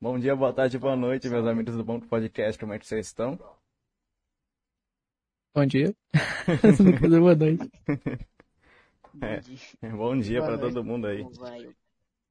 Bom 0.00 0.16
dia, 0.16 0.36
boa 0.36 0.52
tarde, 0.52 0.78
boa 0.78 0.94
noite, 0.94 1.28
meus 1.28 1.44
amigos 1.44 1.76
do 1.76 1.82
Bom 1.82 1.98
Podcast, 1.98 2.56
como 2.56 2.72
é 2.72 2.78
que 2.78 2.86
vocês 2.86 3.08
estão? 3.08 3.36
Bom 5.52 5.66
dia. 5.66 5.92
boa 7.20 7.34
noite. 7.34 7.68
É, 9.82 9.90
bom 9.90 10.16
dia 10.16 10.40
para 10.40 10.56
todo 10.56 10.84
mundo 10.84 11.08
aí. 11.08 11.24
Como 11.24 11.34
vai? 11.34 11.74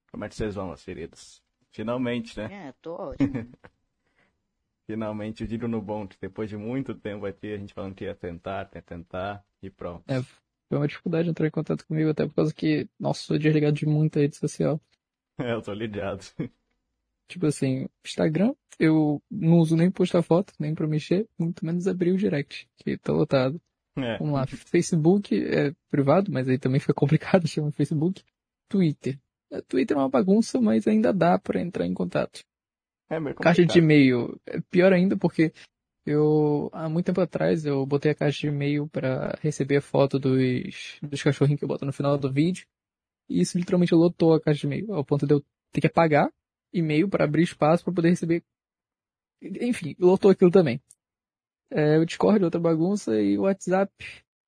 Como 0.10 0.24
é 0.24 0.30
que 0.30 0.36
vocês 0.36 0.56
vão, 0.56 0.68
meus 0.68 0.82
queridos? 0.82 1.44
Finalmente, 1.72 2.40
né? 2.40 2.70
É, 2.70 2.74
tô 2.82 2.94
ótimo. 2.94 3.34
Finalmente 4.88 5.44
o 5.44 5.48
Digo 5.48 5.68
no 5.68 5.82
Bom, 5.82 6.08
depois 6.22 6.50
de 6.50 6.56
muito 6.56 6.96
tempo 6.96 7.26
aqui, 7.26 7.52
a 7.52 7.58
gente 7.58 7.74
falando 7.74 7.96
que 7.96 8.06
ia 8.06 8.16
tentar, 8.16 8.70
ia 8.74 8.82
tentar, 8.82 9.44
e 9.62 9.70
pronto. 9.70 10.10
É, 10.10 10.22
foi 10.70 10.78
uma 10.78 10.88
dificuldade 10.88 11.30
entrar 11.30 11.46
em 11.46 11.52
contato 11.52 11.86
comigo, 11.86 12.12
até 12.12 12.26
por 12.26 12.36
causa 12.36 12.54
que, 12.54 12.88
nossa, 12.98 13.24
sou 13.24 13.38
desligado 13.38 13.76
de 13.76 13.86
muita 13.86 14.22
rede 14.22 14.38
social. 14.38 14.80
É, 15.40 15.54
eu 15.54 15.62
tô 15.62 15.72
ligado. 15.72 16.24
Tipo 17.28 17.46
assim, 17.48 17.88
Instagram, 18.06 18.54
eu 18.80 19.22
não 19.30 19.58
uso 19.58 19.76
nem 19.76 19.92
postar 19.92 20.22
foto, 20.22 20.54
nem 20.60 20.74
pra 20.74 20.88
mexer, 20.88 21.28
muito 21.38 21.66
menos 21.66 21.88
abrir 21.88 22.12
o 22.12 22.18
direct, 22.18 22.70
que 22.78 22.98
tá 22.98 23.12
lotado. 23.12 23.62
É, 23.98 24.18
Vamos 24.20 24.34
lá, 24.36 24.46
Facebook 24.46 25.36
é 25.36 25.74
privado, 25.90 26.32
mas 26.32 26.48
aí 26.48 26.60
também 26.60 26.80
fica 26.80 26.94
complicado, 26.96 27.48
chama 27.48 27.72
Facebook. 27.72 28.24
Twitter. 28.70 29.20
É, 29.52 29.62
Twitter 29.62 29.98
é 29.98 30.00
uma 30.00 30.10
bagunça, 30.10 30.62
mas 30.62 30.88
ainda 30.88 31.12
dá 31.12 31.40
pra 31.40 31.62
entrar 31.62 31.86
em 31.86 31.94
contato. 31.94 32.42
é 33.10 33.20
meio 33.20 33.36
Caixa 33.36 33.66
de 33.66 33.80
e-mail. 33.80 34.40
É 34.46 34.62
pior 34.70 34.94
ainda 34.94 35.18
porque 35.18 35.52
eu, 36.06 36.70
há 36.72 36.88
muito 36.88 37.08
tempo 37.08 37.20
atrás, 37.20 37.66
eu 37.66 37.86
botei 37.86 38.12
a 38.12 38.16
caixa 38.16 38.42
de 38.42 38.48
e-mail 38.48 38.88
pra 38.88 39.38
receber 39.42 39.78
a 39.78 39.82
foto 39.82 40.20
dos, 40.20 41.00
dos 41.02 41.24
cachorrinhos 41.24 41.60
que 41.60 41.66
eu 41.66 41.68
boto 41.68 41.86
no 41.86 41.92
final 41.94 42.18
do 42.18 42.32
vídeo. 42.32 42.66
E 43.30 43.42
isso 43.42 43.58
literalmente 43.58 43.94
lotou 43.94 44.34
a 44.34 44.40
caixa 44.42 44.62
de 44.62 44.68
e-mail, 44.68 44.94
ao 44.94 45.04
ponto 45.04 45.26
de 45.26 45.34
eu 45.34 45.44
ter 45.72 45.82
que 45.82 45.88
apagar 45.88 46.32
e-mail 46.74 47.10
pra 47.10 47.26
abrir 47.26 47.44
espaço 47.44 47.84
pra 47.84 47.94
poder 47.94 48.10
receber. 48.10 48.44
Enfim, 49.42 49.96
lotou 50.00 50.32
aquilo 50.32 50.52
também. 50.52 50.82
É, 51.70 51.98
o 51.98 52.06
Discord 52.06 52.42
é 52.42 52.46
outra 52.46 52.60
bagunça 52.60 53.20
e 53.22 53.38
o 53.38 53.42
WhatsApp 53.42 53.92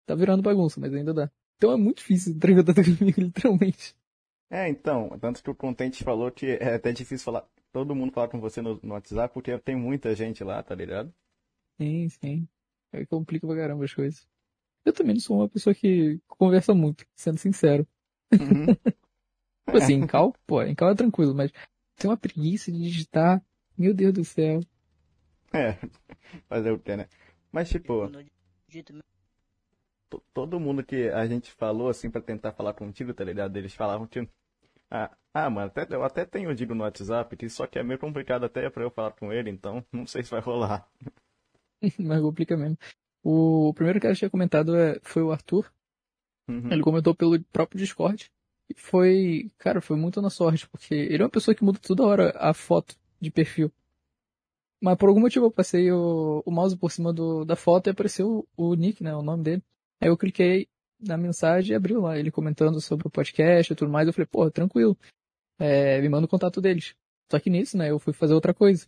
tá 0.05 0.15
virando 0.15 0.41
bagunça, 0.41 0.79
mas 0.79 0.93
ainda 0.93 1.13
dá. 1.13 1.31
Então 1.57 1.71
é 1.71 1.77
muito 1.77 1.97
difícil 1.97 2.33
entrar 2.33 2.51
em 2.51 2.55
contato 2.55 2.97
comigo, 2.97 3.19
literalmente. 3.21 3.95
É, 4.49 4.67
então, 4.67 5.09
tanto 5.19 5.43
que 5.43 5.49
o 5.49 5.55
Contente 5.55 6.03
falou 6.03 6.31
que 6.31 6.47
é 6.47 6.75
até 6.75 6.91
difícil 6.91 7.25
falar, 7.25 7.47
todo 7.71 7.93
mundo 7.93 8.11
falar 8.11 8.29
com 8.29 8.39
você 8.39 8.61
no, 8.61 8.79
no 8.81 8.93
WhatsApp, 8.93 9.33
porque 9.33 9.57
tem 9.59 9.75
muita 9.75 10.15
gente 10.15 10.43
lá, 10.43 10.63
tá 10.63 10.73
ligado? 10.73 11.13
Sim, 11.79 12.09
sim. 12.09 12.47
Aí 12.91 13.05
complica 13.05 13.45
pra 13.45 13.55
caramba 13.55 13.85
as 13.85 13.93
coisas. 13.93 14.27
Eu 14.85 14.93
também 14.93 15.13
não 15.13 15.21
sou 15.21 15.37
uma 15.37 15.49
pessoa 15.49 15.75
que 15.75 16.19
conversa 16.27 16.73
muito, 16.73 17.05
sendo 17.15 17.37
sincero. 17.37 17.87
Uhum. 18.33 18.65
Tipo 19.69 19.77
assim, 19.77 19.93
em 19.93 20.07
cal, 20.07 20.33
pô, 20.47 20.63
em 20.63 20.73
cal 20.73 20.89
é 20.89 20.95
tranquilo, 20.95 21.35
mas 21.35 21.51
tem 21.99 22.09
uma 22.09 22.17
preguiça 22.17 22.71
de 22.71 22.79
digitar. 22.79 23.43
Meu 23.77 23.93
Deus 23.93 24.13
do 24.13 24.25
céu. 24.25 24.61
É, 25.53 25.77
fazer 26.47 26.71
o 26.71 26.79
que, 26.79 26.95
né? 26.95 27.07
Mas, 27.51 27.69
tipo, 27.69 28.09
todo 30.33 30.59
mundo 30.59 30.83
que 30.83 31.09
a 31.09 31.25
gente 31.27 31.51
falou, 31.51 31.89
assim, 31.89 32.09
pra 32.09 32.21
tentar 32.21 32.51
falar 32.53 32.73
contigo, 32.73 33.13
tá 33.13 33.23
ligado? 33.23 33.55
Eles 33.57 33.73
falavam 33.73 34.07
que. 34.07 34.27
Ah, 34.89 35.15
ah 35.33 35.49
mano, 35.49 35.67
até, 35.67 35.95
eu 35.95 36.03
até 36.03 36.25
tenho 36.25 36.49
o 36.49 36.55
Digo 36.55 36.73
no 36.73 36.83
WhatsApp, 36.83 37.35
que 37.35 37.49
só 37.49 37.67
que 37.67 37.77
é 37.77 37.83
meio 37.83 37.99
complicado 37.99 38.45
até 38.45 38.69
pra 38.69 38.83
eu 38.83 38.89
falar 38.89 39.11
com 39.11 39.31
ele, 39.31 39.49
então 39.49 39.85
não 39.91 40.07
sei 40.07 40.23
se 40.23 40.31
vai 40.31 40.39
rolar. 40.39 40.87
Mas 41.99 42.21
complica 42.21 42.57
mesmo. 42.57 42.77
O 43.23 43.73
primeiro 43.73 43.99
cara 43.99 44.13
que 44.13 44.19
tinha 44.19 44.29
comentado 44.29 44.75
é, 44.75 44.99
foi 45.03 45.21
o 45.21 45.31
Arthur. 45.31 45.71
Uhum. 46.47 46.71
Ele 46.71 46.81
comentou 46.81 47.13
pelo 47.13 47.39
próprio 47.45 47.79
Discord. 47.79 48.31
Foi, 48.75 49.51
cara, 49.57 49.81
foi 49.81 49.97
muito 49.97 50.21
na 50.21 50.29
sorte, 50.29 50.67
porque 50.69 50.93
ele 50.93 51.21
é 51.21 51.25
uma 51.25 51.29
pessoa 51.29 51.55
que 51.55 51.63
muda 51.63 51.79
toda 51.79 52.03
hora 52.03 52.33
a 52.37 52.53
foto 52.53 52.95
de 53.19 53.31
perfil. 53.31 53.71
Mas 54.81 54.97
por 54.97 55.09
algum 55.09 55.19
motivo 55.19 55.45
eu 55.47 55.51
passei 55.51 55.91
o, 55.91 56.41
o 56.45 56.51
mouse 56.51 56.77
por 56.77 56.91
cima 56.91 57.11
do, 57.11 57.43
da 57.43 57.55
foto 57.55 57.87
e 57.87 57.91
apareceu 57.91 58.47
o, 58.55 58.69
o 58.69 58.75
nick, 58.75 59.03
né, 59.03 59.13
o 59.13 59.21
nome 59.21 59.43
dele. 59.43 59.63
Aí 59.99 60.07
eu 60.07 60.17
cliquei 60.17 60.67
na 60.99 61.17
mensagem 61.17 61.73
e 61.73 61.75
abriu 61.75 62.01
lá, 62.01 62.17
ele 62.17 62.31
comentando 62.31 62.79
sobre 62.79 63.07
o 63.07 63.11
podcast 63.11 63.71
e 63.71 63.75
tudo 63.75 63.91
mais. 63.91 64.07
Eu 64.07 64.13
falei, 64.13 64.27
pô, 64.27 64.49
tranquilo. 64.49 64.97
É, 65.57 65.99
me 66.01 66.07
manda 66.09 66.25
o 66.25 66.29
contato 66.29 66.61
deles. 66.61 66.95
Só 67.29 67.39
que 67.39 67.49
nisso, 67.49 67.77
né, 67.77 67.91
eu 67.91 67.99
fui 67.99 68.13
fazer 68.13 68.33
outra 68.33 68.53
coisa. 68.53 68.87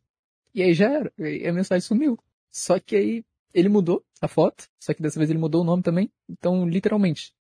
E 0.54 0.62
aí 0.62 0.74
já 0.74 0.90
era, 0.90 1.14
e 1.18 1.48
a 1.48 1.54
mensagem 1.54 1.82
sumiu. 1.82 2.18
Só 2.50 2.80
que 2.80 2.96
aí 2.96 3.26
ele 3.54 3.70
mudou 3.70 4.04
a 4.22 4.28
foto, 4.28 4.70
só 4.80 4.94
que 4.94 5.02
dessa 5.02 5.20
vez 5.20 5.30
ele 5.30 5.40
mudou 5.40 5.62
o 5.62 5.66
nome 5.66 5.84
também. 5.84 6.12
Então, 6.30 6.68
literalmente, 6.68 7.34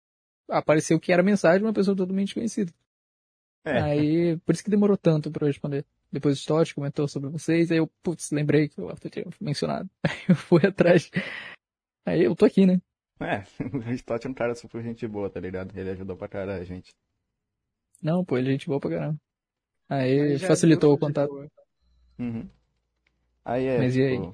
apareceu 0.51 0.99
que 1.01 1.13
era 1.13 1.23
mensagem 1.23 1.59
de 1.61 1.65
uma 1.65 1.73
pessoa 1.73 1.97
totalmente 1.97 2.35
conhecida. 2.35 2.73
É, 3.65 3.81
Aí, 3.81 4.37
por 4.39 4.55
isso 4.55 4.65
que 4.65 4.71
demorou 4.71 4.97
tanto 4.97 5.31
pra 5.31 5.45
eu 5.45 5.49
responder. 5.49 5.85
Depois 6.11 6.37
o 6.37 6.41
Stott 6.41 6.75
comentou 6.75 7.07
sobre 7.07 7.31
vocês, 7.31 7.71
aí 7.71 7.79
eu, 7.79 7.87
putz, 8.03 8.31
lembrei 8.31 8.69
que 8.69 8.81
o 8.81 8.89
Arthur 8.89 9.11
tinha 9.11 9.27
mencionado. 9.41 9.89
Aí 10.05 10.19
eu 10.29 10.35
fui 10.35 10.67
atrás. 10.67 11.09
Aí 12.05 12.25
eu 12.25 12.35
tô 12.35 12.45
aqui, 12.45 12.67
né? 12.67 12.81
é, 13.21 13.45
o 13.63 13.93
Stott 13.93 14.27
é 14.27 14.31
um 14.31 14.35
cara 14.35 14.55
super 14.55 14.83
gente 14.83 15.07
boa, 15.07 15.31
tá 15.31 15.39
ligado? 15.39 15.77
Ele 15.79 15.91
ajudou 15.91 16.17
pra 16.17 16.27
caralho 16.27 16.61
a 16.61 16.65
gente. 16.65 16.91
Não, 18.03 18.25
pô, 18.25 18.39
ele 18.39 18.49
é 18.49 18.53
gente 18.53 18.67
boa 18.67 18.81
pra 18.81 18.91
caramba. 18.91 19.21
Aí, 19.89 20.21
Aí 20.21 20.39
facilitou 20.39 20.93
o 20.95 20.99
contato. 20.99 21.31
Uhum. 22.19 22.49
Aí 23.45 23.67
é, 23.67 23.79
Mas 23.79 23.97
e 23.97 24.03
aí? 24.03 24.33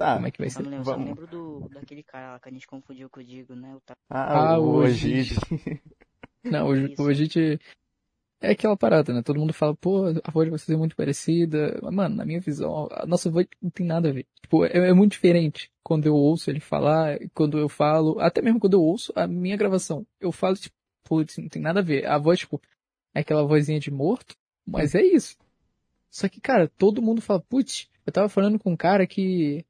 Tá, 0.00 0.14
Como 0.14 0.26
é 0.28 0.30
que 0.30 0.38
vai 0.38 0.46
eu 0.46 0.50
ser? 0.50 0.62
lembro, 0.62 0.82
só 0.82 0.92
vamos. 0.92 1.08
lembro 1.08 1.26
do, 1.26 1.68
daquele 1.68 2.02
cara 2.02 2.32
lá 2.32 2.40
que 2.40 2.48
a 2.48 2.52
gente 2.52 2.66
confundiu 2.66 3.10
com 3.10 3.20
o 3.20 3.22
Digo, 3.22 3.54
né? 3.54 3.76
O 3.76 3.82
ah, 4.08 4.52
Ah, 4.54 4.58
o 4.58 4.62
o 4.62 4.76
Ogide. 4.78 5.34
Não, 6.42 6.68
hoje, 6.68 6.92
Isso. 6.92 7.02
hoje 7.02 7.20
a 7.20 7.24
gente... 7.26 7.60
É 8.40 8.52
aquela 8.52 8.78
parada, 8.78 9.12
né? 9.12 9.22
Todo 9.22 9.38
mundo 9.38 9.52
fala, 9.52 9.76
pô, 9.76 10.06
a 10.24 10.30
voz 10.30 10.46
de 10.46 10.50
vocês 10.50 10.74
é 10.74 10.78
muito 10.78 10.96
parecida. 10.96 11.78
Mas, 11.82 11.92
mano, 11.92 12.16
na 12.16 12.24
minha 12.24 12.40
visão, 12.40 12.88
a 12.90 13.04
nossa 13.04 13.30
voz 13.30 13.46
não 13.60 13.68
tem 13.68 13.84
nada 13.84 14.08
a 14.08 14.12
ver. 14.12 14.26
Tipo, 14.40 14.64
é, 14.64 14.88
é 14.88 14.92
muito 14.94 15.12
diferente 15.12 15.70
quando 15.82 16.06
eu 16.06 16.14
ouço 16.14 16.48
ele 16.48 16.60
falar, 16.60 17.18
quando 17.34 17.58
eu 17.58 17.68
falo, 17.68 18.18
até 18.20 18.40
mesmo 18.40 18.58
quando 18.58 18.72
eu 18.72 18.82
ouço 18.82 19.12
a 19.14 19.26
minha 19.26 19.58
gravação. 19.58 20.06
Eu 20.18 20.32
falo, 20.32 20.56
tipo, 20.56 20.74
putz, 21.04 21.36
não 21.36 21.50
tem 21.50 21.60
nada 21.60 21.80
a 21.80 21.82
ver. 21.82 22.06
A 22.06 22.16
voz, 22.16 22.38
tipo, 22.38 22.58
é 23.14 23.20
aquela 23.20 23.44
vozinha 23.44 23.78
de 23.78 23.90
morto, 23.90 24.34
mas 24.66 24.94
é 24.94 25.02
isso. 25.02 25.36
Só 26.10 26.26
que, 26.26 26.40
cara, 26.40 26.66
todo 26.78 27.02
mundo 27.02 27.20
fala, 27.20 27.40
putz, 27.40 27.90
eu 28.06 28.12
tava 28.14 28.30
falando 28.30 28.58
com 28.58 28.72
um 28.72 28.76
cara 28.76 29.06
que 29.06 29.62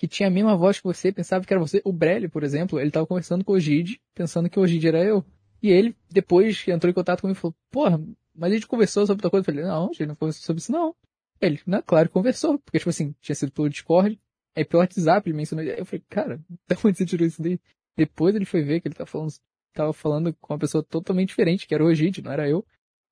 que 0.00 0.08
tinha 0.08 0.28
a 0.28 0.30
mesma 0.30 0.56
voz 0.56 0.78
que 0.78 0.84
você, 0.84 1.12
pensava 1.12 1.44
que 1.44 1.52
era 1.52 1.60
você. 1.60 1.82
O 1.84 1.92
Brelli, 1.92 2.26
por 2.26 2.42
exemplo, 2.42 2.80
ele 2.80 2.90
tava 2.90 3.06
conversando 3.06 3.44
com 3.44 3.52
o 3.52 3.60
Gide, 3.60 4.00
pensando 4.14 4.48
que 4.48 4.58
o 4.58 4.66
Gide 4.66 4.88
era 4.88 5.04
eu. 5.04 5.22
E 5.62 5.68
ele, 5.68 5.94
depois 6.10 6.62
que 6.62 6.72
entrou 6.72 6.90
em 6.90 6.94
contato 6.94 7.20
comigo, 7.20 7.38
falou, 7.38 7.54
porra, 7.70 8.02
mas 8.34 8.50
a 8.50 8.54
gente 8.54 8.66
conversou 8.66 9.06
sobre 9.06 9.18
outra 9.18 9.28
coisa. 9.28 9.42
Eu 9.42 9.54
falei, 9.54 9.62
não, 9.62 9.84
a 9.84 9.86
gente 9.88 10.06
não 10.06 10.16
conversou 10.16 10.42
sobre 10.42 10.62
isso 10.62 10.72
não. 10.72 10.96
Ele, 11.38 11.60
não, 11.66 11.82
claro, 11.82 12.08
conversou. 12.08 12.58
Porque, 12.60 12.78
tipo 12.78 12.88
assim, 12.88 13.14
tinha 13.20 13.34
sido 13.34 13.52
pelo 13.52 13.68
Discord, 13.68 14.18
aí 14.56 14.64
pelo 14.64 14.80
WhatsApp 14.80 15.28
ele 15.28 15.36
mencionou. 15.36 15.66
Aí 15.66 15.78
eu 15.78 15.84
falei, 15.84 16.02
cara, 16.08 16.40
da 16.66 16.76
onde 16.82 16.96
você 16.96 17.04
tirou 17.04 17.26
isso 17.26 17.42
daí? 17.42 17.60
Depois 17.94 18.34
ele 18.34 18.46
foi 18.46 18.62
ver 18.62 18.80
que 18.80 18.88
ele 18.88 18.94
tava 18.94 19.10
falando, 19.10 19.32
tava 19.74 19.92
falando 19.92 20.34
com 20.40 20.54
uma 20.54 20.58
pessoa 20.58 20.82
totalmente 20.82 21.28
diferente, 21.28 21.66
que 21.66 21.74
era 21.74 21.84
o 21.84 21.94
Gide, 21.94 22.22
não 22.22 22.32
era 22.32 22.48
eu, 22.48 22.64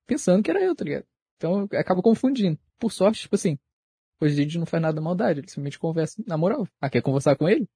pensando 0.07 0.41
que 0.41 0.49
era 0.49 0.59
eu, 0.59 0.75
tá 0.75 0.83
ligado? 0.83 1.05
Então 1.37 1.67
acaba 1.71 2.01
confundindo. 2.01 2.57
Por 2.79 2.91
sorte, 2.91 3.21
tipo 3.21 3.35
assim, 3.35 3.59
o 4.25 4.29
Gide 4.29 4.59
não 4.59 4.65
faz 4.65 4.81
nada 4.81 4.95
da 4.95 5.01
maldade, 5.01 5.39
ele 5.39 5.47
simplesmente 5.47 5.79
conversa 5.79 6.21
na 6.27 6.37
moral. 6.37 6.67
Ah, 6.81 6.89
quer 6.89 7.01
conversar 7.01 7.35
com 7.35 7.47
ele? 7.47 7.67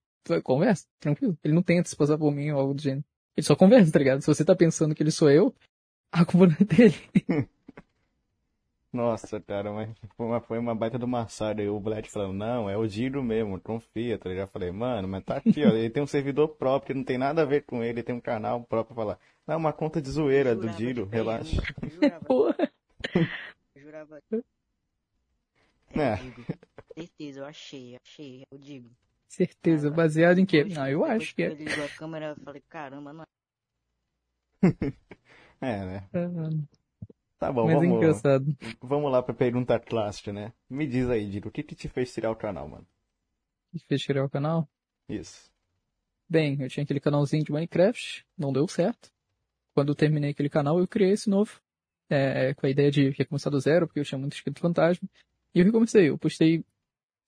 Conversa, 0.43 0.87
tranquilo. 0.99 1.37
Ele 1.43 1.53
não 1.53 1.61
tenta 1.61 1.89
se 1.89 1.95
passar 1.95 2.17
por 2.17 2.31
mim 2.31 2.51
ou 2.51 2.59
algo 2.59 2.73
do 2.73 2.81
gênero. 2.81 3.03
Ele 3.35 3.45
só 3.45 3.55
conversa, 3.55 3.91
tá 3.91 3.99
ligado? 3.99 4.21
Se 4.21 4.27
você 4.27 4.45
tá 4.45 4.55
pensando 4.55 4.93
que 4.95 5.03
ele 5.03 5.11
sou 5.11 5.29
eu, 5.29 5.53
a 6.11 6.23
culpa 6.23 6.47
não 6.47 6.55
é 6.59 6.63
dele. 6.63 6.95
Nossa, 8.93 9.41
cara, 9.41 9.73
mas 9.73 9.89
foi 10.15 10.25
uma, 10.27 10.39
foi 10.39 10.59
uma 10.59 10.75
baita 10.75 10.99
do 10.99 11.07
maçada. 11.07 11.63
E 11.63 11.67
o 11.67 11.79
Black 11.79 12.11
falando, 12.11 12.33
não, 12.33 12.69
é 12.69 12.77
o 12.77 12.87
Giro 12.87 13.23
mesmo, 13.23 13.59
confia, 13.59 14.19
tá 14.19 14.29
ligado? 14.29 14.47
Eu 14.49 14.51
falei, 14.51 14.71
mano, 14.71 15.07
mas 15.07 15.23
tá 15.23 15.37
aqui, 15.37 15.65
ó, 15.65 15.69
ele 15.69 15.89
tem 15.89 16.03
um 16.03 16.07
servidor 16.07 16.49
próprio, 16.49 16.93
que 16.93 16.97
não 16.99 17.03
tem 17.03 17.17
nada 17.17 17.41
a 17.41 17.45
ver 17.45 17.63
com 17.63 17.77
ele, 17.81 17.93
ele 17.99 18.03
tem 18.03 18.13
um 18.13 18.21
canal 18.21 18.61
próprio 18.63 18.93
pra 18.93 19.03
falar. 19.03 19.19
Não, 19.47 19.55
é 19.55 19.57
uma 19.57 19.73
conta 19.73 19.99
de 19.99 20.11
zoeira 20.11 20.55
do 20.55 20.69
Giro, 20.73 21.05
relaxa. 21.11 21.59
Jurava, 21.91 22.23
Porra. 22.25 22.71
jurava. 23.75 24.21
É. 25.93 25.99
É, 26.01 26.13
eu 26.13 26.31
digo. 26.31 26.45
Certeza, 26.95 27.39
eu 27.39 27.45
achei, 27.45 27.97
achei, 28.03 28.43
eu 28.51 28.57
digo. 28.57 28.91
Certeza, 29.27 29.87
Agora, 29.87 30.03
baseado 30.03 30.39
em 30.39 30.45
quê? 30.45 30.63
Não, 30.63 30.87
eu 30.87 31.03
acho 31.03 31.29
que 31.29 31.35
que 31.35 31.43
é. 31.43 31.51
Ele 31.51 31.65
ligou 31.65 31.85
a 31.85 31.89
câmera, 31.89 32.27
eu 32.27 32.43
falei, 32.43 32.61
caramba, 32.69 33.13
não 33.13 33.23
É, 35.59 35.85
né? 35.85 36.09
Ah, 36.13 36.73
Tá 37.39 37.51
bom, 37.51 37.65
Mas 37.65 37.75
é 37.75 37.79
vamos, 37.79 37.97
engraçado. 37.97 38.57
vamos 38.81 39.11
lá 39.11 39.21
pra 39.21 39.33
pergunta 39.33 39.77
clássica, 39.77 40.31
né? 40.31 40.53
Me 40.69 40.87
diz 40.87 41.09
aí, 41.09 41.29
Giro, 41.29 41.49
o 41.49 41.51
que 41.51 41.61
que 41.61 41.75
te 41.75 41.89
fez 41.89 42.13
tirar 42.13 42.31
o 42.31 42.35
canal, 42.37 42.69
mano? 42.69 42.87
Fez 43.87 44.01
tirar 44.01 44.23
o 44.23 44.29
canal? 44.29 44.69
Isso. 45.09 45.51
Bem, 46.29 46.61
eu 46.61 46.69
tinha 46.69 46.83
aquele 46.85 47.01
canalzinho 47.01 47.43
de 47.43 47.51
Minecraft, 47.51 48.25
não 48.37 48.53
deu 48.53 48.65
certo. 48.67 49.11
Quando 49.73 49.89
eu 49.89 49.95
terminei 49.95 50.31
aquele 50.31 50.49
canal, 50.49 50.79
eu 50.79 50.87
criei 50.87 51.11
esse 51.11 51.29
novo. 51.29 51.59
É, 52.09 52.53
com 52.53 52.65
a 52.65 52.69
ideia 52.69 52.91
de 52.91 53.09
recomeçar 53.09 53.51
do 53.51 53.59
zero, 53.59 53.87
porque 53.87 53.99
eu 53.99 54.05
tinha 54.05 54.17
muito 54.19 54.33
inscrito 54.35 54.61
fantasma. 54.61 55.09
E 55.53 55.59
eu 55.59 55.65
recomecei, 55.65 56.09
eu 56.09 56.17
postei. 56.17 56.63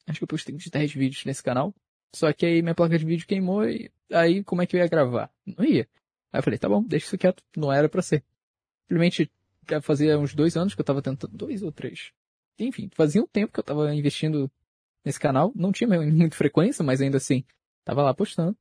Acho 0.07 0.19
que 0.19 0.24
eu 0.24 0.27
postei 0.27 0.56
uns 0.56 0.68
10 0.68 0.94
vídeos 0.94 1.25
nesse 1.25 1.44
canal. 1.44 1.74
Só 2.13 2.31
que 2.31 2.45
aí 2.45 2.62
minha 2.62 2.75
placa 2.75 2.98
de 2.98 3.06
vídeo 3.06 3.27
queimou 3.27 3.68
e 3.68 3.92
aí 4.12 4.44
como 4.44 4.62
é 4.62 4.66
que 4.66 4.75
eu 4.75 4.80
ia 4.80 4.88
gravar? 4.88 5.30
Não 5.45 5.66
ia. 5.66 5.88
Aí 6.31 6.39
eu 6.39 6.44
falei, 6.44 6.60
tá 6.60 6.69
bom, 6.69 6.83
deixa 6.83 7.07
isso 7.07 7.18
quieto, 7.18 7.44
não 7.56 7.72
era 7.72 7.89
pra 7.89 8.01
ser. 8.01 8.24
Simplesmente 8.88 9.31
fazia 9.81 10.18
uns 10.19 10.33
dois 10.33 10.56
anos 10.56 10.75
que 10.75 10.81
eu 10.81 10.86
tava 10.86 11.01
tentando, 11.01 11.36
dois 11.36 11.63
ou 11.63 11.72
três. 11.72 12.12
enfim, 12.60 12.89
fazia 12.94 13.22
um 13.22 13.27
tempo 13.27 13.51
que 13.51 13.60
eu 13.60 13.63
tava 13.63 13.94
investindo 13.94 14.50
nesse 15.04 15.19
canal. 15.19 15.51
Não 15.56 15.72
tinha 15.72 15.88
muita 16.00 16.36
frequência, 16.36 16.83
mas 16.83 17.01
ainda 17.01 17.18
assim, 17.18 17.44
tava 17.83 18.04
lá 18.04 18.13
postando. 18.13 18.56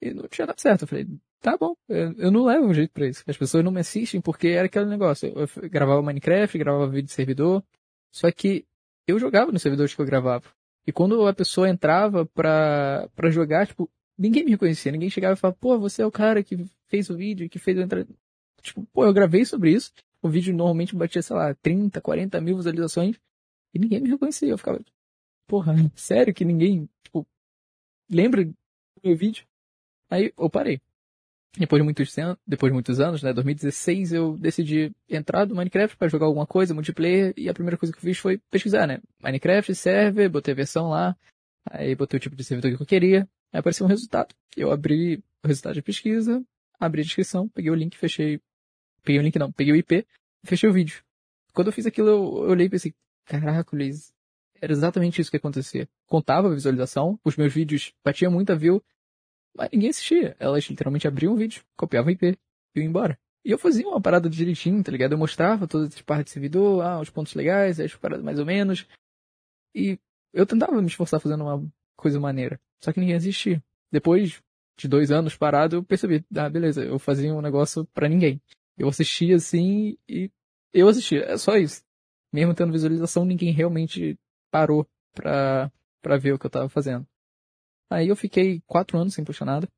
E 0.00 0.12
não 0.12 0.28
tinha 0.28 0.46
dado 0.46 0.60
certo. 0.60 0.82
Eu 0.82 0.88
falei, 0.88 1.06
tá 1.40 1.56
bom, 1.56 1.74
eu, 1.88 2.30
não 2.30 2.44
levo 2.44 2.66
um 2.66 2.74
jeito 2.74 2.92
pra 2.92 3.06
isso. 3.08 3.24
As 3.26 3.36
pessoas 3.36 3.64
não 3.64 3.72
me 3.72 3.80
assistem 3.80 4.20
porque 4.20 4.48
era 4.48 4.66
aquele 4.66 4.86
negócio. 4.86 5.28
Eu 5.28 5.70
gravava 5.70 6.02
Minecraft, 6.02 6.58
gravava 6.58 6.88
vídeo 6.88 7.06
de 7.06 7.12
servidor. 7.12 7.64
Só 8.12 8.30
que 8.30 8.64
eu 9.06 9.18
jogava 9.18 9.52
nos 9.52 9.62
servidores 9.62 9.94
que 9.94 10.00
eu 10.00 10.06
gravava. 10.06 10.44
E 10.86 10.92
quando 10.92 11.26
a 11.26 11.34
pessoa 11.34 11.68
entrava 11.68 12.24
pra, 12.26 13.08
pra 13.14 13.30
jogar, 13.30 13.66
tipo, 13.66 13.90
ninguém 14.16 14.44
me 14.44 14.52
reconhecia. 14.52 14.92
Ninguém 14.92 15.10
chegava 15.10 15.34
e 15.34 15.36
falava, 15.36 15.56
pô, 15.60 15.78
você 15.78 16.02
é 16.02 16.06
o 16.06 16.12
cara 16.12 16.42
que 16.42 16.64
fez 16.86 17.10
o 17.10 17.16
vídeo, 17.16 17.48
que 17.48 17.58
fez 17.58 17.76
o 17.76 17.80
entrada. 17.80 18.08
Tipo, 18.62 18.84
pô, 18.92 19.04
eu 19.04 19.12
gravei 19.12 19.44
sobre 19.44 19.72
isso. 19.72 19.92
O 20.22 20.28
vídeo 20.28 20.54
normalmente 20.54 20.94
batia, 20.94 21.22
sei 21.22 21.36
lá, 21.36 21.54
30, 21.54 22.00
40 22.00 22.40
mil 22.40 22.56
visualizações. 22.56 23.16
E 23.74 23.78
ninguém 23.78 24.00
me 24.00 24.08
reconhecia. 24.08 24.48
Eu 24.48 24.58
ficava, 24.58 24.80
porra, 25.46 25.74
sério 25.94 26.34
que 26.34 26.44
ninguém, 26.44 26.88
tipo, 27.02 27.26
lembra 28.10 28.44
do 28.44 28.54
meu 29.04 29.16
vídeo? 29.16 29.46
Aí 30.10 30.32
eu 30.36 30.50
parei. 30.50 30.80
Depois 31.58 31.80
de 31.80 31.84
muitos, 31.84 32.14
depois 32.46 32.70
de 32.70 32.74
muitos 32.74 33.00
anos, 33.00 33.22
né, 33.22 33.32
2016, 33.32 34.12
eu 34.12 34.36
decidi 34.36 34.92
entrar 35.08 35.46
no 35.46 35.54
Minecraft 35.54 35.96
para 35.96 36.08
jogar 36.08 36.26
alguma 36.26 36.46
coisa, 36.46 36.74
multiplayer, 36.74 37.32
e 37.36 37.48
a 37.48 37.54
primeira 37.54 37.78
coisa 37.78 37.92
que 37.92 37.98
eu 37.98 38.02
fiz 38.02 38.18
foi 38.18 38.38
pesquisar, 38.50 38.86
né? 38.86 39.00
Minecraft 39.22 39.74
server, 39.74 40.28
botei 40.28 40.52
a 40.52 40.56
versão 40.56 40.90
lá, 40.90 41.16
aí 41.64 41.94
botei 41.94 42.18
o 42.18 42.20
tipo 42.20 42.36
de 42.36 42.44
servidor 42.44 42.76
que 42.76 42.82
eu 42.82 42.86
queria, 42.86 43.26
aí 43.52 43.60
apareceu 43.60 43.86
um 43.86 43.88
resultado. 43.88 44.34
Eu 44.54 44.70
abri 44.70 45.22
o 45.42 45.48
resultado 45.48 45.74
de 45.74 45.82
pesquisa, 45.82 46.44
abri 46.78 47.00
a 47.00 47.04
descrição, 47.04 47.48
peguei 47.48 47.70
o 47.70 47.74
link, 47.74 47.96
fechei, 47.96 48.38
peguei 49.02 49.20
o 49.20 49.22
link 49.22 49.38
não, 49.38 49.50
peguei 49.50 49.72
o 49.72 49.76
IP, 49.76 50.06
fechei 50.44 50.68
o 50.68 50.72
vídeo. 50.72 51.02
Quando 51.54 51.68
eu 51.68 51.72
fiz 51.72 51.86
aquilo, 51.86 52.08
eu, 52.08 52.50
olhei 52.50 52.66
e 52.66 52.70
pensei, 52.70 52.94
caraca, 53.24 53.74
Luiz, 53.74 54.12
era 54.60 54.72
exatamente 54.72 55.22
isso 55.22 55.30
que 55.30 55.38
acontecia. 55.38 55.88
Contava 56.06 56.48
a 56.48 56.54
visualização, 56.54 57.18
os 57.24 57.34
meus 57.34 57.52
vídeos 57.52 57.94
batiam 58.04 58.30
muita 58.30 58.54
view, 58.54 58.82
ninguém 59.72 59.90
assistia. 59.90 60.36
Elas 60.38 60.64
literalmente 60.64 61.06
abriam 61.06 61.34
o 61.34 61.36
vídeo, 61.36 61.62
copiavam 61.76 62.08
o 62.08 62.12
IP 62.12 62.26
e 62.26 62.80
iam 62.80 62.86
embora. 62.86 63.18
E 63.44 63.50
eu 63.50 63.58
fazia 63.58 63.86
uma 63.86 64.00
parada 64.00 64.28
direitinho, 64.28 64.82
tá 64.82 64.90
ligado? 64.90 65.12
Eu 65.12 65.18
mostrava 65.18 65.68
todas 65.68 65.94
as 65.94 66.02
partes 66.02 66.32
do 66.32 66.34
servidor, 66.34 66.82
ah, 66.82 67.00
os 67.00 67.10
pontos 67.10 67.34
legais, 67.34 67.78
as 67.78 67.94
paradas 67.94 68.24
mais 68.24 68.38
ou 68.38 68.46
menos. 68.46 68.86
E 69.74 69.98
eu 70.32 70.44
tentava 70.44 70.80
me 70.80 70.88
esforçar 70.88 71.20
fazendo 71.20 71.44
uma 71.44 71.64
coisa 71.96 72.18
maneira. 72.18 72.60
Só 72.82 72.92
que 72.92 73.00
ninguém 73.00 73.16
assistia. 73.16 73.62
Depois 73.92 74.42
de 74.76 74.88
dois 74.88 75.10
anos 75.10 75.36
parado, 75.36 75.76
eu 75.76 75.82
percebi, 75.84 76.24
ah, 76.36 76.48
beleza, 76.50 76.84
eu 76.84 76.98
fazia 76.98 77.32
um 77.32 77.40
negócio 77.40 77.86
para 77.94 78.08
ninguém. 78.08 78.40
Eu 78.76 78.88
assistia 78.88 79.36
assim 79.36 79.96
e 80.08 80.30
eu 80.72 80.88
assistia, 80.88 81.24
é 81.24 81.36
só 81.38 81.56
isso. 81.56 81.82
Mesmo 82.32 82.54
tendo 82.54 82.72
visualização, 82.72 83.24
ninguém 83.24 83.52
realmente 83.52 84.18
parou 84.50 84.86
pra, 85.14 85.72
pra 86.02 86.18
ver 86.18 86.34
o 86.34 86.38
que 86.38 86.46
eu 86.46 86.50
tava 86.50 86.68
fazendo. 86.68 87.06
Aí 87.90 88.08
eu 88.08 88.16
fiquei 88.16 88.60
quatro 88.66 88.98
anos 88.98 89.14
sem 89.14 89.24
postar 89.24 89.44
nada. 89.44 89.68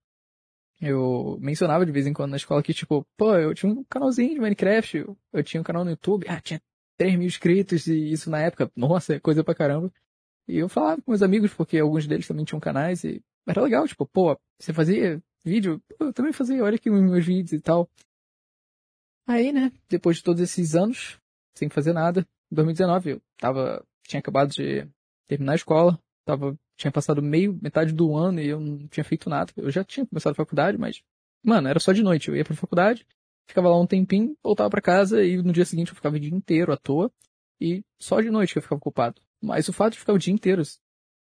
Eu 0.80 1.38
mencionava 1.40 1.84
de 1.84 1.92
vez 1.92 2.06
em 2.06 2.12
quando 2.12 2.30
na 2.30 2.36
escola 2.36 2.62
que, 2.62 2.72
tipo, 2.72 3.04
pô, 3.16 3.34
eu 3.34 3.52
tinha 3.54 3.70
um 3.72 3.84
canalzinho 3.84 4.34
de 4.34 4.40
Minecraft, 4.40 4.96
eu, 5.32 5.42
tinha 5.42 5.60
um 5.60 5.64
canal 5.64 5.84
no 5.84 5.90
YouTube, 5.90 6.26
ah, 6.28 6.40
tinha 6.40 6.60
3 6.96 7.16
mil 7.16 7.26
inscritos 7.26 7.86
e 7.88 8.12
isso 8.12 8.30
na 8.30 8.40
época, 8.40 8.70
nossa, 8.76 9.14
é 9.14 9.20
coisa 9.20 9.42
pra 9.42 9.54
caramba. 9.54 9.92
E 10.46 10.56
eu 10.58 10.68
falava 10.68 11.02
com 11.02 11.10
meus 11.10 11.22
amigos, 11.22 11.52
porque 11.52 11.78
alguns 11.78 12.06
deles 12.06 12.26
também 12.26 12.44
tinham 12.44 12.60
canais 12.60 13.04
e 13.04 13.22
era 13.46 13.62
legal, 13.62 13.86
tipo, 13.88 14.06
pô, 14.06 14.38
você 14.58 14.72
fazia 14.72 15.22
vídeo? 15.44 15.82
Pô, 15.98 16.06
eu 16.06 16.12
também 16.12 16.32
fazia, 16.32 16.62
olha 16.62 16.76
aqui 16.76 16.90
os 16.90 17.00
meus 17.02 17.24
vídeos 17.26 17.52
e 17.52 17.60
tal. 17.60 17.88
Aí, 19.26 19.52
né, 19.52 19.72
depois 19.88 20.18
de 20.18 20.22
todos 20.22 20.40
esses 20.40 20.74
anos, 20.74 21.18
sem 21.54 21.68
fazer 21.68 21.92
nada, 21.92 22.26
em 22.50 22.54
2019 22.54 23.10
eu 23.10 23.22
tava, 23.36 23.84
tinha 24.04 24.20
acabado 24.20 24.50
de 24.50 24.88
terminar 25.26 25.52
a 25.52 25.56
escola, 25.56 26.00
tava 26.24 26.58
tinha 26.78 26.92
passado 26.92 27.20
meio, 27.20 27.58
metade 27.60 27.92
do 27.92 28.16
ano 28.16 28.40
e 28.40 28.48
eu 28.48 28.60
não 28.60 28.86
tinha 28.86 29.02
feito 29.02 29.28
nada. 29.28 29.52
Eu 29.56 29.70
já 29.70 29.82
tinha 29.82 30.06
começado 30.06 30.32
a 30.32 30.36
faculdade, 30.36 30.78
mas, 30.78 31.02
mano, 31.42 31.68
era 31.68 31.80
só 31.80 31.92
de 31.92 32.02
noite. 32.02 32.28
Eu 32.28 32.36
ia 32.36 32.44
pra 32.44 32.54
faculdade, 32.54 33.04
ficava 33.48 33.68
lá 33.68 33.78
um 33.78 33.86
tempinho, 33.86 34.36
voltava 34.42 34.70
para 34.70 34.80
casa 34.80 35.24
e 35.24 35.42
no 35.42 35.52
dia 35.52 35.64
seguinte 35.64 35.88
eu 35.88 35.96
ficava 35.96 36.14
o 36.14 36.20
dia 36.20 36.32
inteiro 36.32 36.72
à 36.72 36.76
toa. 36.76 37.10
E 37.60 37.82
só 38.00 38.20
de 38.20 38.30
noite 38.30 38.52
que 38.52 38.58
eu 38.58 38.62
ficava 38.62 38.78
ocupado. 38.78 39.20
Mas 39.42 39.68
o 39.68 39.72
fato 39.72 39.94
de 39.94 39.98
ficar 39.98 40.12
o 40.12 40.18
dia 40.18 40.32
inteiro 40.32 40.62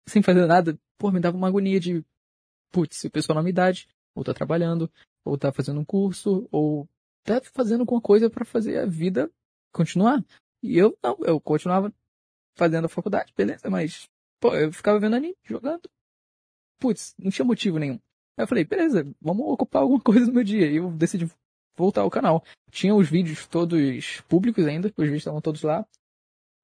sem 0.07 0.21
fazer 0.21 0.45
nada, 0.45 0.79
pô, 0.99 1.11
me 1.11 1.19
dava 1.19 1.35
uma 1.35 1.47
agonia 1.47 1.79
de, 1.79 2.05
putz, 2.71 3.03
o 3.03 3.09
pessoal 3.09 3.35
na 3.35 3.41
minha 3.41 3.49
idade, 3.49 3.87
ou 4.13 4.23
tá 4.23 4.33
trabalhando, 4.33 4.91
ou 5.25 5.35
tá 5.35 5.51
fazendo 5.51 5.79
um 5.79 5.85
curso, 5.85 6.47
ou 6.51 6.87
tá 7.23 7.41
fazendo 7.53 7.81
alguma 7.81 7.99
coisa 8.01 8.29
para 8.29 8.45
fazer 8.45 8.77
a 8.77 8.85
vida 8.85 9.31
continuar. 9.71 10.23
E 10.61 10.77
eu 10.77 10.95
não, 11.01 11.17
eu 11.21 11.41
continuava 11.41 11.91
fazendo 12.55 12.85
a 12.85 12.89
faculdade, 12.89 13.33
beleza, 13.35 13.67
mas 13.67 14.07
Pô, 14.39 14.55
eu 14.55 14.71
ficava 14.71 14.99
vendo 14.99 15.15
anime, 15.15 15.35
jogando. 15.43 15.89
Putz, 16.79 17.13
não 17.17 17.29
tinha 17.29 17.45
motivo 17.45 17.77
nenhum. 17.77 17.99
Aí 18.37 18.43
eu 18.43 18.47
falei, 18.47 18.63
beleza, 18.63 19.05
vamos 19.21 19.45
ocupar 19.47 19.81
alguma 19.81 19.99
coisa 20.01 20.25
no 20.27 20.33
meu 20.33 20.43
dia. 20.43 20.69
E 20.69 20.77
eu 20.77 20.91
decidi 20.91 21.29
voltar 21.77 22.01
ao 22.01 22.09
canal. 22.09 22.43
Tinha 22.71 22.95
os 22.95 23.09
vídeos 23.09 23.47
todos 23.47 24.21
públicos 24.21 24.65
ainda, 24.65 24.87
os 24.87 25.03
vídeos 25.03 25.19
estavam 25.19 25.41
todos 25.41 25.61
lá. 25.61 25.85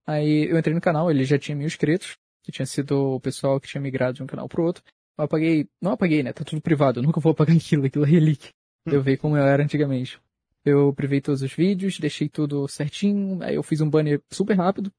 Aí 0.07 0.49
eu 0.49 0.57
entrei 0.57 0.73
no 0.73 0.81
canal, 0.81 1.09
ele 1.09 1.25
já 1.25 1.37
tinha 1.37 1.55
mil 1.55 1.65
inscritos, 1.65 2.15
que 2.43 2.51
tinha 2.51 2.65
sido 2.65 3.15
o 3.15 3.19
pessoal 3.19 3.59
que 3.59 3.67
tinha 3.67 3.81
migrado 3.81 4.13
de 4.13 4.23
um 4.23 4.27
canal 4.27 4.47
pro 4.47 4.63
outro. 4.63 4.83
Eu 5.17 5.25
apaguei, 5.25 5.67
não 5.81 5.91
apaguei, 5.91 6.21
né? 6.21 6.31
Tá 6.31 6.43
tudo 6.43 6.61
privado, 6.61 6.99
eu 6.99 7.03
nunca 7.03 7.19
vou 7.19 7.31
apagar 7.31 7.55
aquilo, 7.55 7.85
aquilo 7.85 8.05
é 8.05 8.09
relíquia. 8.09 8.51
Eu 8.85 9.01
vi 9.01 9.17
como 9.17 9.35
eu 9.35 9.43
era 9.43 9.63
antigamente. 9.63 10.21
Eu 10.63 10.93
privei 10.93 11.21
todos 11.21 11.41
os 11.41 11.53
vídeos, 11.53 11.99
deixei 11.99 12.29
tudo 12.29 12.67
certinho, 12.67 13.41
aí 13.41 13.55
eu 13.55 13.63
fiz 13.63 13.81
um 13.81 13.89
banner 13.89 14.21
super 14.31 14.55
rápido, 14.55 14.91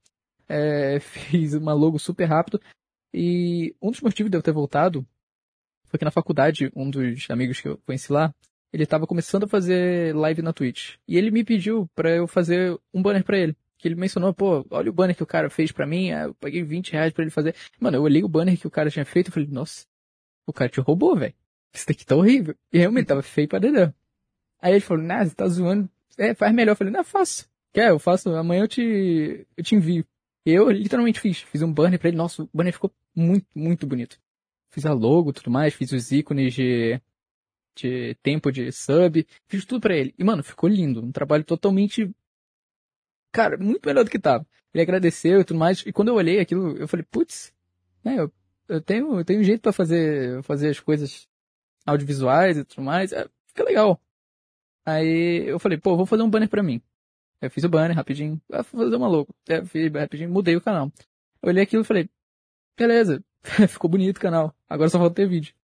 é, 0.48 0.98
fiz 1.00 1.54
uma 1.54 1.72
logo 1.72 1.98
super 1.98 2.24
rápido. 2.24 2.60
E 3.12 3.74
um 3.80 3.90
dos 3.90 4.00
motivos 4.00 4.30
de 4.30 4.36
eu 4.36 4.42
ter 4.42 4.52
voltado 4.52 5.06
foi 5.86 5.98
que 5.98 6.04
na 6.04 6.10
faculdade, 6.10 6.70
um 6.74 6.90
dos 6.90 7.30
amigos 7.30 7.60
que 7.60 7.68
eu 7.68 7.78
conheci 7.86 8.12
lá, 8.12 8.34
ele 8.72 8.82
estava 8.82 9.06
começando 9.06 9.44
a 9.44 9.48
fazer 9.48 10.14
live 10.14 10.42
na 10.42 10.52
Twitch. 10.52 10.96
E 11.06 11.16
ele 11.16 11.30
me 11.30 11.44
pediu 11.44 11.88
para 11.94 12.10
eu 12.10 12.26
fazer 12.26 12.78
um 12.92 13.00
banner 13.00 13.24
para 13.24 13.38
ele. 13.38 13.56
Que 13.78 13.88
ele 13.88 13.94
mencionou, 13.94 14.34
pô, 14.34 14.66
olha 14.70 14.90
o 14.90 14.92
banner 14.92 15.14
que 15.16 15.22
o 15.22 15.26
cara 15.26 15.48
fez 15.48 15.70
para 15.70 15.86
mim, 15.86 16.08
eu 16.08 16.34
paguei 16.34 16.62
20 16.62 16.92
reais 16.92 17.12
pra 17.12 17.22
ele 17.22 17.30
fazer. 17.30 17.54
Mano, 17.78 17.96
eu 17.96 18.02
olhei 18.02 18.24
o 18.24 18.28
banner 18.28 18.58
que 18.58 18.66
o 18.66 18.70
cara 18.70 18.90
tinha 18.90 19.04
feito 19.04 19.28
e 19.28 19.30
falei, 19.30 19.48
nossa, 19.50 19.86
o 20.46 20.52
cara 20.52 20.70
te 20.70 20.80
roubou, 20.80 21.16
velho. 21.16 21.34
Isso 21.72 21.86
daqui 21.86 22.04
tá 22.04 22.16
horrível. 22.16 22.54
E 22.72 22.78
realmente 22.78 23.06
tava 23.06 23.22
feio 23.22 23.48
pra 23.48 23.58
dedão. 23.58 23.94
Aí 24.60 24.72
ele 24.72 24.80
falou, 24.80 25.04
você 25.04 25.34
tá 25.34 25.46
zoando. 25.46 25.88
É, 26.18 26.34
faz 26.34 26.54
melhor. 26.54 26.72
Eu 26.72 26.76
falei, 26.76 26.92
não, 26.92 27.04
faço. 27.04 27.48
Quer? 27.72 27.90
Eu 27.90 27.98
faço, 27.98 28.30
amanhã 28.34 28.62
eu 28.62 28.68
te, 28.68 29.46
eu 29.56 29.62
te 29.62 29.74
envio. 29.74 30.04
Eu 30.48 30.70
literalmente 30.70 31.18
fiz, 31.18 31.40
fiz 31.40 31.60
um 31.60 31.72
banner 31.72 31.98
pra 31.98 32.08
ele, 32.08 32.16
nossa, 32.16 32.44
o 32.44 32.48
banner 32.54 32.72
ficou 32.72 32.94
muito, 33.12 33.48
muito 33.52 33.84
bonito. 33.84 34.16
Fiz 34.70 34.86
a 34.86 34.92
logo 34.92 35.32
tudo 35.32 35.50
mais, 35.50 35.74
fiz 35.74 35.90
os 35.90 36.12
ícones 36.12 36.54
de, 36.54 37.00
de 37.74 38.14
tempo 38.22 38.52
de 38.52 38.70
sub, 38.70 39.26
fiz 39.48 39.64
tudo 39.64 39.80
pra 39.80 39.96
ele. 39.96 40.14
E, 40.16 40.22
mano, 40.22 40.44
ficou 40.44 40.68
lindo. 40.68 41.02
Um 41.02 41.10
trabalho 41.10 41.42
totalmente, 41.42 42.14
cara, 43.32 43.58
muito 43.58 43.84
melhor 43.84 44.04
do 44.04 44.10
que 44.10 44.20
tava. 44.20 44.46
Ele 44.72 44.82
agradeceu 44.82 45.40
e 45.40 45.44
tudo 45.44 45.58
mais. 45.58 45.80
E 45.84 45.92
quando 45.92 46.08
eu 46.08 46.14
olhei 46.14 46.38
aquilo, 46.38 46.76
eu 46.76 46.86
falei, 46.86 47.04
putz, 47.10 47.52
né, 48.04 48.16
eu, 48.20 48.32
eu 48.68 48.80
tenho, 48.80 49.18
eu 49.18 49.24
tenho 49.24 49.40
um 49.40 49.44
jeito 49.44 49.62
para 49.62 49.72
fazer, 49.72 50.42
fazer 50.44 50.70
as 50.70 50.78
coisas 50.78 51.28
audiovisuais 51.84 52.56
e 52.58 52.64
tudo 52.64 52.82
mais. 52.82 53.12
É, 53.12 53.28
fica 53.48 53.64
legal. 53.64 54.00
Aí 54.84 55.48
eu 55.48 55.58
falei, 55.58 55.78
pô, 55.78 55.96
vou 55.96 56.06
fazer 56.06 56.22
um 56.22 56.30
banner 56.30 56.48
pra 56.48 56.62
mim. 56.62 56.80
Eu 57.40 57.50
fiz 57.50 57.64
o 57.64 57.68
banner 57.68 57.96
rapidinho. 57.96 58.40
vou 58.48 58.64
fazer 58.64 58.96
uma 58.96 59.08
logo. 59.08 59.34
Eu 59.46 59.66
fiz 59.66 59.92
rapidinho, 59.92 60.30
mudei 60.30 60.56
o 60.56 60.60
canal. 60.60 60.90
Eu 61.42 61.50
olhei 61.50 61.62
aquilo 61.62 61.82
e 61.82 61.84
falei, 61.84 62.08
beleza, 62.76 63.22
ficou 63.68 63.90
bonito 63.90 64.18
o 64.18 64.20
canal. 64.20 64.54
Agora 64.68 64.88
só 64.88 64.98
falta 64.98 65.14
ter 65.14 65.28
vídeo. 65.28 65.54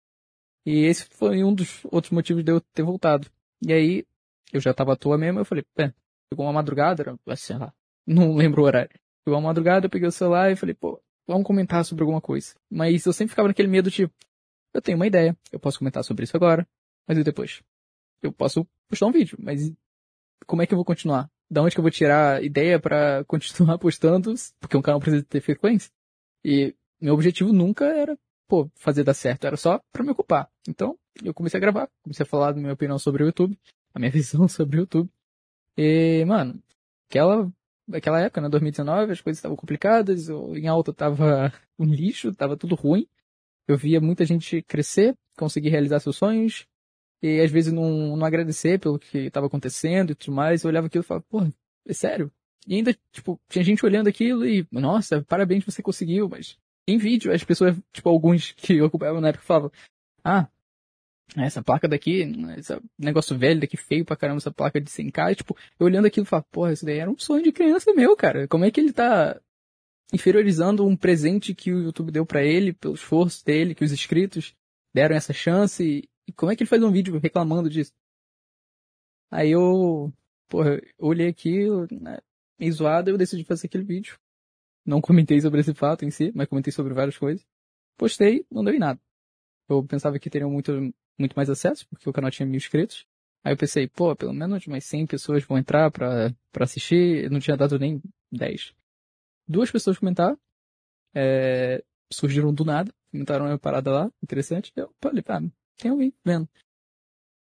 E 0.65 0.85
esse 0.85 1.05
foi 1.07 1.43
um 1.43 1.55
dos 1.55 1.85
outros 1.87 2.13
motivos 2.13 2.45
de 2.45 2.53
eu 2.53 2.61
ter 2.61 2.83
voltado. 2.83 3.29
E 3.67 3.73
aí, 3.73 4.07
eu 4.53 4.61
já 4.61 4.73
tava 4.73 4.93
à 4.93 4.97
toa 4.97 5.19
mesmo, 5.19 5.41
eu 5.41 5.45
falei, 5.45 5.65
pé, 5.75 5.93
chegou 6.31 6.47
uma 6.47 6.53
madrugada, 6.53 7.03
era, 7.03 7.37
sei 7.37 7.57
lá, 7.57 7.73
não 8.07 8.35
lembro 8.35 8.63
o 8.63 8.65
horário. 8.65 8.91
Chegou 9.25 9.39
uma 9.39 9.49
madrugada, 9.49 9.87
eu 9.87 9.91
peguei 9.91 10.09
o 10.09 10.13
celular 10.13 10.51
e 10.53 10.57
falei, 10.57 10.75
pô, 10.75 11.01
vamos 11.27 11.47
comentar 11.47 11.85
sobre 11.85 12.03
alguma 12.03 12.21
coisa. 12.21 12.55
Mas 12.71 13.05
eu 13.07 13.13
sempre 13.13 13.31
ficava 13.31 13.49
naquele 13.49 13.69
medo, 13.69 13.91
tipo, 13.91 14.13
eu 14.75 14.81
tenho 14.81 14.97
uma 14.97 15.07
ideia, 15.07 15.37
eu 15.51 15.59
posso 15.59 15.79
comentar 15.79 16.03
sobre 16.05 16.25
isso 16.25 16.37
agora, 16.37 16.67
mas 17.07 17.19
e 17.19 17.25
depois? 17.25 17.63
Eu 18.23 18.33
posso 18.33 18.67
postar 18.89 19.07
um 19.07 19.13
vídeo, 19.13 19.37
mas 19.41 19.73
como 20.47 20.63
é 20.63 20.67
que 20.67 20.75
eu 20.75 20.79
vou 20.79 20.85
continuar? 20.85 21.31
Da 21.53 21.63
onde 21.63 21.75
que 21.75 21.81
eu 21.81 21.83
vou 21.83 21.91
tirar 21.91 22.43
ideia 22.43 22.81
para 22.81 23.25
continuar 23.29 23.77
postando, 23.77 24.35
porque 24.59 24.77
um 24.77 24.81
canal 24.81 24.99
precisa 24.99 25.23
ter 25.23 25.43
frequência. 25.43 25.93
E 26.43 26.75
meu 26.99 27.13
objetivo 27.13 27.53
nunca 27.53 27.85
era, 27.85 28.19
pô, 28.49 28.71
fazer 28.75 29.05
dar 29.05 29.13
certo, 29.13 29.47
era 29.47 29.57
só 29.57 29.79
para 29.93 30.03
me 30.03 30.11
ocupar. 30.11 30.49
Então, 30.67 30.99
eu 31.23 31.35
comecei 31.35 31.59
a 31.59 31.61
gravar, 31.61 31.91
comecei 32.03 32.25
a 32.25 32.27
falar 32.27 32.53
da 32.53 32.61
minha 32.61 32.73
opinião 32.73 32.99
sobre 32.99 33.23
o 33.23 33.27
YouTube, 33.27 33.59
a 33.95 33.99
minha 33.99 34.11
visão 34.11 34.49
sobre 34.49 34.79
o 34.79 34.81
YouTube. 34.81 35.11
E, 35.77 36.25
mano, 36.25 36.63
aquela, 37.11 37.53
aquela 37.93 38.21
época, 38.21 38.41
né, 38.41 38.49
2019, 38.49 39.13
as 39.13 39.21
coisas 39.21 39.39
estavam 39.39 39.57
complicadas, 39.57 40.31
em 40.31 40.67
alta 40.69 40.91
tava 40.95 41.53
um 41.79 41.85
lixo, 41.85 42.35
tava 42.35 42.57
tudo 42.57 42.75
ruim. 42.75 43.07
Eu 43.69 43.77
via 43.77 44.01
muita 44.01 44.25
gente 44.25 44.63
crescer, 44.63 45.15
conseguir 45.37 45.69
realizar 45.69 46.01
seus 46.01 46.17
sonhos, 46.17 46.67
e 47.23 47.41
às 47.41 47.51
vezes 47.51 47.73
não, 47.73 48.17
não 48.17 48.27
agradecer 48.27 48.81
pelo 48.81 48.99
que 48.99 49.19
estava 49.19 49.47
acontecendo 49.47 50.11
e 50.11 50.15
tudo 50.15 50.35
mais. 50.35 50.63
Eu 50.63 50.69
olhava 50.69 50.89
aquilo 50.89 51.05
e 51.05 51.07
falava, 51.07 51.25
pô, 51.29 51.47
é 51.87 51.93
sério? 51.93 52.31
E 52.67 52.77
ainda, 52.77 52.97
tipo, 53.13 53.41
tinha 53.49 53.65
gente 53.65 53.85
olhando 53.85 54.09
aquilo 54.09 54.47
e, 54.47 54.67
nossa, 54.71 55.23
parabéns, 55.23 55.65
você 55.65 55.83
conseguiu, 55.83 56.29
mas 56.29 56.57
em 56.89 56.99
vídeo, 56.99 57.33
as 57.33 57.45
pessoas, 57.45 57.77
tipo, 57.93 58.09
alguns 58.09 58.53
que 58.59 58.81
acompanhava 58.81 59.21
na 59.21 59.29
época 59.29 59.45
falavam, 59.45 59.73
ah, 60.25 60.49
essa 61.37 61.63
placa 61.63 61.89
daqui, 61.89 62.23
esse 62.59 62.79
negócio 62.99 63.39
velho 63.39 63.61
daqui, 63.61 63.77
feio 63.77 64.05
pra 64.05 64.17
caramba, 64.17 64.39
essa 64.39 64.51
placa 64.51 64.81
de 64.81 64.91
100k, 64.91 65.33
e, 65.33 65.35
tipo, 65.37 65.57
eu 65.79 65.87
olhando 65.87 66.07
aquilo 66.07 66.25
e 66.25 66.29
falava, 66.29 66.47
porra, 66.51 66.73
isso 66.73 66.85
daí 66.85 66.99
era 66.99 67.11
um 67.11 67.19
sonho 67.19 67.43
de 67.43 67.53
criança 67.53 67.93
meu, 67.95 68.17
cara. 68.17 68.47
Como 68.49 68.65
é 68.65 68.71
que 68.71 68.81
ele 68.81 68.93
tá 68.93 69.41
inferiorizando 70.13 70.87
um 70.87 70.97
presente 70.97 71.55
que 71.55 71.73
o 71.73 71.83
YouTube 71.83 72.13
deu 72.13 72.27
para 72.27 72.45
ele, 72.45 72.73
pelo 72.73 72.95
esforço 72.95 73.45
dele, 73.45 73.75
que 73.75 73.85
os 73.85 73.93
inscritos 73.93 74.55
deram 74.95 75.17
essa 75.17 75.33
chance, 75.33 76.07
e, 76.27 76.33
como 76.33 76.53
é 76.53 76.57
que 76.57 76.63
ele 76.63 76.71
faz 76.71 76.83
um 76.83 76.91
vídeo 76.91 77.19
reclamando 77.19 77.69
disso? 77.69 77.93
Aí 79.31 79.51
eu, 79.51 80.13
porra, 80.49 80.75
eu 80.99 81.07
olhei 81.07 81.29
aquilo, 81.29 81.87
né, 81.91 82.19
meio 82.59 82.73
zoado, 82.73 83.11
eu 83.11 83.19
decidi 83.19 83.45
fazer 83.45 83.67
aquele 83.67 83.85
vídeo. 83.85 84.19
Não 84.85 85.01
comentei 85.01 85.41
sobre 85.41 85.61
esse 85.61 85.75
fato 85.75 86.05
em 86.05 86.11
si, 86.11 86.33
mas 86.35 86.49
comentei 86.49 86.73
sobre 86.73 86.93
várias 86.95 87.17
coisas. 87.17 87.47
Postei, 87.97 88.45
não 88.51 88.65
deu 88.65 88.75
em 88.75 88.79
nada. 88.79 89.01
Eu 89.69 89.85
pensava 89.85 90.19
que 90.19 90.31
teriam 90.31 90.51
muito, 90.51 90.73
muito 91.19 91.35
mais 91.35 91.49
acesso, 91.49 91.87
porque 91.89 92.09
o 92.09 92.13
canal 92.13 92.31
tinha 92.31 92.47
mil 92.47 92.57
inscritos. 92.57 93.07
Aí 93.45 93.53
eu 93.53 93.57
pensei, 93.57 93.89
pô, 93.89 94.15
pelo 94.15 94.33
menos 94.33 94.67
umas 94.67 94.85
100 94.85 95.07
pessoas 95.07 95.45
vão 95.45 95.59
entrar 95.59 95.91
pra, 95.91 96.35
pra 96.53 96.65
assistir. 96.65 97.25
Eu 97.25 97.31
não 97.31 97.41
tinha 97.41 97.57
dado 97.57 97.79
nem 97.79 98.01
10. 98.31 98.75
Duas 99.49 99.71
pessoas 99.71 99.99
comentaram. 99.99 100.39
É, 101.15 101.83
surgiram 102.13 102.53
do 102.53 102.65
nada. 102.65 102.93
Comentaram 103.11 103.47
uma 103.47 103.59
parada 103.59 103.91
lá, 103.91 104.13
interessante. 104.23 104.73
Eu 104.77 104.95
falei, 105.01 105.23
ah, 105.27 105.43
tem 105.83 105.91
alguém 105.91 106.15
vendo. 106.25 106.49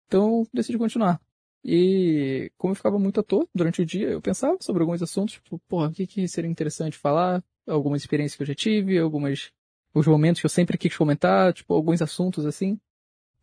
Então, 0.06 0.46
decidi 0.52 0.78
continuar. 0.78 1.20
E 1.64 2.50
como 2.58 2.72
eu 2.72 2.76
ficava 2.76 2.98
muito 2.98 3.20
à 3.20 3.22
toa 3.22 3.46
durante 3.54 3.82
o 3.82 3.86
dia, 3.86 4.08
eu 4.08 4.20
pensava 4.20 4.56
sobre 4.60 4.82
alguns 4.82 5.02
assuntos, 5.02 5.34
tipo, 5.34 5.58
porra, 5.68 5.88
o 5.88 5.92
que, 5.92 6.06
que 6.06 6.26
seria 6.26 6.50
interessante 6.50 6.96
falar? 6.96 7.42
Algumas 7.66 8.02
experiências 8.02 8.36
que 8.36 8.42
eu 8.42 8.46
já 8.46 8.54
tive, 8.54 8.98
algumas, 8.98 9.52
os 9.94 10.06
momentos 10.06 10.40
que 10.40 10.46
eu 10.46 10.50
sempre 10.50 10.76
quis 10.76 10.96
comentar, 10.96 11.52
tipo, 11.52 11.72
alguns 11.72 12.02
assuntos 12.02 12.44
assim. 12.46 12.80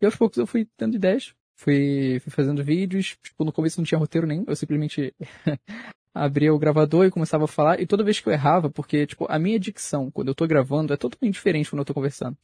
E 0.00 0.04
aos 0.06 0.16
poucos 0.16 0.38
eu 0.38 0.46
fui 0.46 0.68
tendo 0.76 0.96
ideias, 0.96 1.34
fui, 1.56 2.18
fui 2.20 2.30
fazendo 2.30 2.62
vídeos, 2.64 3.16
tipo, 3.22 3.44
no 3.44 3.52
começo 3.52 3.80
não 3.80 3.84
tinha 3.86 3.98
roteiro 3.98 4.26
nenhum, 4.26 4.44
eu 4.46 4.56
simplesmente 4.56 5.14
abria 6.14 6.52
o 6.52 6.58
gravador 6.58 7.06
e 7.06 7.10
começava 7.10 7.44
a 7.44 7.48
falar, 7.48 7.80
e 7.80 7.86
toda 7.86 8.04
vez 8.04 8.20
que 8.20 8.28
eu 8.28 8.32
errava, 8.32 8.68
porque, 8.70 9.06
tipo, 9.06 9.26
a 9.30 9.38
minha 9.38 9.58
dicção, 9.58 10.10
quando 10.10 10.28
eu 10.28 10.34
tô 10.34 10.46
gravando, 10.46 10.92
é 10.92 10.96
totalmente 10.96 11.34
diferente 11.34 11.70
quando 11.70 11.80
eu 11.80 11.86
tô 11.86 11.94
conversando. 11.94 12.36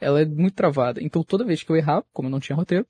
Ela 0.00 0.22
é 0.22 0.24
muito 0.24 0.54
travada. 0.54 1.02
Então 1.02 1.22
toda 1.22 1.44
vez 1.44 1.62
que 1.62 1.70
eu 1.70 1.76
errava, 1.76 2.06
como 2.12 2.28
eu 2.28 2.30
não 2.30 2.40
tinha 2.40 2.56
roteiro, 2.56 2.86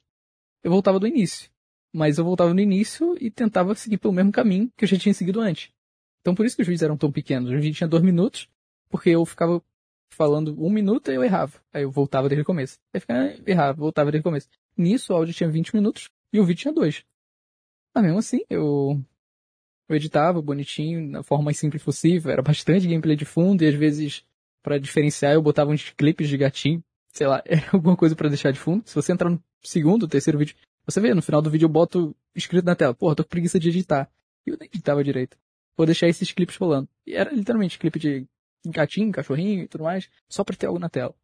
eu 0.63 0.71
voltava 0.71 0.99
do 0.99 1.07
início 1.07 1.51
mas 1.93 2.19
eu 2.19 2.25
voltava 2.25 2.53
no 2.53 2.61
início 2.61 3.17
e 3.21 3.31
tentava 3.31 3.75
seguir 3.75 3.99
pelo 3.99 4.13
mesmo 4.13 4.31
caminho 4.31 4.71
que 4.77 4.85
eu 4.85 4.89
já 4.89 4.99
tinha 4.99 5.15
seguido 5.15 5.41
antes. 5.41 5.71
Então 6.21 6.35
por 6.35 6.45
isso 6.45 6.57
que 6.57 6.63
os 6.63 6.69
vídeos 6.69 6.83
eram 6.83 6.97
tão 6.97 7.11
pequenos. 7.11 7.51
Os 7.51 7.57
vídeos 7.57 7.77
tinham 7.77 7.89
dois 7.89 8.03
minutos, 8.03 8.49
porque 8.89 9.11
eu 9.11 9.25
ficava 9.25 9.63
falando 10.11 10.55
um 10.63 10.71
minuto 10.71 11.11
e 11.11 11.15
eu 11.15 11.25
errava. 11.25 11.61
Aí 11.73 11.83
eu 11.83 11.91
voltava 11.91 12.29
desde 12.29 12.43
o 12.43 12.45
começo. 12.45 12.79
Aí 12.93 13.01
ficava, 13.01 13.35
errava, 13.47 13.79
voltava 13.79 14.11
desde 14.11 14.21
o 14.21 14.31
começo. 14.31 14.49
Nisso 14.77 15.13
o 15.13 15.17
áudio 15.17 15.35
tinha 15.35 15.49
20 15.49 15.75
minutos 15.75 16.11
e 16.33 16.41
o 16.41 16.45
vídeo 16.45 16.63
tinha 16.63 16.75
dois. 16.75 17.05
Mas 17.95 18.05
mesmo 18.05 18.19
assim, 18.19 18.41
eu, 18.51 19.03
eu 19.89 19.97
editava 19.97 20.43
bonitinho, 20.43 21.11
da 21.11 21.23
forma 21.23 21.47
mais 21.47 21.59
simples 21.59 21.83
possível. 21.83 22.31
Era 22.31 22.43
bastante 22.43 22.87
gameplay 22.87 23.17
de 23.17 23.25
fundo 23.25 23.65
e 23.65 23.67
às 23.67 23.75
vezes, 23.75 24.25
para 24.63 24.79
diferenciar, 24.79 25.33
eu 25.33 25.43
botava 25.43 25.71
uns 25.71 25.91
clipes 25.91 26.29
de 26.29 26.37
gatinho. 26.37 26.83
Sei 27.13 27.27
lá, 27.27 27.43
era 27.45 27.63
alguma 27.73 27.97
coisa 27.97 28.15
para 28.15 28.29
deixar 28.29 28.53
de 28.53 28.59
fundo. 28.59 28.83
Se 28.87 28.95
você 28.95 29.13
entrar 29.13 29.31
no 29.31 29.43
segundo, 29.63 30.09
terceiro 30.09 30.39
vídeo, 30.39 30.57
você 30.85 31.01
vê, 31.01 31.13
no 31.15 31.23
final 31.23 31.43
do 31.43 31.51
vídeo 31.51 31.67
eu 31.67 31.71
boto 31.71 32.17
escrito 32.35 32.65
na 32.65 32.75
tela, 32.75 32.95
porra, 32.95 33.15
tô 33.15 33.25
com 33.25 33.29
preguiça 33.29 33.59
de 33.59 33.69
editar. 33.69 34.11
E 34.47 34.51
eu 34.51 34.57
nem 34.59 34.69
editava 34.69 35.05
direito. 35.05 35.37
Vou 35.77 35.87
deixar 35.87 36.09
esses 36.09 36.33
clipes 36.33 36.57
rolando. 36.57 36.89
E 37.07 37.15
era 37.15 37.33
literalmente 37.33 37.79
clipe 37.79 37.99
de 37.99 38.27
gatinho, 38.67 39.13
cachorrinho 39.13 39.63
e 39.63 39.69
tudo 39.69 39.85
mais, 39.85 40.09
só 40.29 40.43
pra 40.43 40.57
ter 40.57 40.67
algo 40.67 40.79
na 40.79 40.89
tela. 40.89 41.15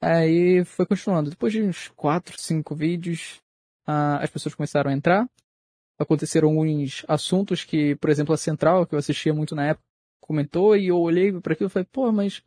Aí 0.00 0.64
foi 0.64 0.86
continuando. 0.86 1.30
Depois 1.30 1.52
de 1.52 1.62
uns 1.62 1.88
4, 1.88 2.38
5 2.38 2.74
vídeos, 2.74 3.40
ah, 3.86 4.18
as 4.22 4.30
pessoas 4.30 4.54
começaram 4.54 4.90
a 4.90 4.94
entrar. 4.94 5.28
Aconteceram 5.98 6.48
alguns 6.48 7.04
assuntos 7.08 7.64
que, 7.64 7.96
por 7.96 8.10
exemplo, 8.10 8.34
a 8.34 8.36
Central, 8.36 8.86
que 8.86 8.94
eu 8.94 8.98
assistia 8.98 9.32
muito 9.32 9.54
na 9.54 9.68
época, 9.68 9.86
comentou 10.20 10.76
e 10.76 10.88
eu 10.88 10.98
olhei 10.98 11.32
para 11.40 11.54
aquilo 11.54 11.68
e 11.68 11.72
falei, 11.72 11.88
pô, 11.90 12.12
mas 12.12 12.42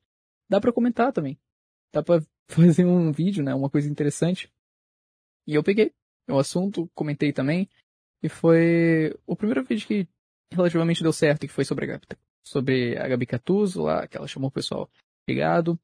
dá 0.48 0.62
para 0.62 0.72
comentar 0.72 1.12
também. 1.12 1.40
Dá 1.94 2.04
para 2.04 2.22
fazer 2.50 2.86
um 2.86 3.12
vídeo, 3.12 3.44
né? 3.44 3.54
Uma 3.54 3.70
coisa 3.70 3.90
interessante. 3.90 4.52
E 5.48 5.56
eu 5.56 5.64
peguei 5.64 5.92
o 6.30 6.38
assunto, 6.38 6.90
comentei 6.94 7.34
também. 7.34 7.70
E 8.22 8.30
foi 8.30 9.16
o 9.26 9.36
primeiro 9.36 9.64
vídeo 9.64 9.88
que 9.88 10.08
relativamente 10.52 11.02
deu 11.02 11.14
certo, 11.14 11.48
que 11.48 11.54
foi 11.54 11.64
sobre 11.64 11.86
a 11.86 11.88
Gabi, 11.88 12.06
sobre 12.44 12.98
a 12.98 13.08
Gabi 13.08 13.26
Catuso, 13.26 13.84
lá, 13.84 14.08
que 14.08 14.18
ela 14.18 14.28
chamou 14.28 14.50
o 14.50 14.52
pessoal 14.52 14.90
ligado. 15.28 15.80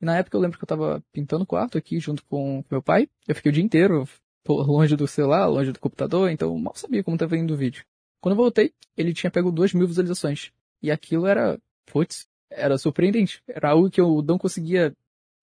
E 0.00 0.04
na 0.04 0.16
época 0.16 0.36
eu 0.36 0.40
lembro 0.40 0.58
que 0.58 0.64
eu 0.64 0.68
tava 0.68 1.02
pintando 1.12 1.44
o 1.44 1.46
quarto 1.46 1.78
aqui 1.78 1.98
junto 2.00 2.24
com 2.26 2.64
meu 2.70 2.82
pai. 2.82 3.08
Eu 3.26 3.34
fiquei 3.34 3.50
o 3.50 3.52
dia 3.52 3.62
inteiro 3.62 4.08
longe 4.48 4.96
do 4.96 5.06
celular, 5.06 5.46
longe 5.46 5.72
do 5.72 5.80
computador, 5.80 6.30
então 6.30 6.56
mal 6.58 6.74
sabia 6.74 7.02
como 7.02 7.16
tava 7.16 7.36
indo 7.36 7.54
o 7.54 7.56
vídeo. 7.56 7.84
Quando 8.20 8.32
eu 8.32 8.42
voltei, 8.42 8.72
ele 8.96 9.14
tinha 9.14 9.30
pego 9.30 9.52
duas 9.52 9.72
mil 9.72 9.86
visualizações. 9.86 10.52
E 10.82 10.90
aquilo 10.90 11.26
era, 11.26 11.60
putz, 11.86 12.26
era 12.50 12.78
surpreendente. 12.78 13.42
Era 13.48 13.70
algo 13.70 13.90
que 13.90 14.00
eu 14.00 14.22
não 14.22 14.38
conseguia, 14.38 14.94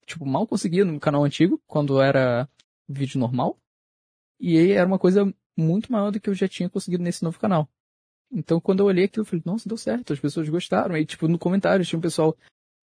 tipo, 0.06 0.26
mal 0.26 0.48
conseguia 0.48 0.86
no 0.86 1.00
canal 1.00 1.24
antigo, 1.24 1.62
quando 1.68 2.02
era 2.02 2.50
vídeo 2.88 3.20
normal. 3.20 3.58
E 4.40 4.58
aí 4.58 4.72
era 4.72 4.88
uma 4.88 5.00
coisa 5.00 5.34
muito 5.58 5.92
maior 5.92 6.12
do 6.12 6.20
que 6.20 6.30
eu 6.30 6.34
já 6.34 6.48
tinha 6.48 6.70
conseguido 6.70 7.04
nesse 7.04 7.24
novo 7.24 7.40
canal. 7.40 7.70
Então, 8.32 8.60
quando 8.60 8.80
eu 8.80 8.88
olhei 8.88 9.06
aquilo, 9.06 9.22
eu 9.22 9.26
falei, 9.26 9.44
nossa, 9.46 9.70
deu 9.70 9.78
certo, 9.78 10.12
as 10.12 10.20
pessoas 10.20 10.50
gostaram. 10.50 10.96
Aí, 10.96 11.06
tipo, 11.06 11.28
no 11.28 11.38
comentário 11.38 11.86
tinha 11.86 12.00
um 12.00 12.02
pessoal 12.02 12.36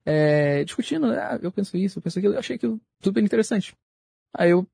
é, 0.04 0.64
discutindo, 0.64 1.06
ah, 1.06 1.38
eu 1.42 1.50
penso 1.52 1.76
isso, 1.76 1.98
eu 1.98 2.02
penso 2.02 2.18
aquilo. 2.18 2.34
Eu 2.34 2.38
achei 2.38 2.56
aquilo 2.56 2.80
super 3.02 3.22
interessante. 3.22 3.74
Aí 4.32 4.50
eu 4.50 4.66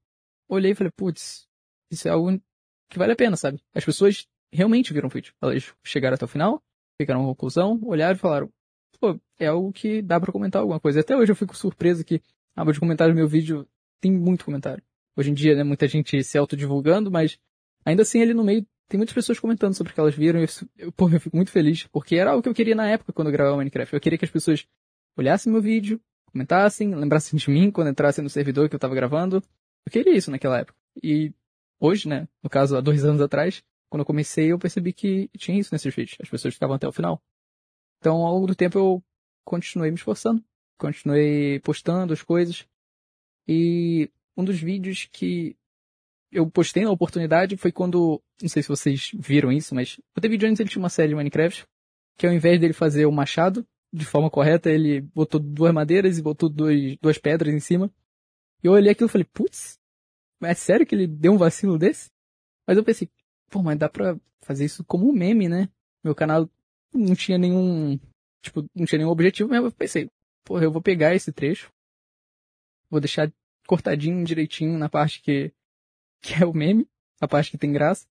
olhei 0.48 0.72
e 0.72 0.74
falei, 0.74 0.92
putz, 0.94 1.48
isso 1.90 2.06
é 2.08 2.10
algo 2.10 2.40
que 2.90 2.98
vale 2.98 3.12
a 3.12 3.16
pena, 3.16 3.36
sabe? 3.36 3.60
As 3.74 3.84
pessoas 3.84 4.26
realmente 4.52 4.92
viram 4.92 5.08
o 5.08 5.10
vídeo. 5.10 5.34
Elas 5.40 5.74
chegaram 5.82 6.14
até 6.14 6.24
o 6.24 6.28
final, 6.28 6.62
ficaram 7.00 7.20
uma 7.20 7.28
conclusão, 7.30 7.80
olharam 7.82 8.14
e 8.14 8.18
falaram, 8.18 8.50
pô, 9.00 9.18
é 9.38 9.46
algo 9.46 9.72
que 9.72 10.02
dá 10.02 10.20
para 10.20 10.32
comentar 10.32 10.60
alguma 10.60 10.80
coisa. 10.80 11.00
Até 11.00 11.16
hoje 11.16 11.32
eu 11.32 11.36
fico 11.36 11.56
surpreso 11.56 12.04
que 12.04 12.20
aba 12.56 12.72
de 12.72 12.80
comentários 12.80 13.14
do 13.14 13.18
meu 13.18 13.28
vídeo 13.28 13.68
tem 14.00 14.10
muito 14.10 14.44
comentário. 14.44 14.82
Hoje 15.16 15.30
em 15.30 15.34
dia, 15.34 15.54
né, 15.54 15.62
muita 15.62 15.86
gente 15.86 16.22
se 16.24 16.36
autodivulgando, 16.36 17.10
mas 17.10 17.38
ainda 17.84 18.02
assim 18.02 18.20
ali 18.20 18.34
no 18.34 18.42
meio 18.42 18.66
tem 18.88 18.98
muitas 18.98 19.14
pessoas 19.14 19.38
comentando 19.38 19.74
sobre 19.74 19.92
o 19.92 19.94
que 19.94 20.00
elas 20.00 20.14
viram 20.14 20.40
e 20.40 20.46
eu, 20.78 20.92
pô, 20.92 21.08
eu 21.08 21.20
fico 21.20 21.36
muito 21.36 21.50
feliz, 21.50 21.86
porque 21.88 22.16
era 22.16 22.30
algo 22.30 22.42
que 22.42 22.48
eu 22.48 22.54
queria 22.54 22.74
na 22.74 22.88
época 22.88 23.12
quando 23.12 23.28
eu 23.28 23.32
gravava 23.32 23.56
Minecraft. 23.56 23.94
Eu 23.94 24.00
queria 24.00 24.18
que 24.18 24.24
as 24.24 24.30
pessoas 24.30 24.66
olhassem 25.16 25.52
meu 25.52 25.60
vídeo, 25.60 26.00
comentassem, 26.30 26.94
lembrassem 26.94 27.38
de 27.38 27.50
mim 27.50 27.70
quando 27.70 27.88
entrassem 27.88 28.22
no 28.22 28.30
servidor 28.30 28.68
que 28.68 28.74
eu 28.74 28.78
tava 28.78 28.94
gravando. 28.94 29.42
Eu 29.84 29.92
queria 29.92 30.16
isso 30.16 30.30
naquela 30.30 30.58
época. 30.58 30.78
E 31.02 31.32
hoje, 31.80 32.08
né, 32.08 32.28
no 32.42 32.50
caso 32.50 32.76
há 32.76 32.80
dois 32.80 33.02
anos 33.04 33.20
atrás, 33.20 33.62
quando 33.88 34.00
eu 34.00 34.06
comecei, 34.06 34.52
eu 34.52 34.58
percebi 34.58 34.92
que 34.92 35.28
tinha 35.36 35.58
isso 35.58 35.72
nesses 35.72 35.94
vídeos. 35.94 36.18
As 36.20 36.28
pessoas 36.28 36.54
ficavam 36.54 36.76
até 36.76 36.86
o 36.86 36.92
final. 36.92 37.20
Então, 37.98 38.24
ao 38.24 38.34
longo 38.34 38.46
do 38.46 38.54
tempo, 38.54 38.78
eu 38.78 39.02
continuei 39.44 39.90
me 39.90 39.96
esforçando. 39.96 40.44
Continuei 40.78 41.60
postando 41.60 42.12
as 42.12 42.22
coisas. 42.22 42.66
E 43.48 44.10
um 44.36 44.44
dos 44.44 44.60
vídeos 44.60 45.08
que 45.10 45.56
eu 46.30 46.50
postei 46.50 46.84
na 46.84 46.90
oportunidade 46.90 47.56
foi 47.56 47.72
quando, 47.72 48.20
não 48.42 48.48
sei 48.48 48.62
se 48.62 48.68
vocês 48.68 49.10
viram 49.14 49.50
isso, 49.50 49.74
mas 49.74 49.98
o 50.16 50.20
David 50.20 50.44
Jones 50.44 50.60
ele 50.60 50.68
tinha 50.68 50.82
uma 50.82 50.88
série 50.88 51.08
de 51.10 51.14
Minecraft 51.14 51.64
que 52.18 52.26
ao 52.26 52.32
invés 52.32 52.58
dele 52.60 52.72
fazer 52.72 53.06
o 53.06 53.12
machado 53.12 53.66
de 53.92 54.04
forma 54.04 54.30
correta, 54.30 54.70
ele 54.70 55.00
botou 55.00 55.40
duas 55.40 55.72
madeiras 55.72 56.18
e 56.18 56.22
botou 56.22 56.48
dois, 56.48 56.96
duas 56.98 57.18
pedras 57.18 57.54
em 57.54 57.60
cima. 57.60 57.90
E 58.62 58.66
eu 58.66 58.72
olhei 58.72 58.92
aquilo 58.92 59.08
e 59.08 59.12
falei, 59.12 59.26
putz, 59.32 59.78
é 60.42 60.54
sério 60.54 60.86
que 60.86 60.94
ele 60.94 61.06
deu 61.06 61.32
um 61.32 61.38
vacilo 61.38 61.78
desse? 61.78 62.10
Mas 62.66 62.76
eu 62.76 62.84
pensei, 62.84 63.08
pô, 63.50 63.62
mas 63.62 63.78
dá 63.78 63.88
pra 63.88 64.18
fazer 64.42 64.64
isso 64.64 64.84
como 64.84 65.08
um 65.08 65.12
meme, 65.12 65.48
né? 65.48 65.68
Meu 66.04 66.14
canal 66.14 66.48
não 66.92 67.14
tinha 67.14 67.38
nenhum, 67.38 67.98
tipo, 68.42 68.68
não 68.74 68.84
tinha 68.84 68.98
nenhum 68.98 69.10
objetivo 69.10 69.48
mesmo. 69.48 69.68
Eu 69.68 69.72
pensei, 69.72 70.10
pô, 70.46 70.60
eu 70.60 70.70
vou 70.70 70.80
pegar 70.80 71.14
esse 71.14 71.32
trecho, 71.32 71.70
vou 72.88 73.00
deixar 73.00 73.30
cortadinho 73.66 74.24
direitinho 74.24 74.78
na 74.78 74.88
parte 74.88 75.20
que, 75.20 75.52
que 76.22 76.42
é 76.42 76.46
o 76.46 76.54
meme, 76.54 76.88
a 77.20 77.26
parte 77.26 77.50
que 77.50 77.58
tem 77.58 77.72
graça, 77.72 78.06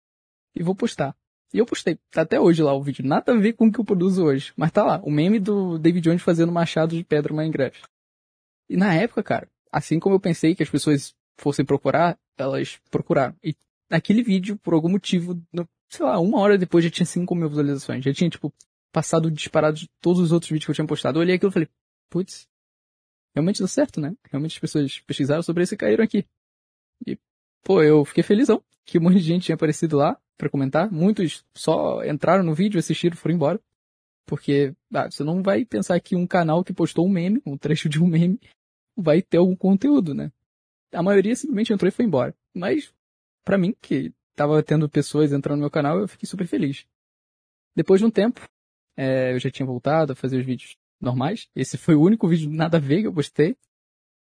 e 0.55 0.63
vou 0.63 0.75
postar. 0.75 1.15
E 1.53 1.59
eu 1.59 1.67
postei, 1.67 1.99
tá 2.11 2.23
até 2.23 2.39
hoje 2.39 2.63
lá 2.63 2.73
o 2.73 2.83
vídeo, 2.83 3.05
nada 3.05 3.33
a 3.33 3.37
ver 3.37 3.55
com 3.55 3.67
o 3.67 3.73
que 3.73 3.81
eu 3.81 3.85
produzo 3.85 4.25
hoje, 4.25 4.53
mas 4.57 4.71
tá 4.71 4.85
lá, 4.85 5.01
o 5.03 5.11
meme 5.11 5.41
do 5.41 5.77
David 5.77 6.05
Jones 6.05 6.23
fazendo 6.23 6.53
machado 6.53 6.97
de 6.97 7.03
pedra 7.03 7.35
Minecraft. 7.35 7.83
E 8.69 8.77
na 8.77 8.95
época, 8.95 9.23
cara, 9.25 9.49
assim 9.73 9.99
como 9.99 10.15
eu 10.15 10.21
pensei 10.21 10.55
que 10.55 10.63
as 10.63 10.71
pessoas 10.71 11.13
fossem 11.37 11.65
procurar, 11.65 12.17
elas 12.39 12.79
procuraram. 12.89 13.35
E 13.43 13.57
naquele 13.91 14.23
vídeo, 14.23 14.57
por 14.59 14.75
algum 14.75 14.89
motivo, 14.89 15.43
no, 15.53 15.69
sei 15.89 16.07
lá, 16.07 16.21
uma 16.21 16.39
hora 16.39 16.57
depois 16.57 16.85
já 16.85 16.91
tinha 16.91 17.07
5 17.07 17.35
mil 17.35 17.49
visualizações. 17.49 18.05
Já 18.05 18.13
tinha, 18.13 18.31
tipo, 18.31 18.55
passado 18.93 19.31
disparado 19.31 19.77
de 19.77 19.89
todos 20.01 20.21
os 20.21 20.31
outros 20.31 20.51
vídeos 20.51 20.67
que 20.67 20.71
eu 20.71 20.75
tinha 20.75 20.87
postado. 20.87 21.19
Eu 21.19 21.23
olhei 21.23 21.35
aquilo 21.35 21.51
e 21.51 21.53
falei, 21.53 21.69
putz, 22.11 22.49
realmente 23.35 23.59
deu 23.59 23.69
certo, 23.69 24.01
né? 24.01 24.15
Realmente 24.31 24.55
as 24.55 24.59
pessoas 24.59 24.99
pesquisaram 25.01 25.43
sobre 25.43 25.63
isso 25.63 25.75
e 25.75 25.77
caíram 25.77 26.05
aqui. 26.05 26.27
E, 27.07 27.17
pô, 27.63 27.83
eu 27.83 28.05
fiquei 28.05 28.23
felizão 28.23 28.63
que 28.85 28.99
um 28.99 29.03
monte 29.03 29.15
de 29.15 29.21
gente 29.21 29.45
tinha 29.45 29.55
aparecido 29.55 29.97
lá. 29.97 30.21
pra 30.37 30.51
comentar. 30.51 30.91
Muitos 30.91 31.45
só 31.55 32.03
entraram 32.05 32.43
no 32.43 32.55
vídeo, 32.55 32.79
assistiram 32.79 33.17
foram 33.17 33.35
embora. 33.35 33.61
Porque 34.27 34.75
ah, 34.93 35.11
você 35.11 35.23
não 35.23 35.43
vai 35.43 35.65
pensar 35.65 35.99
que 36.01 36.17
um 36.17 36.27
canal 36.27 36.65
que 36.65 36.73
postou 36.73 37.07
um 37.07 37.11
meme, 37.11 37.43
um 37.47 37.57
trecho 37.57 37.89
de 37.89 38.03
um 38.03 38.07
meme, 38.07 38.41
vai 38.97 39.23
ter 39.23 39.39
algum 39.39 39.57
conteúdo, 39.57 40.15
né? 40.15 40.33
A 40.93 41.03
maioria 41.03 41.37
simplesmente 41.37 41.73
entrou 41.73 41.89
e 41.89 41.93
foi 41.93 42.05
embora. 42.05 42.35
Mas, 42.55 42.93
pra 43.45 43.59
mim, 43.59 43.75
que 43.81 44.13
tava 44.35 44.63
tendo 44.63 44.89
pessoas 44.89 45.33
entrando 45.33 45.59
no 45.59 45.63
meu 45.63 45.71
canal, 45.71 45.99
eu 45.99 46.09
fiquei 46.09 46.29
super 46.29 46.47
feliz. 46.47 46.87
Depois 47.77 48.01
de 48.01 48.07
um 48.07 48.11
tempo, 48.11 48.41
é, 48.97 49.33
eu 49.33 49.39
já 49.39 49.51
tinha 49.51 49.67
voltado 49.67 50.13
a 50.13 50.17
fazer 50.17 50.39
os 50.39 50.45
vídeos 50.45 50.77
normais. 51.01 51.49
Esse 51.55 51.79
foi 51.79 51.95
o 51.95 52.03
único 52.03 52.29
vídeo 52.29 52.51
nada 52.51 52.77
a 52.77 52.81
ver 52.81 53.01
que 53.01 53.07
eu 53.07 53.15
postei. 53.15 53.57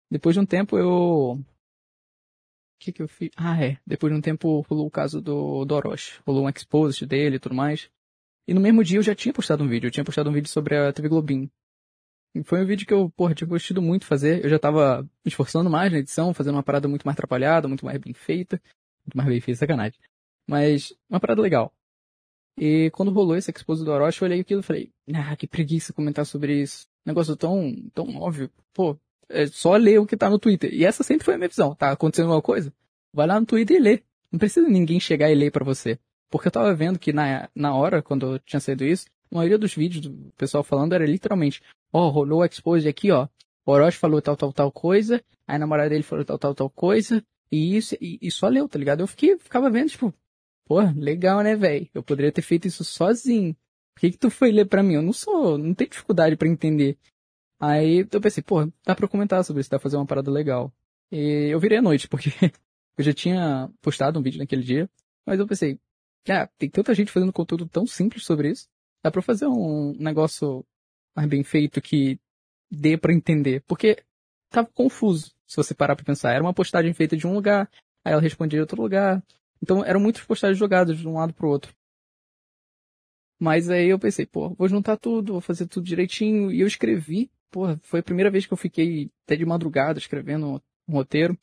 Depois 0.09 0.35
de 0.35 0.39
um 0.39 0.45
tempo 0.45 0.77
eu. 0.77 1.33
O 1.33 1.45
que 2.79 2.91
que 2.91 3.01
eu 3.01 3.07
fiz? 3.07 3.29
Ah, 3.35 3.63
é. 3.63 3.79
Depois 3.85 4.11
de 4.11 4.17
um 4.17 4.21
tempo 4.21 4.61
rolou 4.61 4.87
o 4.87 4.91
caso 4.91 5.21
do, 5.21 5.65
do 5.65 5.75
Orochi. 5.75 6.19
Rolou 6.25 6.45
um 6.45 6.49
exposit 6.49 7.05
dele 7.05 7.35
e 7.35 7.39
tudo 7.39 7.55
mais. 7.55 7.89
E 8.47 8.53
no 8.53 8.61
mesmo 8.61 8.83
dia 8.83 8.97
eu 8.97 9.03
já 9.03 9.13
tinha 9.13 9.33
postado 9.33 9.63
um 9.63 9.67
vídeo. 9.67 9.87
Eu 9.87 9.91
tinha 9.91 10.03
postado 10.03 10.29
um 10.29 10.33
vídeo 10.33 10.49
sobre 10.49 10.75
a 10.75 10.91
TV 10.91 11.07
Globinho. 11.07 11.49
Foi 12.45 12.61
um 12.61 12.65
vídeo 12.65 12.87
que 12.87 12.93
eu, 12.93 13.09
porra, 13.09 13.35
tinha 13.35 13.47
gostado 13.47 13.81
muito 13.81 14.05
fazer. 14.05 14.43
Eu 14.43 14.49
já 14.49 14.57
tava 14.57 15.03
me 15.03 15.09
esforçando 15.25 15.69
mais 15.69 15.91
na 15.91 15.99
edição, 15.99 16.33
fazendo 16.33 16.55
uma 16.55 16.63
parada 16.63 16.87
muito 16.87 17.03
mais 17.03 17.15
atrapalhada, 17.15 17.67
muito 17.67 17.85
mais 17.85 17.99
bem 17.99 18.13
feita. 18.13 18.61
Muito 19.05 19.17
mais 19.17 19.29
bem 19.29 19.41
feita, 19.41 19.59
sacanagem. 19.59 19.99
Mas 20.47 20.93
uma 21.09 21.19
parada 21.19 21.41
legal. 21.41 21.73
E 22.63 22.91
quando 22.91 23.11
rolou 23.11 23.35
esse 23.35 23.49
expose 23.49 23.83
do 23.83 23.89
Orochi, 23.89 24.21
eu 24.21 24.27
olhei 24.27 24.41
aquilo 24.41 24.59
e 24.59 24.63
falei, 24.63 24.91
ah, 25.15 25.35
que 25.35 25.47
preguiça 25.47 25.91
comentar 25.91 26.27
sobre 26.27 26.61
isso. 26.61 26.85
Negócio 27.03 27.35
tão, 27.35 27.73
tão 27.91 28.15
óbvio. 28.17 28.51
Pô, 28.71 28.95
é 29.27 29.47
só 29.47 29.75
ler 29.75 29.99
o 29.99 30.05
que 30.05 30.15
tá 30.15 30.29
no 30.29 30.37
Twitter. 30.37 30.71
E 30.71 30.85
essa 30.85 31.01
sempre 31.03 31.25
foi 31.25 31.33
a 31.33 31.37
minha 31.39 31.49
visão. 31.49 31.73
Tá 31.73 31.91
acontecendo 31.91 32.25
alguma 32.25 32.39
coisa? 32.39 32.71
Vai 33.11 33.25
lá 33.25 33.39
no 33.39 33.47
Twitter 33.47 33.77
e 33.77 33.79
lê. 33.79 34.03
Não 34.31 34.37
precisa 34.37 34.69
ninguém 34.69 34.99
chegar 34.99 35.31
e 35.31 35.33
ler 35.33 35.49
para 35.51 35.65
você. 35.65 35.97
Porque 36.29 36.49
eu 36.49 36.51
tava 36.51 36.71
vendo 36.75 36.99
que 36.99 37.11
na, 37.11 37.49
na 37.55 37.73
hora, 37.73 37.99
quando 37.99 38.37
tinha 38.37 38.59
saído 38.59 38.85
isso, 38.85 39.07
a 39.31 39.37
maioria 39.37 39.57
dos 39.57 39.73
vídeos 39.73 40.05
do 40.05 40.31
pessoal 40.37 40.63
falando 40.63 40.93
era 40.93 41.03
literalmente, 41.03 41.63
ó, 41.91 42.05
oh, 42.05 42.09
rolou 42.11 42.41
o 42.41 42.45
expose 42.45 42.87
aqui, 42.87 43.09
ó. 43.09 43.27
O 43.65 43.71
Orochi 43.71 43.97
falou 43.97 44.21
tal, 44.21 44.37
tal, 44.37 44.53
tal 44.53 44.71
coisa, 44.71 45.15
aí 45.47 45.55
a 45.55 45.59
namorada 45.59 45.89
dele 45.89 46.03
falou 46.03 46.23
tal, 46.23 46.37
tal, 46.37 46.53
tal 46.53 46.69
coisa, 46.69 47.23
e 47.51 47.75
isso, 47.75 47.95
e, 47.99 48.19
e 48.21 48.29
só 48.29 48.47
leu, 48.47 48.69
tá 48.69 48.77
ligado? 48.77 48.99
Eu 48.99 49.07
fiquei, 49.07 49.37
ficava 49.39 49.69
vendo, 49.69 49.89
tipo, 49.89 50.13
pô, 50.65 50.79
legal, 50.95 51.41
né, 51.41 51.55
velho? 51.55 51.89
Eu 51.93 52.03
poderia 52.03 52.31
ter 52.31 52.41
feito 52.41 52.67
isso 52.67 52.83
sozinho. 52.83 53.55
Por 53.93 54.01
que 54.01 54.11
que 54.11 54.17
tu 54.17 54.29
foi 54.29 54.51
ler 54.51 54.65
pra 54.65 54.83
mim? 54.83 54.95
Eu 54.95 55.01
não 55.01 55.13
sou, 55.13 55.57
não 55.57 55.73
tenho 55.73 55.89
dificuldade 55.89 56.35
para 56.35 56.47
entender. 56.47 56.97
Aí 57.59 58.07
eu 58.11 58.21
pensei, 58.21 58.41
pô, 58.43 58.65
dá 58.85 58.95
pra 58.95 59.07
comentar 59.07 59.43
sobre 59.43 59.61
isso, 59.61 59.69
dá 59.69 59.77
pra 59.77 59.83
fazer 59.83 59.97
uma 59.97 60.05
parada 60.05 60.31
legal. 60.31 60.73
E 61.11 61.49
eu 61.51 61.59
virei 61.59 61.77
à 61.77 61.81
noite, 61.81 62.07
porque 62.07 62.29
eu 62.97 63.03
já 63.03 63.13
tinha 63.13 63.69
postado 63.81 64.19
um 64.19 64.23
vídeo 64.23 64.39
naquele 64.39 64.63
dia, 64.63 64.89
mas 65.25 65.39
eu 65.39 65.47
pensei, 65.47 65.79
ah, 66.29 66.47
tem 66.57 66.69
tanta 66.69 66.93
gente 66.93 67.11
fazendo 67.11 67.33
conteúdo 67.33 67.67
tão 67.67 67.85
simples 67.85 68.25
sobre 68.25 68.49
isso, 68.49 68.67
dá 69.03 69.11
pra 69.11 69.21
fazer 69.21 69.47
um 69.47 69.93
negócio 69.99 70.65
mais 71.15 71.29
bem 71.29 71.43
feito 71.43 71.81
que 71.81 72.19
dê 72.71 72.97
para 72.97 73.13
entender. 73.13 73.61
Porque 73.67 74.03
tava 74.49 74.67
confuso, 74.73 75.33
se 75.47 75.57
você 75.57 75.73
parar 75.73 75.95
pra 75.95 76.05
pensar. 76.05 76.33
Era 76.33 76.43
uma 76.43 76.53
postagem 76.53 76.93
feita 76.93 77.17
de 77.17 77.27
um 77.27 77.33
lugar, 77.33 77.69
aí 78.03 78.13
ela 78.13 78.21
respondia 78.21 78.57
de 78.57 78.61
outro 78.61 78.81
lugar. 78.81 79.23
Então 79.61 79.85
eram 79.85 79.99
muitas 79.99 80.23
postagens 80.23 80.57
jogadas 80.57 80.97
de 80.97 81.07
um 81.07 81.13
lado 81.13 81.33
pro 81.33 81.49
outro. 81.49 81.73
Mas 83.39 83.69
aí 83.69 83.89
eu 83.89 83.97
pensei, 83.97 84.25
pô, 84.25 84.49
vou 84.49 84.67
juntar 84.67 84.97
tudo, 84.97 85.33
vou 85.33 85.41
fazer 85.41 85.65
tudo 85.67 85.85
direitinho. 85.85 86.51
E 86.51 86.61
eu 86.61 86.67
escrevi, 86.67 87.31
pô, 87.49 87.75
foi 87.81 87.99
a 87.99 88.03
primeira 88.03 88.29
vez 88.29 88.45
que 88.45 88.53
eu 88.53 88.57
fiquei 88.57 89.09
até 89.25 89.35
de 89.35 89.45
madrugada 89.45 89.97
escrevendo 89.97 90.61
um 90.87 90.93
roteiro. 90.93 91.37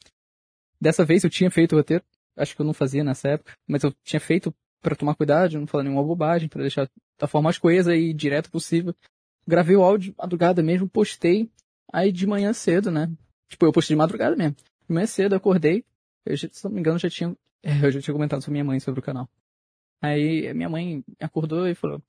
Dessa 0.80 1.04
vez 1.04 1.24
eu 1.24 1.30
tinha 1.30 1.50
feito 1.50 1.72
o 1.72 1.76
roteiro, 1.76 2.04
acho 2.36 2.54
que 2.54 2.62
eu 2.62 2.66
não 2.66 2.72
fazia 2.72 3.02
nessa 3.02 3.30
época, 3.30 3.52
mas 3.66 3.82
eu 3.82 3.92
tinha 4.04 4.20
feito 4.20 4.54
para 4.80 4.94
tomar 4.94 5.16
cuidado, 5.16 5.58
não 5.58 5.66
falar 5.66 5.82
nenhuma 5.82 6.04
bobagem, 6.04 6.48
para 6.48 6.62
deixar 6.62 6.88
da 7.18 7.26
forma 7.26 7.46
mais 7.46 7.58
coesa 7.58 7.96
e 7.96 8.14
direto 8.14 8.50
possível. 8.50 8.94
Gravei 9.46 9.74
o 9.74 9.82
áudio 9.82 10.14
madrugada 10.16 10.62
mesmo, 10.62 10.88
postei, 10.88 11.50
aí 11.92 12.12
de 12.12 12.26
manhã 12.26 12.52
cedo, 12.52 12.90
né? 12.90 13.10
Tipo, 13.48 13.66
eu 13.66 13.72
postei 13.72 13.94
de 13.94 13.98
madrugada 13.98 14.36
mesmo. 14.36 14.54
De 14.54 14.94
manhã 14.94 15.06
cedo 15.06 15.34
acordei, 15.34 15.84
eu, 16.24 16.36
se 16.36 16.48
não 16.64 16.70
me 16.70 16.80
engano, 16.80 16.98
já 16.98 17.10
tinha, 17.10 17.36
eu 17.62 17.90
já 17.90 18.00
tinha 18.00 18.14
comentado 18.14 18.44
com 18.44 18.50
minha 18.50 18.64
mãe 18.64 18.80
sobre 18.80 19.00
o 19.00 19.02
canal. 19.02 19.28
Aí 20.00 20.52
minha 20.54 20.68
mãe 20.68 21.04
acordou 21.20 21.66
e 21.66 21.74
falou, 21.74 22.02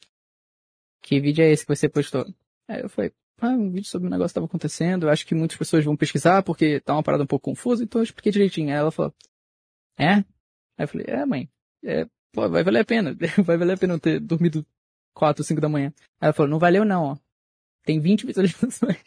que 1.01 1.19
vídeo 1.19 1.43
é 1.43 1.51
esse 1.51 1.65
que 1.65 1.75
você 1.75 1.89
postou? 1.89 2.25
Aí 2.67 2.81
eu 2.81 2.89
falei, 2.89 3.11
ah, 3.41 3.49
um 3.49 3.71
vídeo 3.71 3.87
sobre 3.87 4.07
um 4.07 4.11
negócio 4.11 4.27
que 4.27 4.31
estava 4.31 4.45
acontecendo, 4.45 5.07
eu 5.07 5.09
acho 5.09 5.25
que 5.25 5.33
muitas 5.33 5.57
pessoas 5.57 5.83
vão 5.83 5.95
pesquisar 5.95 6.43
porque 6.43 6.79
tá 6.81 6.93
uma 6.93 7.03
parada 7.03 7.23
um 7.23 7.27
pouco 7.27 7.45
confusa, 7.45 7.83
então 7.83 8.01
eu 8.01 8.03
expliquei 8.03 8.31
direitinho. 8.31 8.69
Aí 8.69 8.75
ela 8.75 8.91
falou, 8.91 9.13
é? 9.97 10.15
Aí 10.15 10.25
eu 10.77 10.87
falei, 10.87 11.05
é 11.09 11.25
mãe, 11.25 11.49
é, 11.83 12.05
pô, 12.31 12.47
vai 12.49 12.63
valer 12.63 12.81
a 12.81 12.85
pena, 12.85 13.15
vai 13.43 13.57
valer 13.57 13.73
a 13.73 13.77
pena 13.77 13.93
eu 13.95 13.99
ter 13.99 14.19
dormido 14.19 14.65
4, 15.13 15.43
5 15.43 15.61
da 15.61 15.69
manhã. 15.69 15.93
Aí 16.19 16.27
ela 16.27 16.33
falou, 16.33 16.49
não 16.49 16.59
valeu 16.59 16.85
não, 16.85 17.03
ó. 17.03 17.17
Tem 17.83 17.99
20 17.99 18.25
visualizações. 18.25 18.97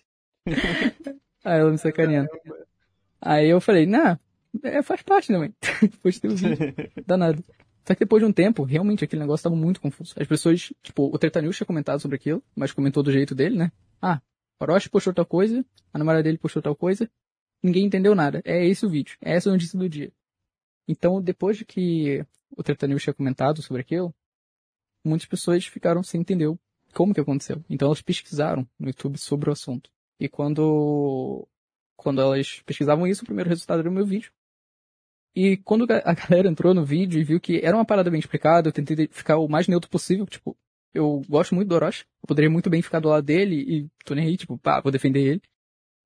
Aí 1.45 1.61
ela 1.61 1.71
me 1.71 1.79
sacaneando. 1.79 2.29
Aí 3.21 3.49
eu 3.49 3.61
falei, 3.61 3.87
não, 3.87 4.19
é, 4.63 4.83
faz 4.83 5.03
parte, 5.03 5.31
né, 5.33 5.39
mãe? 5.39 5.55
Postei 6.03 6.31
o 6.31 6.37
vídeo. 6.37 6.75
Danado. 7.07 7.43
Só 7.85 7.95
que 7.95 8.01
depois 8.01 8.23
de 8.23 8.29
um 8.29 8.33
tempo, 8.33 8.63
realmente 8.63 9.05
aquele 9.05 9.23
negócio 9.23 9.43
tava 9.43 9.57
muito 9.57 9.81
confuso. 9.81 10.15
As 10.17 10.27
pessoas, 10.27 10.73
tipo, 10.83 11.05
o 11.13 11.19
Treta 11.19 11.41
News 11.43 11.57
tinha 11.57 11.67
comentado 11.67 12.01
sobre 12.01 12.17
aquilo, 12.17 12.43
mas 12.55 12.73
comentou 12.73 13.03
do 13.03 13.11
jeito 13.11 13.35
dele, 13.35 13.57
né? 13.57 13.73
Ah, 14.01 14.21
Orochi 14.61 14.89
postou 14.89 15.13
tal 15.13 15.27
coisa, 15.27 15.65
a 15.93 15.99
namorada 15.99 16.23
dele 16.23 16.39
postou 16.39 16.63
tal 16.63 16.77
coisa, 16.77 17.11
ninguém 17.63 17.87
entendeu 17.87 18.15
nada. 18.15 18.41
É 18.45 18.65
esse 18.65 18.87
o 18.87 18.89
vídeo, 18.89 19.17
é 19.21 19.35
essa 19.35 19.51
a 19.51 19.53
notícia 19.53 19.79
do 19.79 19.89
dia. 19.89 20.13
Então, 20.87 21.21
depois 21.21 21.57
de 21.57 21.65
que 21.65 22.25
o 22.57 22.63
Treta 22.63 22.87
News 22.87 23.03
tinha 23.03 23.15
comentado 23.15 23.63
sobre 23.63 23.83
aquilo, 23.83 24.15
muitas 25.05 25.27
pessoas 25.27 25.67
ficaram 25.67 26.03
sem 26.03 26.21
entender 26.21 26.55
como 26.93 27.15
que 27.15 27.21
aconteceu. 27.21 27.65
Então 27.69 27.87
elas 27.87 28.03
pesquisaram 28.03 28.69
no 28.79 28.89
YouTube 28.89 29.19
sobre 29.19 29.49
o 29.49 29.53
assunto. 29.53 29.91
E 30.21 30.29
quando, 30.29 31.49
quando 31.97 32.21
elas 32.21 32.63
pesquisavam 32.65 33.07
isso, 33.07 33.23
o 33.23 33.27
primeiro 33.27 33.51
resultado 33.51 33.81
era 33.81 33.91
o 33.91 33.93
meu 33.93 34.07
vídeo. 34.07 34.33
E 35.35 35.57
quando 35.59 35.87
a 35.91 36.15
galera 36.15 36.49
entrou 36.49 36.75
no 36.75 36.85
vídeo 36.85 37.21
e 37.21 37.25
viu 37.25 37.41
que 37.41 37.61
era 37.65 37.77
uma 37.77 37.85
parada 37.85 38.11
bem 38.11 38.21
explicada, 38.21 38.69
eu 38.69 38.73
tentei 38.73 39.09
ficar 39.11 39.39
o 39.39 39.49
mais 39.49 39.67
neutro 39.67 39.91
possível, 39.91 40.27
tipo, 40.27 40.57
eu 40.93 41.23
gosto 41.29 41.55
muito 41.55 41.69
do 41.69 41.75
Orochi, 41.75 42.05
eu 42.23 42.27
poderia 42.27 42.51
muito 42.51 42.69
bem 42.69 42.83
ficar 42.83 43.01
do 43.01 43.09
lado 43.09 43.25
dele 43.25 43.57
e 43.57 43.89
tô 44.05 44.15
nem 44.15 44.27
aí, 44.27 44.37
tipo, 44.37 44.59
pá, 44.59 44.81
vou 44.81 44.93
defender 44.93 45.21
ele. 45.21 45.43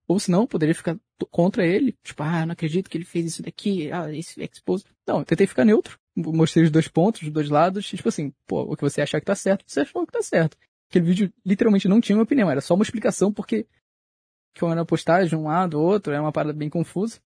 Ou 0.09 0.21
se 0.21 0.31
não, 0.31 0.47
poderia 0.47 0.75
ficar 0.75 0.97
contra 1.31 1.67
ele, 1.67 1.97
tipo, 2.05 2.23
ah, 2.23 2.47
não 2.47 2.53
acredito 2.53 2.89
que 2.89 2.97
ele 2.97 3.05
fez 3.05 3.27
isso 3.27 3.43
daqui, 3.43 3.91
ah, 3.91 4.13
esse 4.15 4.41
expose. 4.41 4.85
Não, 5.07 5.19
eu 5.19 5.25
tentei 5.25 5.49
ficar 5.49 5.65
neutro, 5.65 5.99
mostrei 6.17 6.65
os 6.65 6.71
dois 6.71 6.87
pontos, 6.87 7.23
os 7.23 7.31
dois 7.31 7.51
lados, 7.51 7.93
e, 7.93 7.97
tipo 7.97 8.09
assim, 8.09 8.33
pô, 8.47 8.63
o 8.63 8.77
que 8.77 8.83
você 8.83 9.03
achar 9.03 9.19
que 9.19 9.27
tá 9.27 9.35
certo, 9.35 9.65
você 9.67 9.81
achou 9.81 10.07
que 10.07 10.13
tá 10.13 10.23
certo. 10.23 10.57
Aquele 10.89 11.07
vídeo 11.07 11.33
literalmente 11.45 11.89
não 11.89 12.01
tinha 12.01 12.17
uma 12.17 12.23
opinião, 12.23 12.49
era 12.49 12.61
só 12.61 12.75
uma 12.75 12.85
explicação 12.85 13.33
porque 13.33 13.67
que 14.55 14.65
era 14.65 14.75
uma 14.75 14.87
postagem 14.87 15.29
de 15.29 15.37
um 15.37 15.45
lado, 15.45 15.81
outro, 15.81 16.13
era 16.13 16.23
uma 16.23 16.33
parada 16.33 16.55
bem 16.55 16.71
confusa. 16.71 17.21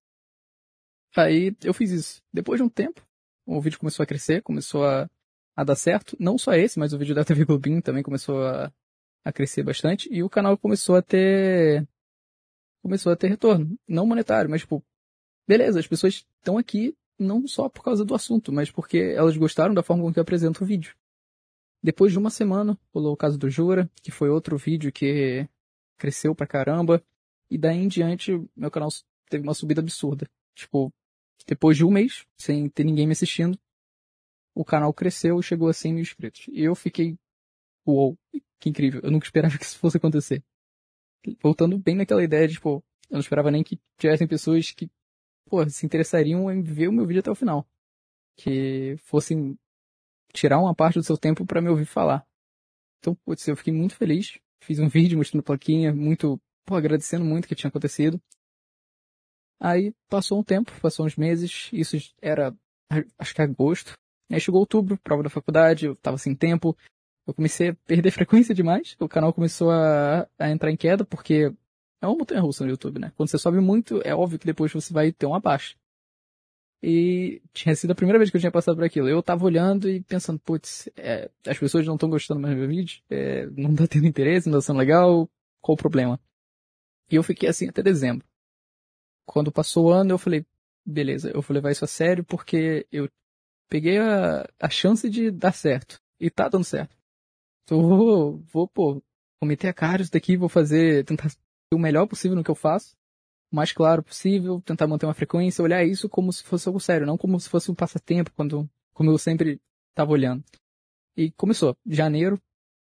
Aí 1.17 1.55
eu 1.63 1.75
fiz 1.75 1.91
isso. 1.91 2.23
Depois 2.33 2.59
de 2.59 2.65
um 2.65 2.69
tempo, 2.69 3.03
o 3.47 3.61
vídeo 3.61 3.79
começou 3.79 4.03
a 4.03 4.07
crescer, 4.07 4.43
começou 4.43 4.85
a, 4.85 5.09
a 5.57 5.65
dar 5.65 5.77
certo. 5.77 6.17
Não 6.19 6.39
só 6.39 6.55
esse, 6.55 6.79
mas 6.79 6.93
o 6.93 6.99
vídeo 6.99 7.15
da 7.15 7.25
TV 7.25 7.45
Globinho 7.45 7.83
também 7.83 8.03
começou 8.03 8.45
a, 8.47 8.73
a 9.25 9.33
crescer 9.33 9.63
bastante. 9.63 10.09
E 10.13 10.23
o 10.23 10.31
canal 10.31 10.57
começou 10.57 10.97
a 10.97 11.03
ter. 11.03 11.87
Começou 12.83 13.13
a 13.13 13.17
ter 13.17 13.29
retorno. 13.29 13.79
Não 13.87 14.07
monetário, 14.07 14.51
mas 14.51 14.63
tipo, 14.63 14.83
beleza, 15.47 15.81
as 15.81 15.87
pessoas 15.87 16.25
estão 16.39 16.57
aqui 16.57 16.97
não 17.19 17.47
só 17.47 17.69
por 17.69 17.83
causa 17.83 18.05
do 18.05 18.15
assunto, 18.15 18.51
mas 18.51 18.71
porque 18.71 18.99
elas 19.15 19.37
gostaram 19.37 19.75
da 19.75 19.83
forma 19.83 20.03
com 20.03 20.13
que 20.13 20.19
eu 20.19 20.23
apresento 20.23 20.65
o 20.65 20.67
vídeo. 20.67 20.95
Depois 21.83 22.13
de 22.13 22.19
uma 22.19 22.31
semana, 22.31 22.79
rolou 22.95 23.13
o 23.13 23.17
caso 23.17 23.39
do 23.39 23.51
Jura, 23.51 23.91
que 24.03 24.11
foi 24.11 24.31
outro 24.31 24.57
vídeo 24.57 24.93
que 24.93 25.47
cresceu 25.99 26.35
pra 26.35 26.47
caramba. 26.47 27.03
E 27.51 27.59
daí 27.59 27.79
em 27.79 27.89
diante, 27.89 28.33
meu 28.57 28.71
canal 28.71 28.89
teve 29.29 29.43
uma 29.45 29.55
subida 29.55 29.81
absurda. 29.81 30.29
Tipo, 30.55 30.93
depois 31.51 31.77
de 31.77 31.85
um 31.85 31.91
mês, 31.91 32.25
sem 32.39 32.69
ter 32.69 32.85
ninguém 32.85 33.09
me 33.09 33.13
assistindo, 33.13 33.59
o 34.55 34.65
canal 34.65 34.95
cresceu 34.95 35.41
e 35.41 35.43
chegou 35.43 35.69
a 35.69 35.73
100 35.73 35.95
mil 35.95 36.03
inscritos. 36.03 36.47
E 36.49 36.63
eu 36.63 36.77
fiquei, 36.77 37.19
uou, 37.85 38.17
que 38.61 38.69
incrível. 38.71 39.01
Eu 39.03 39.11
nunca 39.11 39.27
esperava 39.27 39.59
que 39.59 39.65
isso 39.65 39.77
fosse 39.77 39.97
acontecer. 39.97 40.45
Voltando 41.43 41.77
bem 41.77 41.97
naquela 41.97 42.23
ideia 42.23 42.47
de, 42.47 42.55
tipo, 42.55 42.85
eu 43.11 43.15
não 43.15 43.21
esperava 43.21 43.51
nem 43.51 43.65
que 43.65 43.81
tivessem 43.99 44.29
pessoas 44.29 44.71
que, 44.71 44.89
pô, 45.47 45.69
se 45.69 45.85
interessariam 45.85 46.49
em 46.53 46.63
ver 46.63 46.87
o 46.87 46.93
meu 46.93 47.05
vídeo 47.05 47.19
até 47.19 47.33
o 47.33 47.35
final. 47.35 47.69
Que 48.37 48.97
fossem 48.99 49.59
tirar 50.33 50.61
uma 50.61 50.73
parte 50.75 51.01
do 51.01 51.05
seu 51.05 51.19
tempo 51.19 51.45
para 51.45 51.61
me 51.61 51.69
ouvir 51.69 51.85
falar. 51.85 52.25
Então, 53.01 53.13
putz, 53.25 53.49
eu 53.49 53.57
fiquei 53.57 53.75
muito 53.75 53.97
feliz. 53.97 54.39
Fiz 54.63 54.79
um 54.79 54.89
vídeo 54.89 55.19
mostrando 55.19 55.43
plaquinha, 55.43 55.93
muito, 55.93 56.41
pô, 56.65 56.77
agradecendo 56.77 57.25
muito 57.25 57.47
o 57.47 57.49
que 57.49 57.57
tinha 57.57 57.69
acontecido. 57.69 58.23
Aí 59.61 59.93
passou 60.09 60.41
um 60.41 60.43
tempo, 60.43 60.73
passou 60.81 61.05
uns 61.05 61.17
meses, 61.17 61.69
isso 61.71 61.97
era, 62.23 62.55
acho 63.19 63.35
que 63.35 63.43
agosto. 63.43 63.93
Aí 64.31 64.41
chegou 64.41 64.61
outubro, 64.61 64.97
prova 64.99 65.23
da 65.23 65.29
faculdade, 65.29 65.87
eu 65.87 65.97
tava 65.97 66.17
sem 66.17 66.35
tempo. 66.35 66.77
Eu 67.27 67.35
comecei 67.35 67.71
a 67.71 67.75
perder 67.87 68.11
frequência 68.13 68.55
demais. 68.55 68.97
O 68.99 69.09
canal 69.09 69.35
começou 69.35 69.71
a, 69.71 70.27
a 70.39 70.51
entrar 70.51 70.71
em 70.71 70.77
queda, 70.77 71.05
porque 71.05 71.53
é 72.01 72.07
uma 72.07 72.17
montanha 72.17 72.41
russa 72.41 72.65
no 72.65 72.71
YouTube, 72.71 72.99
né? 72.99 73.13
Quando 73.17 73.29
você 73.29 73.39
sobe 73.39 73.61
muito, 73.61 74.01
é 74.03 74.15
óbvio 74.15 74.39
que 74.39 74.47
depois 74.47 74.73
você 74.73 74.93
vai 74.93 75.13
ter 75.13 75.27
uma 75.27 75.41
baixa. 75.41 75.77
E 76.83 77.43
tinha 77.53 77.75
sido 77.77 77.91
a 77.91 77.95
primeira 77.95 78.19
vez 78.19 78.31
que 78.31 78.37
eu 78.39 78.41
tinha 78.41 78.51
passado 78.51 78.77
por 78.77 78.85
aquilo. 78.85 79.07
Eu 79.07 79.23
tava 79.23 79.45
olhando 79.45 79.89
e 79.91 80.01
pensando, 80.01 80.39
putz, 80.39 80.89
é, 80.97 81.31
as 81.47 81.59
pessoas 81.59 81.85
não 81.87 81.95
estão 81.95 82.09
gostando 82.09 82.41
mais 82.41 82.55
do 82.55 82.61
meu 82.61 82.69
vídeo, 82.69 83.03
é, 83.11 83.47
não 83.51 83.75
tá 83.75 83.87
tendo 83.87 84.07
interesse, 84.07 84.49
não 84.49 84.59
tá 84.59 84.63
sendo 84.63 84.79
legal, 84.79 85.29
qual 85.61 85.75
o 85.75 85.77
problema? 85.79 86.19
E 87.11 87.17
eu 87.17 87.23
fiquei 87.23 87.49
assim 87.49 87.69
até 87.69 87.83
dezembro. 87.83 88.27
Quando 89.27 89.53
passou 89.53 89.87
o 89.87 89.91
ano, 89.91 90.13
eu 90.13 90.19
falei, 90.19 90.45
beleza, 90.85 91.31
eu 91.31 91.41
vou 91.43 91.55
levar 91.55 91.71
isso 91.71 91.85
a 91.85 91.89
sério 91.89 92.25
porque 92.25 92.87
eu 92.91 93.09
peguei 93.69 93.99
a, 93.99 94.49
a 94.61 94.71
chance 94.71 95.09
de 95.09 95.31
dar 95.31 95.53
certo. 95.53 96.01
E 96.19 96.31
tá 96.31 96.49
dando 96.49 96.65
certo. 96.65 96.97
Então 97.65 97.83
vou, 97.83 98.39
vou, 98.53 98.69
pô, 98.69 98.95
vou 98.95 99.49
meter 99.49 99.69
a 99.69 99.75
cara 99.75 100.03
isso 100.03 100.13
daqui, 100.13 100.37
vou 100.37 100.49
fazer, 100.49 101.05
tentar 101.05 101.31
ser 101.31 101.39
o 101.73 101.79
melhor 101.79 102.07
possível 102.07 102.37
no 102.37 102.45
que 102.45 102.51
eu 102.51 102.55
faço 102.55 102.97
o 103.53 103.57
mais 103.57 103.73
claro 103.73 104.03
possível, 104.03 104.61
tentar 104.63 104.87
manter 104.87 105.07
uma 105.07 105.15
frequência, 105.15 105.63
olhar 105.63 105.85
isso 105.85 106.09
como 106.09 106.33
se 106.33 106.43
fosse 106.45 106.69
algo 106.69 106.81
sério, 106.81 107.07
não 107.07 107.19
como 107.19 107.39
se 107.41 107.49
fosse 107.49 107.71
um 107.71 107.75
passatempo, 107.75 108.31
quando, 108.35 108.69
como 108.95 109.11
eu 109.11 109.19
sempre 109.19 109.61
estava 109.91 110.13
olhando. 110.13 110.45
E 111.17 111.31
começou, 111.33 111.77
janeiro, 111.87 112.41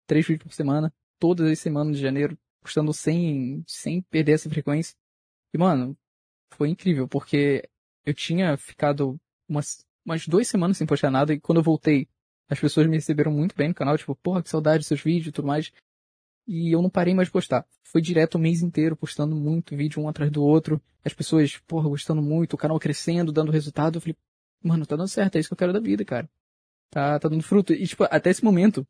três 0.07 0.27
vídeos 0.27 0.49
por 0.49 0.53
semana, 0.53 0.93
todas 1.19 1.49
as 1.51 1.59
semanas 1.59 1.97
de 1.97 2.03
janeiro, 2.03 2.37
postando 2.61 2.93
sem, 2.93 3.63
sem 3.67 4.03
perder 4.03 4.33
essa 4.33 4.51
frequência. 4.51 4.97
E, 5.55 5.59
mano, 5.59 5.97
foi 6.55 6.69
incrível, 6.69 7.09
porque 7.09 7.69
eu 8.05 8.15
tinha 8.15 8.57
ficado 8.57 9.21
umas, 9.49 9.85
umas 10.05 10.27
duas 10.27 10.49
semanas 10.49 10.77
sem 10.77 10.87
postar 10.87 11.11
nada, 11.11 11.33
e 11.33 11.41
quando 11.41 11.59
eu 11.59 11.65
voltei, 11.65 12.09
as 12.49 12.59
pessoas 12.59 12.87
me 12.87 12.97
receberam 12.97 13.33
muito 13.33 13.55
bem 13.55 13.69
no 13.69 13.75
canal, 13.75 13.97
tipo, 13.97 14.15
porra, 14.17 14.43
que 14.43 14.49
saudade 14.49 14.79
dos 14.79 14.89
seus 14.89 15.01
vídeos 15.01 15.29
e 15.29 15.33
tudo 15.33 15.47
mais 15.47 15.73
e 16.53 16.73
eu 16.73 16.83
não 16.83 16.91
parei 16.91 17.15
mais 17.15 17.29
de 17.29 17.33
postar. 17.33 17.65
Foi 17.85 18.03
direto 18.03 18.35
o 18.35 18.39
mês 18.39 18.61
inteiro, 18.61 18.97
postando 18.97 19.37
muito 19.37 19.77
vídeo 19.77 20.03
um 20.03 20.09
atrás 20.09 20.33
do 20.33 20.43
outro. 20.43 20.83
As 21.05 21.15
pessoas, 21.15 21.57
porra, 21.59 21.89
gostando 21.89 22.21
muito, 22.21 22.55
o 22.55 22.59
canal 22.59 22.79
crescendo, 22.81 23.31
dando 23.31 23.53
resultado. 23.53 23.97
Eu 23.97 24.01
falei, 24.01 24.17
mano, 24.61 24.85
tá 24.85 24.97
dando 24.97 25.07
certo, 25.07 25.37
é 25.37 25.39
isso 25.39 25.49
que 25.49 25.53
eu 25.53 25.59
quero 25.59 25.73
da 25.73 25.79
vida, 25.79 26.05
cara. 26.05 26.29
Tá, 26.91 27.21
tá 27.21 27.29
dando 27.29 27.43
fruto. 27.45 27.73
E, 27.73 27.87
tipo, 27.87 28.03
até 28.03 28.31
esse 28.31 28.45
momento, 28.45 28.85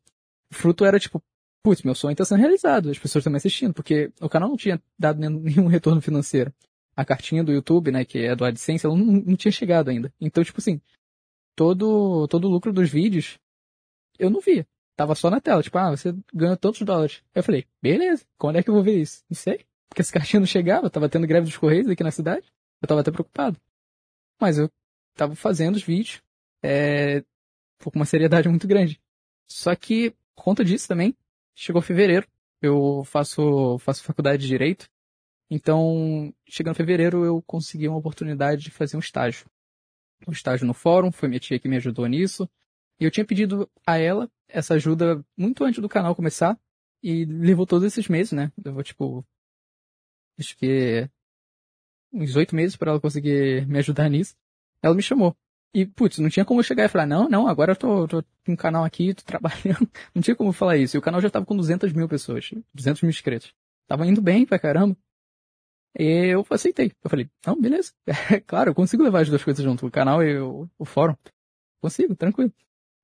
fruto 0.51 0.83
era, 0.83 0.99
tipo, 0.99 1.23
putz, 1.63 1.83
meu 1.83 1.93
sonho 1.93 2.15
tá 2.15 2.25
sendo 2.25 2.39
realizado. 2.39 2.89
As 2.89 2.97
pessoas 2.97 3.23
também 3.23 3.37
assistindo, 3.37 3.75
porque 3.75 4.11
o 4.19 4.27
canal 4.27 4.49
não 4.49 4.57
tinha 4.57 4.81
dado 4.97 5.19
nenhum 5.19 5.67
retorno 5.67 6.01
financeiro. 6.01 6.51
A 6.95 7.05
cartinha 7.05 7.43
do 7.43 7.51
YouTube, 7.51 7.91
né, 7.91 8.03
que 8.03 8.19
é 8.19 8.35
do 8.35 8.43
AdSense, 8.43 8.85
ela 8.85 8.95
não, 8.95 9.05
não 9.05 9.35
tinha 9.35 9.51
chegado 9.51 9.89
ainda. 9.89 10.13
Então, 10.19 10.43
tipo 10.43 10.59
assim, 10.59 10.81
todo, 11.55 12.27
todo 12.27 12.45
o 12.45 12.51
lucro 12.51 12.73
dos 12.73 12.89
vídeos, 12.89 13.39
eu 14.19 14.29
não 14.29 14.41
via. 14.41 14.67
Tava 14.95 15.15
só 15.15 15.29
na 15.29 15.41
tela, 15.41 15.63
tipo, 15.63 15.77
ah, 15.77 15.91
você 15.91 16.13
ganhou 16.33 16.57
tantos 16.57 16.81
dólares. 16.81 17.23
Eu 17.33 17.43
falei, 17.43 17.65
beleza, 17.81 18.25
quando 18.37 18.57
é 18.57 18.63
que 18.63 18.69
eu 18.69 18.73
vou 18.73 18.83
ver 18.83 19.01
isso? 19.01 19.23
Não 19.29 19.35
sei. 19.35 19.65
Porque 19.89 20.01
esse 20.01 20.11
cartinha 20.13 20.39
não 20.39 20.47
chegava, 20.47 20.89
tava 20.89 21.09
tendo 21.09 21.27
greve 21.27 21.45
dos 21.45 21.57
Correios 21.57 21.89
aqui 21.89 22.03
na 22.03 22.11
cidade. 22.11 22.45
Eu 22.81 22.87
tava 22.87 23.01
até 23.01 23.11
preocupado. 23.11 23.59
Mas 24.39 24.57
eu 24.57 24.69
tava 25.15 25.35
fazendo 25.35 25.75
os 25.75 25.83
vídeos, 25.83 26.21
é, 26.63 27.23
com 27.83 27.91
uma 27.95 28.05
seriedade 28.05 28.47
muito 28.49 28.67
grande. 28.67 28.99
Só 29.49 29.75
que, 29.75 30.11
por 30.35 30.43
conta 30.43 30.63
disso 30.63 30.87
também, 30.87 31.15
chegou 31.55 31.81
fevereiro. 31.81 32.27
Eu 32.61 33.03
faço, 33.05 33.77
faço 33.79 34.03
faculdade 34.03 34.41
de 34.41 34.47
Direito. 34.47 34.87
Então, 35.53 36.33
chegando 36.47 36.75
fevereiro, 36.75 37.25
eu 37.25 37.41
consegui 37.41 37.85
uma 37.85 37.97
oportunidade 37.97 38.63
de 38.63 38.71
fazer 38.71 38.95
um 38.95 39.01
estágio. 39.01 39.45
Um 40.25 40.31
estágio 40.31 40.65
no 40.65 40.73
fórum, 40.73 41.11
foi 41.11 41.27
minha 41.27 41.41
tia 41.41 41.59
que 41.59 41.67
me 41.67 41.75
ajudou 41.75 42.07
nisso. 42.07 42.49
E 42.97 43.03
eu 43.03 43.11
tinha 43.11 43.25
pedido 43.25 43.69
a 43.85 43.97
ela 43.97 44.31
essa 44.47 44.75
ajuda 44.75 45.21
muito 45.35 45.65
antes 45.65 45.81
do 45.81 45.89
canal 45.89 46.15
começar. 46.15 46.57
E 47.03 47.25
levou 47.25 47.65
todos 47.67 47.85
esses 47.85 48.07
meses, 48.07 48.31
né? 48.31 48.49
Levou, 48.63 48.81
tipo, 48.81 49.25
acho 50.39 50.55
que 50.55 51.09
uns 52.13 52.35
oito 52.37 52.55
meses 52.55 52.77
para 52.77 52.91
ela 52.91 53.01
conseguir 53.01 53.67
me 53.67 53.77
ajudar 53.79 54.07
nisso. 54.09 54.37
Ela 54.81 54.95
me 54.95 55.01
chamou. 55.01 55.35
E, 55.73 55.85
putz, 55.85 56.17
não 56.19 56.29
tinha 56.29 56.45
como 56.45 56.61
eu 56.61 56.63
chegar 56.63 56.85
e 56.85 56.89
falar, 56.89 57.05
não, 57.05 57.27
não, 57.27 57.47
agora 57.47 57.73
eu 57.73 57.75
tô, 57.75 58.07
tô 58.07 58.23
com 58.45 58.53
um 58.53 58.55
canal 58.55 58.85
aqui, 58.85 59.13
tô 59.13 59.23
trabalhando. 59.27 59.89
Não 60.15 60.21
tinha 60.21 60.35
como 60.35 60.53
falar 60.53 60.77
isso. 60.77 60.95
E 60.95 60.99
o 60.99 61.01
canal 61.01 61.19
já 61.19 61.29
tava 61.29 61.45
com 61.45 61.57
200 61.57 61.91
mil 61.91 62.07
pessoas, 62.07 62.51
200 62.73 63.01
mil 63.01 63.09
inscritos. 63.09 63.53
Tava 63.85 64.07
indo 64.07 64.21
bem 64.21 64.45
pra 64.45 64.57
caramba. 64.57 64.95
E 65.97 66.03
eu 66.27 66.45
aceitei. 66.49 66.91
Eu 67.03 67.09
falei, 67.09 67.29
não, 67.45 67.59
beleza. 67.59 67.91
claro, 68.47 68.71
eu 68.71 68.75
consigo 68.75 69.03
levar 69.03 69.21
as 69.21 69.29
duas 69.29 69.43
coisas 69.43 69.63
junto, 69.63 69.85
o 69.85 69.91
canal 69.91 70.23
e 70.23 70.39
o, 70.39 70.67
o 70.77 70.85
fórum. 70.85 71.15
Consigo, 71.81 72.15
tranquilo. 72.15 72.51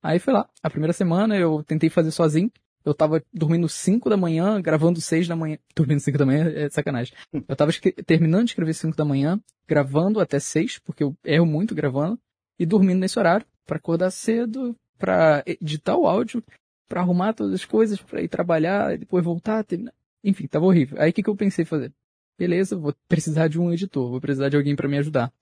Aí 0.01 0.19
foi 0.19 0.33
lá. 0.33 0.49
A 0.61 0.69
primeira 0.69 0.93
semana 0.93 1.37
eu 1.37 1.63
tentei 1.63 1.89
fazer 1.89 2.11
sozinho. 2.11 2.51
Eu 2.85 2.93
tava 2.93 3.21
dormindo 3.33 3.67
5 3.67 4.09
da 4.09 4.15
manhã, 4.15 4.61
gravando 4.61 5.01
6 5.01 5.27
da 5.27 5.35
manhã. 5.35 5.57
Dormindo 5.75 5.99
5 5.99 6.17
da 6.17 6.25
manhã 6.25 6.49
é 6.49 6.69
sacanagem. 6.69 7.13
Eu 7.33 7.55
tava 7.55 7.71
terminando 8.05 8.45
de 8.45 8.51
escrever 8.51 8.73
5 8.73 8.95
da 8.95 9.03
manhã, 9.03 9.41
gravando 9.67 10.21
até 10.21 10.39
6, 10.39 10.79
porque 10.79 11.03
eu 11.03 11.13
erro 11.25 11.45
muito 11.45 11.75
gravando, 11.75 12.17
e 12.57 12.65
dormindo 12.65 12.99
nesse 12.99 13.19
horário, 13.19 13.45
para 13.65 13.77
acordar 13.77 14.09
cedo, 14.11 14.73
para 14.97 15.43
editar 15.45 15.97
o 15.97 16.07
áudio, 16.07 16.41
para 16.87 17.01
arrumar 17.01 17.33
todas 17.33 17.53
as 17.53 17.65
coisas, 17.65 17.99
para 17.99 18.21
ir 18.21 18.29
trabalhar, 18.29 18.97
depois 18.97 19.23
voltar, 19.23 19.63
terminar. 19.65 19.93
Enfim, 20.23 20.47
tava 20.47 20.65
horrível. 20.65 20.99
Aí 21.01 21.09
o 21.09 21.13
que, 21.13 21.23
que 21.23 21.29
eu 21.29 21.35
pensei 21.35 21.65
fazer? 21.65 21.91
Beleza, 22.37 22.77
vou 22.77 22.93
precisar 23.07 23.47
de 23.47 23.59
um 23.59 23.71
editor, 23.73 24.09
vou 24.09 24.21
precisar 24.21 24.49
de 24.49 24.57
alguém 24.57 24.75
para 24.75 24.87
me 24.87 24.97
ajudar. 24.97 25.33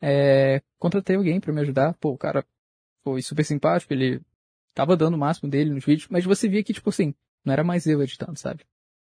É, 0.00 0.60
contratei 0.78 1.16
alguém 1.16 1.40
para 1.40 1.52
me 1.52 1.60
ajudar. 1.60 1.94
Pô, 1.94 2.10
o 2.10 2.18
cara 2.18 2.44
foi 3.02 3.22
super 3.22 3.44
simpático, 3.44 3.92
ele 3.92 4.20
tava 4.74 4.96
dando 4.96 5.14
o 5.14 5.18
máximo 5.18 5.50
dele 5.50 5.70
nos 5.70 5.84
vídeos, 5.84 6.08
mas 6.10 6.24
você 6.24 6.48
via 6.48 6.62
que, 6.62 6.72
tipo 6.72 6.90
assim, 6.90 7.14
não 7.44 7.52
era 7.52 7.64
mais 7.64 7.86
eu 7.86 8.02
editando, 8.02 8.38
sabe? 8.38 8.64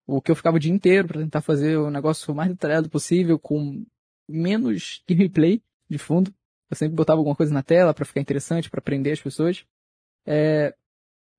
O 0.07 0.21
que 0.21 0.31
eu 0.31 0.35
ficava 0.35 0.57
o 0.57 0.59
dia 0.59 0.71
inteiro 0.71 1.07
para 1.07 1.21
tentar 1.21 1.41
fazer 1.41 1.77
o 1.77 1.89
negócio 1.89 2.31
o 2.31 2.35
mais 2.35 2.49
detalhado 2.49 2.89
possível, 2.89 3.39
com 3.39 3.85
menos 4.27 5.03
gameplay 5.09 5.61
de 5.89 5.97
fundo. 5.97 6.33
Eu 6.69 6.77
sempre 6.77 6.95
botava 6.95 7.19
alguma 7.19 7.35
coisa 7.35 7.53
na 7.53 7.63
tela 7.63 7.93
para 7.93 8.05
ficar 8.05 8.21
interessante, 8.21 8.69
para 8.69 8.81
prender 8.81 9.13
as 9.13 9.21
pessoas. 9.21 9.65
É... 10.25 10.73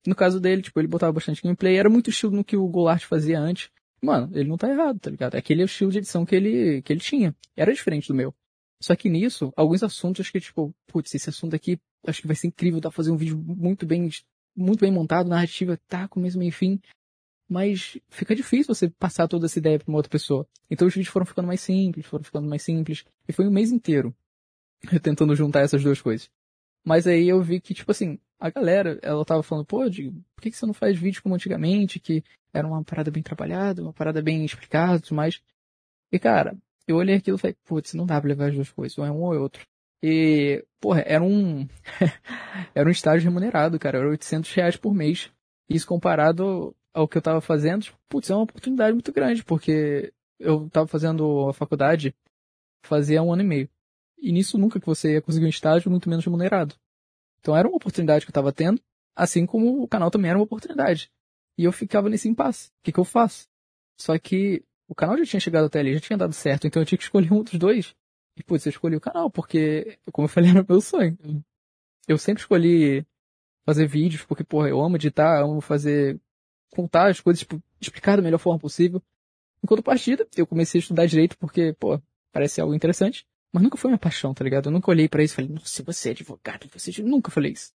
No 0.05 0.15
caso 0.15 0.39
dele, 0.39 0.61
tipo, 0.61 0.79
ele 0.79 0.87
botava 0.87 1.11
bastante 1.11 1.41
gameplay, 1.41 1.77
era 1.77 1.89
muito 1.89 2.09
estilo 2.09 2.33
no 2.33 2.43
que 2.43 2.55
o 2.55 2.67
Goulart 2.67 3.03
fazia 3.05 3.39
antes. 3.39 3.69
Mano, 4.01 4.29
ele 4.37 4.47
não 4.47 4.57
tá 4.57 4.69
errado, 4.69 4.99
tá 4.99 5.09
ligado? 5.09 5.35
Aquele 5.35 5.61
é 5.61 5.65
o 5.65 5.65
estilo 5.65 5.91
de 5.91 5.97
edição 5.99 6.25
que 6.25 6.35
ele, 6.35 6.81
que 6.81 6.93
ele 6.93 6.99
tinha. 6.99 7.35
Era 7.55 7.73
diferente 7.73 8.07
do 8.07 8.15
meu. 8.15 8.33
Só 8.81 8.95
que 8.95 9.09
nisso, 9.09 9.51
alguns 9.55 9.81
assuntos 9.81 10.29
que, 10.29 10.39
tipo, 10.39 10.73
putz, 10.85 11.13
esse 11.15 11.29
assunto 11.29 11.55
aqui 11.55 11.79
acho 12.05 12.21
que 12.21 12.27
vai 12.27 12.35
ser 12.35 12.47
incrível, 12.47 12.79
dá 12.79 12.89
pra 12.89 12.95
fazer 12.95 13.11
um 13.11 13.17
vídeo 13.17 13.37
muito 13.37 13.85
bem, 13.85 14.09
muito 14.55 14.79
bem 14.79 14.91
montado, 14.91 15.27
narrativa 15.27 15.79
tá 15.87 16.07
com 16.07 16.19
o 16.19 16.23
mesmo 16.23 16.43
enfim. 16.43 16.79
Mas 17.49 17.97
fica 18.09 18.35
difícil 18.35 18.73
você 18.73 18.89
passar 18.89 19.27
toda 19.27 19.45
essa 19.45 19.57
ideia 19.57 19.79
pra 19.79 19.87
uma 19.87 19.97
outra 19.97 20.11
pessoa. 20.11 20.47
Então 20.69 20.87
os 20.87 20.93
vídeos 20.93 21.11
foram 21.11 21.25
ficando 21.25 21.47
mais 21.47 21.61
simples, 21.61 22.05
foram 22.05 22.23
ficando 22.23 22.47
mais 22.47 22.61
simples. 22.61 23.05
E 23.27 23.33
foi 23.33 23.47
um 23.47 23.51
mês 23.51 23.71
inteiro 23.71 24.15
eu 24.91 24.99
tentando 25.01 25.35
juntar 25.35 25.61
essas 25.61 25.83
duas 25.83 26.01
coisas. 26.01 26.29
Mas 26.85 27.07
aí 27.07 27.27
eu 27.27 27.41
vi 27.41 27.59
que, 27.59 27.73
tipo 27.73 27.91
assim, 27.91 28.19
a 28.39 28.49
galera, 28.49 28.99
ela 29.01 29.25
tava 29.25 29.43
falando, 29.43 29.65
pô, 29.65 29.89
Diego, 29.89 30.23
por 30.35 30.41
que, 30.41 30.51
que 30.51 30.57
você 30.57 30.65
não 30.65 30.73
faz 30.73 30.97
vídeo 30.97 31.21
como 31.23 31.35
antigamente, 31.35 31.99
que 31.99 32.23
era 32.53 32.67
uma 32.67 32.83
parada 32.83 33.11
bem 33.11 33.23
trabalhada, 33.23 33.81
uma 33.81 33.93
parada 33.93 34.21
bem 34.21 34.45
explicada 34.45 34.97
e 34.97 35.01
tudo 35.01 35.15
mais. 35.15 35.41
E 36.11 36.19
cara, 36.19 36.57
eu 36.87 36.97
olhei 36.97 37.15
aquilo 37.15 37.37
e 37.37 37.39
falei, 37.39 37.55
putz, 37.65 37.93
não 37.93 38.05
dá 38.05 38.19
pra 38.19 38.29
levar 38.29 38.49
as 38.49 38.55
duas 38.55 38.71
coisas, 38.71 38.97
ou 38.97 39.05
é 39.05 39.11
um 39.11 39.23
ou 39.23 39.33
é 39.33 39.39
outro. 39.39 39.65
E, 40.01 40.63
porra, 40.79 41.01
era 41.01 41.23
um, 41.23 41.67
era 42.73 42.87
um 42.87 42.91
estágio 42.91 43.27
remunerado, 43.29 43.79
cara, 43.79 43.97
era 43.97 44.09
800 44.09 44.53
reais 44.53 44.77
por 44.77 44.93
mês. 44.93 45.31
Isso 45.69 45.87
comparado 45.87 46.75
ao 46.93 47.07
que 47.07 47.17
eu 47.17 47.21
tava 47.21 47.41
fazendo, 47.41 47.83
tipo, 47.83 47.97
putz, 48.07 48.29
é 48.29 48.35
uma 48.35 48.43
oportunidade 48.43 48.93
muito 48.93 49.11
grande, 49.11 49.43
porque 49.43 50.13
eu 50.39 50.69
tava 50.69 50.87
fazendo 50.87 51.49
a 51.49 51.53
faculdade 51.53 52.15
fazia 52.83 53.21
um 53.21 53.33
ano 53.33 53.41
e 53.41 53.45
meio. 53.45 53.69
E 54.19 54.31
nisso 54.31 54.57
nunca 54.57 54.79
que 54.79 54.85
você 54.85 55.13
ia 55.13 55.21
conseguir 55.21 55.45
um 55.45 55.49
estágio 55.49 55.91
muito 55.91 56.09
menos 56.09 56.25
remunerado. 56.25 56.75
Então 57.47 57.55
era 57.55 57.65
uma 57.65 57.77
oportunidade 57.77 58.25
que 58.25 58.29
eu 58.29 58.33
tava 58.33 58.51
tendo, 58.51 58.81
assim 59.15 59.45
como 59.45 59.81
o 59.81 59.87
canal 59.87 60.11
também 60.11 60.29
era 60.29 60.37
uma 60.37 60.43
oportunidade. 60.43 61.09
E 61.57 61.63
eu 61.63 61.71
ficava 61.71 62.09
nesse 62.09 62.27
impasse. 62.27 62.67
O 62.67 62.71
que, 62.83 62.91
que 62.91 62.99
eu 62.99 63.05
faço? 63.05 63.47
Só 63.97 64.19
que 64.19 64.65
o 64.85 64.93
canal 64.93 65.17
já 65.17 65.23
tinha 65.25 65.39
chegado 65.39 65.63
até 65.63 65.79
ali, 65.79 65.93
já 65.93 66.01
tinha 66.01 66.17
dado 66.17 66.33
certo, 66.33 66.67
então 66.67 66.81
eu 66.81 66.85
tinha 66.85 66.97
que 66.97 67.05
escolher 67.05 67.31
um 67.31 67.41
dos 67.41 67.53
dois. 67.53 67.95
E, 68.35 68.43
putz, 68.43 68.65
eu 68.65 68.69
escolhi 68.69 68.97
o 68.97 69.01
canal, 69.01 69.31
porque, 69.31 69.97
como 70.11 70.25
eu 70.25 70.29
falei, 70.29 70.49
era 70.51 70.61
o 70.61 70.65
meu 70.67 70.81
sonho. 70.81 71.17
Eu 72.05 72.17
sempre 72.17 72.41
escolhi 72.41 73.05
fazer 73.65 73.87
vídeos, 73.87 74.25
porque, 74.25 74.43
porra, 74.43 74.67
eu 74.67 74.81
amo 74.81 74.97
editar, 74.97 75.41
amo 75.41 75.61
fazer, 75.61 76.19
contar 76.71 77.09
as 77.09 77.21
coisas, 77.21 77.39
tipo, 77.39 77.63
explicar 77.79 78.17
da 78.17 78.21
melhor 78.21 78.39
forma 78.39 78.59
possível. 78.59 79.01
Enquanto 79.63 79.81
partida, 79.81 80.27
eu 80.35 80.45
comecei 80.45 80.79
a 80.79 80.81
estudar 80.81 81.05
direito 81.05 81.37
porque, 81.37 81.73
pô, 81.79 81.97
parece 82.33 82.59
algo 82.59 82.75
interessante. 82.75 83.25
Mas 83.53 83.63
nunca 83.63 83.77
foi 83.77 83.89
minha 83.89 83.99
paixão, 83.99 84.33
tá 84.33 84.43
ligado? 84.43 84.67
Eu 84.67 84.71
nunca 84.71 84.91
olhei 84.91 85.07
para 85.07 85.23
isso 85.23 85.33
e 85.33 85.35
falei, 85.35 85.51
nossa, 85.51 85.83
você 85.83 86.09
é 86.09 86.11
advogado, 86.11 86.67
você 86.71 87.01
é... 87.01 87.03
nunca 87.03 87.31
falei 87.31 87.53
isso. 87.53 87.71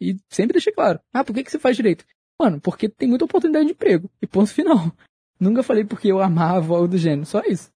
E 0.00 0.16
sempre 0.28 0.54
deixei 0.54 0.72
claro, 0.72 1.00
ah, 1.12 1.24
por 1.24 1.34
que, 1.34 1.42
que 1.42 1.50
você 1.50 1.58
faz 1.58 1.76
direito? 1.76 2.04
Mano, 2.40 2.60
porque 2.60 2.88
tem 2.88 3.08
muita 3.08 3.24
oportunidade 3.24 3.66
de 3.66 3.72
emprego. 3.72 4.10
E 4.20 4.26
ponto 4.26 4.48
final. 4.52 4.92
Nunca 5.40 5.62
falei 5.62 5.84
porque 5.84 6.08
eu 6.08 6.20
amava 6.20 6.74
algo 6.74 6.88
do 6.88 6.98
gênero, 6.98 7.26
só 7.26 7.40
isso. 7.40 7.70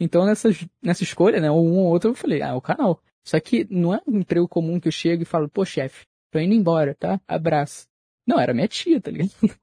Então 0.00 0.24
nessa, 0.24 0.48
nessa 0.82 1.02
escolha, 1.02 1.40
né, 1.40 1.50
ou 1.50 1.64
um 1.64 1.78
ou 1.78 1.86
outro, 1.86 2.10
eu 2.10 2.14
falei, 2.14 2.42
ah, 2.42 2.48
é 2.48 2.54
o 2.54 2.60
canal. 2.60 3.02
Só 3.24 3.38
que 3.38 3.66
não 3.70 3.94
é 3.94 4.00
um 4.06 4.18
emprego 4.18 4.48
comum 4.48 4.80
que 4.80 4.88
eu 4.88 4.92
chego 4.92 5.22
e 5.22 5.26
falo, 5.26 5.48
pô, 5.48 5.64
chefe, 5.64 6.06
tô 6.30 6.38
indo 6.38 6.54
embora, 6.54 6.94
tá? 6.94 7.20
Abraço. 7.28 7.86
Não, 8.26 8.38
era 8.38 8.54
minha 8.54 8.68
tia, 8.68 9.00
tá 9.00 9.10
ligado? 9.10 9.30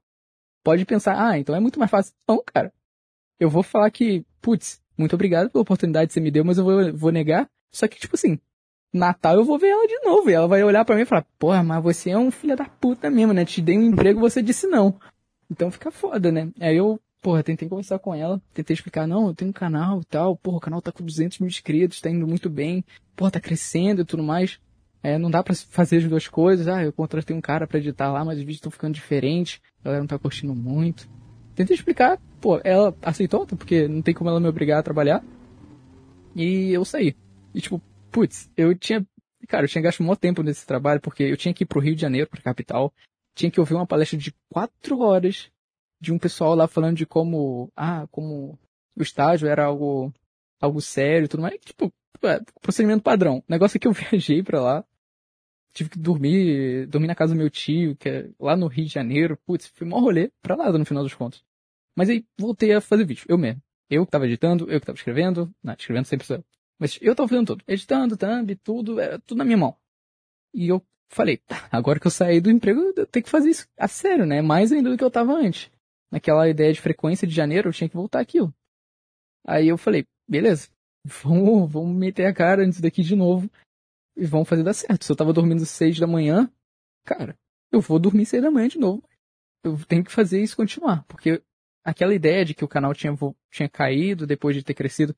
Pode 0.64 0.84
pensar, 0.84 1.16
ah, 1.18 1.38
então 1.38 1.54
é 1.54 1.60
muito 1.60 1.78
mais 1.78 1.90
fácil. 1.90 2.14
Não, 2.28 2.42
cara. 2.44 2.72
Eu 3.40 3.48
vou 3.48 3.62
falar 3.62 3.90
que, 3.90 4.24
putz, 4.40 4.82
muito 4.98 5.14
obrigado 5.14 5.48
pela 5.48 5.62
oportunidade 5.62 6.08
que 6.08 6.14
você 6.14 6.20
me 6.20 6.30
deu, 6.30 6.44
mas 6.44 6.58
eu 6.58 6.64
vou, 6.64 6.92
vou 6.92 7.12
negar. 7.12 7.48
Só 7.72 7.86
que, 7.86 7.98
tipo 7.98 8.16
assim, 8.16 8.38
Natal 8.92 9.36
eu 9.36 9.44
vou 9.44 9.58
ver 9.58 9.68
ela 9.68 9.86
de 9.86 10.00
novo. 10.04 10.30
E 10.30 10.32
ela 10.32 10.48
vai 10.48 10.62
olhar 10.62 10.84
pra 10.84 10.96
mim 10.96 11.02
e 11.02 11.06
falar, 11.06 11.26
porra, 11.38 11.62
mas 11.62 11.82
você 11.82 12.10
é 12.10 12.18
um 12.18 12.30
filho 12.30 12.56
da 12.56 12.64
puta 12.64 13.10
mesmo, 13.10 13.32
né? 13.32 13.44
Te 13.44 13.60
dei 13.60 13.78
um 13.78 13.82
emprego 13.82 14.20
você 14.20 14.42
disse 14.42 14.66
não. 14.66 14.98
Então 15.50 15.70
fica 15.70 15.90
foda, 15.90 16.30
né? 16.32 16.50
Aí 16.60 16.76
eu, 16.76 17.00
porra, 17.22 17.42
tentei 17.42 17.68
conversar 17.68 17.98
com 17.98 18.14
ela, 18.14 18.40
tentei 18.52 18.74
explicar, 18.74 19.06
não, 19.06 19.28
eu 19.28 19.34
tenho 19.34 19.50
um 19.50 19.52
canal 19.54 20.00
e 20.00 20.04
tal, 20.04 20.36
porra, 20.36 20.58
o 20.58 20.60
canal 20.60 20.82
tá 20.82 20.92
com 20.92 21.04
200 21.04 21.38
mil 21.38 21.48
inscritos, 21.48 22.00
tá 22.00 22.10
indo 22.10 22.26
muito 22.26 22.50
bem, 22.50 22.84
porra, 23.16 23.30
tá 23.30 23.40
crescendo 23.40 24.02
e 24.02 24.04
tudo 24.04 24.22
mais. 24.22 24.58
É, 25.02 25.16
não 25.16 25.30
dá 25.30 25.42
pra 25.42 25.54
fazer 25.54 25.98
as 25.98 26.04
duas 26.04 26.26
coisas. 26.26 26.66
Ah, 26.66 26.82
eu 26.82 26.92
contratei 26.92 27.34
um 27.34 27.40
cara 27.40 27.66
pra 27.66 27.78
editar 27.78 28.12
lá, 28.12 28.24
mas 28.24 28.34
os 28.34 28.40
vídeos 28.40 28.56
estão 28.56 28.72
ficando 28.72 28.94
diferentes, 28.94 29.60
a 29.80 29.84
galera 29.84 30.02
não 30.02 30.08
tá 30.08 30.18
curtindo 30.18 30.54
muito. 30.54 31.08
Tentei 31.58 31.74
explicar, 31.74 32.20
pô, 32.40 32.60
ela 32.62 32.96
aceitou, 33.02 33.44
porque 33.44 33.88
não 33.88 34.00
tem 34.00 34.14
como 34.14 34.30
ela 34.30 34.38
me 34.38 34.46
obrigar 34.46 34.78
a 34.78 34.82
trabalhar. 34.82 35.24
E 36.36 36.70
eu 36.70 36.84
saí. 36.84 37.16
E 37.52 37.60
tipo, 37.60 37.82
putz, 38.12 38.48
eu 38.56 38.78
tinha, 38.78 39.04
cara, 39.48 39.64
eu 39.64 39.68
tinha 39.68 39.82
gasto 39.82 40.00
muito 40.04 40.20
tempo 40.20 40.40
nesse 40.40 40.64
trabalho, 40.64 41.00
porque 41.00 41.24
eu 41.24 41.36
tinha 41.36 41.52
que 41.52 41.64
ir 41.64 41.66
pro 41.66 41.80
Rio 41.80 41.96
de 41.96 42.00
Janeiro, 42.00 42.30
pra 42.30 42.40
capital, 42.40 42.94
tinha 43.34 43.50
que 43.50 43.58
ouvir 43.58 43.74
uma 43.74 43.88
palestra 43.88 44.16
de 44.16 44.32
quatro 44.48 45.00
horas 45.00 45.50
de 46.00 46.12
um 46.12 46.18
pessoal 46.18 46.54
lá 46.54 46.68
falando 46.68 46.96
de 46.96 47.04
como, 47.04 47.72
ah, 47.74 48.06
como 48.12 48.56
o 48.96 49.02
estágio 49.02 49.48
era 49.48 49.64
algo, 49.64 50.14
algo 50.60 50.80
sério 50.80 51.24
e 51.24 51.28
tudo 51.28 51.42
mais. 51.42 51.58
Tipo, 51.58 51.92
é, 52.22 52.38
procedimento 52.62 53.02
padrão. 53.02 53.38
O 53.38 53.44
negócio 53.48 53.78
é 53.78 53.80
que 53.80 53.88
eu 53.88 53.92
viajei 53.98 54.44
pra 54.44 54.60
lá, 54.60 54.84
tive 55.72 55.90
que 55.90 55.98
dormir, 55.98 56.86
dormir 56.86 57.08
na 57.08 57.16
casa 57.16 57.34
do 57.34 57.38
meu 57.38 57.50
tio, 57.50 57.96
que 57.96 58.08
é 58.08 58.30
lá 58.38 58.56
no 58.56 58.68
Rio 58.68 58.84
de 58.84 58.92
Janeiro. 58.92 59.36
Putz, 59.44 59.66
foi 59.66 59.88
um 59.88 59.98
rolê 59.98 60.30
pra 60.40 60.56
nada 60.56 60.78
no 60.78 60.86
final 60.86 61.02
dos 61.02 61.14
contos. 61.14 61.47
Mas 61.98 62.08
aí 62.08 62.24
voltei 62.38 62.72
a 62.72 62.80
fazer 62.80 63.04
vídeo, 63.04 63.24
eu 63.28 63.36
mesmo. 63.36 63.60
Eu 63.90 64.06
que 64.06 64.12
tava 64.12 64.24
editando, 64.24 64.70
eu 64.70 64.78
que 64.78 64.86
tava 64.86 64.96
escrevendo, 64.96 65.52
não, 65.60 65.74
escrevendo 65.74 66.04
sempre 66.04 66.24
sou 66.24 66.36
eu. 66.36 66.44
Mas 66.78 66.96
eu 67.02 67.12
tava 67.12 67.28
fazendo 67.28 67.46
tudo. 67.48 67.64
Editando, 67.66 68.16
thumb, 68.16 68.54
tudo, 68.62 69.00
era 69.00 69.18
tudo 69.18 69.38
na 69.38 69.44
minha 69.44 69.56
mão. 69.56 69.76
E 70.54 70.68
eu 70.68 70.80
falei, 71.10 71.38
tá, 71.38 71.68
agora 71.72 71.98
que 71.98 72.06
eu 72.06 72.10
saí 72.12 72.40
do 72.40 72.52
emprego, 72.52 72.92
eu 72.96 73.04
tenho 73.04 73.24
que 73.24 73.28
fazer 73.28 73.50
isso 73.50 73.66
a 73.76 73.88
sério, 73.88 74.24
né? 74.26 74.40
Mais 74.40 74.70
ainda 74.70 74.90
do 74.90 74.96
que 74.96 75.02
eu 75.02 75.10
tava 75.10 75.32
antes. 75.32 75.72
Naquela 76.08 76.48
ideia 76.48 76.72
de 76.72 76.80
frequência 76.80 77.26
de 77.26 77.34
janeiro, 77.34 77.68
eu 77.68 77.72
tinha 77.72 77.88
que 77.88 77.96
voltar 77.96 78.20
aquilo. 78.20 78.54
Aí 79.44 79.66
eu 79.66 79.76
falei, 79.76 80.06
beleza, 80.28 80.68
vamos, 81.04 81.68
vamos 81.68 81.96
meter 81.96 82.26
a 82.26 82.32
cara 82.32 82.64
antes 82.64 82.80
daqui 82.80 83.02
de 83.02 83.16
novo 83.16 83.50
e 84.16 84.24
vamos 84.24 84.48
fazer 84.48 84.62
dar 84.62 84.72
certo. 84.72 85.04
Se 85.04 85.10
eu 85.10 85.16
tava 85.16 85.32
dormindo 85.32 85.66
seis 85.66 85.98
da 85.98 86.06
manhã, 86.06 86.48
cara, 87.04 87.36
eu 87.72 87.80
vou 87.80 87.98
dormir 87.98 88.24
seis 88.24 88.40
da 88.40 88.52
manhã 88.52 88.68
de 88.68 88.78
novo. 88.78 89.02
Eu 89.64 89.76
tenho 89.88 90.04
que 90.04 90.12
fazer 90.12 90.40
isso 90.40 90.56
continuar, 90.56 91.02
porque 91.08 91.42
aquela 91.84 92.14
ideia 92.14 92.44
de 92.44 92.54
que 92.54 92.64
o 92.64 92.68
canal 92.68 92.94
tinha, 92.94 93.16
tinha 93.50 93.68
caído 93.68 94.26
depois 94.26 94.54
de 94.56 94.62
ter 94.62 94.74
crescido 94.74 95.14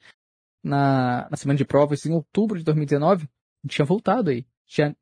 na, 0.62 1.28
na 1.30 1.36
semana 1.36 1.56
de 1.56 1.64
provas 1.64 2.04
em 2.06 2.12
outubro 2.12 2.58
de 2.58 2.64
2019, 2.64 3.28
tinha 3.68 3.84
voltado 3.84 4.30
aí. 4.30 4.46
Tinha, 4.66 4.96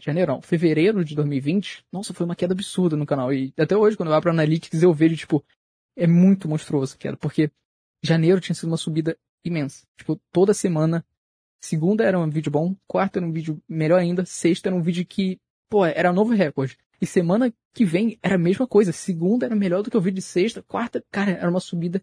janeiro, 0.00 0.32
não, 0.32 0.42
fevereiro 0.42 1.04
de 1.04 1.14
2020, 1.14 1.84
nossa, 1.92 2.12
foi 2.12 2.26
uma 2.26 2.36
queda 2.36 2.52
absurda 2.52 2.96
no 2.96 3.06
canal. 3.06 3.32
E 3.32 3.52
até 3.58 3.76
hoje, 3.76 3.96
quando 3.96 4.10
eu 4.10 4.14
abro 4.14 4.30
Analytics, 4.30 4.82
eu 4.82 4.92
vejo, 4.92 5.16
tipo, 5.16 5.44
é 5.96 6.06
muito 6.06 6.48
monstruoso 6.48 6.94
a 6.94 6.98
queda, 6.98 7.16
porque 7.16 7.50
janeiro 8.02 8.40
tinha 8.40 8.54
sido 8.54 8.68
uma 8.68 8.76
subida 8.76 9.16
imensa. 9.44 9.86
Tipo, 9.96 10.20
toda 10.32 10.52
semana, 10.52 11.04
segunda 11.62 12.04
era 12.04 12.18
um 12.18 12.28
vídeo 12.28 12.50
bom, 12.50 12.74
quarta 12.86 13.18
era 13.18 13.26
um 13.26 13.32
vídeo 13.32 13.62
melhor 13.68 14.00
ainda, 14.00 14.24
sexta 14.24 14.68
era 14.68 14.76
um 14.76 14.82
vídeo 14.82 15.06
que, 15.06 15.38
pô, 15.68 15.84
era 15.84 16.10
um 16.10 16.14
novo 16.14 16.32
recorde. 16.32 16.76
E 17.04 17.06
semana 17.06 17.52
que 17.74 17.84
vem 17.84 18.18
era 18.22 18.36
a 18.36 18.38
mesma 18.38 18.66
coisa. 18.66 18.90
Segunda 18.90 19.44
era 19.44 19.54
melhor 19.54 19.82
do 19.82 19.90
que 19.90 19.96
o 19.96 20.00
vídeo 20.00 20.16
de 20.16 20.22
sexta. 20.22 20.62
Quarta, 20.62 21.04
cara, 21.10 21.32
era 21.32 21.50
uma 21.50 21.60
subida 21.60 22.02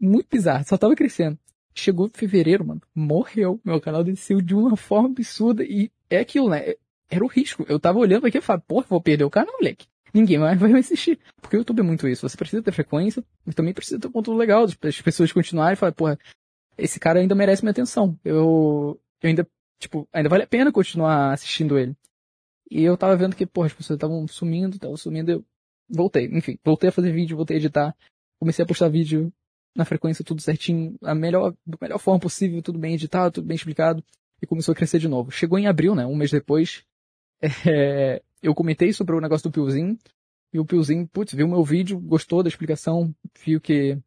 muito 0.00 0.28
bizarra. 0.30 0.62
Só 0.62 0.78
tava 0.78 0.94
crescendo. 0.94 1.36
Chegou 1.74 2.08
fevereiro, 2.14 2.64
mano. 2.64 2.80
Morreu. 2.94 3.60
Meu 3.64 3.80
canal 3.80 4.04
desceu 4.04 4.40
de 4.40 4.54
uma 4.54 4.76
forma 4.76 5.08
absurda. 5.08 5.64
E 5.64 5.90
é 6.08 6.20
aquilo, 6.20 6.48
né? 6.48 6.74
Era 7.10 7.24
o 7.24 7.26
risco. 7.26 7.66
Eu 7.68 7.80
tava 7.80 7.98
olhando 7.98 8.24
aqui 8.24 8.38
e 8.38 8.40
falava, 8.40 8.62
porra, 8.64 8.86
vou 8.88 9.00
perder 9.00 9.24
o 9.24 9.30
canal, 9.30 9.52
moleque. 9.58 9.88
Ninguém 10.14 10.38
mais 10.38 10.56
vai 10.56 10.72
assistir. 10.74 11.18
Porque 11.40 11.56
o 11.56 11.58
YouTube 11.58 11.80
é 11.80 11.82
muito 11.82 12.06
isso. 12.06 12.28
Você 12.28 12.36
precisa 12.36 12.62
ter 12.62 12.70
frequência, 12.70 13.24
mas 13.44 13.56
também 13.56 13.74
precisa 13.74 13.98
ter 13.98 14.06
um 14.06 14.12
conteúdo 14.12 14.38
legal. 14.38 14.64
As 14.64 15.00
pessoas 15.00 15.32
continuarem 15.32 15.72
e 15.72 15.76
falar, 15.76 15.90
porra, 15.90 16.16
esse 16.78 17.00
cara 17.00 17.18
ainda 17.18 17.34
merece 17.34 17.62
minha 17.62 17.72
atenção. 17.72 18.16
Eu, 18.24 19.00
eu 19.20 19.28
ainda, 19.28 19.44
tipo, 19.80 20.08
ainda 20.12 20.28
vale 20.28 20.44
a 20.44 20.46
pena 20.46 20.70
continuar 20.70 21.32
assistindo 21.32 21.76
ele. 21.76 21.96
E 22.74 22.84
eu 22.84 22.96
tava 22.96 23.14
vendo 23.14 23.36
que, 23.36 23.44
porra, 23.44 23.66
as 23.66 23.74
pessoas 23.74 23.98
estavam 23.98 24.26
sumindo, 24.26 24.76
estavam 24.76 24.96
sumindo, 24.96 25.30
eu 25.30 25.44
voltei. 25.90 26.24
Enfim, 26.32 26.58
voltei 26.64 26.88
a 26.88 26.92
fazer 26.92 27.12
vídeo, 27.12 27.36
voltei 27.36 27.58
a 27.58 27.60
editar. 27.60 27.94
Comecei 28.40 28.62
a 28.62 28.66
postar 28.66 28.88
vídeo 28.88 29.30
na 29.76 29.84
frequência, 29.84 30.24
tudo 30.24 30.40
certinho, 30.40 30.96
a 31.02 31.14
melhor, 31.14 31.54
da 31.66 31.76
melhor 31.82 31.98
forma 31.98 32.18
possível, 32.18 32.62
tudo 32.62 32.78
bem 32.78 32.94
editado, 32.94 33.34
tudo 33.34 33.46
bem 33.46 33.56
explicado. 33.56 34.02
E 34.40 34.46
começou 34.46 34.72
a 34.72 34.74
crescer 34.74 34.98
de 34.98 35.06
novo. 35.06 35.30
Chegou 35.30 35.58
em 35.58 35.66
abril, 35.66 35.94
né? 35.94 36.06
Um 36.06 36.16
mês 36.16 36.30
depois. 36.30 36.82
É, 37.42 38.22
eu 38.42 38.54
comentei 38.54 38.90
sobre 38.94 39.14
o 39.14 39.20
negócio 39.20 39.50
do 39.50 39.52
Piozinho. 39.52 39.98
E 40.50 40.58
o 40.58 40.64
Piozinho, 40.64 41.06
putz, 41.06 41.34
viu 41.34 41.46
meu 41.46 41.62
vídeo, 41.62 42.00
gostou 42.00 42.42
da 42.42 42.48
explicação, 42.48 43.14
viu 43.44 43.60
que 43.60 43.98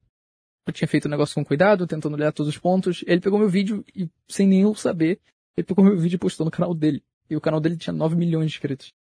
eu 0.65 0.73
tinha 0.73 0.87
feito 0.87 1.05
o 1.05 1.09
negócio 1.09 1.35
com 1.35 1.45
cuidado, 1.45 1.85
tentando 1.85 2.15
olhar 2.15 2.31
todos 2.31 2.51
os 2.51 2.57
pontos. 2.57 3.03
Ele 3.05 3.21
pegou 3.21 3.37
meu 3.37 3.49
vídeo 3.49 3.85
e, 3.95 4.09
sem 4.27 4.47
nem 4.47 4.61
eu 4.61 4.73
saber, 4.73 5.19
ele 5.55 5.67
pegou 5.67 5.85
meu 5.85 5.95
vídeo 5.95 6.15
e 6.15 6.19
postou 6.19 6.45
no 6.45 6.51
canal 6.51 6.73
dele. 6.73 7.03
E 7.29 7.35
o 7.35 7.41
canal 7.41 7.59
dele 7.59 7.77
tinha 7.77 7.93
9 7.93 8.15
milhões 8.15 8.51
de 8.51 8.57
inscritos. 8.57 8.93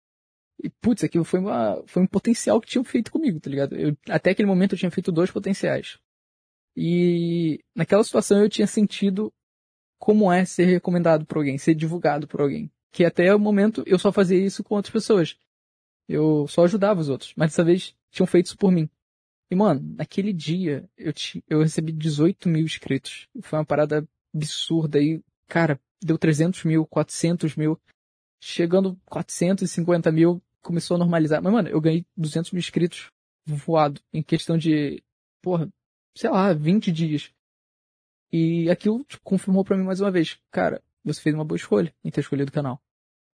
E, 0.63 0.71
putz, 0.71 1.03
aquilo 1.05 1.25
foi, 1.25 1.41
uma, 1.41 1.83
foi 1.87 2.03
um 2.03 2.07
potencial 2.07 2.61
que 2.61 2.69
tinham 2.69 2.85
feito 2.85 3.11
comigo, 3.11 3.41
tá 3.41 3.51
ligado? 3.51 3.75
Eu, 3.77 3.97
até 4.09 4.31
aquele 4.31 4.49
momento 4.49 4.75
eu 4.75 4.79
tinha 4.79 4.91
feito 4.91 5.11
dois 5.11 5.31
potenciais. 5.31 5.99
E 6.77 7.61
naquela 7.75 8.03
situação 8.03 8.41
eu 8.41 8.49
tinha 8.49 8.67
sentido 8.67 9.33
como 9.99 10.31
é 10.31 10.45
ser 10.45 10.65
recomendado 10.65 11.25
por 11.25 11.39
alguém, 11.39 11.59
ser 11.59 11.75
divulgado 11.75 12.27
por 12.27 12.41
alguém. 12.41 12.71
Que 12.93 13.05
até 13.05 13.35
o 13.35 13.39
momento 13.39 13.83
eu 13.87 13.99
só 13.99 14.13
fazia 14.13 14.39
isso 14.39 14.63
com 14.63 14.75
outras 14.75 14.93
pessoas. 14.93 15.37
Eu 16.09 16.47
só 16.49 16.65
ajudava 16.65 17.01
os 17.01 17.09
outros. 17.09 17.33
Mas 17.37 17.51
dessa 17.51 17.65
vez 17.65 17.95
tinham 18.11 18.27
feito 18.27 18.47
isso 18.47 18.59
por 18.59 18.71
mim. 18.71 18.89
E, 19.51 19.55
mano, 19.55 19.95
naquele 19.97 20.33
dia 20.33 20.89
eu, 20.97 21.13
te, 21.13 21.43
eu 21.49 21.61
recebi 21.61 21.93
18 21.93 22.49
mil 22.49 22.65
inscritos. 22.65 23.29
Foi 23.43 23.59
uma 23.59 23.65
parada 23.65 24.07
absurda. 24.35 25.01
E, 25.01 25.23
cara, 25.49 25.81
deu 26.03 26.19
300 26.19 26.65
mil, 26.65 26.87
400 26.87 27.57
mil 27.57 27.81
chegando 28.45 29.01
450 29.07 30.13
mil, 30.13 30.43
começou 30.61 30.97
a 30.97 30.99
normalizar. 30.99 31.43
Mas, 31.43 31.53
mano, 31.53 31.69
eu 31.71 31.81
ganhei 31.81 32.05
200 32.15 32.53
mil 32.53 32.59
inscritos 32.59 33.11
voado 33.47 34.01
em 34.13 34.23
questão 34.23 34.59
de, 34.59 35.03
porra, 35.41 35.69
sei 36.15 36.29
lá, 36.29 36.53
20 36.53 36.93
dias. 36.93 37.33
E 38.31 38.69
aquilo 38.71 39.03
tipo, 39.05 39.23
confirmou 39.25 39.65
para 39.65 39.77
mim 39.77 39.85
mais 39.85 40.01
uma 40.01 40.11
vez. 40.11 40.39
Cara, 40.51 40.83
você 41.03 41.23
fez 41.23 41.35
uma 41.35 41.45
boa 41.45 41.57
escolha 41.57 41.95
em 42.05 42.11
ter 42.11 42.21
escolhido 42.21 42.51
o 42.51 42.53
canal. 42.53 42.83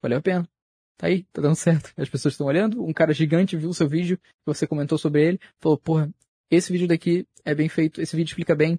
Valeu 0.01 0.19
a 0.19 0.23
pena. 0.23 0.49
Tá 0.97 1.09
aí, 1.09 1.25
tá 1.33 1.43
dando 1.43 1.57
certo. 1.57 1.93
As 1.97 2.09
pessoas 2.09 2.35
estão 2.35 2.47
olhando. 2.47 2.85
Um 2.85 2.93
cara 2.93 3.13
gigante 3.13 3.57
viu 3.57 3.71
o 3.71 3.75
seu 3.75 3.89
vídeo, 3.89 4.19
você 4.47 4.65
comentou 4.65 4.97
sobre 4.97 5.27
ele, 5.27 5.41
falou, 5.59 5.77
porra, 5.77 6.09
esse 6.49 6.73
vídeo 6.73 6.87
daqui 6.87 7.27
é 7.45 7.53
bem 7.53 7.69
feito, 7.69 8.01
esse 8.01 8.15
vídeo 8.15 8.31
explica 8.31 8.55
bem. 8.55 8.79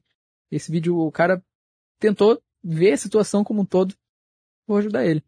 Esse 0.49 0.71
vídeo, 0.71 0.97
o 0.97 1.11
cara 1.11 1.43
tentou 1.99 2.41
ver 2.63 2.93
a 2.93 2.97
situação 2.97 3.43
como 3.43 3.61
um 3.63 3.65
todo. 3.65 3.95
Vou 4.65 4.77
ajudar 4.77 5.05
ele. 5.05 5.21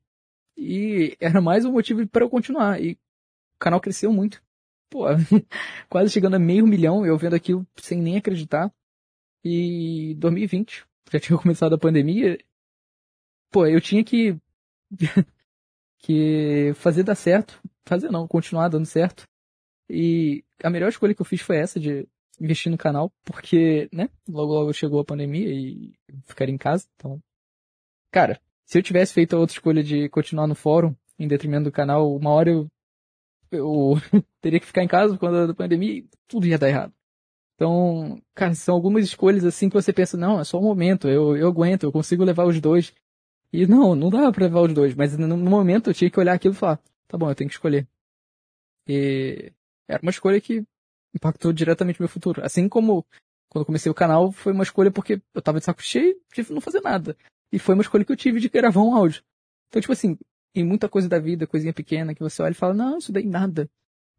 E 0.58 1.16
era 1.20 1.42
mais 1.42 1.66
um 1.66 1.72
motivo 1.72 2.06
para 2.08 2.24
eu 2.24 2.30
continuar. 2.30 2.82
E 2.82 2.94
o 2.94 3.60
canal 3.60 3.82
cresceu 3.82 4.12
muito. 4.12 4.42
Pô, 4.89 5.06
quase 5.89 6.12
chegando 6.12 6.36
a 6.36 6.39
meio 6.39 6.68
milhão, 6.68 7.06
eu 7.06 7.18
vendo 7.18 7.36
aquilo 7.36 7.66
sem 7.78 8.02
nem 8.02 8.18
acreditar. 8.18 8.72
E 9.44 10.16
2020, 10.20 10.86
já 11.12 11.20
tinha 11.20 11.38
começado 11.39 11.74
a 11.74 11.80
pandemia. 11.80 12.38
Pô, 13.52 13.66
eu 13.66 13.82
tinha 13.82 14.04
que 14.04 14.38
que 16.00 16.74
fazer 16.76 17.04
dar 17.04 17.16
certo. 17.16 17.62
Fazer 17.86 18.10
não, 18.10 18.28
continuar 18.28 18.70
dando 18.70 18.86
certo. 18.86 19.28
E 19.89 20.44
a 20.63 20.70
melhor 20.70 20.89
escolha 20.89 21.13
que 21.13 21.22
eu 21.22 21.26
fiz 21.26 21.42
foi 21.42 21.58
essa 21.58 21.80
de 21.80 22.08
investir 22.39 22.72
no 22.72 22.78
canal, 22.78 23.12
porque, 23.24 23.89
né, 23.92 24.10
logo 24.28 24.54
logo 24.54 24.74
chegou 24.74 25.00
a 25.00 25.06
pandemia 25.06 25.48
e 25.50 25.94
ficar 26.26 26.50
em 26.50 26.58
casa, 26.58 26.88
então. 26.96 27.22
Cara, 28.12 28.39
se 28.74 28.80
eu 28.80 28.82
tivesse 28.82 29.14
feito 29.14 29.36
a 29.36 29.40
outra 29.40 29.54
escolha 29.54 29.84
de 29.84 30.10
continuar 30.10 30.48
no 30.48 30.56
fórum, 30.56 30.96
em 31.20 31.28
detrimento 31.28 31.66
do 31.66 31.72
canal, 31.72 32.16
uma 32.16 32.32
hora 32.32 32.50
eu, 32.50 32.68
eu 33.52 33.94
teria 34.42 34.60
que 34.60 34.66
ficar 34.66 34.82
em 34.82 34.88
casa 34.88 35.14
por 35.14 35.20
conta 35.20 35.46
da 35.46 35.54
pandemia 35.54 36.00
e 36.00 36.10
tudo 36.28 36.48
ia 36.48 36.58
dar 36.58 36.70
errado. 36.70 36.92
Então, 37.54 38.20
cara, 38.34 38.56
são 38.56 38.74
algumas 38.74 39.06
escolhas 39.06 39.46
assim 39.46 39.70
que 39.70 39.76
você 39.76 39.94
pensa, 39.94 40.18
não, 40.18 40.40
é 40.40 40.44
só 40.44 40.58
um 40.58 40.64
momento, 40.64 41.08
eu, 41.08 41.38
eu 41.38 41.48
aguento, 41.50 41.84
eu 41.84 41.92
consigo 41.92 42.24
levar 42.24 42.46
os 42.46 42.60
dois. 42.60 42.92
E 43.52 43.68
não, 43.68 43.94
não 43.94 44.10
dava 44.10 44.32
pra 44.32 44.46
levar 44.46 44.62
os 44.62 44.74
dois, 44.74 44.96
mas 44.96 45.16
no, 45.16 45.38
momento 45.38 45.92
eu 45.92 45.94
tinha 45.94 46.10
que 46.10 46.20
olhar 46.20 46.34
aquilo 46.34 46.56
e 46.56 46.58
falar, 46.58 46.80
tá 47.08 47.16
bom, 47.16 47.30
eu 47.30 47.36
tenho 47.36 47.52
que 47.52 47.56
escolher. 47.56 47.88
E 48.88 49.54
era 49.88 50.02
uma 50.02 50.10
escolha 50.10 50.42
que 50.42 50.66
impactou 51.14 51.54
diretamente 51.54 52.02
meu 52.02 52.10
futuro. 52.10 52.44
Assim 52.44 52.68
como 52.68 53.06
quando 53.50 53.68
comecei 53.68 53.92
o 53.92 53.94
canal, 53.94 54.32
foi 54.32 54.52
uma 54.52 54.64
escolha 54.64 54.90
porque 54.90 55.22
eu 55.32 55.42
tava 55.44 55.60
de 55.60 55.66
saco 55.66 55.84
cheio 55.84 56.20
de 56.34 56.52
não 56.52 56.60
fazer 56.60 56.82
nada. 56.82 57.16
E 57.54 57.60
foi 57.60 57.76
uma 57.76 57.84
escolha 57.84 58.04
que 58.04 58.12
eu 58.12 58.18
tive 58.18 58.39
de 58.39 58.50
gravar 58.50 58.82
um 58.82 58.96
áudio. 58.96 59.22
Então, 59.68 59.80
tipo 59.80 59.94
assim, 59.94 60.18
em 60.56 60.63
muita 60.63 60.89
coisa 60.89 61.08
da 61.08 61.20
vida, 61.20 61.46
coisinha 61.46 61.72
pequena, 61.72 62.16
que 62.16 62.20
você 62.20 62.42
olha 62.42 62.52
e 62.52 62.56
fala, 62.56 62.74
não, 62.74 62.98
isso 62.98 63.12
daí 63.12 63.28
nada. 63.28 63.70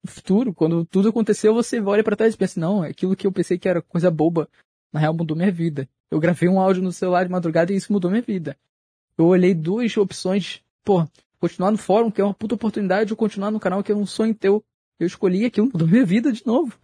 No 0.04 0.08
futuro, 0.08 0.54
quando 0.54 0.84
tudo 0.84 1.08
aconteceu, 1.08 1.52
você 1.52 1.80
olha 1.80 2.04
para 2.04 2.14
trás 2.14 2.34
e 2.34 2.36
pensa, 2.36 2.60
não, 2.60 2.84
aquilo 2.84 3.16
que 3.16 3.26
eu 3.26 3.32
pensei 3.32 3.58
que 3.58 3.68
era 3.68 3.82
coisa 3.82 4.08
boba, 4.08 4.48
na 4.92 5.00
real 5.00 5.12
mudou 5.12 5.36
minha 5.36 5.50
vida. 5.50 5.88
Eu 6.12 6.20
gravei 6.20 6.48
um 6.48 6.60
áudio 6.60 6.80
no 6.80 6.92
celular 6.92 7.24
de 7.24 7.32
madrugada 7.32 7.72
e 7.72 7.76
isso 7.76 7.92
mudou 7.92 8.08
minha 8.08 8.22
vida. 8.22 8.56
Eu 9.18 9.26
olhei 9.26 9.52
duas 9.52 9.96
opções, 9.96 10.62
pô, 10.84 11.04
continuar 11.40 11.72
no 11.72 11.78
fórum, 11.78 12.12
que 12.12 12.20
é 12.20 12.24
uma 12.24 12.34
puta 12.34 12.54
oportunidade, 12.54 13.12
ou 13.12 13.16
continuar 13.16 13.50
no 13.50 13.58
canal, 13.58 13.82
que 13.82 13.90
é 13.90 13.96
um 13.96 14.06
sonho 14.06 14.32
teu. 14.32 14.64
Eu 14.96 15.08
escolhi 15.08 15.44
aquilo, 15.44 15.66
mudou 15.72 15.88
minha 15.88 16.06
vida 16.06 16.30
de 16.30 16.46
novo. 16.46 16.78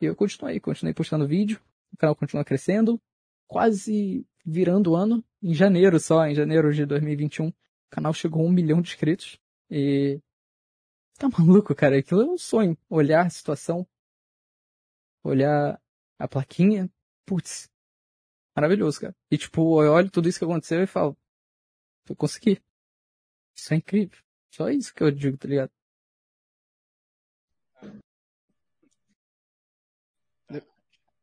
E 0.00 0.06
eu 0.06 0.16
continuei, 0.16 0.58
continuei 0.58 0.92
postando 0.92 1.24
vídeo, 1.24 1.60
o 1.92 1.96
canal 1.96 2.16
continua 2.16 2.44
crescendo, 2.44 3.00
quase 3.46 4.26
virando 4.46 4.92
o 4.92 4.96
ano, 4.96 5.24
em 5.42 5.52
janeiro 5.52 5.98
só, 5.98 6.24
em 6.26 6.34
janeiro 6.34 6.72
de 6.72 6.86
2021, 6.86 7.48
o 7.48 7.54
canal 7.90 8.14
chegou 8.14 8.42
a 8.42 8.48
um 8.48 8.52
milhão 8.52 8.80
de 8.80 8.90
inscritos. 8.90 9.38
E 9.68 10.20
tá 11.18 11.28
maluco, 11.28 11.74
cara, 11.74 11.98
aquilo 11.98 12.22
é 12.22 12.26
um 12.26 12.38
sonho. 12.38 12.78
Olhar 12.88 13.26
a 13.26 13.30
situação, 13.30 13.86
olhar 15.24 15.80
a 16.18 16.28
plaquinha, 16.28 16.88
putz, 17.26 17.68
maravilhoso, 18.54 19.00
cara. 19.00 19.16
E 19.30 19.36
tipo, 19.36 19.82
eu 19.82 19.92
olho 19.92 20.10
tudo 20.10 20.28
isso 20.28 20.38
que 20.38 20.44
aconteceu 20.44 20.82
e 20.82 20.86
falo, 20.86 21.16
eu 22.08 22.14
consegui. 22.14 22.62
Isso 23.56 23.74
é 23.74 23.76
incrível. 23.78 24.18
Só 24.50 24.70
isso 24.70 24.94
que 24.94 25.02
eu 25.02 25.10
digo, 25.10 25.36
tá 25.36 25.48
ligado? 25.48 25.70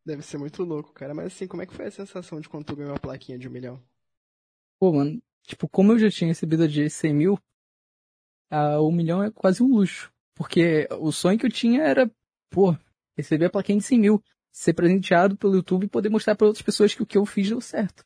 Deve 0.05 0.21
ser 0.21 0.37
muito 0.37 0.63
louco, 0.63 0.91
cara. 0.91 1.13
Mas 1.13 1.27
assim, 1.27 1.47
como 1.47 1.61
é 1.61 1.65
que 1.65 1.73
foi 1.73 1.85
a 1.85 1.91
sensação 1.91 2.39
de 2.39 2.49
quando 2.49 2.65
tu 2.65 2.75
ganhou 2.75 2.95
a 2.95 2.99
plaquinha 2.99 3.37
de 3.37 3.47
um 3.47 3.51
milhão? 3.51 3.81
Pô, 4.79 4.91
mano, 4.91 5.21
tipo, 5.43 5.67
como 5.69 5.93
eu 5.93 5.99
já 5.99 6.09
tinha 6.09 6.27
recebido 6.27 6.67
de 6.67 6.89
100 6.89 7.13
mil, 7.13 7.39
a 8.49 8.81
um 8.81 8.91
milhão 8.91 9.23
é 9.23 9.31
quase 9.31 9.63
um 9.63 9.67
luxo. 9.67 10.11
Porque 10.35 10.87
o 10.99 11.11
sonho 11.11 11.39
que 11.39 11.45
eu 11.45 11.51
tinha 11.51 11.81
era, 11.83 12.11
pô, 12.49 12.75
receber 13.15 13.45
a 13.45 13.49
plaquinha 13.49 13.77
de 13.77 13.85
100 13.85 13.99
mil, 13.99 14.23
ser 14.51 14.73
presenteado 14.73 15.37
pelo 15.37 15.55
YouTube 15.55 15.85
e 15.85 15.89
poder 15.89 16.09
mostrar 16.09 16.35
para 16.35 16.47
outras 16.47 16.63
pessoas 16.63 16.93
que 16.93 17.01
o 17.01 17.05
que 17.05 17.17
eu 17.17 17.25
fiz 17.25 17.47
deu 17.47 17.61
certo. 17.61 18.05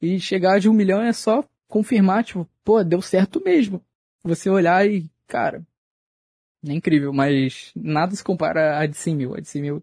E 0.00 0.18
chegar 0.18 0.58
de 0.58 0.68
um 0.68 0.72
milhão 0.72 1.02
é 1.02 1.12
só 1.12 1.44
confirmar, 1.68 2.24
tipo, 2.24 2.48
pô, 2.64 2.82
deu 2.82 3.02
certo 3.02 3.42
mesmo. 3.44 3.84
Você 4.22 4.48
olhar 4.48 4.88
e, 4.88 5.10
cara, 5.26 5.66
é 6.66 6.72
incrível, 6.72 7.12
mas 7.12 7.72
nada 7.76 8.14
se 8.16 8.24
compara 8.24 8.78
a 8.78 8.86
de 8.86 8.96
100 8.96 9.16
mil. 9.16 9.34
A 9.34 9.40
de 9.40 9.48
100 9.48 9.62
mil 9.62 9.82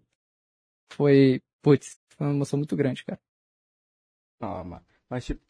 foi, 0.92 1.42
putz, 1.60 1.98
foi 2.10 2.26
uma 2.26 2.34
emoção 2.34 2.58
muito 2.58 2.76
grande, 2.76 3.04
cara. 3.04 3.20
Ah, 4.40 4.64
mas, 4.64 4.82
mas, 5.08 5.24
tipo, 5.24 5.42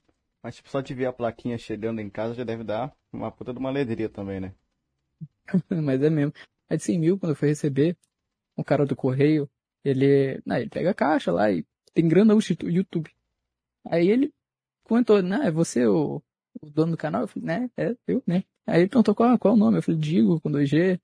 mas 0.42 0.57
tipo, 0.57 0.68
só 0.68 0.81
de 0.81 0.94
ver 0.94 1.07
a 1.07 1.12
plaquinha 1.12 1.57
chegando 1.59 2.00
em 2.00 2.11
casa 2.11 2.35
já 2.35 2.44
deve 2.44 2.64
dar 2.64 2.94
uma 3.12 3.31
puta 3.31 3.52
de 3.52 3.59
uma 3.59 3.68
alegria 3.68 4.09
também, 4.09 4.40
né? 4.40 4.55
mas 5.83 6.02
é 6.02 6.11
mesmo. 6.11 6.33
A 6.68 6.76
de 6.76 6.83
100 6.83 6.98
mil, 6.98 7.18
quando 7.18 7.31
eu 7.33 7.37
fui 7.37 7.48
receber, 7.48 7.96
um 8.57 8.62
cara 8.62 8.87
do 8.87 8.96
correio, 8.96 9.48
ele, 9.85 10.42
ah, 10.48 10.61
ele 10.61 10.70
pega 10.70 10.90
a 10.90 10.94
caixa 10.94 11.33
lá 11.33 11.50
e 11.50 11.64
tem 11.94 12.09
grana 12.09 12.35
no 12.35 12.40
YouTube. 12.68 13.11
Aí 13.87 14.09
ele 14.09 14.33
comentou, 14.85 15.22
né, 15.22 15.46
é 15.46 15.50
você 15.50 15.87
o, 15.87 16.22
o 16.61 16.70
dono 16.70 16.92
do 16.92 16.98
canal? 16.98 17.22
Eu 17.22 17.28
falei, 17.28 17.46
né, 17.46 17.70
é, 17.76 17.96
eu, 18.07 18.22
né. 18.26 18.44
Aí 18.66 18.81
ele 18.83 18.88
perguntou 18.88 19.14
qual, 19.14 19.38
qual 19.38 19.55
é 19.55 19.57
o 19.57 19.61
nome, 19.61 19.78
eu 19.78 19.83
falei, 19.83 20.00
Digo, 20.00 20.40
com 20.40 20.50
2G. 20.50 21.00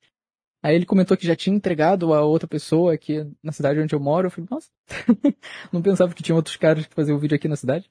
Aí 0.63 0.75
ele 0.75 0.87
comentou 0.87 1.17
que 1.17 1.27
já 1.27 1.37
tinha 1.37 1.55
entregado 1.55 2.13
a 2.13 2.23
outra 2.25 2.49
pessoa 2.49 2.93
aqui 2.93 3.25
na 3.43 3.53
cidade 3.53 3.79
onde 3.81 3.95
eu 3.95 4.01
moro. 4.01 4.27
Eu 4.27 4.31
falei, 4.31 4.49
nossa, 4.51 4.69
não 5.73 5.81
pensava 5.83 6.13
que 6.15 6.23
tinha 6.23 6.35
outros 6.35 6.57
caras 6.57 6.87
que 6.87 6.95
faziam 6.95 7.19
vídeo 7.19 7.37
aqui 7.37 7.47
na 7.47 7.57
cidade. 7.57 7.91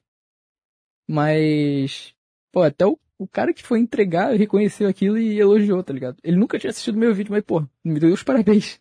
Mas, 1.08 2.14
pô, 2.52 2.62
até 2.62 2.86
o, 2.86 2.98
o 3.18 3.26
cara 3.26 3.54
que 3.54 3.62
foi 3.62 3.78
entregar 3.80 4.34
reconheceu 4.34 4.86
aquilo 4.88 5.16
e 5.16 5.40
elogiou, 5.40 5.82
tá 5.82 5.92
ligado? 5.92 6.18
Ele 6.22 6.36
nunca 6.36 6.58
tinha 6.58 6.70
assistido 6.70 6.98
meu 6.98 7.14
vídeo, 7.14 7.32
mas, 7.32 7.42
pô, 7.42 7.66
me 7.82 7.98
deu 7.98 8.12
os 8.12 8.22
parabéns. 8.22 8.78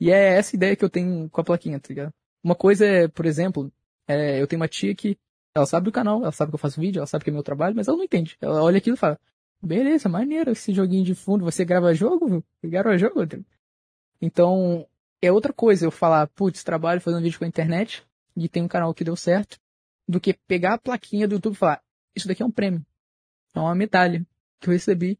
E 0.00 0.10
é 0.10 0.36
essa 0.36 0.56
ideia 0.56 0.76
que 0.76 0.84
eu 0.84 0.90
tenho 0.90 1.28
com 1.28 1.40
a 1.40 1.44
plaquinha, 1.44 1.78
tá 1.78 1.88
ligado? 1.88 2.12
Uma 2.42 2.54
coisa 2.54 2.86
é, 2.86 3.08
por 3.08 3.26
exemplo, 3.26 3.70
é, 4.06 4.40
eu 4.40 4.46
tenho 4.46 4.60
uma 4.60 4.68
tia 4.68 4.94
que 4.94 5.18
ela 5.54 5.66
sabe 5.66 5.84
do 5.84 5.92
canal, 5.92 6.22
ela 6.22 6.32
sabe 6.32 6.50
que 6.50 6.54
eu 6.54 6.58
faço 6.58 6.80
vídeo, 6.80 7.00
ela 7.00 7.06
sabe 7.06 7.24
que 7.24 7.30
é 7.30 7.32
meu 7.32 7.42
trabalho, 7.42 7.74
mas 7.76 7.88
ela 7.88 7.96
não 7.96 8.04
entende. 8.04 8.36
Ela 8.40 8.62
olha 8.62 8.78
aquilo 8.78 8.96
e 8.96 8.98
fala, 8.98 9.18
beleza, 9.62 10.08
maneiro 10.08 10.50
esse 10.50 10.72
joguinho 10.72 11.04
de 11.04 11.14
fundo, 11.14 11.44
você 11.44 11.64
grava 11.64 11.94
jogo? 11.94 12.44
Grava 12.62 12.96
jogo? 12.96 13.20
Então, 14.20 14.86
é 15.20 15.30
outra 15.32 15.52
coisa 15.52 15.86
eu 15.86 15.90
falar, 15.90 16.26
putz, 16.28 16.62
trabalho 16.62 17.00
fazendo 17.00 17.22
vídeo 17.22 17.38
com 17.38 17.44
a 17.44 17.48
internet 17.48 18.04
e 18.36 18.48
tem 18.48 18.62
um 18.62 18.68
canal 18.68 18.94
que 18.94 19.04
deu 19.04 19.16
certo, 19.16 19.58
do 20.06 20.20
que 20.20 20.34
pegar 20.46 20.74
a 20.74 20.78
plaquinha 20.78 21.28
do 21.28 21.34
YouTube 21.34 21.54
e 21.54 21.58
falar, 21.58 21.82
isso 22.14 22.26
daqui 22.26 22.42
é 22.42 22.46
um 22.46 22.50
prêmio. 22.50 22.84
É 23.54 23.60
uma 23.60 23.74
medalha 23.74 24.26
que 24.60 24.68
eu 24.68 24.72
recebi 24.72 25.18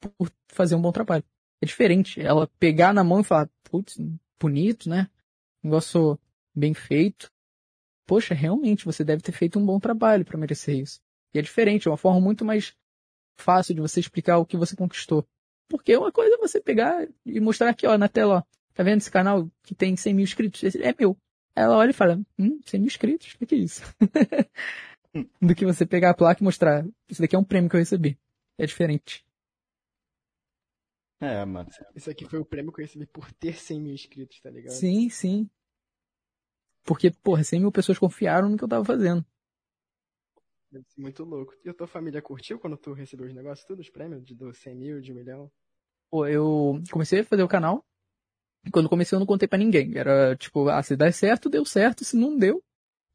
por 0.00 0.30
fazer 0.48 0.74
um 0.74 0.82
bom 0.82 0.92
trabalho. 0.92 1.24
É 1.60 1.66
diferente. 1.66 2.20
Ela 2.20 2.48
pegar 2.58 2.92
na 2.92 3.04
mão 3.04 3.20
e 3.20 3.24
falar, 3.24 3.48
putz, 3.62 3.96
bonito, 4.38 4.88
né? 4.88 5.08
Negócio 5.62 6.18
bem 6.54 6.74
feito. 6.74 7.30
Poxa, 8.04 8.34
realmente, 8.34 8.84
você 8.84 9.04
deve 9.04 9.22
ter 9.22 9.32
feito 9.32 9.58
um 9.58 9.64
bom 9.64 9.78
trabalho 9.78 10.24
para 10.24 10.38
merecer 10.38 10.76
isso. 10.76 11.00
E 11.32 11.38
é 11.38 11.42
diferente, 11.42 11.86
é 11.86 11.90
uma 11.90 11.96
forma 11.96 12.20
muito 12.20 12.44
mais 12.44 12.76
fácil 13.36 13.74
de 13.74 13.80
você 13.80 14.00
explicar 14.00 14.38
o 14.38 14.46
que 14.46 14.56
você 14.56 14.76
conquistou. 14.76 15.26
Porque 15.68 15.96
uma 15.96 16.12
coisa 16.12 16.34
é 16.34 16.38
você 16.38 16.60
pegar 16.60 17.08
e 17.24 17.40
mostrar 17.40 17.70
aqui, 17.70 17.86
ó, 17.86 17.96
na 17.96 18.08
tela, 18.08 18.38
ó, 18.38 18.42
tá 18.74 18.82
vendo 18.82 18.98
esse 18.98 19.10
canal 19.10 19.50
que 19.62 19.74
tem 19.74 19.96
100 19.96 20.14
mil 20.14 20.24
inscritos? 20.24 20.62
Esse 20.62 20.82
é 20.82 20.94
meu. 20.98 21.16
Ela 21.54 21.76
olha 21.76 21.90
e 21.90 21.94
fala, 21.94 22.20
hum, 22.38 22.60
100 22.64 22.80
mil 22.80 22.86
inscritos? 22.86 23.34
O 23.40 23.46
que 23.46 23.54
é 23.54 23.58
isso? 23.58 23.82
Do 25.40 25.54
que 25.54 25.66
você 25.66 25.84
pegar 25.84 26.10
a 26.10 26.14
placa 26.14 26.42
e 26.42 26.44
mostrar, 26.44 26.86
isso 27.08 27.20
daqui 27.20 27.36
é 27.36 27.38
um 27.38 27.44
prêmio 27.44 27.68
que 27.68 27.76
eu 27.76 27.80
recebi. 27.80 28.18
É 28.58 28.66
diferente. 28.66 29.24
É, 31.20 31.44
mano. 31.44 31.70
Isso 31.94 32.10
aqui 32.10 32.24
foi 32.24 32.40
o 32.40 32.44
prêmio 32.44 32.72
que 32.72 32.80
eu 32.80 32.84
recebi 32.84 33.06
por 33.06 33.30
ter 33.32 33.56
100 33.56 33.80
mil 33.80 33.94
inscritos, 33.94 34.40
tá 34.40 34.50
ligado? 34.50 34.72
Sim, 34.72 35.08
sim. 35.08 35.48
Porque, 36.84 37.10
porra, 37.10 37.44
100 37.44 37.60
mil 37.60 37.72
pessoas 37.72 37.98
confiaram 37.98 38.48
no 38.48 38.56
que 38.56 38.64
eu 38.64 38.68
tava 38.68 38.84
fazendo. 38.84 39.24
Deve 40.72 40.86
ser 40.88 41.02
muito 41.02 41.22
louco. 41.22 41.54
E 41.62 41.68
a 41.68 41.74
tua 41.74 41.86
família 41.86 42.22
curtiu 42.22 42.58
quando 42.58 42.78
tu 42.78 42.94
recebeu 42.94 43.26
os 43.26 43.34
negócios, 43.34 43.66
tudo, 43.66 43.80
os 43.80 43.90
prêmios 43.90 44.24
de 44.24 44.34
do 44.34 44.54
100 44.54 44.74
mil, 44.74 45.00
de 45.02 45.12
milhão? 45.12 45.52
Pô, 46.10 46.26
eu 46.26 46.82
comecei 46.90 47.20
a 47.20 47.24
fazer 47.24 47.42
o 47.42 47.48
canal. 47.48 47.84
Quando 48.72 48.88
comecei 48.88 49.14
eu 49.14 49.20
não 49.20 49.26
contei 49.26 49.46
pra 49.46 49.58
ninguém. 49.58 49.96
Era 49.96 50.34
tipo, 50.34 50.68
ah, 50.70 50.82
se 50.82 50.96
der 50.96 51.12
certo, 51.12 51.50
deu 51.50 51.64
certo. 51.66 52.04
Se 52.04 52.16
não 52.16 52.38
deu, 52.38 52.62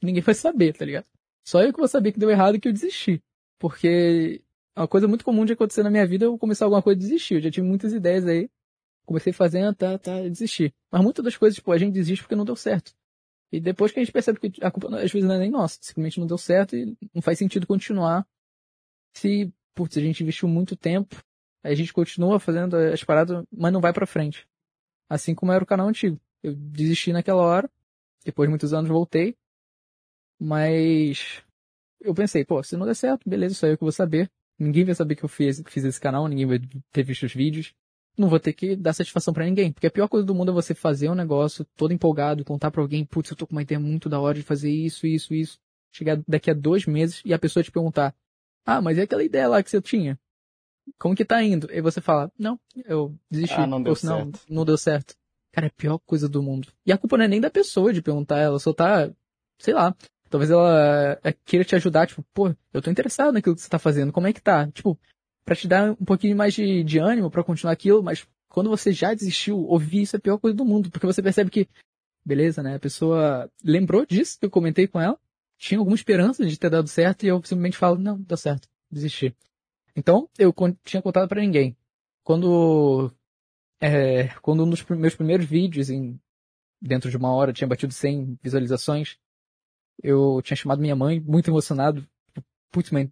ninguém 0.04 0.22
vai 0.22 0.36
saber, 0.36 0.78
tá 0.78 0.86
ligado? 0.86 1.08
Só 1.44 1.64
eu 1.64 1.74
que 1.74 1.80
vou 1.80 1.88
saber 1.88 2.12
que 2.12 2.20
deu 2.20 2.30
errado 2.30 2.56
e 2.56 2.60
que 2.60 2.68
eu 2.68 2.74
desisti. 2.74 3.24
Porque 3.58 4.44
é 4.76 4.82
uma 4.82 4.88
coisa 4.88 5.08
muito 5.08 5.26
comum 5.26 5.44
de 5.44 5.54
acontecer 5.54 5.82
na 5.82 5.90
minha 5.90 6.06
vida 6.06 6.26
eu 6.26 6.38
começar 6.38 6.66
alguma 6.66 6.84
coisa 6.84 7.00
e 7.00 7.02
desistir. 7.02 7.36
Eu 7.36 7.42
já 7.42 7.50
tive 7.50 7.66
muitas 7.66 7.92
ideias 7.92 8.26
aí. 8.28 8.50
Comecei 9.04 9.34
fazendo, 9.34 9.74
tá, 9.74 9.98
tá, 9.98 10.22
desistir. 10.30 10.76
Mas 10.92 11.02
muitas 11.02 11.26
das 11.26 11.36
coisas, 11.38 11.56
tipo, 11.56 11.72
a 11.72 11.78
gente 11.78 11.94
desiste 11.94 12.22
porque 12.22 12.36
não 12.36 12.46
deu 12.46 12.56
certo. 12.56 12.94
E 13.52 13.60
depois 13.60 13.92
que 13.92 14.00
a 14.00 14.04
gente 14.04 14.12
percebe 14.12 14.40
que 14.40 14.64
a 14.64 14.70
culpa 14.70 14.88
às 14.98 15.12
vezes 15.12 15.28
não 15.28 15.36
é 15.36 15.40
nem 15.40 15.52
nossa, 15.52 15.78
simplesmente 15.82 16.20
não 16.20 16.28
deu 16.28 16.38
certo 16.38 16.76
e 16.76 16.98
não 17.14 17.22
faz 17.22 17.40
sentido 17.40 17.66
continuar 17.66 18.28
se, 19.14 19.52
putz, 19.74 19.98
a 19.98 20.02
gente 20.02 20.22
investiu 20.22 20.48
muito 20.48 20.76
tempo, 20.76 21.24
a 21.64 21.74
gente 21.74 21.94
continua 21.94 22.40
fazendo 22.40 22.76
as 22.76 23.04
paradas, 23.04 23.44
mas 23.52 23.74
não 23.74 23.82
vai 23.82 23.94
pra 23.94 24.06
frente. 24.06 24.48
Assim 25.10 25.34
como 25.34 25.52
era 25.52 25.64
o 25.64 25.68
canal 25.68 25.88
antigo. 25.88 26.20
Eu 26.44 26.54
desisti 26.54 27.12
naquela 27.12 27.42
hora, 27.42 27.70
depois 28.24 28.48
de 28.48 28.52
muitos 28.52 28.74
anos 28.74 28.90
voltei, 28.90 29.36
mas 30.40 31.44
eu 32.00 32.14
pensei, 32.14 32.46
pô, 32.46 32.62
se 32.62 32.78
não 32.78 32.86
der 32.86 32.96
certo, 32.96 33.28
beleza, 33.28 33.56
só 33.56 33.68
eu 33.68 33.78
que 33.78 33.84
vou 33.84 33.92
saber. 33.92 34.30
Ninguém 34.60 34.86
vai 34.86 34.96
saber 34.96 35.16
que 35.16 35.24
eu 35.24 35.30
fiz, 35.30 35.62
fiz 35.68 35.84
esse 35.84 36.00
canal, 36.00 36.28
ninguém 36.28 36.46
vai 36.46 36.60
ter 36.92 37.04
visto 37.04 37.24
os 37.24 37.34
vídeos. 37.34 37.74
Não 38.18 38.30
vou 38.30 38.40
ter 38.40 38.54
que 38.54 38.76
dar 38.76 38.94
satisfação 38.94 39.34
para 39.34 39.46
ninguém. 39.46 39.72
Porque 39.72 39.88
a 39.88 39.92
pior 39.92 40.08
coisa 40.08 40.26
do 40.26 40.34
mundo 40.34 40.52
é 40.52 40.54
você 40.54 40.74
fazer 40.74 41.10
um 41.10 41.16
negócio 41.16 41.66
todo 41.76 41.94
empolgado, 41.94 42.44
contar 42.44 42.72
pra 42.72 42.82
alguém, 42.82 43.06
putz, 43.06 43.30
eu 43.30 43.38
tô 43.38 43.46
com 43.46 43.54
uma 43.54 43.62
ideia 43.62 43.80
muito 43.80 44.10
da 44.10 44.20
hora 44.20 44.36
de 44.36 44.44
fazer 44.44 44.72
isso, 44.72 45.06
isso, 45.06 45.34
isso. 45.34 45.60
Chegar 45.92 46.20
daqui 46.28 46.50
a 46.50 46.54
dois 46.54 46.86
meses 46.86 47.22
e 47.24 47.34
a 47.34 47.40
pessoa 47.40 47.64
te 47.64 47.72
perguntar, 47.72 48.16
ah, 48.66 48.82
mas 48.82 48.98
é 48.98 49.04
aquela 49.04 49.24
ideia 49.24 49.48
lá 49.48 49.62
que 49.62 49.70
você 49.70 49.82
tinha? 49.82 50.20
Como 50.98 51.16
que 51.16 51.26
tá 51.26 51.44
indo? 51.44 51.72
E 51.72 51.82
você 51.82 52.02
fala, 52.02 52.32
não, 52.38 52.60
eu 52.86 53.16
desisti. 53.30 53.56
Ah, 53.56 53.68
não 53.68 53.82
deu 53.82 53.94
Ou, 53.94 54.10
não, 54.10 54.32
certo. 54.32 54.40
não 54.50 54.66
deu 54.66 54.78
certo. 54.78 55.16
Cara, 55.52 55.68
é 55.68 55.70
a 55.70 55.74
pior 55.74 56.00
coisa 56.00 56.28
do 56.28 56.42
mundo. 56.42 56.70
E 56.86 56.92
a 56.92 56.98
culpa 56.98 57.18
não 57.18 57.26
é 57.26 57.28
nem 57.28 57.42
da 57.42 57.50
pessoa 57.50 57.94
de 57.94 58.02
perguntar, 58.02 58.40
ela 58.40 58.60
só 58.60 58.74
tá, 58.74 59.12
sei 59.60 59.74
lá, 59.74 59.96
Talvez 60.30 60.52
ela 60.52 61.20
é, 61.24 61.32
queira 61.46 61.64
te 61.64 61.76
ajudar, 61.76 62.08
tipo, 62.08 62.24
pô, 62.34 62.54
eu 62.74 62.82
tô 62.82 62.92
interessado 62.92 63.34
naquilo 63.34 63.56
que 63.56 63.62
você 63.62 63.70
tá 63.70 63.80
fazendo, 63.80 64.12
como 64.12 64.28
é 64.28 64.34
que 64.34 64.42
tá? 64.42 64.68
Tipo, 64.72 65.00
pra 65.48 65.56
te 65.56 65.66
dar 65.66 65.92
um 65.92 66.04
pouquinho 66.04 66.36
mais 66.36 66.54
de, 66.54 66.84
de 66.84 67.00
ânimo 67.00 67.32
pra 67.32 67.42
continuar 67.42 67.72
aquilo, 67.72 68.04
mas 68.04 68.28
quando 68.50 68.70
você 68.70 68.92
já 68.92 69.14
desistiu, 69.14 69.58
ouvir 69.58 70.02
isso 70.02 70.14
é 70.14 70.20
a 70.20 70.22
pior 70.22 70.38
coisa 70.38 70.58
do 70.58 70.66
mundo, 70.66 70.92
porque 70.92 71.06
você 71.06 71.24
percebe 71.24 71.50
que, 71.50 71.70
beleza, 72.26 72.62
né, 72.62 72.76
a 72.76 72.80
pessoa 72.80 73.50
lembrou 73.64 74.06
disso 74.06 74.38
que 74.38 74.46
eu 74.46 74.52
comentei 74.52 74.88
com 74.88 75.00
ela, 75.00 75.18
tinha 75.58 75.80
alguma 75.80 75.96
esperança 75.96 76.46
de 76.46 76.60
ter 76.60 76.70
dado 76.70 76.90
certo 76.90 77.24
e 77.24 77.30
eu 77.30 77.38
simplesmente 77.38 77.78
falo, 77.78 77.98
não, 77.98 78.20
deu 78.22 78.36
certo, 78.36 78.68
desisti. 78.92 79.34
Então, 79.96 80.30
eu 80.38 80.54
tinha 80.84 81.02
contado 81.02 81.30
pra 81.30 81.40
ninguém. 81.40 81.78
Quando, 82.26 83.10
é, 83.80 84.28
quando 84.42 84.66
um 84.66 84.70
dos 84.70 84.84
meus 84.84 85.16
primeiros 85.16 85.46
vídeos 85.46 85.90
em, 85.90 86.20
dentro 86.82 87.10
de 87.10 87.16
uma 87.16 87.34
hora 87.34 87.54
tinha 87.54 87.70
batido 87.70 87.94
100 87.94 88.38
visualizações, 88.44 89.18
eu 90.04 90.42
tinha 90.44 90.58
chamado 90.58 90.82
minha 90.82 90.96
mãe, 90.96 91.22
muito 91.22 91.50
emocionado. 91.50 92.06
Tipo, 92.34 92.46
Putz, 92.70 92.92
mãe, 92.92 93.10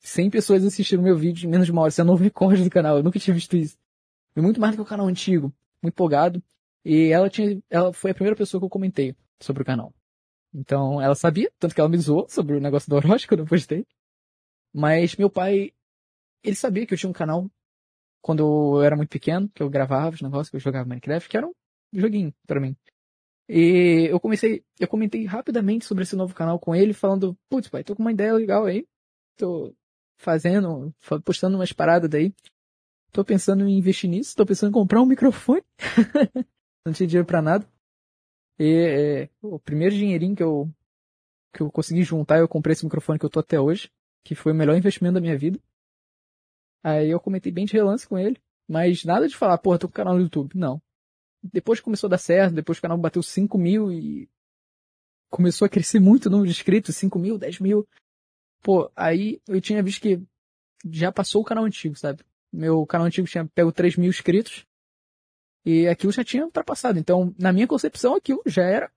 100 0.00 0.30
pessoas 0.30 0.64
assistiram 0.64 1.02
meu 1.02 1.16
vídeo 1.16 1.46
em 1.46 1.50
menos 1.50 1.66
de 1.66 1.72
uma 1.72 1.82
hora. 1.82 1.90
Isso 1.90 2.00
é 2.00 2.04
um 2.04 2.06
novo 2.06 2.22
recorde 2.22 2.64
do 2.64 2.70
canal. 2.70 2.96
Eu 2.96 3.02
nunca 3.02 3.18
tinha 3.18 3.34
visto 3.34 3.56
isso. 3.56 3.78
Foi 4.32 4.42
muito 4.42 4.60
mais 4.60 4.74
do 4.74 4.76
que 4.76 4.82
o 4.82 4.86
canal 4.86 5.06
antigo. 5.06 5.52
Muito 5.82 5.94
empolgado. 5.94 6.42
E 6.84 7.08
ela 7.08 7.28
tinha, 7.28 7.62
ela 7.68 7.92
foi 7.92 8.10
a 8.10 8.14
primeira 8.14 8.36
pessoa 8.36 8.60
que 8.60 8.64
eu 8.64 8.70
comentei 8.70 9.14
sobre 9.38 9.62
o 9.62 9.66
canal. 9.66 9.94
Então, 10.52 11.00
ela 11.00 11.14
sabia, 11.14 11.50
tanto 11.58 11.74
que 11.74 11.80
ela 11.80 11.88
me 11.88 11.98
zoou 11.98 12.28
sobre 12.28 12.56
o 12.56 12.60
negócio 12.60 12.88
do 12.88 12.96
Orochi 12.96 13.28
quando 13.28 13.40
eu 13.44 13.46
postei. 13.46 13.86
Mas 14.72 15.16
meu 15.16 15.30
pai, 15.30 15.72
ele 16.42 16.56
sabia 16.56 16.86
que 16.86 16.94
eu 16.94 16.98
tinha 16.98 17.10
um 17.10 17.12
canal 17.12 17.50
quando 18.22 18.78
eu 18.78 18.82
era 18.82 18.96
muito 18.96 19.10
pequeno, 19.10 19.48
que 19.54 19.62
eu 19.62 19.70
gravava 19.70 20.14
os 20.14 20.22
negócios, 20.22 20.50
que 20.50 20.56
eu 20.56 20.60
jogava 20.60 20.88
Minecraft, 20.88 21.28
que 21.28 21.36
era 21.36 21.46
um 21.46 21.52
joguinho 21.92 22.34
pra 22.46 22.60
mim. 22.60 22.76
E 23.48 24.08
eu 24.10 24.20
comecei, 24.20 24.64
eu 24.78 24.88
comentei 24.88 25.24
rapidamente 25.24 25.84
sobre 25.84 26.04
esse 26.04 26.16
novo 26.16 26.34
canal 26.34 26.58
com 26.58 26.74
ele, 26.74 26.92
falando, 26.92 27.36
putz, 27.48 27.68
pai, 27.68 27.82
tô 27.82 27.96
com 27.96 28.02
uma 28.02 28.12
ideia 28.12 28.32
legal 28.34 28.64
aí. 28.64 28.86
Tô 29.36 29.74
fazendo, 30.20 30.94
fa- 31.00 31.18
postando 31.20 31.56
umas 31.56 31.72
paradas 31.72 32.08
daí. 32.08 32.32
Tô 33.10 33.24
pensando 33.24 33.66
em 33.66 33.76
investir 33.78 34.08
nisso, 34.08 34.36
tô 34.36 34.46
pensando 34.46 34.70
em 34.70 34.72
comprar 34.72 35.00
um 35.00 35.06
microfone. 35.06 35.62
Não 36.86 36.92
tinha 36.92 37.06
dinheiro 37.06 37.26
pra 37.26 37.42
nada. 37.42 37.66
E 38.58 39.24
é, 39.24 39.30
o 39.42 39.58
primeiro 39.58 39.94
dinheirinho 39.94 40.36
que 40.36 40.42
eu, 40.42 40.70
que 41.52 41.62
eu 41.62 41.70
consegui 41.72 42.02
juntar, 42.02 42.38
eu 42.38 42.48
comprei 42.48 42.74
esse 42.74 42.84
microfone 42.84 43.18
que 43.18 43.24
eu 43.24 43.30
tô 43.30 43.40
até 43.40 43.58
hoje, 43.58 43.90
que 44.22 44.34
foi 44.34 44.52
o 44.52 44.54
melhor 44.54 44.76
investimento 44.76 45.14
da 45.14 45.20
minha 45.20 45.36
vida. 45.36 45.58
Aí 46.84 47.10
eu 47.10 47.18
comentei 47.18 47.50
bem 47.50 47.64
de 47.64 47.72
relance 47.72 48.06
com 48.06 48.18
ele, 48.18 48.40
mas 48.68 49.04
nada 49.04 49.26
de 49.26 49.36
falar, 49.36 49.58
porra, 49.58 49.78
tô 49.78 49.88
com 49.88 49.94
canal 49.94 50.14
no 50.14 50.22
YouTube. 50.22 50.52
Não. 50.54 50.80
Depois 51.42 51.80
começou 51.80 52.06
a 52.06 52.10
dar 52.10 52.18
certo, 52.18 52.54
depois 52.54 52.78
o 52.78 52.82
canal 52.82 52.98
bateu 52.98 53.22
5 53.22 53.56
mil 53.58 53.90
e 53.90 54.28
começou 55.30 55.64
a 55.64 55.68
crescer 55.68 55.98
muito 56.00 56.26
o 56.26 56.30
número 56.30 56.46
de 56.46 56.52
inscritos, 56.56 56.94
5 56.96 57.18
mil, 57.18 57.38
10 57.38 57.60
mil. 57.60 57.88
Pô, 58.62 58.90
aí 58.94 59.40
eu 59.48 59.60
tinha 59.60 59.82
visto 59.82 60.02
que 60.02 60.20
já 60.90 61.10
passou 61.10 61.42
o 61.42 61.44
canal 61.44 61.64
antigo, 61.64 61.96
sabe? 61.96 62.22
Meu 62.52 62.84
canal 62.86 63.06
antigo 63.06 63.28
tinha 63.28 63.46
pego 63.46 63.72
3 63.72 63.96
mil 63.96 64.10
inscritos 64.10 64.66
e 65.64 65.86
aquilo 65.86 66.12
já 66.12 66.24
tinha 66.24 66.44
ultrapassado. 66.44 66.98
Então, 66.98 67.34
na 67.38 67.52
minha 67.52 67.66
concepção, 67.66 68.14
aquilo 68.14 68.42
já 68.46 68.62
era, 68.62 68.90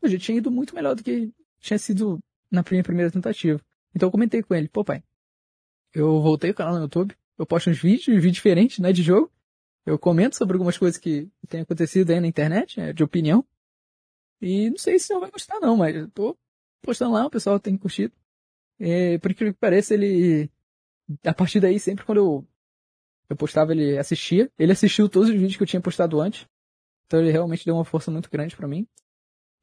eu 0.00 0.08
já 0.08 0.18
tinha 0.18 0.38
ido 0.38 0.50
muito 0.50 0.74
melhor 0.74 0.94
do 0.94 1.02
que 1.02 1.32
tinha 1.58 1.78
sido 1.78 2.18
na 2.50 2.64
minha 2.70 2.82
primeira 2.82 3.10
tentativa. 3.10 3.60
Então 3.94 4.06
eu 4.06 4.10
comentei 4.10 4.42
com 4.42 4.54
ele, 4.54 4.68
pô 4.68 4.84
pai, 4.84 5.02
eu 5.92 6.20
voltei 6.20 6.50
o 6.50 6.54
canal 6.54 6.74
no 6.74 6.82
YouTube, 6.82 7.16
eu 7.38 7.46
posto 7.46 7.70
uns 7.70 7.80
vídeos, 7.80 8.06
vídeos 8.06 8.34
diferentes, 8.34 8.78
né, 8.78 8.92
de 8.92 9.02
jogo. 9.02 9.30
Eu 9.84 9.98
comento 9.98 10.36
sobre 10.36 10.54
algumas 10.54 10.78
coisas 10.78 10.98
que 10.98 11.28
têm 11.48 11.62
acontecido 11.62 12.10
aí 12.10 12.20
na 12.20 12.26
internet, 12.26 12.80
é, 12.80 12.92
de 12.92 13.02
opinião. 13.02 13.44
E 14.40 14.70
não 14.70 14.78
sei 14.78 14.98
se 14.98 15.04
o 15.04 15.06
senhor 15.08 15.20
vai 15.20 15.30
gostar 15.30 15.58
não, 15.58 15.76
mas 15.76 15.96
eu 15.96 16.08
tô 16.10 16.36
postando 16.82 17.12
lá, 17.12 17.26
o 17.26 17.30
pessoal 17.30 17.58
tem 17.58 17.76
curtido. 17.76 18.14
É, 18.80 19.18
por 19.18 19.30
incrível 19.30 19.52
que 19.52 19.60
pareça, 19.60 19.92
ele, 19.92 20.50
a 21.24 21.34
partir 21.34 21.60
daí, 21.60 21.78
sempre 21.78 22.04
quando 22.04 22.18
eu, 22.18 22.48
eu 23.28 23.36
postava, 23.36 23.72
ele 23.72 23.98
assistia. 23.98 24.50
Ele 24.58 24.72
assistiu 24.72 25.08
todos 25.08 25.28
os 25.28 25.34
vídeos 25.34 25.56
que 25.56 25.62
eu 25.62 25.66
tinha 25.66 25.80
postado 25.80 26.18
antes. 26.18 26.46
Então 27.06 27.20
ele 27.20 27.30
realmente 27.30 27.64
deu 27.64 27.74
uma 27.74 27.84
força 27.84 28.10
muito 28.10 28.30
grande 28.30 28.56
pra 28.56 28.66
mim. 28.66 28.86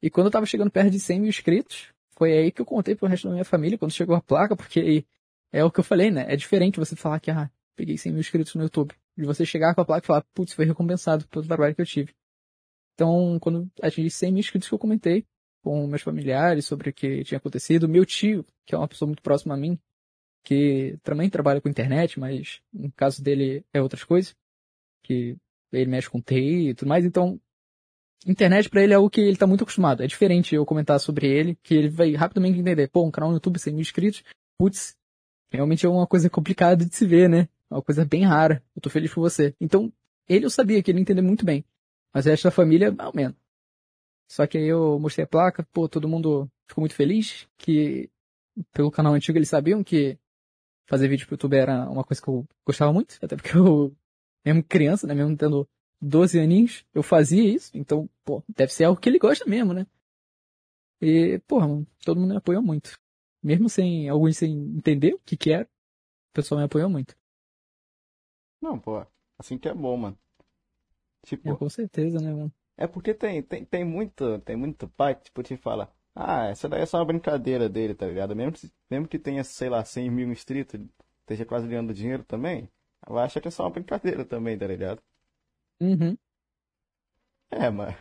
E 0.00 0.08
quando 0.08 0.26
eu 0.26 0.30
tava 0.30 0.46
chegando 0.46 0.70
perto 0.70 0.90
de 0.90 1.00
100 1.00 1.20
mil 1.20 1.28
inscritos, 1.28 1.92
foi 2.16 2.32
aí 2.32 2.52
que 2.52 2.60
eu 2.60 2.66
contei 2.66 2.94
pro 2.94 3.08
resto 3.08 3.26
da 3.26 3.32
minha 3.32 3.44
família, 3.44 3.76
quando 3.76 3.90
chegou 3.90 4.14
a 4.14 4.20
placa, 4.20 4.54
porque 4.54 5.04
é 5.52 5.64
o 5.64 5.70
que 5.70 5.80
eu 5.80 5.84
falei, 5.84 6.10
né? 6.10 6.26
É 6.28 6.36
diferente 6.36 6.78
você 6.78 6.94
falar 6.94 7.18
que, 7.18 7.30
ah, 7.30 7.50
peguei 7.74 7.98
100 7.98 8.12
mil 8.12 8.20
inscritos 8.20 8.54
no 8.54 8.62
YouTube. 8.62 8.94
De 9.16 9.24
você 9.24 9.44
chegar 9.44 9.74
com 9.74 9.80
a 9.80 9.84
placa 9.84 10.04
e 10.04 10.06
falar, 10.06 10.24
putz, 10.32 10.52
foi 10.52 10.64
recompensado 10.64 11.26
pelo 11.26 11.44
trabalho 11.44 11.74
que 11.74 11.80
eu 11.80 11.86
tive. 11.86 12.14
Então, 12.94 13.38
quando 13.40 13.68
atingi 13.82 14.10
100 14.10 14.32
mil 14.32 14.40
inscritos 14.40 14.68
que 14.68 14.74
eu 14.74 14.78
comentei 14.78 15.26
com 15.68 15.86
meus 15.86 16.00
familiares 16.00 16.64
sobre 16.64 16.88
o 16.88 16.92
que 16.94 17.22
tinha 17.24 17.36
acontecido, 17.36 17.86
meu 17.86 18.06
tio, 18.06 18.42
que 18.64 18.74
é 18.74 18.78
uma 18.78 18.88
pessoa 18.88 19.06
muito 19.06 19.22
próxima 19.22 19.52
a 19.52 19.56
mim, 19.58 19.78
que 20.42 20.98
também 21.02 21.28
trabalha 21.28 21.60
com 21.60 21.68
internet, 21.68 22.18
mas 22.18 22.62
no 22.72 22.90
caso 22.92 23.22
dele 23.22 23.62
é 23.70 23.82
outras 23.82 24.02
coisas, 24.02 24.34
que 25.02 25.36
ele 25.70 25.90
mexe 25.90 26.08
com 26.08 26.22
TI 26.22 26.70
e 26.70 26.74
tudo 26.74 26.88
mais, 26.88 27.04
então 27.04 27.38
internet 28.26 28.70
pra 28.70 28.82
ele 28.82 28.94
é 28.94 28.96
algo 28.96 29.10
que 29.10 29.20
ele 29.20 29.36
tá 29.36 29.46
muito 29.46 29.62
acostumado. 29.62 30.02
É 30.02 30.06
diferente 30.06 30.54
eu 30.54 30.64
comentar 30.64 30.98
sobre 30.98 31.28
ele, 31.28 31.54
que 31.62 31.74
ele 31.74 31.90
vai 31.90 32.14
rapidamente 32.14 32.58
entender, 32.58 32.88
pô, 32.88 33.04
um 33.04 33.10
canal 33.10 33.28
no 33.28 33.36
YouTube 33.36 33.58
100 33.58 33.74
mil 33.74 33.82
inscritos, 33.82 34.24
putz, 34.58 34.96
realmente 35.52 35.84
é 35.84 35.88
uma 35.90 36.06
coisa 36.06 36.30
complicada 36.30 36.82
de 36.82 36.96
se 36.96 37.06
ver, 37.06 37.28
né? 37.28 37.46
É 37.70 37.74
uma 37.74 37.82
coisa 37.82 38.06
bem 38.06 38.24
rara. 38.24 38.64
Eu 38.74 38.80
tô 38.80 38.88
feliz 38.88 39.12
por 39.12 39.20
você. 39.20 39.54
Então, 39.60 39.92
ele 40.26 40.46
eu 40.46 40.50
sabia 40.50 40.82
que 40.82 40.90
ele 40.90 41.00
entendeu 41.00 41.22
muito 41.22 41.44
bem. 41.44 41.62
Mas 42.14 42.24
o 42.24 42.30
resto 42.30 42.44
da 42.44 42.50
família, 42.50 42.94
ao 42.98 43.14
menos. 43.14 43.36
Só 44.28 44.46
que 44.46 44.58
aí 44.58 44.66
eu 44.66 44.98
mostrei 44.98 45.24
a 45.24 45.28
placa, 45.28 45.66
pô, 45.72 45.88
todo 45.88 46.08
mundo 46.08 46.50
ficou 46.68 46.82
muito 46.82 46.94
feliz, 46.94 47.48
que 47.56 48.10
pelo 48.72 48.90
canal 48.90 49.14
antigo 49.14 49.38
eles 49.38 49.48
sabiam 49.48 49.82
que 49.82 50.18
fazer 50.86 51.08
vídeo 51.08 51.26
pro 51.26 51.34
YouTube 51.34 51.56
era 51.56 51.88
uma 51.88 52.04
coisa 52.04 52.20
que 52.20 52.28
eu 52.28 52.46
gostava 52.64 52.92
muito, 52.92 53.18
até 53.22 53.36
porque 53.36 53.56
eu, 53.56 53.94
mesmo 54.44 54.62
criança, 54.62 55.06
né, 55.06 55.14
mesmo 55.14 55.36
tendo 55.36 55.68
12 56.00 56.38
aninhos, 56.38 56.84
eu 56.94 57.02
fazia 57.02 57.42
isso, 57.42 57.70
então, 57.74 58.08
pô, 58.24 58.42
deve 58.48 58.72
ser 58.72 58.84
algo 58.84 59.00
que 59.00 59.08
ele 59.08 59.18
gosta 59.18 59.44
mesmo, 59.46 59.72
né? 59.72 59.86
E, 61.00 61.38
pô, 61.46 61.58
todo 62.04 62.20
mundo 62.20 62.30
me 62.30 62.36
apoiou 62.36 62.62
muito. 62.62 62.98
Mesmo 63.42 63.68
sem, 63.68 64.08
alguns 64.08 64.36
sem 64.36 64.52
entender 64.76 65.14
o 65.14 65.20
que 65.20 65.36
que 65.36 65.52
era, 65.52 65.64
o 65.64 66.32
pessoal 66.34 66.58
me 66.58 66.64
apoiou 66.64 66.90
muito. 66.90 67.16
Não, 68.60 68.78
pô, 68.78 69.06
assim 69.38 69.56
que 69.56 69.68
é 69.68 69.74
bom, 69.74 69.96
mano. 69.96 70.18
Tipo, 71.24 71.50
É, 71.50 71.56
com 71.56 71.68
certeza, 71.68 72.20
né, 72.20 72.32
mano? 72.32 72.52
É 72.78 72.86
porque 72.86 73.12
tem, 73.14 73.42
tem, 73.42 73.64
tem 73.64 73.84
muito, 73.84 74.38
tem 74.40 74.56
muito 74.56 74.88
pai 74.88 75.14
que 75.14 75.24
tipo, 75.24 75.42
te 75.42 75.56
fala, 75.56 75.92
ah, 76.14 76.46
essa 76.46 76.66
daí 76.68 76.80
é 76.82 76.86
só 76.86 76.98
uma 76.98 77.04
brincadeira 77.04 77.68
dele, 77.68 77.94
tá 77.94 78.06
ligado? 78.06 78.34
Mesmo 78.36 78.52
que, 78.52 78.72
mesmo 78.90 79.08
que 79.08 79.18
tenha, 79.18 79.44
sei 79.44 79.68
lá, 79.68 79.84
100 79.84 80.10
mil 80.10 80.30
inscritos, 80.32 80.80
esteja 81.20 81.44
quase 81.44 81.68
ganhando 81.68 81.92
dinheiro 81.94 82.24
também, 82.24 82.70
vai 83.06 83.24
achar 83.26 83.40
que 83.42 83.48
é 83.48 83.50
só 83.50 83.64
uma 83.64 83.70
brincadeira 83.70 84.24
também, 84.24 84.56
tá 84.58 84.66
ligado? 84.66 85.02
Uhum. 85.80 86.18
É, 87.50 87.68
mas, 87.70 87.94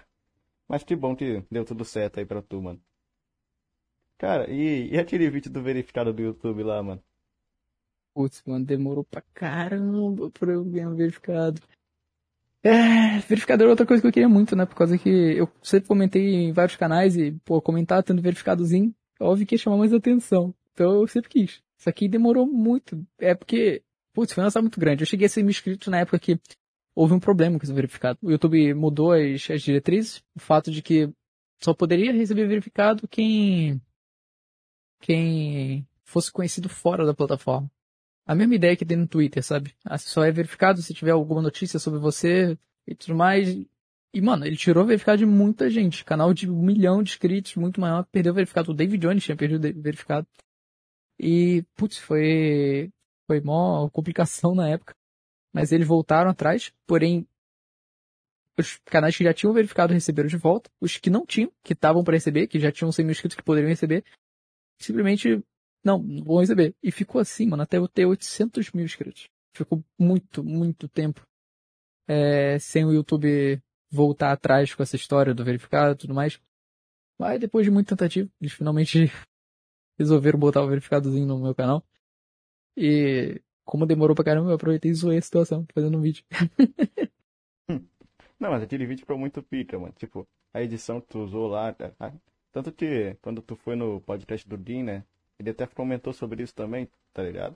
mas 0.69 0.84
que 0.84 0.95
bom 0.95 1.15
que 1.15 1.43
deu 1.51 1.65
tudo 1.65 1.86
certo 1.86 2.19
aí 2.19 2.25
pra 2.28 2.41
tu, 2.43 2.61
mano. 2.61 2.82
Cara, 4.19 4.47
e, 4.49 4.89
e 4.93 4.99
aquele 4.99 5.28
vídeo 5.30 5.51
do 5.51 5.61
verificado 5.63 6.13
do 6.13 6.21
YouTube 6.21 6.61
lá, 6.63 6.82
mano? 6.84 7.03
Putz, 8.13 8.43
mano, 8.45 8.65
demorou 8.65 9.03
pra 9.05 9.21
caramba 9.34 10.30
pra 10.32 10.51
eu 10.51 10.63
ganhar 10.65 10.89
um 10.89 10.95
verificado. 10.95 11.61
É, 12.64 13.20
verificado 13.20 13.64
era 13.64 13.70
outra 13.70 13.86
coisa 13.86 14.01
que 14.01 14.08
eu 14.08 14.12
queria 14.12 14.28
muito, 14.30 14.55
né? 14.55 14.66
Por 14.66 14.76
causa 14.76 14.97
que 14.97 15.10
eu 15.10 15.49
sempre 15.62 15.88
comentei 15.88 16.34
em 16.34 16.51
vários 16.51 16.76
canais 16.76 17.16
e, 17.16 17.32
pô, 17.45 17.62
comentar 17.62 18.03
tendo 18.03 18.22
verificadozinho, 18.22 18.93
óbvio 19.20 19.45
que 19.45 19.55
ia 19.55 19.60
chamar 19.60 19.78
mais 19.78 19.93
atenção. 19.93 20.53
Então 20.74 21.01
eu 21.01 21.08
sempre 21.08 21.30
quis. 21.30 21.62
Isso 21.78 21.89
aqui 21.89 22.08
demorou 22.08 22.45
muito. 22.45 23.05
É 23.20 23.36
porque, 23.36 23.84
putz, 24.14 24.34
foi 24.34 24.41
um 24.41 24.45
lançamento 24.45 24.66
muito 24.66 24.80
grande. 24.80 25.03
Eu 25.03 25.08
cheguei 25.08 25.28
a 25.28 25.30
ser 25.30 25.43
mil 25.43 25.51
inscritos 25.51 25.88
na 25.88 25.99
época 25.99 26.20
que 26.20 26.39
houve 26.95 27.14
um 27.14 27.20
problema 27.20 27.58
com 27.58 27.64
esse 27.64 27.74
verificado. 27.74 28.18
O 28.22 28.32
YouTube 28.32 28.74
mudou 28.74 29.12
as, 29.12 29.49
as 29.49 29.62
diretrizes, 29.62 30.24
o 30.36 30.39
fato 30.39 30.72
de 30.72 30.82
que 30.82 31.10
só 31.60 31.74
poderia 31.74 32.12
receber 32.12 32.47
verificado 32.47 33.08
quem 33.08 33.82
quem 34.99 35.88
fosse 36.03 36.32
conhecido 36.32 36.70
fora 36.70 37.05
da 37.05 37.14
plataforma. 37.14 37.70
A 38.28 38.36
mesma 38.36 38.55
ideia 38.55 38.75
que 38.75 38.86
tem 38.86 38.97
no 38.97 39.07
Twitter, 39.07 39.41
sabe? 39.41 39.73
Ah, 39.86 39.97
Só 39.97 40.21
é 40.23 40.32
verificado 40.32 40.82
se 40.82 40.93
tiver 40.93 41.11
alguma 41.11 41.41
notícia 41.41 41.80
sobre 41.80 41.97
você 41.97 42.57
e 42.86 42.93
tudo 42.93 43.15
mais. 43.15 43.47
E, 44.13 44.21
mano, 44.21 44.45
ele 44.45 44.57
tirou 44.57 44.86
verificado 44.86 45.19
de 45.19 45.25
muita 45.25 45.69
gente. 45.69 46.03
Canal 46.03 46.34
de 46.34 46.49
um 46.49 46.61
milhão 46.61 47.01
de 47.01 47.11
inscritos, 47.11 47.55
muito 47.55 47.80
maior, 47.80 48.05
perdeu 48.11 48.34
verificado. 48.34 48.71
O 48.71 48.75
David 48.75 49.01
Jones 49.01 49.23
tinha 49.23 49.38
perdido 49.38 49.61
verificado. 49.82 50.28
E, 51.17 51.63
putz, 51.73 51.97
foi, 51.99 52.91
foi 53.28 53.39
mó 53.39 53.89
complicação 53.89 54.53
na 54.55 54.67
época. 54.67 54.93
Mas 55.53 55.71
eles 55.71 55.88
voltaram 55.88 56.30
atrás, 56.30 56.73
porém, 56.86 57.25
os 58.59 58.78
canais 58.86 59.15
que 59.15 59.23
já 59.23 59.34
tinham 59.34 59.53
verificado 59.53 59.93
receberam 59.93 60.28
de 60.28 60.36
volta. 60.36 60.69
Os 60.82 60.97
que 60.97 61.09
não 61.09 61.25
tinham, 61.25 61.49
que 61.63 61.71
estavam 61.71 62.03
para 62.03 62.15
receber, 62.15 62.47
que 62.47 62.59
já 62.59 62.73
tinham 62.73 62.91
100 62.91 63.05
mil 63.05 63.11
inscritos 63.13 63.38
que 63.38 63.43
poderiam 63.43 63.69
receber, 63.69 64.03
simplesmente 64.80 65.41
não, 65.88 66.03
vão 66.23 66.39
receber. 66.39 66.75
E 66.83 66.91
ficou 66.91 67.21
assim, 67.21 67.47
mano, 67.47 67.63
até 67.63 67.77
eu 67.77 67.88
ter 67.88 68.05
800 68.05 68.71
mil 68.73 68.83
inscritos. 68.83 69.29
Ficou 69.55 69.81
muito, 69.97 70.43
muito 70.43 70.88
tempo 70.89 71.25
é, 72.05 72.59
sem 72.59 72.83
o 72.83 72.91
YouTube 72.91 73.61
voltar 73.89 74.33
atrás 74.33 74.75
com 74.75 74.83
essa 74.83 74.97
história 74.97 75.33
do 75.33 75.45
verificado 75.45 75.93
e 75.93 75.97
tudo 75.97 76.13
mais. 76.13 76.41
Mas 77.17 77.39
depois 77.39 77.65
de 77.65 77.71
muita 77.71 77.95
tentativa, 77.95 78.29
eles 78.41 78.53
finalmente 78.53 79.09
resolveram 79.97 80.38
botar 80.38 80.61
o 80.61 80.67
verificadozinho 80.67 81.25
no 81.25 81.39
meu 81.39 81.55
canal. 81.55 81.81
E 82.75 83.41
como 83.65 83.85
demorou 83.85 84.13
pra 84.13 84.25
caramba, 84.25 84.49
eu 84.49 84.55
aproveitei 84.55 84.91
e 84.91 84.93
zoei 84.93 85.17
a 85.17 85.21
situação 85.21 85.65
fazendo 85.73 85.97
um 85.97 86.01
vídeo. 86.01 86.23
Não, 88.39 88.51
mas 88.51 88.61
aquele 88.61 88.85
vídeo 88.85 89.01
ficou 89.01 89.17
muito 89.17 89.41
pica, 89.41 89.79
mano. 89.79 89.93
Tipo, 89.97 90.27
a 90.53 90.61
edição 90.61 91.01
que 91.01 91.07
tu 91.07 91.19
usou 91.19 91.47
lá. 91.47 91.73
tá? 91.73 91.91
Tanto 92.51 92.71
que 92.71 93.15
quando 93.21 93.41
tu 93.41 93.55
foi 93.55 93.75
no 93.75 94.01
podcast 94.01 94.47
do 94.47 94.57
Dean, 94.57 94.83
né? 94.83 95.03
Ele 95.39 95.51
até 95.51 95.67
comentou 95.67 96.13
sobre 96.13 96.43
isso 96.43 96.53
também, 96.53 96.89
tá 97.13 97.23
ligado? 97.23 97.55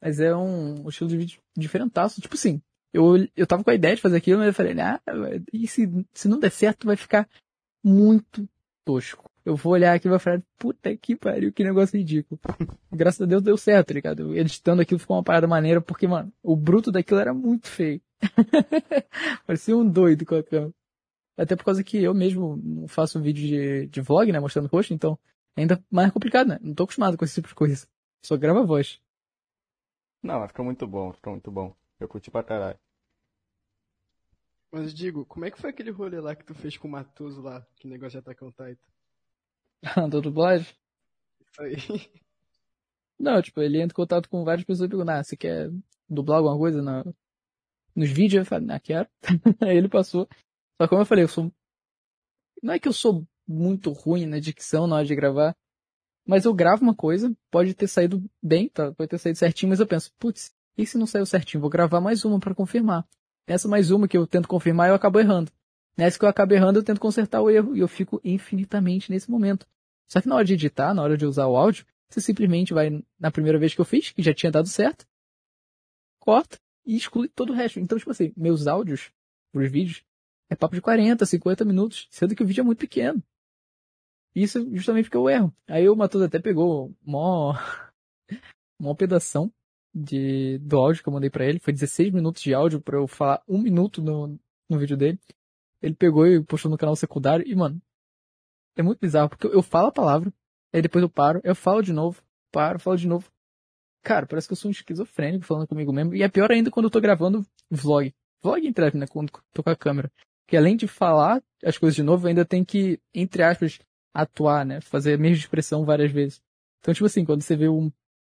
Mas 0.00 0.20
é 0.20 0.34
um, 0.34 0.84
um 0.84 0.88
estilo 0.88 1.08
de 1.08 1.16
vídeo 1.16 1.40
diferentaço. 1.56 2.20
Tipo 2.20 2.34
assim, 2.34 2.60
eu, 2.92 3.26
eu 3.36 3.46
tava 3.46 3.64
com 3.64 3.70
a 3.70 3.74
ideia 3.74 3.96
de 3.96 4.02
fazer 4.02 4.16
aquilo, 4.16 4.38
mas 4.38 4.48
eu 4.48 4.54
falei, 4.54 4.78
ah, 4.80 5.00
e 5.52 5.66
se, 5.66 5.88
se 6.12 6.28
não 6.28 6.38
der 6.38 6.50
certo, 6.50 6.86
vai 6.86 6.96
ficar 6.96 7.28
muito 7.82 8.48
tosco. 8.84 9.28
Eu 9.44 9.56
vou 9.56 9.72
olhar 9.72 9.94
aqui 9.94 10.06
e 10.06 10.10
vou 10.10 10.18
falar, 10.18 10.42
puta 10.58 10.96
que 10.96 11.16
pariu, 11.16 11.52
que 11.52 11.64
negócio 11.64 11.98
ridículo. 11.98 12.40
Graças 12.92 13.20
a 13.20 13.26
Deus 13.26 13.42
deu 13.42 13.56
certo, 13.56 13.88
tá 13.88 13.94
ligado? 13.94 14.34
Editando 14.34 14.80
aquilo 14.80 15.00
ficou 15.00 15.16
uma 15.16 15.24
parada 15.24 15.46
maneira, 15.46 15.80
porque, 15.80 16.06
mano, 16.06 16.32
o 16.42 16.56
bruto 16.56 16.92
daquilo 16.92 17.20
era 17.20 17.34
muito 17.34 17.66
feio. 17.66 18.00
Parecia 19.46 19.76
um 19.76 19.86
doido 19.88 20.24
com 20.24 20.36
a 20.36 20.42
câmera. 20.42 20.72
Até 21.36 21.56
por 21.56 21.64
causa 21.64 21.82
que 21.82 21.98
eu 21.98 22.14
mesmo 22.14 22.56
não 22.56 22.88
faço 22.88 23.20
vídeo 23.20 23.46
de, 23.46 23.86
de 23.88 24.00
vlog, 24.00 24.30
né, 24.30 24.38
mostrando 24.38 24.66
o 24.66 24.68
rosto, 24.68 24.94
então 24.94 25.18
é 25.56 25.60
ainda 25.62 25.82
mais 25.90 26.12
complicado, 26.12 26.48
né? 26.48 26.58
Não 26.60 26.74
tô 26.74 26.84
acostumado 26.84 27.16
com 27.16 27.24
esse 27.24 27.34
tipo 27.34 27.48
de 27.48 27.54
coisa. 27.54 27.86
Só 28.22 28.36
grava 28.36 28.60
a 28.60 28.64
voz. 28.64 29.00
Não, 30.22 30.40
mas 30.40 30.48
ficou 30.48 30.64
muito 30.64 30.86
bom, 30.86 31.12
ficou 31.12 31.32
muito 31.34 31.50
bom. 31.50 31.76
Eu 32.00 32.08
curti 32.08 32.30
pra 32.30 32.42
caralho. 32.42 32.78
Mas 34.72 34.92
digo, 34.92 35.24
como 35.26 35.44
é 35.44 35.50
que 35.50 35.60
foi 35.60 35.70
aquele 35.70 35.90
rolê 35.90 36.18
lá 36.18 36.34
que 36.34 36.44
tu 36.44 36.54
fez 36.54 36.76
com 36.76 36.88
o 36.88 36.90
Matoso 36.90 37.40
lá? 37.40 37.64
Que 37.76 37.86
negócio 37.86 38.12
de 38.12 38.18
Attack 38.18 38.44
on 38.44 38.50
Titan? 38.50 38.76
da 40.10 40.20
dublagem. 40.20 40.74
Isso 41.40 41.62
aí. 41.62 41.76
Não, 43.18 43.40
tipo, 43.40 43.60
ele 43.60 43.78
entra 43.78 43.92
em 43.92 43.96
contato 43.96 44.28
com 44.28 44.44
várias 44.44 44.66
pessoas 44.66 44.88
e 44.88 44.90
pergunta, 44.90 45.12
ah, 45.12 45.22
você 45.22 45.36
quer 45.36 45.70
dublar 46.08 46.38
alguma 46.38 46.58
coisa 46.58 46.82
na, 46.82 47.04
nos 47.94 48.10
vídeos? 48.10 48.40
Eu 48.40 48.46
falei, 48.46 48.68
ah, 48.70 48.80
quero. 48.80 49.08
Aí 49.62 49.76
ele 49.76 49.88
passou. 49.88 50.28
Só 50.76 50.86
que 50.86 50.88
como 50.88 51.02
eu 51.02 51.06
falei, 51.06 51.24
eu 51.24 51.28
sou. 51.28 51.52
Não 52.62 52.74
é 52.74 52.78
que 52.78 52.88
eu 52.88 52.92
sou 52.92 53.24
muito 53.46 53.90
ruim 53.90 54.26
na 54.26 54.38
dicção 54.38 54.86
na 54.86 54.96
hora 54.96 55.04
de 55.04 55.14
gravar, 55.14 55.56
mas 56.26 56.44
eu 56.44 56.54
gravo 56.54 56.82
uma 56.82 56.94
coisa, 56.94 57.34
pode 57.50 57.74
ter 57.74 57.86
saído 57.86 58.24
bem, 58.42 58.68
tá? 58.68 58.92
pode 58.92 59.10
ter 59.10 59.18
saído 59.18 59.38
certinho, 59.38 59.70
mas 59.70 59.80
eu 59.80 59.86
penso, 59.86 60.12
putz, 60.18 60.54
e 60.76 60.86
se 60.86 60.98
não 60.98 61.06
saiu 61.06 61.26
certinho? 61.26 61.60
Vou 61.60 61.70
gravar 61.70 62.00
mais 62.00 62.24
uma 62.24 62.40
para 62.40 62.54
confirmar. 62.54 63.06
Nessa 63.46 63.68
mais 63.68 63.90
uma 63.90 64.08
que 64.08 64.16
eu 64.16 64.26
tento 64.26 64.48
confirmar, 64.48 64.88
eu 64.88 64.94
acabo 64.94 65.20
errando. 65.20 65.52
Nessa 65.96 66.18
que 66.18 66.24
eu 66.24 66.28
acabo 66.28 66.54
errando, 66.54 66.78
eu 66.78 66.82
tento 66.82 67.00
consertar 67.00 67.40
o 67.40 67.50
erro 67.50 67.76
e 67.76 67.80
eu 67.80 67.86
fico 67.86 68.20
infinitamente 68.24 69.10
nesse 69.10 69.30
momento. 69.30 69.66
Só 70.08 70.20
que 70.20 70.28
na 70.28 70.34
hora 70.34 70.44
de 70.44 70.54
editar, 70.54 70.92
na 70.94 71.02
hora 71.02 71.16
de 71.16 71.24
usar 71.24 71.46
o 71.46 71.56
áudio, 71.56 71.86
você 72.08 72.20
simplesmente 72.20 72.74
vai 72.74 73.02
na 73.18 73.30
primeira 73.30 73.58
vez 73.58 73.74
que 73.74 73.80
eu 73.80 73.84
fiz, 73.84 74.10
que 74.10 74.22
já 74.22 74.34
tinha 74.34 74.50
dado 74.50 74.68
certo, 74.68 75.06
corta 76.18 76.58
e 76.84 76.96
exclui 76.96 77.28
todo 77.28 77.50
o 77.50 77.54
resto. 77.54 77.78
Então, 77.78 77.98
tipo 77.98 78.10
assim, 78.10 78.32
meus 78.36 78.66
áudios, 78.66 79.12
os 79.52 79.70
vídeos, 79.70 80.02
é 80.50 80.56
papo 80.56 80.74
de 80.74 80.80
40, 80.80 81.24
50 81.24 81.64
minutos, 81.64 82.08
sendo 82.10 82.34
que 82.34 82.42
o 82.42 82.46
vídeo 82.46 82.62
é 82.62 82.64
muito 82.64 82.78
pequeno. 82.78 83.22
Isso 84.34 84.68
justamente 84.74 85.04
porque 85.04 85.16
eu 85.16 85.28
erro. 85.28 85.54
Aí 85.68 85.88
o 85.88 85.94
Matheus 85.94 86.24
até 86.24 86.38
pegou 86.40 86.92
mó, 87.02 87.54
mó 88.80 88.94
pedação 88.94 89.52
de, 89.94 90.58
do 90.58 90.76
áudio 90.78 91.02
que 91.02 91.08
eu 91.08 91.12
mandei 91.12 91.30
para 91.30 91.46
ele. 91.46 91.60
Foi 91.60 91.72
16 91.72 92.12
minutos 92.12 92.42
de 92.42 92.52
áudio 92.52 92.80
para 92.80 92.96
eu 92.96 93.06
falar 93.06 93.42
um 93.48 93.58
minuto 93.58 94.02
no, 94.02 94.38
no 94.68 94.78
vídeo 94.78 94.96
dele. 94.96 95.18
Ele 95.80 95.94
pegou 95.94 96.26
e 96.26 96.42
postou 96.42 96.70
no 96.70 96.78
canal 96.78 96.96
secundário 96.96 97.46
e, 97.46 97.54
mano, 97.54 97.80
é 98.76 98.82
muito 98.82 98.98
bizarro, 98.98 99.28
porque 99.28 99.46
eu 99.46 99.62
falo 99.62 99.88
a 99.88 99.92
palavra, 99.92 100.32
aí 100.72 100.82
depois 100.82 101.02
eu 101.02 101.08
paro, 101.08 101.40
eu 101.44 101.54
falo 101.54 101.82
de 101.82 101.92
novo, 101.92 102.20
paro, 102.50 102.78
falo 102.80 102.96
de 102.96 103.06
novo. 103.06 103.30
Cara, 104.02 104.26
parece 104.26 104.48
que 104.48 104.52
eu 104.52 104.56
sou 104.56 104.68
um 104.68 104.72
esquizofrênico 104.72 105.44
falando 105.44 105.68
comigo 105.68 105.92
mesmo. 105.92 106.14
E 106.14 106.22
é 106.22 106.28
pior 106.28 106.50
ainda 106.50 106.70
quando 106.70 106.84
eu 106.86 106.90
tô 106.90 107.00
gravando 107.00 107.46
vlog. 107.70 108.12
Vlog 108.42 108.66
entre 108.66 108.98
né? 108.98 109.06
Quando 109.06 109.32
tô 109.52 109.62
com 109.62 109.70
a 109.70 109.76
câmera. 109.76 110.12
Que 110.46 110.56
além 110.56 110.76
de 110.76 110.86
falar 110.86 111.42
as 111.64 111.78
coisas 111.78 111.96
de 111.96 112.02
novo, 112.02 112.26
ainda 112.26 112.44
tem 112.44 112.62
que, 112.62 113.00
entre 113.14 113.42
aspas, 113.42 113.78
atuar, 114.14 114.64
né? 114.64 114.80
Fazer 114.80 115.14
a 115.14 115.18
mesma 115.18 115.36
expressão 115.36 115.84
várias 115.84 116.12
vezes. 116.12 116.40
Então, 116.80 116.94
tipo 116.94 117.06
assim, 117.06 117.24
quando 117.24 117.42
você 117.42 117.56
vê 117.56 117.68
um, 117.68 117.90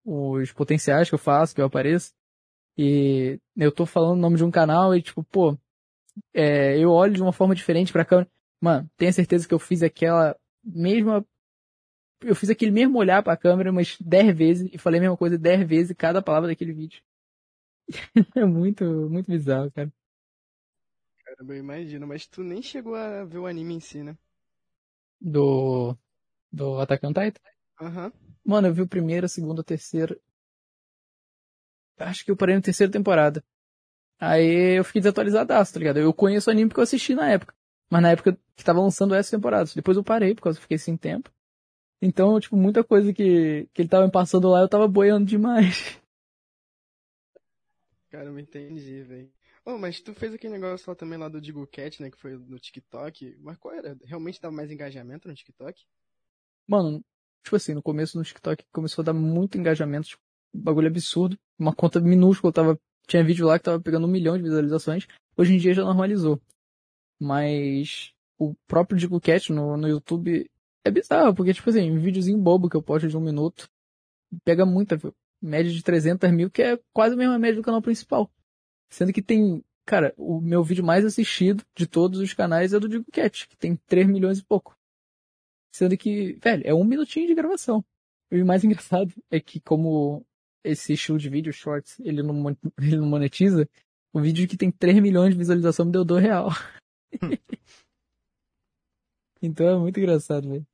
os 0.04 0.52
potenciais 0.52 1.08
que 1.08 1.14
eu 1.14 1.18
faço, 1.18 1.54
que 1.54 1.60
eu 1.60 1.66
apareço, 1.66 2.14
e 2.78 3.38
eu 3.56 3.72
tô 3.72 3.86
falando 3.86 4.18
o 4.18 4.20
nome 4.20 4.36
de 4.36 4.44
um 4.44 4.50
canal 4.50 4.94
e, 4.94 5.02
tipo, 5.02 5.22
pô, 5.24 5.58
é, 6.34 6.78
eu 6.78 6.90
olho 6.90 7.14
de 7.14 7.22
uma 7.22 7.32
forma 7.32 7.54
diferente 7.54 7.92
pra 7.92 8.04
câmera. 8.04 8.30
Mano, 8.60 8.90
tenha 8.96 9.12
certeza 9.12 9.46
que 9.46 9.54
eu 9.54 9.58
fiz 9.58 9.82
aquela 9.82 10.36
mesma. 10.64 11.24
Eu 12.22 12.34
fiz 12.34 12.50
aquele 12.50 12.70
mesmo 12.70 12.98
olhar 12.98 13.22
pra 13.22 13.36
câmera 13.36 13.70
umas 13.70 13.96
10 14.00 14.36
vezes 14.36 14.70
e 14.72 14.78
falei 14.78 14.98
a 14.98 15.02
mesma 15.02 15.16
coisa 15.16 15.38
10 15.38 15.66
vezes 15.66 15.96
cada 15.96 16.22
palavra 16.22 16.48
daquele 16.48 16.72
vídeo. 16.72 17.02
é 18.36 18.44
muito, 18.44 18.84
muito 19.10 19.30
bizarro, 19.30 19.70
cara. 19.70 19.92
Caramba, 21.24 21.54
eu 21.54 21.58
imagino, 21.58 22.06
mas 22.06 22.26
tu 22.26 22.42
nem 22.42 22.62
chegou 22.62 22.94
a 22.94 23.24
ver 23.24 23.38
o 23.38 23.46
anime 23.46 23.74
em 23.74 23.80
si, 23.80 24.02
né? 24.02 24.16
Do. 25.26 25.96
Do 26.52 26.80
Attack 26.80 27.04
on 27.04 27.12
Titan? 27.12 27.40
Aham. 27.80 28.12
Mano, 28.44 28.68
eu 28.68 28.74
vi 28.74 28.82
o 28.82 28.88
primeiro, 28.88 29.26
a 29.26 29.28
segunda, 29.28 29.60
a 29.60 29.64
terceira. 29.64 30.16
Acho 31.98 32.24
que 32.24 32.30
eu 32.30 32.36
parei 32.36 32.54
na 32.54 32.62
terceira 32.62 32.92
temporada. 32.92 33.42
Aí 34.20 34.78
eu 34.78 34.84
fiquei 34.84 35.00
desatualizadaço, 35.02 35.72
tá 35.72 35.78
ligado? 35.80 35.98
Eu 35.98 36.14
conheço 36.14 36.48
o 36.48 36.52
anime 36.52 36.68
porque 36.68 36.80
eu 36.80 36.84
assisti 36.84 37.14
na 37.14 37.28
época. 37.28 37.54
Mas 37.90 38.02
na 38.02 38.10
época 38.12 38.38
que 38.54 38.64
tava 38.64 38.80
lançando 38.80 39.14
essa 39.14 39.36
temporada. 39.36 39.68
Depois 39.74 39.96
eu 39.96 40.04
parei, 40.04 40.34
porque 40.34 40.48
eu 40.48 40.54
fiquei 40.54 40.78
sem 40.78 40.96
tempo. 40.96 41.30
Então, 42.00 42.38
tipo, 42.38 42.56
muita 42.56 42.84
coisa 42.84 43.12
que, 43.12 43.68
que 43.72 43.82
ele 43.82 43.88
tava 43.88 44.04
me 44.06 44.12
passando 44.12 44.48
lá, 44.48 44.60
eu 44.60 44.68
tava 44.68 44.86
boiando 44.86 45.26
demais. 45.26 46.00
Cara, 48.10 48.26
eu 48.26 48.38
entendi, 48.38 49.02
velho. 49.02 49.35
Oh, 49.68 49.76
mas 49.76 50.00
tu 50.00 50.14
fez 50.14 50.32
aquele 50.32 50.52
negócio 50.52 50.88
lá 50.88 50.94
também 50.94 51.18
lá 51.18 51.28
do 51.28 51.40
Digo 51.40 51.66
Cat, 51.66 52.00
né? 52.00 52.08
Que 52.08 52.16
foi 52.16 52.38
no 52.38 52.56
TikTok. 52.56 53.36
Mas 53.40 53.58
qual 53.58 53.74
era? 53.74 53.98
Realmente 54.04 54.40
dava 54.40 54.54
mais 54.54 54.70
engajamento 54.70 55.26
no 55.26 55.34
TikTok? 55.34 55.84
Mano, 56.68 57.04
tipo 57.42 57.56
assim, 57.56 57.74
no 57.74 57.82
começo 57.82 58.16
no 58.16 58.22
TikTok 58.22 58.64
começou 58.72 59.02
a 59.02 59.06
dar 59.06 59.12
muito 59.12 59.58
engajamento, 59.58 60.06
tipo, 60.06 60.22
bagulho 60.54 60.86
absurdo. 60.86 61.36
Uma 61.58 61.74
conta 61.74 62.00
minúscula, 62.00 62.52
tava, 62.52 62.78
tinha 63.08 63.24
vídeo 63.24 63.44
lá 63.44 63.58
que 63.58 63.64
tava 63.64 63.80
pegando 63.80 64.06
um 64.06 64.10
milhão 64.10 64.36
de 64.36 64.44
visualizações. 64.44 65.08
Hoje 65.36 65.54
em 65.54 65.58
dia 65.58 65.74
já 65.74 65.82
normalizou. 65.82 66.40
Mas 67.20 68.12
o 68.38 68.54
próprio 68.68 68.96
Digo 68.96 69.20
Cat 69.20 69.52
no, 69.52 69.76
no 69.76 69.88
YouTube 69.88 70.48
é 70.84 70.90
bizarro, 70.92 71.34
porque, 71.34 71.52
tipo 71.52 71.68
assim, 71.68 71.90
um 71.90 71.98
videozinho 71.98 72.38
bobo 72.38 72.70
que 72.70 72.76
eu 72.76 72.82
posto 72.82 73.08
de 73.08 73.16
um 73.16 73.20
minuto 73.20 73.68
pega 74.44 74.64
muita, 74.64 74.96
média 75.42 75.72
de 75.72 75.82
300 75.82 76.30
mil, 76.30 76.50
que 76.50 76.62
é 76.62 76.78
quase 76.92 77.14
a 77.14 77.18
mesma 77.18 77.36
média 77.36 77.56
do 77.56 77.64
canal 77.64 77.82
principal. 77.82 78.30
Sendo 78.88 79.12
que 79.12 79.22
tem, 79.22 79.64
cara, 79.84 80.14
o 80.16 80.40
meu 80.40 80.62
vídeo 80.62 80.84
mais 80.84 81.04
assistido 81.04 81.64
de 81.74 81.86
todos 81.86 82.20
os 82.20 82.32
canais 82.32 82.72
é 82.72 82.80
do 82.80 82.88
Digo 82.88 83.04
Cat, 83.12 83.48
que 83.48 83.56
tem 83.56 83.76
3 83.86 84.06
milhões 84.06 84.38
e 84.38 84.44
pouco. 84.44 84.76
Sendo 85.72 85.96
que, 85.96 86.34
velho, 86.42 86.62
é 86.64 86.74
um 86.74 86.84
minutinho 86.84 87.26
de 87.26 87.34
gravação. 87.34 87.84
E 88.30 88.40
o 88.40 88.46
mais 88.46 88.64
engraçado 88.64 89.12
é 89.30 89.40
que 89.40 89.60
como 89.60 90.24
esse 90.64 90.94
estilo 90.94 91.18
de 91.18 91.28
vídeo, 91.28 91.52
shorts, 91.52 92.00
ele 92.00 92.22
não, 92.22 92.34
ele 92.78 92.96
não 92.96 93.06
monetiza, 93.06 93.68
o 94.12 94.20
vídeo 94.20 94.48
que 94.48 94.56
tem 94.56 94.70
3 94.70 95.00
milhões 95.00 95.32
de 95.32 95.38
visualização 95.38 95.86
me 95.86 95.92
deu 95.92 96.04
2 96.04 96.22
real. 96.22 96.48
então 99.42 99.68
é 99.68 99.78
muito 99.78 99.98
engraçado, 99.98 100.48
velho. 100.48 100.66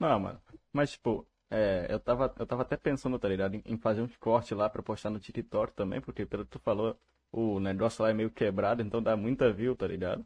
Não, 0.00 0.18
mano. 0.18 0.40
Mas, 0.72 0.92
tipo, 0.92 1.26
é, 1.54 1.86
eu, 1.90 2.00
tava, 2.00 2.34
eu 2.38 2.46
tava 2.46 2.62
até 2.62 2.78
pensando, 2.78 3.18
tá 3.18 3.28
ligado? 3.28 3.60
Em, 3.66 3.76
fazer 3.76 4.00
uns 4.00 4.16
cortes 4.16 4.56
lá 4.56 4.70
pra 4.70 4.82
postar 4.82 5.10
no 5.10 5.20
TikTok 5.20 5.74
também, 5.74 6.00
porque 6.00 6.24
pelo 6.24 6.46
que 6.46 6.52
tu 6.52 6.58
falou, 6.58 6.98
o 7.30 7.60
negócio 7.60 8.02
lá 8.02 8.08
é 8.08 8.14
meio 8.14 8.30
quebrado, 8.30 8.80
então 8.80 9.02
dá 9.02 9.14
muita 9.14 9.52
view, 9.52 9.76
tá 9.76 9.86
ligado? 9.86 10.24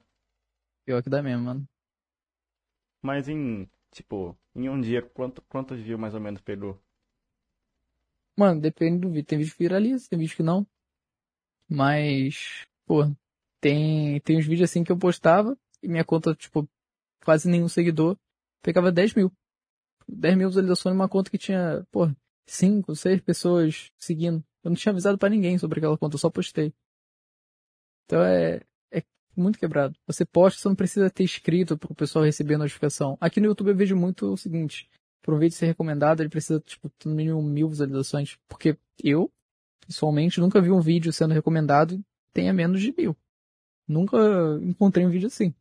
Pior 0.85 1.03
que 1.03 1.11
dá 1.11 1.21
mesmo, 1.21 1.45
mano. 1.45 1.69
Mas 3.03 3.29
em, 3.29 3.69
tipo, 3.91 4.39
em 4.55 4.69
um 4.69 4.81
dia, 4.81 5.03
quanto, 5.03 5.43
quantos 5.43 5.81
views 5.81 5.99
mais 5.99 6.15
ou 6.15 6.21
menos 6.21 6.41
pegou? 6.41 6.81
Mano, 8.37 8.61
depende 8.61 9.01
do 9.01 9.09
vídeo. 9.09 9.25
Tem 9.25 9.39
vídeo 9.39 9.53
que 9.53 9.59
viraliza, 9.59 10.09
tem 10.09 10.19
vídeo 10.19 10.37
que 10.37 10.43
não. 10.45 10.65
Mas, 11.69 12.69
pô, 12.87 13.03
tem, 13.61 14.21
tem 14.21 14.39
uns 14.39 14.47
vídeos 14.47 14.71
assim 14.71 14.85
que 14.85 14.93
eu 14.93 14.97
postava 14.99 15.59
e 15.83 15.89
minha 15.89 16.05
conta, 16.05 16.37
tipo, 16.37 16.69
quase 17.25 17.49
nenhum 17.49 17.69
seguidor, 17.69 18.17
pegava 18.63 18.93
10 18.93 19.15
mil. 19.15 19.33
10 20.09 20.37
mil 20.37 20.49
visualizações 20.49 20.95
numa 20.95 21.09
conta 21.09 21.31
que 21.31 21.39
tinha, 21.39 21.87
pô, 21.91 22.09
5, 22.47 22.95
6 22.95 23.21
pessoas 23.23 23.91
seguindo. 23.99 24.45
Eu 24.63 24.71
não 24.71 24.77
tinha 24.77 24.93
avisado 24.93 25.19
para 25.19 25.29
ninguém 25.29 25.59
sobre 25.59 25.79
aquela 25.79 25.99
conta, 25.99 26.15
eu 26.15 26.19
só 26.19 26.31
postei. 26.31 26.73
Então 28.05 28.23
é, 28.23 28.61
é 28.93 29.03
muito 29.37 29.59
quebrado. 29.59 29.97
Você 30.07 30.25
posta, 30.25 30.61
você 30.61 30.69
não 30.69 30.77
precisa 30.77 31.11
ter 31.11 31.25
escrito 31.25 31.77
para 31.77 31.93
o 31.93 31.95
pessoal 31.95 32.25
receber 32.25 32.55
a 32.55 32.59
notificação. 32.59 33.17
Aqui 33.21 33.41
no 33.41 33.47
YouTube 33.47 33.69
eu 33.71 33.77
vejo 33.77 33.97
muito 33.97 34.33
o 34.33 34.37
seguinte: 34.37 34.89
para 35.23 35.35
um 35.35 35.39
vídeo 35.39 35.57
ser 35.57 35.67
recomendado, 35.67 36.21
ele 36.21 36.29
precisa, 36.29 36.61
tipo, 36.61 36.91
no 37.05 37.15
mínimo 37.15 37.43
mil 37.43 37.69
visualizações. 37.69 38.39
Porque 38.49 38.79
eu, 39.03 39.31
pessoalmente, 39.87 40.41
nunca 40.41 40.61
vi 40.61 40.71
um 40.71 40.81
vídeo 40.81 41.13
sendo 41.13 41.35
recomendado 41.35 41.95
e 41.95 42.05
tenha 42.33 42.53
menos 42.53 42.81
de 42.81 42.93
mil. 42.97 43.17
Nunca 43.89 44.17
encontrei 44.63 45.05
um 45.07 45.11
vídeo 45.11 45.27
assim. 45.29 45.55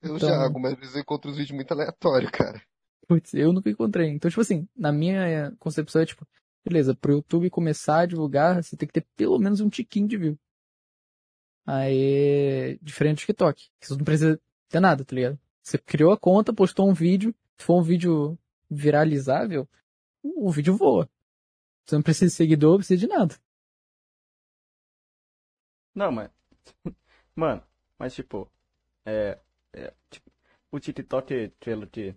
Eu 0.00 0.16
Então- 0.16 0.28
já, 0.28 0.42
algumas 0.42 0.74
vezes 0.74 0.94
eu 0.96 1.00
encontro 1.02 1.30
uns 1.30 1.36
vídeos 1.36 1.54
muito 1.54 1.70
aleatórios, 1.72 2.30
cara. 2.32 2.60
Putz, 3.06 3.34
eu 3.34 3.52
nunca 3.52 3.70
encontrei. 3.70 4.08
Então, 4.10 4.30
tipo 4.30 4.40
assim, 4.40 4.68
na 4.76 4.92
minha 4.92 5.54
concepção 5.58 6.02
é 6.02 6.06
tipo, 6.06 6.26
beleza, 6.64 6.94
pro 6.94 7.12
YouTube 7.12 7.50
começar 7.50 8.00
a 8.00 8.06
divulgar, 8.06 8.62
você 8.62 8.76
tem 8.76 8.86
que 8.86 8.94
ter 8.94 9.06
pelo 9.16 9.38
menos 9.38 9.60
um 9.60 9.68
tiquinho 9.68 10.08
de 10.08 10.16
view. 10.16 10.38
Aí, 11.66 12.78
diferente 12.82 13.18
do 13.18 13.20
TikTok, 13.20 13.70
que 13.80 13.86
você 13.86 13.94
não 13.94 14.04
precisa 14.04 14.40
ter 14.68 14.80
nada, 14.80 15.04
tá 15.04 15.14
ligado? 15.14 15.38
Você 15.62 15.78
criou 15.78 16.12
a 16.12 16.18
conta, 16.18 16.52
postou 16.52 16.88
um 16.88 16.94
vídeo, 16.94 17.34
se 17.56 17.64
for 17.64 17.78
um 17.78 17.82
vídeo 17.82 18.38
viralizável, 18.68 19.68
o 20.22 20.50
vídeo 20.50 20.76
voa. 20.76 21.08
Você 21.84 21.94
não 21.94 22.02
precisa 22.02 22.26
de 22.26 22.32
seguidor, 22.32 22.78
precisa 22.78 22.98
de 22.98 23.06
nada. 23.06 23.36
Não, 25.94 26.10
mas. 26.10 26.30
Mano, 27.36 27.62
mas 27.98 28.14
tipo. 28.14 28.50
É. 29.04 29.38
é, 29.72 29.94
tipo, 30.10 30.31
o 30.72 30.80
TikTok 30.80 31.52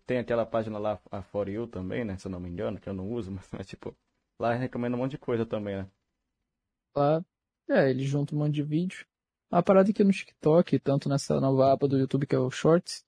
tem 0.05 0.17
aquela 0.17 0.45
página 0.45 0.79
lá, 0.79 0.99
a 1.11 1.21
For 1.21 1.49
You 1.49 1.67
também, 1.67 2.05
né? 2.05 2.17
Se 2.17 2.27
eu 2.27 2.31
não 2.31 2.39
me 2.39 2.49
engano, 2.49 2.79
que 2.79 2.87
eu 2.87 2.93
não 2.93 3.11
uso, 3.11 3.29
mas, 3.31 3.47
mas, 3.51 3.67
tipo. 3.67 3.95
Lá 4.39 4.53
recomenda 4.53 4.97
um 4.97 4.99
monte 4.99 5.11
de 5.11 5.17
coisa 5.17 5.45
também, 5.45 5.77
né? 5.77 5.89
Lá, 6.95 7.23
é, 7.69 7.89
ele 7.89 8.03
junta 8.05 8.35
um 8.35 8.39
monte 8.39 8.55
de 8.55 8.63
vídeo. 8.63 9.05
A 9.51 9.63
parada 9.63 9.89
é 9.89 9.93
que 9.93 10.03
no 10.03 10.11
TikTok, 10.11 10.79
tanto 10.79 11.07
nessa 11.07 11.39
nova 11.39 11.71
aba 11.71 11.87
do 11.87 11.97
YouTube 11.97 12.27
que 12.27 12.35
é 12.35 12.39
o 12.39 12.49
Shorts, 12.49 13.05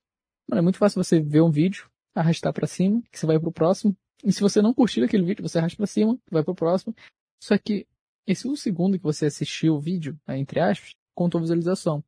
mano, 0.48 0.60
é 0.60 0.62
muito 0.62 0.78
fácil 0.78 1.04
você 1.04 1.20
ver 1.20 1.42
um 1.42 1.52
vídeo, 1.52 1.90
arrastar 2.16 2.54
pra 2.54 2.68
cima, 2.68 3.02
que 3.12 3.20
você 3.20 3.26
vai 3.26 3.40
pro 3.40 3.52
próximo, 3.52 3.96
E 4.24 4.32
se 4.32 4.42
você 4.42 4.62
não 4.62 4.74
curtir 4.74 5.04
aquele 5.04 5.26
vídeo, 5.26 5.48
você 5.48 5.58
arrasta 5.58 5.78
pra 5.78 5.88
cima, 5.88 6.18
vai 6.32 6.44
pro 6.44 6.56
próximo. 6.56 6.96
Só 7.42 7.58
que 7.58 7.86
esse 8.26 8.48
um 8.48 8.56
segundo 8.56 8.98
que 8.98 9.04
você 9.04 9.26
assistiu 9.26 9.76
o 9.76 9.80
vídeo, 9.80 10.18
né, 10.26 10.38
entre 10.38 10.60
aspas, 10.60 10.96
contou 11.14 11.42
visualização. 11.42 12.04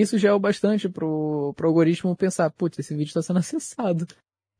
Isso 0.00 0.18
já 0.18 0.28
é 0.28 0.32
o 0.32 0.38
bastante 0.38 0.88
pro, 0.88 1.54
pro 1.54 1.68
algoritmo 1.68 2.14
pensar, 2.14 2.50
putz, 2.50 2.78
esse 2.78 2.94
vídeo 2.94 3.08
está 3.08 3.22
sendo 3.22 3.38
acessado. 3.40 4.06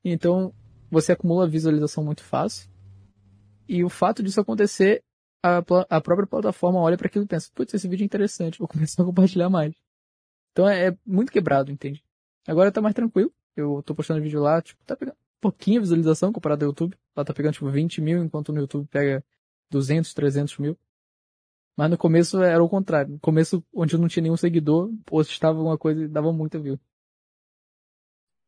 Então, 0.02 0.54
você 0.90 1.12
acumula 1.12 1.46
visualização 1.46 2.02
muito 2.02 2.22
fácil. 2.22 2.70
E 3.68 3.84
o 3.84 3.88
fato 3.88 4.22
disso 4.22 4.40
acontecer, 4.40 5.02
a, 5.44 5.58
a 5.58 6.00
própria 6.00 6.26
plataforma 6.26 6.80
olha 6.80 6.96
para 6.96 7.08
aquilo 7.08 7.24
e 7.24 7.28
pensa, 7.28 7.50
putz, 7.54 7.74
esse 7.74 7.86
vídeo 7.86 8.04
é 8.04 8.06
interessante, 8.06 8.58
vou 8.58 8.68
começar 8.68 9.02
a 9.02 9.06
compartilhar 9.06 9.50
mais. 9.50 9.74
Então 10.52 10.66
é, 10.66 10.88
é 10.88 10.98
muito 11.04 11.30
quebrado, 11.30 11.70
entende? 11.70 12.02
Agora 12.46 12.72
tá 12.72 12.80
mais 12.80 12.94
tranquilo. 12.94 13.30
Eu 13.54 13.82
tô 13.82 13.94
postando 13.94 14.22
vídeo 14.22 14.40
lá, 14.40 14.62
tipo, 14.62 14.82
tá 14.84 14.96
pegando 14.96 15.16
pouquinha 15.40 15.80
visualização 15.80 16.32
comparado 16.32 16.64
ao 16.64 16.70
YouTube. 16.70 16.96
Lá 17.14 17.24
tá 17.24 17.34
pegando, 17.34 17.54
tipo, 17.54 17.68
20 17.68 18.00
mil, 18.00 18.24
enquanto 18.24 18.52
no 18.52 18.60
YouTube 18.60 18.86
pega 18.88 19.24
200, 19.70 20.14
300 20.14 20.58
mil. 20.58 20.78
Mas 21.76 21.90
no 21.90 21.98
começo 21.98 22.42
era 22.42 22.62
o 22.62 22.68
contrário. 22.68 23.12
No 23.14 23.20
começo, 23.20 23.64
onde 23.74 23.94
eu 23.94 24.00
não 24.00 24.08
tinha 24.08 24.22
nenhum 24.22 24.36
seguidor, 24.36 24.90
postava 25.04 25.58
alguma 25.58 25.78
coisa 25.78 26.04
e 26.04 26.08
dava 26.08 26.32
muita 26.32 26.58
view. 26.58 26.78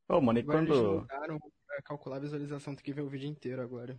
Ô, 0.09 0.21
mano, 0.21 0.39
e 0.39 0.43
Agora 0.43 0.63
eles 0.63 0.81
quando. 0.81 0.83
mudaram 0.83 1.39
pra 1.67 1.83
calcular 1.83 2.17
a 2.17 2.21
visualização, 2.21 2.75
tem 2.75 2.83
que 2.85 2.93
ver 2.93 3.03
o 3.03 3.09
vídeo 3.09 3.29
inteiro 3.29 3.63
agora. 3.63 3.97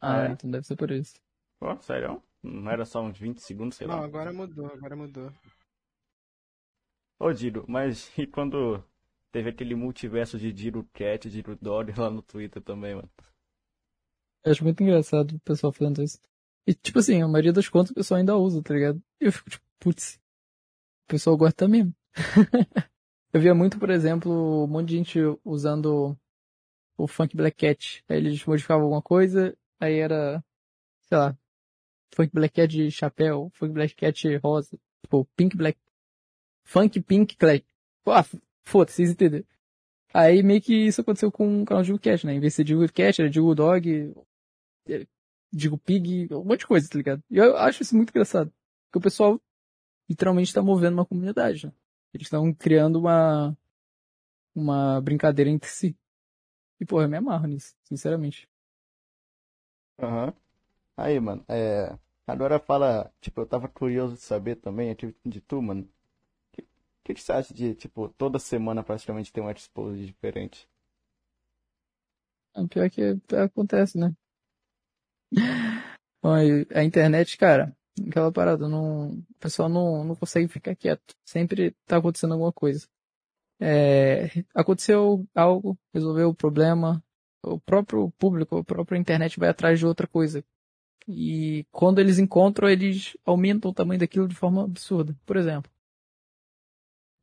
Ah, 0.00 0.26
é? 0.26 0.32
então 0.32 0.50
deve 0.50 0.66
ser 0.66 0.76
por 0.76 0.90
isso. 0.90 1.14
Ó, 1.60 1.78
sério? 1.80 2.22
Não 2.42 2.70
era 2.70 2.84
só 2.84 3.00
uns 3.02 3.18
20 3.18 3.40
segundos, 3.40 3.76
sei 3.78 3.86
Não, 3.86 3.98
lá. 3.98 4.02
agora 4.02 4.32
mudou, 4.32 4.66
agora 4.66 4.96
mudou. 4.96 5.30
Ô, 7.20 7.32
Diro, 7.32 7.64
mas 7.68 8.10
e 8.18 8.26
quando 8.26 8.82
teve 9.30 9.50
aquele 9.50 9.74
multiverso 9.76 10.38
de 10.38 10.52
Diro 10.52 10.84
Cat, 10.92 11.28
Diro 11.30 11.56
Dog 11.56 11.92
lá 11.98 12.10
no 12.10 12.20
Twitter 12.22 12.60
também, 12.62 12.94
mano? 12.96 13.08
Eu 14.44 14.52
acho 14.52 14.62
muito 14.64 14.82
engraçado 14.82 15.36
o 15.36 15.40
pessoal 15.40 15.72
fazendo 15.72 16.02
isso. 16.02 16.18
E, 16.66 16.74
tipo 16.74 16.98
assim, 16.98 17.22
a 17.22 17.28
maioria 17.28 17.52
das 17.52 17.68
contas 17.68 17.90
o 17.90 17.94
pessoal 17.94 18.18
ainda 18.18 18.36
usa, 18.36 18.62
tá 18.62 18.74
ligado? 18.74 19.02
E 19.20 19.26
eu 19.26 19.32
fico 19.32 19.50
tipo, 19.50 19.64
putz, 19.78 20.20
o 21.04 21.08
pessoal 21.08 21.36
gosta 21.36 21.66
mesmo. 21.66 21.94
eu 23.32 23.40
via 23.40 23.54
muito, 23.54 23.78
por 23.78 23.90
exemplo, 23.90 24.64
um 24.64 24.66
monte 24.66 24.88
de 24.88 24.96
gente 24.96 25.18
usando 25.44 26.16
o 26.96 27.06
Funk 27.06 27.36
Black 27.36 27.56
Cat. 27.56 28.04
Aí 28.08 28.18
eles 28.18 28.44
modificavam 28.44 28.84
alguma 28.84 29.02
coisa, 29.02 29.56
aí 29.80 29.98
era, 29.98 30.44
sei 31.02 31.18
lá, 31.18 31.38
Funk 32.14 32.32
Black 32.32 32.54
Cat 32.54 32.68
de 32.68 32.90
chapéu, 32.90 33.50
Funk 33.54 33.72
Black 33.72 33.94
Cat 33.94 34.36
rosa, 34.36 34.78
tipo, 35.02 35.24
Pink 35.36 35.56
Black, 35.56 35.78
Funk 36.64 37.00
Pink 37.00 37.36
Black. 37.38 37.66
Ah, 38.06 38.24
foda-se, 38.64 38.96
vocês 38.96 39.10
entenderam. 39.10 39.46
Aí 40.12 40.42
meio 40.42 40.60
que 40.60 40.74
isso 40.74 41.00
aconteceu 41.00 41.30
com 41.30 41.62
o 41.62 41.64
canal 41.64 41.82
de 41.82 41.96
Cat, 41.98 42.26
né? 42.26 42.34
Em 42.34 42.40
vez 42.40 42.52
de 42.52 42.56
ser 42.56 42.64
Digo 42.64 42.92
Cat, 42.92 43.20
era 43.20 43.30
Digo 43.30 43.54
Dog, 43.54 44.12
digo 45.52 45.78
pig, 45.78 46.28
um 46.32 46.44
monte 46.44 46.60
de 46.60 46.66
coisa, 46.66 46.88
tá 46.88 46.96
ligado? 46.98 47.22
E 47.30 47.38
eu 47.38 47.56
acho 47.56 47.82
isso 47.82 47.96
muito 47.96 48.10
engraçado. 48.10 48.52
Porque 48.86 48.98
o 48.98 49.02
pessoal 49.02 49.40
literalmente 50.08 50.52
tá 50.54 50.62
movendo 50.62 50.94
uma 50.94 51.06
comunidade, 51.06 51.66
né? 51.66 51.72
Eles 52.14 52.26
estão 52.26 52.52
criando 52.54 52.98
uma 52.98 53.56
uma 54.54 55.00
brincadeira 55.00 55.50
entre 55.50 55.68
si. 55.70 55.96
E, 56.80 56.86
porra, 56.86 57.04
eu 57.04 57.08
me 57.10 57.16
amarro 57.18 57.46
nisso, 57.46 57.74
sinceramente. 57.84 58.48
Aham. 59.98 60.34
Aí, 60.96 61.20
mano, 61.20 61.44
é. 61.48 61.98
Agora 62.26 62.58
fala, 62.60 63.12
tipo, 63.20 63.40
eu 63.42 63.46
tava 63.46 63.68
curioso 63.68 64.14
de 64.16 64.22
saber 64.22 64.56
também, 64.56 64.96
de 65.24 65.40
tu, 65.42 65.62
mano. 65.62 65.82
O 65.84 65.88
que, 66.52 66.68
que, 67.04 67.14
que 67.14 67.22
você 67.22 67.32
acha 67.32 67.54
de, 67.54 67.74
tipo, 67.76 68.08
toda 68.10 68.38
semana 68.40 68.84
praticamente 68.84 69.32
ter 69.32 69.40
um 69.42 69.50
expose 69.50 70.06
diferente? 70.06 70.68
É, 72.54 72.66
pior 72.66 72.90
que 72.90 73.16
pior 73.26 73.48
que 73.48 73.52
acontece, 73.52 73.98
né? 73.98 74.14
A 76.22 76.84
internet, 76.84 77.38
cara, 77.38 77.74
aquela 78.08 78.30
parada, 78.30 78.68
não, 78.68 79.10
o 79.12 79.34
pessoal 79.38 79.68
não, 79.68 80.04
não 80.04 80.14
consegue 80.14 80.48
ficar 80.48 80.76
quieto. 80.76 81.14
Sempre 81.24 81.74
tá 81.86 81.96
acontecendo 81.96 82.32
alguma 82.34 82.52
coisa. 82.52 82.86
É, 83.60 84.44
aconteceu 84.54 85.26
algo, 85.34 85.78
resolveu 85.92 86.30
o 86.30 86.34
problema, 86.34 87.02
o 87.42 87.60
próprio 87.60 88.10
público, 88.12 88.58
a 88.58 88.64
própria 88.64 88.98
internet 88.98 89.38
vai 89.38 89.48
atrás 89.48 89.78
de 89.78 89.86
outra 89.86 90.06
coisa. 90.06 90.44
E 91.08 91.66
quando 91.70 91.98
eles 91.98 92.18
encontram, 92.18 92.68
eles 92.68 93.16
aumentam 93.24 93.70
o 93.70 93.74
tamanho 93.74 94.00
daquilo 94.00 94.28
de 94.28 94.34
forma 94.34 94.64
absurda. 94.64 95.16
Por 95.26 95.36
exemplo, 95.36 95.70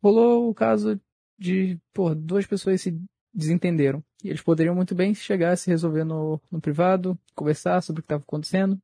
rolou 0.01 0.49
o 0.49 0.53
caso 0.53 0.99
de, 1.39 1.79
pô, 1.93 2.13
duas 2.15 2.45
pessoas 2.45 2.81
se 2.81 2.99
desentenderam. 3.37 4.03
E 4.23 4.29
eles 4.29 4.41
poderiam 4.41 4.73
muito 4.73 4.95
bem 4.95 5.13
chegar 5.13 5.51
a 5.51 5.55
se 5.55 5.69
resolver 5.69 6.03
no, 6.03 6.41
no 6.51 6.59
privado, 6.59 7.17
conversar 7.35 7.81
sobre 7.81 7.99
o 7.99 8.03
que 8.03 8.07
estava 8.07 8.23
acontecendo. 8.23 8.81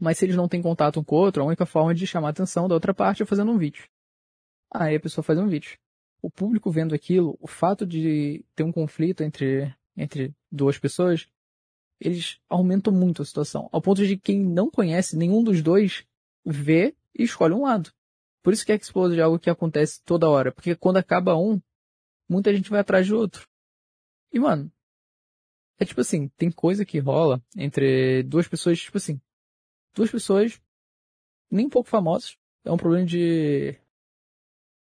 Mas 0.00 0.18
se 0.18 0.24
eles 0.24 0.34
não 0.34 0.48
têm 0.48 0.62
contato 0.62 0.98
um 0.98 1.04
com 1.04 1.16
o 1.16 1.18
outro, 1.18 1.42
a 1.42 1.46
única 1.46 1.66
forma 1.66 1.94
de 1.94 2.06
chamar 2.06 2.28
a 2.28 2.30
atenção 2.30 2.66
da 2.66 2.74
outra 2.74 2.94
parte 2.94 3.22
é 3.22 3.26
fazendo 3.26 3.52
um 3.52 3.58
vídeo. 3.58 3.84
Aí 4.72 4.96
a 4.96 5.00
pessoa 5.00 5.22
faz 5.22 5.38
um 5.38 5.46
vídeo. 5.46 5.78
O 6.22 6.30
público 6.30 6.70
vendo 6.70 6.94
aquilo, 6.94 7.36
o 7.40 7.46
fato 7.46 7.84
de 7.86 8.42
ter 8.54 8.62
um 8.62 8.72
conflito 8.72 9.22
entre, 9.22 9.72
entre 9.96 10.34
duas 10.50 10.78
pessoas, 10.78 11.28
eles 12.00 12.40
aumentam 12.48 12.92
muito 12.92 13.20
a 13.20 13.24
situação. 13.24 13.68
Ao 13.70 13.82
ponto 13.82 14.04
de 14.04 14.16
quem 14.16 14.42
não 14.42 14.70
conhece 14.70 15.16
nenhum 15.16 15.44
dos 15.44 15.62
dois 15.62 16.04
vê 16.44 16.96
e 17.16 17.22
escolhe 17.22 17.54
um 17.54 17.62
lado. 17.62 17.92
Por 18.42 18.52
isso 18.52 18.64
que 18.64 18.72
a 18.72 18.74
Explode 18.74 19.20
é 19.20 19.22
algo 19.22 19.38
que 19.38 19.50
acontece 19.50 20.02
toda 20.04 20.28
hora. 20.28 20.50
Porque 20.50 20.74
quando 20.74 20.96
acaba 20.96 21.36
um, 21.36 21.60
muita 22.32 22.54
gente 22.54 22.70
vai 22.70 22.80
atrás 22.80 23.06
de 23.06 23.14
outro. 23.14 23.46
E, 24.32 24.40
mano, 24.40 24.72
é 25.78 25.84
tipo 25.84 26.00
assim, 26.00 26.28
tem 26.28 26.50
coisa 26.50 26.84
que 26.84 26.98
rola 26.98 27.42
entre 27.56 28.22
duas 28.22 28.48
pessoas, 28.48 28.80
tipo 28.80 28.96
assim, 28.96 29.20
duas 29.94 30.10
pessoas 30.10 30.60
nem 31.50 31.66
um 31.66 31.70
pouco 31.70 31.90
famosas. 31.90 32.36
É 32.64 32.72
um 32.72 32.76
problema 32.76 33.04
de 33.04 33.76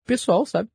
pessoal, 0.07 0.46
sabe? 0.46 0.70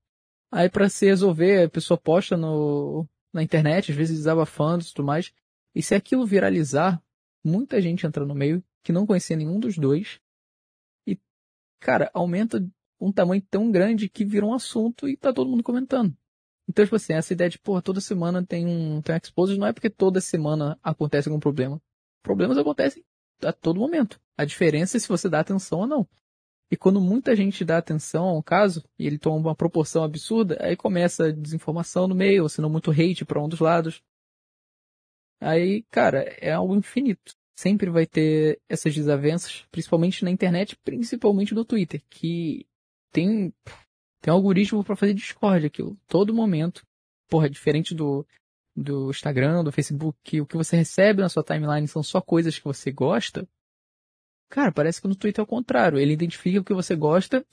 Aí 0.51 0.69
pra 0.69 0.89
se 0.89 1.05
resolver, 1.05 1.65
a 1.65 1.69
pessoa 1.69 1.97
posta 1.97 2.35
no, 2.35 3.07
na 3.33 3.43
internet, 3.43 3.91
às 3.91 3.97
vezes 3.97 4.17
desabafando 4.17 4.83
e 4.83 4.87
tudo 4.87 5.05
mais. 5.05 5.33
E 5.73 5.81
se 5.81 5.93
aquilo 5.93 6.25
viralizar, 6.25 7.01
muita 7.43 7.81
gente 7.81 8.05
entra 8.05 8.25
no 8.25 8.33
meio 8.33 8.63
que 8.83 8.91
não 8.91 9.05
conhecia 9.05 9.35
nenhum 9.35 9.59
dos 9.59 9.77
dois. 9.77 10.19
E, 11.07 11.19
cara, 11.79 12.09
aumenta 12.13 12.65
um 12.99 13.11
tamanho 13.11 13.41
tão 13.41 13.71
grande 13.71 14.09
que 14.09 14.25
vira 14.25 14.45
um 14.45 14.53
assunto 14.53 15.07
e 15.07 15.17
tá 15.17 15.33
todo 15.33 15.49
mundo 15.49 15.63
comentando. 15.63 16.15
Então, 16.67 16.83
tipo 16.83 16.95
assim, 16.95 17.13
essa 17.13 17.33
ideia 17.33 17.49
de, 17.49 17.59
porra, 17.59 17.81
toda 17.81 18.01
semana 18.01 18.45
tem 18.45 18.65
um, 18.65 19.01
tem 19.01 19.13
um 19.13 19.17
exposed, 19.17 19.57
não 19.57 19.67
é 19.67 19.73
porque 19.73 19.89
toda 19.89 20.19
semana 20.19 20.79
acontece 20.81 21.29
algum 21.29 21.39
problema. 21.39 21.81
Problemas 22.23 22.57
acontecem 22.57 23.03
a 23.43 23.53
todo 23.53 23.79
momento. 23.79 24.19
A 24.37 24.45
diferença 24.45 24.97
é 24.97 24.99
se 24.99 25.07
você 25.07 25.29
dá 25.29 25.39
atenção 25.39 25.79
ou 25.79 25.87
não. 25.87 26.07
E 26.71 26.75
quando 26.75 26.99
muita 26.99 27.35
gente 27.35 27.63
dá 27.63 27.77
atenção 27.77 28.25
a 28.25 28.37
um 28.37 28.41
caso, 28.41 28.83
e 28.97 29.05
ele 29.05 29.19
toma 29.19 29.37
uma 29.37 29.55
proporção 29.55 30.03
absurda, 30.03 30.57
aí 30.59 30.75
começa 30.75 31.27
a 31.27 31.31
desinformação 31.31 32.07
no 32.07 32.15
meio, 32.15 32.43
ou 32.43 32.49
se 32.49 32.59
não 32.59 32.69
muito 32.69 32.89
hate 32.91 33.23
para 33.23 33.41
um 33.41 33.47
dos 33.47 33.59
lados. 33.59 34.01
Aí, 35.39 35.83
cara, 35.91 36.23
é 36.41 36.51
algo 36.51 36.75
infinito. 36.75 37.35
Sempre 37.55 37.89
vai 37.89 38.05
ter 38.05 38.59
essas 38.67 38.93
desavenças, 38.93 39.65
principalmente 39.71 40.25
na 40.25 40.31
internet, 40.31 40.75
principalmente 40.83 41.53
no 41.53 41.63
Twitter, 41.63 42.01
que 42.09 42.65
tem 43.11 43.53
tem 44.25 44.33
um 44.33 44.37
algoritmo 44.37 44.83
para 44.83 44.95
fazer 44.95 45.13
Discord 45.13 45.67
aquilo. 45.67 45.95
Todo 46.07 46.33
momento. 46.33 46.83
Porra, 47.29 47.47
diferente 47.47 47.93
do, 47.93 48.25
do 48.75 49.11
Instagram, 49.11 49.63
do 49.63 49.71
Facebook, 49.71 50.17
que 50.23 50.41
o 50.41 50.47
que 50.47 50.57
você 50.57 50.75
recebe 50.75 51.21
na 51.21 51.29
sua 51.29 51.43
timeline 51.43 51.87
são 51.87 52.01
só 52.01 52.19
coisas 52.19 52.57
que 52.57 52.65
você 52.65 52.91
gosta. 52.91 53.47
Cara, 54.49 54.71
parece 54.71 54.99
que 54.99 55.07
no 55.07 55.15
Twitter 55.15 55.41
é 55.41 55.43
o 55.43 55.47
contrário. 55.47 55.99
Ele 55.99 56.13
identifica 56.13 56.59
o 56.59 56.63
que 56.63 56.73
você 56.73 56.95
gosta 56.95 57.45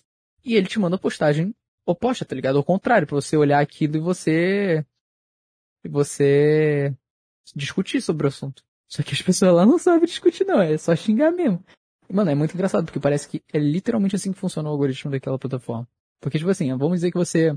e 0.42 0.54
ele 0.54 0.66
te 0.66 0.78
manda 0.78 0.96
postagem 0.96 1.54
oposta, 1.84 2.24
tá 2.24 2.34
ligado? 2.34 2.56
Ao 2.56 2.64
contrário, 2.64 3.06
pra 3.06 3.16
você 3.16 3.36
olhar 3.36 3.60
aquilo 3.60 3.98
e 3.98 4.00
você. 4.00 4.82
E 5.84 5.90
você 5.90 6.96
discutir 7.54 8.00
sobre 8.00 8.26
o 8.26 8.28
assunto. 8.28 8.64
Só 8.88 9.02
que 9.02 9.12
as 9.12 9.20
pessoas 9.20 9.54
lá 9.54 9.66
não 9.66 9.78
sabem 9.78 10.06
discutir, 10.06 10.46
não. 10.46 10.62
É 10.62 10.78
só 10.78 10.96
xingar 10.96 11.32
mesmo. 11.32 11.62
Mano, 12.10 12.30
é 12.30 12.34
muito 12.34 12.54
engraçado, 12.54 12.86
porque 12.86 13.00
parece 13.00 13.28
que 13.28 13.42
é 13.52 13.58
literalmente 13.58 14.16
assim 14.16 14.32
que 14.32 14.38
funciona 14.38 14.70
o 14.70 14.72
algoritmo 14.72 15.10
daquela 15.10 15.38
plataforma. 15.38 15.86
Porque, 16.22 16.38
tipo 16.38 16.48
assim, 16.50 16.74
vamos 16.76 16.98
dizer 16.98 17.10
que 17.10 17.18
você. 17.18 17.54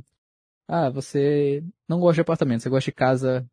Ah, 0.67 0.89
você 0.89 1.63
não 1.87 1.99
gosta 1.99 2.15
de 2.15 2.21
apartamento, 2.21 2.63
você 2.63 2.69
gosta 2.69 2.89
de 2.91 2.95
casa. 2.95 3.47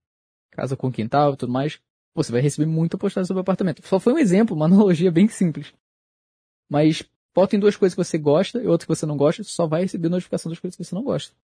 Casa 0.50 0.76
com 0.76 0.90
quintal 0.90 1.34
e 1.34 1.36
tudo 1.36 1.52
mais. 1.52 1.78
Você 2.14 2.32
vai 2.32 2.40
receber 2.40 2.66
muita 2.66 2.98
postagem 2.98 3.26
sobre 3.26 3.42
apartamento. 3.42 3.86
Só 3.86 4.00
foi 4.00 4.14
um 4.14 4.18
exemplo, 4.18 4.56
uma 4.56 4.64
analogia 4.66 5.12
bem 5.12 5.28
simples. 5.28 5.72
Mas 6.68 7.04
bota 7.34 7.54
em 7.54 7.60
duas 7.60 7.76
coisas 7.76 7.94
que 7.94 8.02
você 8.02 8.18
gosta 8.18 8.60
e 8.62 8.66
outra 8.66 8.86
que 8.86 8.94
você 8.94 9.06
não 9.06 9.16
gosta, 9.16 9.44
só 9.44 9.66
vai 9.66 9.82
receber 9.82 10.08
notificação 10.08 10.50
das 10.50 10.58
coisas 10.58 10.76
que 10.76 10.84
você 10.84 10.94
não 10.94 11.02
gosta. 11.02 11.34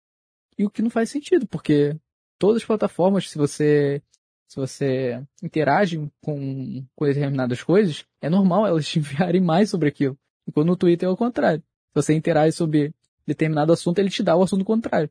E 0.59 0.65
o 0.65 0.71
que 0.71 0.83
não 0.83 0.91
faz 0.91 1.11
sentido, 1.11 1.47
porque 1.47 1.97
todas 2.39 2.63
as 2.63 2.67
plataformas, 2.67 3.31
se 3.31 3.39
você 3.39 4.03
se 4.49 4.57
você 4.57 5.23
interage 5.43 6.11
com, 6.23 6.87
com 6.97 7.05
determinadas 7.05 7.63
coisas, 7.63 8.07
é 8.21 8.31
normal 8.31 8.67
elas 8.67 8.89
te 8.89 8.99
enviarem 8.99 9.43
mais 9.43 9.69
sobre 9.69 9.91
aquilo. 9.91 10.19
Enquanto 10.47 10.67
no 10.67 10.77
Twitter 10.77 11.07
é 11.07 11.13
o 11.13 11.17
contrário. 11.17 11.61
Se 11.61 11.95
você 11.95 12.15
interage 12.15 12.57
sobre 12.57 12.95
determinado 13.29 13.73
assunto, 13.73 13.99
ele 13.99 14.11
te 14.11 14.23
dá 14.23 14.35
o 14.35 14.43
assunto 14.43 14.65
contrário. 14.65 15.11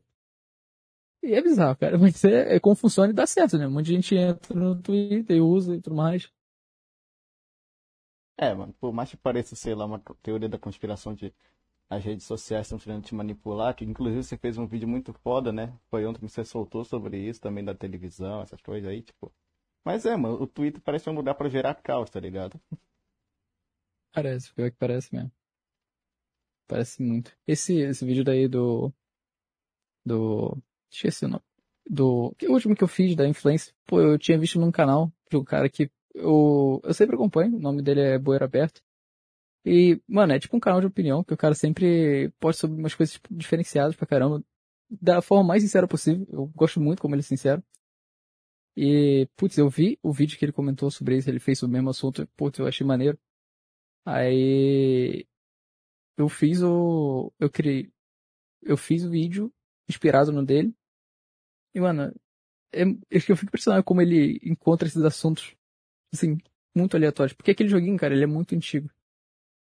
E 1.22 1.34
é 1.34 1.42
bizarro, 1.42 1.76
cara. 1.76 1.96
Mas 1.98 2.24
é, 2.24 2.56
é 2.56 2.60
como 2.60 2.76
funciona 2.76 3.10
e 3.10 3.14
dá 3.14 3.26
certo, 3.26 3.56
né? 3.56 3.66
Um 3.66 3.70
monte 3.70 3.86
de 3.86 3.94
gente 3.94 4.14
entra 4.16 4.54
no 4.54 4.80
Twitter 4.80 5.36
e 5.36 5.40
usa 5.40 5.76
e 5.76 5.80
tudo 5.80 5.96
mais. 5.96 6.30
É, 8.36 8.54
mano, 8.54 8.72
por 8.74 8.92
mais 8.92 9.10
que 9.10 9.16
pareça, 9.16 9.56
sei 9.56 9.74
lá, 9.74 9.84
uma 9.84 10.00
teoria 10.22 10.48
da 10.48 10.58
conspiração 10.58 11.12
de 11.14 11.34
as 11.90 12.04
redes 12.04 12.26
sociais 12.26 12.66
estão 12.66 12.78
querendo 12.78 13.02
te 13.04 13.14
manipular, 13.14 13.74
que 13.74 13.84
inclusive 13.84 14.22
você 14.22 14.36
fez 14.36 14.58
um 14.58 14.66
vídeo 14.66 14.86
muito 14.86 15.12
foda, 15.12 15.50
né? 15.52 15.72
Foi 15.90 16.06
ontem 16.06 16.20
que 16.20 16.28
você 16.28 16.44
soltou 16.44 16.84
sobre 16.84 17.18
isso 17.18 17.40
também 17.40 17.64
da 17.64 17.74
televisão, 17.74 18.42
essas 18.42 18.60
coisas 18.60 18.88
aí, 18.90 19.02
tipo. 19.02 19.32
Mas 19.84 20.04
é, 20.06 20.16
mano, 20.16 20.40
o 20.42 20.46
Twitter 20.46 20.82
parece 20.82 21.08
um 21.10 21.14
lugar 21.14 21.34
pra 21.34 21.48
gerar 21.48 21.74
caos, 21.76 22.10
tá 22.10 22.20
ligado? 22.20 22.60
Parece, 24.12 24.52
pior 24.52 24.70
que 24.70 24.76
parece 24.76 25.14
mesmo. 25.14 25.30
Parece 26.68 27.02
muito. 27.02 27.32
Esse, 27.46 27.74
esse 27.80 28.04
vídeo 28.04 28.22
daí 28.22 28.46
do. 28.46 28.92
Do. 30.04 30.56
Esqueci 30.90 31.24
o 31.24 31.28
nome. 31.28 31.42
Do. 31.88 32.34
Que 32.38 32.46
último 32.48 32.76
que 32.76 32.84
eu 32.84 32.88
fiz 32.88 33.16
da 33.16 33.26
influência. 33.26 33.74
Pô, 33.86 34.00
eu 34.00 34.18
tinha 34.18 34.38
visto 34.38 34.60
num 34.60 34.70
canal 34.70 35.10
de 35.30 35.36
um 35.36 35.44
cara 35.44 35.68
que 35.68 35.90
eu, 36.14 36.80
eu 36.84 36.94
sempre 36.94 37.16
acompanho, 37.16 37.56
o 37.56 37.60
nome 37.60 37.82
dele 37.82 38.00
é 38.00 38.18
Boeira 38.18 38.44
Aberto. 38.44 38.82
E, 39.64 40.00
mano, 40.06 40.32
é 40.32 40.38
tipo 40.38 40.56
um 40.56 40.60
canal 40.60 40.80
de 40.80 40.86
opinião, 40.86 41.24
que 41.24 41.34
o 41.34 41.36
cara 41.36 41.54
sempre 41.54 42.30
posta 42.40 42.62
sobre 42.62 42.78
umas 42.80 42.94
coisas 42.94 43.14
tipo, 43.14 43.34
diferenciadas 43.34 43.96
pra 43.96 44.06
caramba, 44.06 44.42
da 44.90 45.20
forma 45.22 45.44
mais 45.44 45.62
sincera 45.62 45.88
possível. 45.88 46.26
Eu 46.30 46.46
gosto 46.54 46.80
muito 46.80 47.02
como 47.02 47.14
ele 47.14 47.20
é 47.20 47.24
sincero. 47.24 47.62
E, 48.76 49.28
putz, 49.36 49.58
eu 49.58 49.68
vi 49.68 49.98
o 50.02 50.12
vídeo 50.12 50.38
que 50.38 50.44
ele 50.44 50.52
comentou 50.52 50.90
sobre 50.90 51.16
isso, 51.16 51.28
ele 51.28 51.40
fez 51.40 51.62
o 51.62 51.68
mesmo 51.68 51.90
assunto, 51.90 52.26
putz, 52.36 52.58
eu 52.58 52.66
achei 52.66 52.86
maneiro. 52.86 53.18
Aí, 54.04 55.26
eu 56.18 56.28
fiz 56.28 56.62
o, 56.62 57.32
eu 57.38 57.48
criei, 57.48 57.92
eu 58.62 58.76
fiz 58.76 59.04
o 59.04 59.10
vídeo 59.10 59.52
inspirado 59.88 60.32
no 60.32 60.44
dele. 60.44 60.74
E, 61.72 61.80
mano, 61.80 62.12
é, 62.72 62.82
eu 63.10 63.20
fico 63.20 63.44
impressionado 63.44 63.84
como 63.84 64.02
ele 64.02 64.40
encontra 64.42 64.88
esses 64.88 65.02
assuntos 65.02 65.56
assim, 66.12 66.36
muito 66.74 66.96
aleatórios. 66.96 67.34
Porque 67.34 67.52
aquele 67.52 67.68
joguinho, 67.68 67.96
cara, 67.96 68.14
ele 68.14 68.24
é 68.24 68.26
muito 68.26 68.54
antigo. 68.54 68.90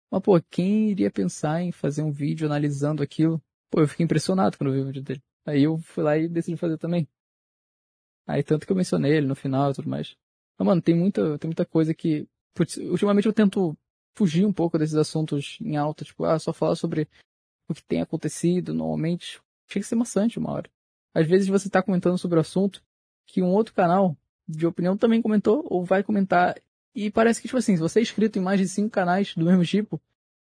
Mas, 0.09 0.21
pô, 0.21 0.41
quem 0.49 0.89
iria 0.91 1.11
pensar 1.11 1.61
em 1.61 1.73
fazer 1.73 2.01
um 2.03 2.11
vídeo 2.11 2.47
analisando 2.47 3.03
aquilo? 3.03 3.41
Pô, 3.69 3.81
eu 3.81 3.87
fiquei 3.87 4.05
impressionado 4.05 4.57
quando 4.57 4.69
eu 4.69 4.75
vi 4.75 4.81
o 4.81 4.85
vídeo 4.87 5.03
dele. 5.03 5.21
Aí 5.45 5.63
eu 5.63 5.77
fui 5.77 6.03
lá 6.03 6.17
e 6.17 6.29
decidi 6.29 6.57
fazer 6.57 6.77
também. 6.77 7.07
Aí 8.25 8.43
tanto 8.43 8.65
que 8.65 8.71
eu 8.71 8.77
mencionei 8.77 9.17
ele 9.17 9.27
no 9.27 9.35
final 9.35 9.71
e 9.71 9.73
tudo 9.73 9.89
mais. 9.89 10.15
Mas, 10.57 10.65
mano, 10.65 10.81
tem 10.81 10.95
muita, 10.95 11.37
tem 11.37 11.49
muita 11.49 11.65
coisa 11.65 11.93
que. 11.93 12.27
Putz, 12.53 12.77
ultimamente 12.77 13.25
eu 13.25 13.33
tento 13.33 13.77
fugir 14.15 14.45
um 14.45 14.53
pouco 14.53 14.77
desses 14.77 14.95
assuntos 14.95 15.57
em 15.61 15.77
alta, 15.77 16.03
tipo, 16.03 16.25
ah, 16.25 16.37
só 16.39 16.51
falar 16.51 16.75
sobre 16.75 17.07
o 17.67 17.73
que 17.73 17.83
tem 17.83 18.01
acontecido 18.01 18.73
normalmente. 18.73 19.41
Chega 19.67 19.85
a 19.85 19.87
ser 19.87 19.95
maçante 19.95 20.39
uma 20.39 20.51
hora. 20.51 20.69
Às 21.13 21.27
vezes 21.27 21.47
você 21.47 21.69
tá 21.69 21.81
comentando 21.81 22.17
sobre 22.17 22.37
o 22.37 22.41
assunto 22.41 22.83
que 23.25 23.41
um 23.41 23.51
outro 23.51 23.73
canal 23.73 24.17
de 24.47 24.65
opinião 24.65 24.97
também 24.97 25.21
comentou 25.21 25.65
ou 25.69 25.85
vai 25.85 26.03
comentar. 26.03 26.59
E 26.93 27.11
parece 27.11 27.41
que, 27.41 27.47
tipo 27.47 27.57
assim, 27.57 27.75
se 27.75 27.81
você 27.81 27.99
é 27.99 28.01
inscrito 28.01 28.39
em 28.39 28.41
mais 28.41 28.59
de 28.59 28.67
cinco 28.67 28.89
canais 28.89 29.35
do 29.35 29.45
mesmo 29.45 29.63
tipo, 29.63 30.01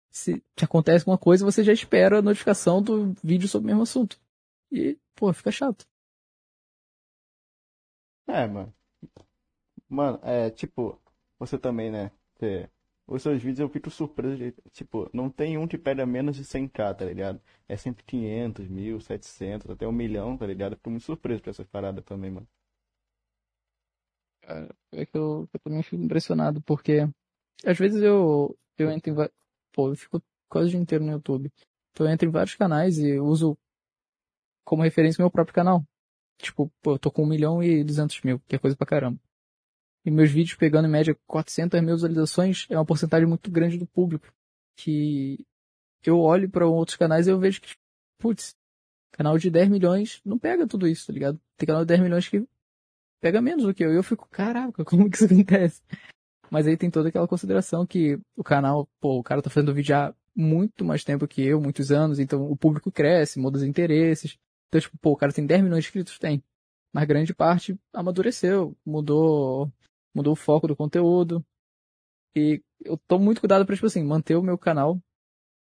se 0.10 0.44
acontece 0.62 1.04
alguma 1.04 1.18
coisa, 1.18 1.46
você 1.46 1.64
já 1.64 1.72
espera 1.72 2.20
a 2.20 2.22
notificação 2.22 2.82
do 2.82 3.14
vídeo 3.24 3.48
sobre 3.48 3.66
o 3.66 3.68
mesmo 3.68 3.84
assunto. 3.84 4.20
E, 4.72 4.98
pô, 5.16 5.32
fica 5.34 5.52
chato. 5.52 5.86
É, 8.28 8.48
mano. 8.48 8.74
Mano, 9.88 10.20
é 10.24 10.50
tipo, 10.50 11.00
você 11.38 11.58
também, 11.58 11.92
né? 11.92 12.12
Você, 12.36 12.70
os 13.14 13.22
seus 13.22 13.42
vídeos 13.42 13.60
eu 13.60 13.70
fico 13.70 13.90
surpreso. 13.90 14.38
De, 14.38 14.54
tipo, 14.72 15.10
não 15.14 15.30
tem 15.30 15.58
um 15.58 15.68
que 15.68 15.78
pega 15.78 16.06
menos 16.06 16.36
de 16.36 16.44
100k, 16.44 16.96
tá 16.96 17.06
ligado? 17.06 17.42
É 17.68 17.78
sempre 17.78 18.04
500, 18.04 18.68
1000, 18.68 19.02
700, 19.02 19.70
até 19.70 19.88
um 19.88 19.92
milhão, 19.92 20.38
tá 20.38 20.46
ligado? 20.46 20.76
Fico 20.76 20.90
muito 20.90 21.04
surpreso 21.06 21.44
com 21.44 21.50
essas 21.50 21.68
paradas 21.68 22.04
também, 22.06 22.32
mano 22.32 22.48
cara. 24.52 24.76
É 24.92 25.06
que 25.06 25.18
eu, 25.18 25.48
eu 25.54 25.60
também 25.60 25.84
fico 25.84 26.04
impressionado, 26.04 26.62
porque 26.62 27.08
às 27.66 27.78
vezes 27.78 28.02
eu, 28.02 28.58
eu 28.78 28.92
entro 28.92 29.12
em. 29.12 29.30
Pô, 29.74 29.90
eu 29.90 29.96
fico 29.96 30.22
quase 30.50 30.68
o 30.70 30.72
dia 30.72 30.80
inteiro 30.80 31.06
no 31.06 31.12
YouTube. 31.12 31.52
Então 31.92 32.06
eu 32.06 32.12
entro 32.12 32.28
em 32.28 32.32
vários 32.32 32.56
canais 32.56 32.98
e 32.98 33.20
uso 33.20 33.58
como 34.66 34.84
referência 34.84 35.22
o 35.22 35.24
meu 35.24 35.32
próprio 35.32 35.56
canal. 35.56 35.84
Tipo, 36.38 36.72
pô, 36.82 36.94
eu 36.94 37.00
tô 37.00 37.12
com 37.12 37.24
1 37.24 37.28
milhão 37.28 37.64
e 37.64 37.84
200 37.84 38.22
mil, 38.24 38.40
que 38.48 38.56
é 38.56 38.60
coisa 38.60 38.76
pra 38.76 38.88
caramba. 38.88 39.20
E 40.06 40.12
meus 40.12 40.32
vídeos 40.32 40.56
pegando 40.56 40.88
em 40.88 40.92
média 40.92 41.16
400 41.28 41.80
mil 41.82 41.96
visualizações 41.96 42.66
é 42.70 42.76
uma 42.76 42.86
porcentagem 42.86 43.28
muito 43.28 43.52
grande 43.52 43.78
do 43.78 43.86
público. 43.86 44.34
Que 44.76 45.46
eu 46.04 46.20
olho 46.20 46.50
para 46.50 46.66
outros 46.66 46.98
canais 46.98 47.28
e 47.28 47.30
eu 47.30 47.40
vejo 47.40 47.62
que, 47.62 47.76
putz, 48.18 48.56
canal 49.12 49.38
de 49.38 49.52
10 49.52 49.70
milhões 49.70 50.22
não 50.26 50.40
pega 50.40 50.66
tudo 50.66 50.88
isso, 50.88 51.08
tá 51.08 51.14
ligado? 51.14 51.40
Tem 51.58 51.68
canal 51.68 51.84
de 51.84 51.88
10 51.90 52.00
milhões 52.00 52.28
que 52.28 52.44
pega 53.20 53.42
menos 53.42 53.64
do 53.64 53.74
que 53.74 53.84
eu. 53.84 53.94
E 53.94 53.96
eu 53.96 54.04
fico, 54.04 54.28
caraca, 54.30 54.84
como 54.84 55.10
que 55.10 55.18
isso 55.18 55.26
acontece? 55.26 55.84
Mas 56.50 56.68
aí 56.68 56.76
tem 56.76 56.90
toda 56.90 57.10
aquela 57.10 57.28
consideração 57.28 57.86
que 57.86 58.20
o 58.36 58.44
canal, 58.44 58.90
pô, 59.00 59.20
o 59.20 59.24
cara 59.24 59.42
tá 59.42 59.50
fazendo 59.50 59.74
vídeo 59.74 59.96
há 59.96 60.14
muito 60.36 60.84
mais 60.84 61.04
tempo 61.04 61.28
que 61.28 61.42
eu, 61.44 61.62
muitos 61.62 61.92
anos, 61.92 62.20
então 62.20 62.50
o 62.50 62.58
público 62.58 62.92
cresce, 62.92 63.40
muda 63.40 63.58
os 63.58 63.64
interesses. 63.64 64.38
Então, 64.68 64.82
tipo, 64.82 64.98
pô, 64.98 65.12
o 65.12 65.18
cara 65.18 65.32
tem 65.32 65.46
10 65.46 65.62
milhões 65.64 65.84
de 65.84 65.88
inscritos? 65.90 66.18
Tem. 66.18 66.44
Mas 66.94 67.08
grande 67.08 67.34
parte 67.34 67.80
amadureceu, 67.94 68.76
mudou, 68.86 69.72
mudou 70.14 70.34
o 70.34 70.36
foco 70.36 70.68
do 70.68 70.76
conteúdo. 70.76 71.46
E 72.36 72.62
eu 72.80 72.98
tomo 73.08 73.26
muito 73.26 73.42
cuidado 73.42 73.66
pra, 73.66 73.76
tipo 73.76 73.88
assim, 73.88 74.04
manter 74.04 74.36
o 74.36 74.44
meu 74.44 74.58
canal 74.58 75.02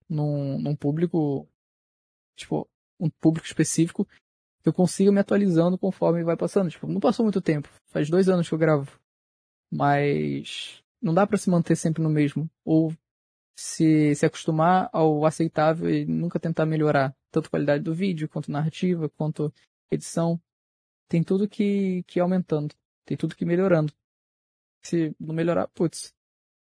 num, 0.08 0.58
num 0.58 0.76
público, 0.76 1.48
tipo, 2.36 2.68
um 3.00 3.08
público 3.08 3.46
específico 3.46 4.06
eu 4.64 4.72
consigo 4.72 5.12
me 5.12 5.20
atualizando 5.20 5.76
conforme 5.76 6.22
vai 6.22 6.36
passando. 6.36 6.70
Tipo, 6.70 6.86
não 6.86 7.00
passou 7.00 7.24
muito 7.24 7.40
tempo. 7.40 7.68
Faz 7.88 8.08
dois 8.08 8.28
anos 8.28 8.48
que 8.48 8.54
eu 8.54 8.58
gravo. 8.58 8.98
Mas 9.70 10.82
não 11.00 11.12
dá 11.12 11.26
para 11.26 11.38
se 11.38 11.50
manter 11.50 11.76
sempre 11.76 12.02
no 12.02 12.10
mesmo. 12.10 12.48
Ou 12.64 12.92
se, 13.58 14.14
se 14.14 14.24
acostumar 14.24 14.88
ao 14.92 15.24
aceitável 15.24 15.90
e 15.90 16.04
nunca 16.04 16.38
tentar 16.38 16.66
melhorar. 16.66 17.14
Tanto 17.30 17.50
qualidade 17.50 17.82
do 17.82 17.94
vídeo, 17.94 18.28
quanto 18.28 18.52
narrativa, 18.52 19.08
quanto 19.08 19.52
edição. 19.90 20.40
Tem 21.08 21.22
tudo 21.22 21.48
que, 21.48 22.04
que 22.04 22.20
aumentando. 22.20 22.74
Tem 23.04 23.16
tudo 23.16 23.34
que 23.34 23.44
melhorando. 23.44 23.92
Se 24.82 25.14
não 25.18 25.34
melhorar, 25.34 25.68
putz. 25.68 26.12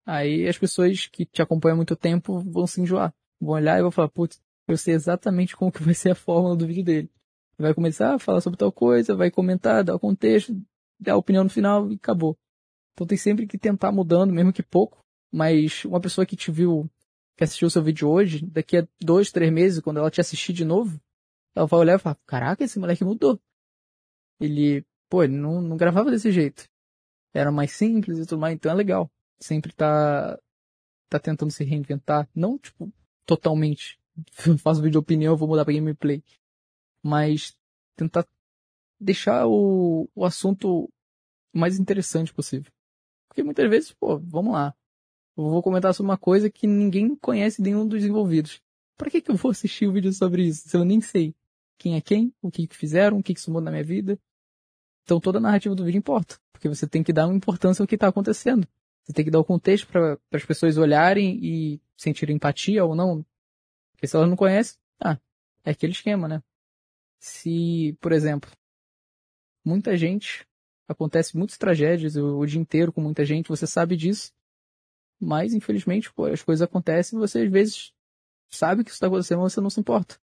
Aí 0.06 0.48
as 0.48 0.56
pessoas 0.56 1.06
que 1.06 1.26
te 1.26 1.42
acompanham 1.42 1.74
há 1.74 1.76
muito 1.76 1.96
tempo 1.96 2.40
vão 2.40 2.66
se 2.66 2.80
enjoar. 2.80 3.14
Vão 3.40 3.54
olhar 3.54 3.78
e 3.78 3.82
vão 3.82 3.90
falar, 3.90 4.08
putz, 4.08 4.40
eu 4.66 4.76
sei 4.76 4.94
exatamente 4.94 5.56
como 5.56 5.72
que 5.72 5.82
vai 5.82 5.94
ser 5.94 6.10
a 6.12 6.14
fórmula 6.14 6.56
do 6.56 6.66
vídeo 6.66 6.84
dele 6.84 7.10
vai 7.58 7.74
começar 7.74 8.14
a 8.14 8.18
falar 8.18 8.40
sobre 8.40 8.56
tal 8.58 8.70
coisa, 8.70 9.16
vai 9.16 9.30
comentar, 9.30 9.82
dar 9.82 9.96
o 9.96 9.98
contexto, 9.98 10.54
dar 10.98 11.14
a 11.14 11.16
opinião 11.16 11.44
no 11.44 11.50
final 11.50 11.90
e 11.90 11.96
acabou. 11.96 12.38
Então 12.92 13.06
tem 13.06 13.18
sempre 13.18 13.46
que 13.46 13.58
tentar 13.58 13.90
mudando, 13.92 14.32
mesmo 14.32 14.52
que 14.52 14.62
pouco, 14.62 15.04
mas 15.32 15.84
uma 15.84 16.00
pessoa 16.00 16.24
que 16.24 16.36
te 16.36 16.50
viu, 16.50 16.88
que 17.36 17.44
assistiu 17.44 17.68
o 17.68 17.70
seu 17.70 17.82
vídeo 17.82 18.08
hoje, 18.08 18.44
daqui 18.46 18.78
a 18.78 18.88
dois, 19.00 19.32
três 19.32 19.52
meses, 19.52 19.80
quando 19.80 19.98
ela 19.98 20.10
te 20.10 20.20
assistir 20.20 20.52
de 20.52 20.64
novo, 20.64 21.00
ela 21.54 21.66
vai 21.66 21.80
olhar 21.80 21.96
e 21.96 21.98
falar, 21.98 22.16
caraca, 22.26 22.64
esse 22.64 22.78
moleque 22.78 23.04
mudou. 23.04 23.40
Ele, 24.40 24.84
pô, 25.08 25.24
ele 25.24 25.36
não, 25.36 25.60
não 25.60 25.76
gravava 25.76 26.10
desse 26.10 26.30
jeito. 26.30 26.68
Era 27.34 27.52
mais 27.52 27.72
simples 27.72 28.18
e 28.18 28.26
tudo 28.26 28.40
mais, 28.40 28.54
então 28.54 28.70
é 28.72 28.74
legal. 28.74 29.10
Sempre 29.38 29.72
tá, 29.72 30.38
tá 31.08 31.18
tentando 31.18 31.50
se 31.50 31.64
reinventar. 31.64 32.28
Não, 32.34 32.58
tipo, 32.58 32.92
totalmente. 33.26 33.98
Faço 34.62 34.80
vídeo 34.80 34.92
de 34.92 34.98
opinião, 34.98 35.36
vou 35.36 35.48
mudar 35.48 35.64
pra 35.64 35.74
gameplay 35.74 36.22
mas 37.02 37.56
tentar 37.96 38.26
deixar 39.00 39.46
o, 39.46 40.08
o 40.14 40.24
assunto 40.24 40.90
mais 41.52 41.78
interessante 41.78 42.32
possível. 42.32 42.70
Porque 43.28 43.42
muitas 43.42 43.68
vezes, 43.68 43.92
pô, 43.92 44.18
vamos 44.18 44.52
lá. 44.52 44.74
Eu 45.36 45.44
vou 45.44 45.62
comentar 45.62 45.94
sobre 45.94 46.10
uma 46.10 46.18
coisa 46.18 46.50
que 46.50 46.66
ninguém 46.66 47.14
conhece 47.16 47.62
nenhum 47.62 47.86
dos 47.86 48.04
envolvidos. 48.04 48.60
Para 48.96 49.10
que, 49.10 49.20
que 49.20 49.30
eu 49.30 49.36
vou 49.36 49.52
assistir 49.52 49.86
o 49.86 49.90
um 49.90 49.92
vídeo 49.92 50.12
sobre 50.12 50.44
isso 50.44 50.68
se 50.68 50.76
eu 50.76 50.84
nem 50.84 51.00
sei 51.00 51.34
quem 51.78 51.94
é 51.94 52.00
quem, 52.00 52.34
o 52.42 52.50
que, 52.50 52.66
que 52.66 52.76
fizeram, 52.76 53.18
o 53.18 53.22
que, 53.22 53.32
que 53.32 53.50
na 53.50 53.70
minha 53.70 53.84
vida? 53.84 54.18
Então 55.08 55.18
toda 55.18 55.38
a 55.38 55.40
narrativa 55.40 55.74
do 55.74 55.84
vídeo 55.84 55.98
importa. 55.98 56.38
Porque 56.52 56.68
você 56.68 56.86
tem 56.86 57.02
que 57.02 57.14
dar 57.14 57.26
uma 57.26 57.34
importância 57.34 57.82
ao 57.82 57.86
que 57.86 57.94
está 57.94 58.08
acontecendo. 58.08 58.68
Você 59.04 59.14
tem 59.14 59.24
que 59.24 59.30
dar 59.30 59.40
o 59.40 59.44
contexto 59.44 59.86
para 59.86 60.18
as 60.30 60.44
pessoas 60.44 60.76
olharem 60.76 61.38
e 61.42 61.80
sentirem 61.96 62.36
empatia 62.36 62.84
ou 62.84 62.94
não. 62.94 63.24
Porque 63.92 64.06
se 64.06 64.14
elas 64.14 64.28
não 64.28 64.36
conhecem, 64.36 64.78
ah, 65.00 65.18
é 65.64 65.70
aquele 65.70 65.92
esquema, 65.92 66.28
né? 66.28 66.42
se, 67.18 67.96
por 68.00 68.12
exemplo, 68.12 68.50
muita 69.64 69.96
gente, 69.96 70.46
acontece 70.86 71.36
muitas 71.36 71.58
tragédias 71.58 72.16
o, 72.16 72.38
o 72.38 72.46
dia 72.46 72.60
inteiro 72.60 72.92
com 72.92 73.00
muita 73.00 73.24
gente, 73.24 73.48
você 73.48 73.66
sabe 73.66 73.96
disso, 73.96 74.32
mas 75.20 75.52
infelizmente 75.52 76.12
pô, 76.12 76.26
as 76.26 76.42
coisas 76.42 76.62
acontecem 76.62 77.18
e 77.18 77.20
você 77.20 77.40
às 77.40 77.50
vezes 77.50 77.92
sabe 78.50 78.84
que 78.84 78.90
isso 78.90 78.96
está 78.96 79.08
acontecendo, 79.08 79.40
mas 79.40 79.52
você 79.52 79.60
não 79.60 79.70
se 79.70 79.80
importa. 79.80 80.18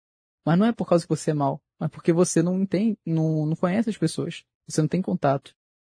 Mas 0.44 0.58
não 0.58 0.66
é 0.66 0.72
por 0.72 0.86
causa 0.86 1.04
que 1.04 1.08
você 1.08 1.30
é 1.30 1.34
mal, 1.34 1.62
mas 1.78 1.90
porque 1.90 2.12
você 2.12 2.42
não 2.42 2.66
tem, 2.66 2.98
não, 3.04 3.46
não 3.46 3.56
conhece 3.56 3.90
as 3.90 3.96
pessoas, 3.96 4.44
você 4.70 4.80
não 4.80 4.88
tem 4.88 5.02
contato. 5.02 5.54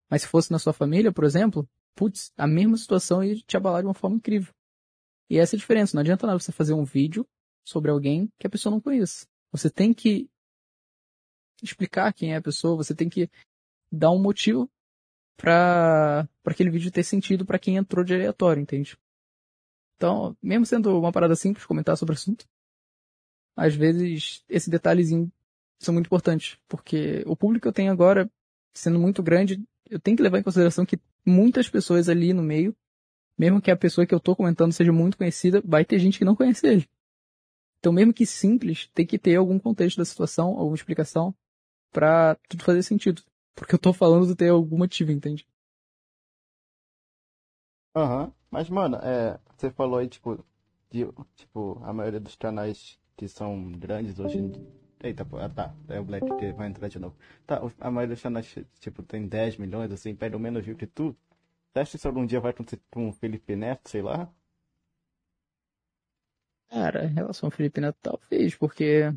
Mas 0.09 0.23
se 0.23 0.29
fosse 0.29 0.51
na 0.51 0.59
sua 0.59 0.73
família, 0.73 1.13
por 1.13 1.25
exemplo, 1.25 1.69
putz, 1.95 2.33
a 2.37 2.47
mesma 2.47 2.77
situação 2.77 3.23
ia 3.23 3.37
te 3.37 3.57
abalar 3.57 3.83
de 3.83 3.89
uma 3.89 3.95
forma 3.95 4.17
incrível. 4.17 4.53
E 5.29 5.39
essa 5.39 5.55
é 5.55 5.57
a 5.57 5.61
diferença, 5.61 5.97
não 5.97 6.01
adianta 6.01 6.27
nada 6.27 6.39
você 6.39 6.51
fazer 6.51 6.75
um 6.75 6.85
vídeo 6.85 7.27
sobre 7.65 7.91
alguém 7.91 8.29
que 8.39 8.47
a 8.47 8.51
pessoa 8.51 8.73
não 8.73 8.81
conhece. 8.81 9.27
Você 9.53 9.71
tem 9.71 9.95
que 9.95 10.29
explicar 11.63 12.13
quem 12.13 12.33
é 12.33 12.37
a 12.37 12.43
pessoa, 12.43 12.77
você 12.77 12.95
tem 12.95 13.09
que 13.09 13.31
dar 13.93 14.11
um 14.11 14.21
motivo 14.21 14.69
pra 15.37 16.29
aquele 16.45 16.71
vídeo 16.71 16.91
ter 16.91 17.03
sentido 17.03 17.47
pra 17.47 17.59
quem 17.59 17.77
entrou 17.77 18.05
de 18.05 18.15
aleatório, 18.15 18.61
entende? 18.61 18.99
Então, 19.97 20.37
mesmo 20.43 20.67
sendo 20.67 20.99
uma 20.99 21.13
parada 21.13 21.37
simples, 21.37 21.67
comentar 21.67 21.97
sobre 21.97 22.15
o 22.15 22.17
assunto, 22.17 22.47
às 23.57 23.75
vezes 23.75 24.45
esse 24.49 24.71
detalhezinho 24.71 25.31
são 25.79 25.95
muito 25.95 26.07
importantes, 26.07 26.59
porque 26.69 27.23
o 27.27 27.37
público 27.37 27.63
que 27.63 27.69
eu 27.69 27.73
tenho 27.73 27.93
agora, 27.93 28.31
sendo 28.73 28.99
muito 28.99 29.23
grande, 29.23 29.63
eu 29.89 29.99
tenho 29.99 30.17
que 30.17 30.23
levar 30.23 30.39
em 30.39 30.43
consideração 30.43 30.87
que 30.87 30.99
muitas 31.25 31.69
pessoas 31.69 32.09
ali 32.09 32.33
no 32.33 32.43
meio, 32.43 32.75
mesmo 33.37 33.61
que 33.61 33.71
a 33.71 33.77
pessoa 33.77 34.07
que 34.07 34.15
eu 34.15 34.21
tô 34.21 34.37
comentando 34.37 34.73
seja 34.73 34.93
muito 34.93 35.17
conhecida, 35.17 35.63
vai 35.65 35.85
ter 35.85 35.99
gente 35.99 36.19
que 36.19 36.25
não 36.25 36.37
conhece 36.37 36.67
ele. 36.67 36.89
Então, 37.79 37.93
mesmo 37.93 38.13
que 38.13 38.27
simples, 38.27 38.91
tem 38.95 39.07
que 39.07 39.19
ter 39.19 39.37
algum 39.37 39.59
contexto 39.59 39.97
da 39.97 40.05
situação, 40.05 40.49
alguma 40.49 40.75
explicação, 40.75 41.35
pra 41.91 42.37
tudo 42.49 42.63
fazer 42.63 42.83
sentido. 42.83 43.23
Porque 43.55 43.75
eu 43.75 43.79
tô 43.79 43.93
falando 43.93 44.27
de 44.27 44.35
ter 44.35 44.51
algum 44.51 44.79
motivo, 44.79 45.11
entende? 45.11 45.47
Aham. 47.95 48.33
Mas, 48.51 48.69
mano, 48.69 48.97
é, 48.97 49.39
você 49.57 49.71
falou 49.71 49.99
aí, 49.99 50.09
tipo, 50.09 50.45
de, 50.91 51.07
tipo, 51.37 51.81
a 51.85 51.93
maioria 51.93 52.21
dos 52.21 52.37
canais 52.37 52.99
que 53.17 53.29
são 53.29 53.73
grandes 53.73 54.19
hoje. 54.19 54.51
Eita, 55.03 55.25
pô, 55.25 55.39
ah, 55.39 55.49
tá. 55.49 55.75
É 55.89 55.99
o 55.99 56.05
Black 56.05 56.27
que 56.39 56.53
vai 56.53 56.69
entrar 56.69 56.89
de 56.89 56.99
novo. 56.99 57.17
Tá, 57.47 57.61
a 57.81 57.91
maioria 57.91 58.15
dos 58.15 58.23
canais, 58.23 58.55
tipo, 58.81 59.03
tem 59.03 59.27
10 59.27 59.57
milhões, 59.57 59.91
assim, 59.91 60.15
pega 60.15 60.39
menos 60.39 60.65
view 60.65 60.77
que 60.77 60.87
tu. 60.87 61.17
Você 61.73 61.79
acha 61.81 61.99
que 61.99 62.07
algum 62.07 62.27
dia 62.27 62.41
vai 62.41 62.51
acontecer 62.51 62.81
com 62.91 63.09
o 63.09 63.13
Felipe 63.13 63.57
Neto, 63.57 63.89
sei 63.89 64.03
lá? 64.03 64.31
Cara, 66.69 67.07
em 67.07 67.15
relação 67.15 67.47
ao 67.47 67.51
Felipe 67.51 67.81
Neto, 67.81 67.99
talvez, 68.03 68.55
porque 68.55 69.11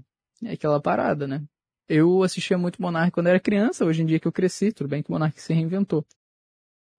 é 0.44 0.52
aquela 0.54 0.82
parada, 0.82 1.28
né? 1.28 1.44
Eu 1.88 2.24
assistia 2.24 2.58
muito 2.58 2.82
Monark 2.82 3.12
quando 3.12 3.28
era 3.28 3.40
criança, 3.40 3.86
hoje 3.86 4.02
em 4.02 4.06
dia 4.06 4.20
que 4.20 4.28
eu 4.28 4.32
cresci, 4.32 4.72
tudo 4.72 4.88
bem 4.88 5.04
que 5.04 5.10
o 5.10 5.14
Monark 5.14 5.40
se 5.40 5.54
reinventou. 5.54 6.06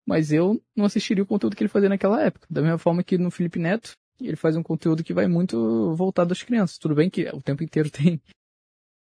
Mas 0.07 0.30
eu 0.30 0.62
não 0.76 0.85
assistiria 0.85 1.24
o 1.24 1.26
conteúdo 1.26 1.57
que 1.57 1.62
ele 1.62 1.68
fazia 1.68 1.89
naquela 1.89 2.22
época. 2.22 2.47
Da 2.51 2.61
mesma 2.61 2.76
forma 2.76 3.03
que 3.03 3.16
no 3.16 3.30
Felipe 3.30 3.59
Neto, 3.59 3.97
ele 4.20 4.37
faz 4.37 4.55
um 4.57 4.62
conteúdo 4.62 5.03
que 5.03 5.14
vai 5.14 5.26
muito 5.26 5.95
voltado 5.95 6.32
às 6.32 6.43
crianças. 6.43 6.76
Tudo 6.76 6.95
bem 6.95 7.09
que 7.09 7.26
o 7.30 7.41
tempo 7.41 7.64
inteiro 7.64 7.89
tem, 7.91 8.20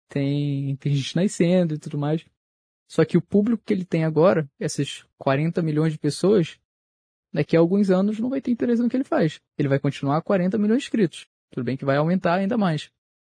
tem, 0.08 0.76
tem 0.76 0.94
gente 0.94 1.16
nascendo 1.16 1.74
e 1.74 1.78
tudo 1.78 1.98
mais. 1.98 2.24
Só 2.88 3.04
que 3.04 3.18
o 3.18 3.22
público 3.22 3.62
que 3.64 3.72
ele 3.72 3.84
tem 3.84 4.04
agora, 4.04 4.50
esses 4.58 5.04
40 5.18 5.62
milhões 5.62 5.92
de 5.92 5.98
pessoas, 5.98 6.58
daqui 7.32 7.56
a 7.56 7.60
alguns 7.60 7.90
anos 7.90 8.18
não 8.18 8.30
vai 8.30 8.40
ter 8.40 8.50
interesse 8.50 8.82
no 8.82 8.88
que 8.88 8.96
ele 8.96 9.04
faz. 9.04 9.40
Ele 9.58 9.68
vai 9.68 9.78
continuar 9.78 10.22
40 10.22 10.56
milhões 10.56 10.78
de 10.78 10.84
inscritos. 10.86 11.26
Tudo 11.50 11.64
bem 11.64 11.76
que 11.76 11.84
vai 11.84 11.96
aumentar 11.96 12.34
ainda 12.34 12.56
mais. 12.56 12.90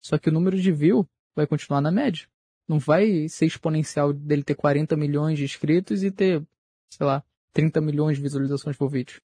Só 0.02 0.18
que 0.18 0.28
o 0.28 0.32
número 0.32 0.60
de 0.60 0.70
view 0.70 1.08
vai 1.34 1.46
continuar 1.46 1.80
na 1.80 1.90
média. 1.90 2.28
Não 2.68 2.78
vai 2.78 3.28
ser 3.28 3.46
exponencial 3.46 4.12
dele 4.12 4.42
ter 4.42 4.54
40 4.54 4.96
milhões 4.96 5.38
de 5.38 5.44
inscritos 5.44 6.02
e 6.02 6.10
ter, 6.10 6.46
sei 6.92 7.06
lá, 7.06 7.24
30 7.52 7.80
milhões 7.80 8.18
de 8.18 8.22
visualizações 8.22 8.76
por 8.76 8.90
vídeo. 8.90 9.20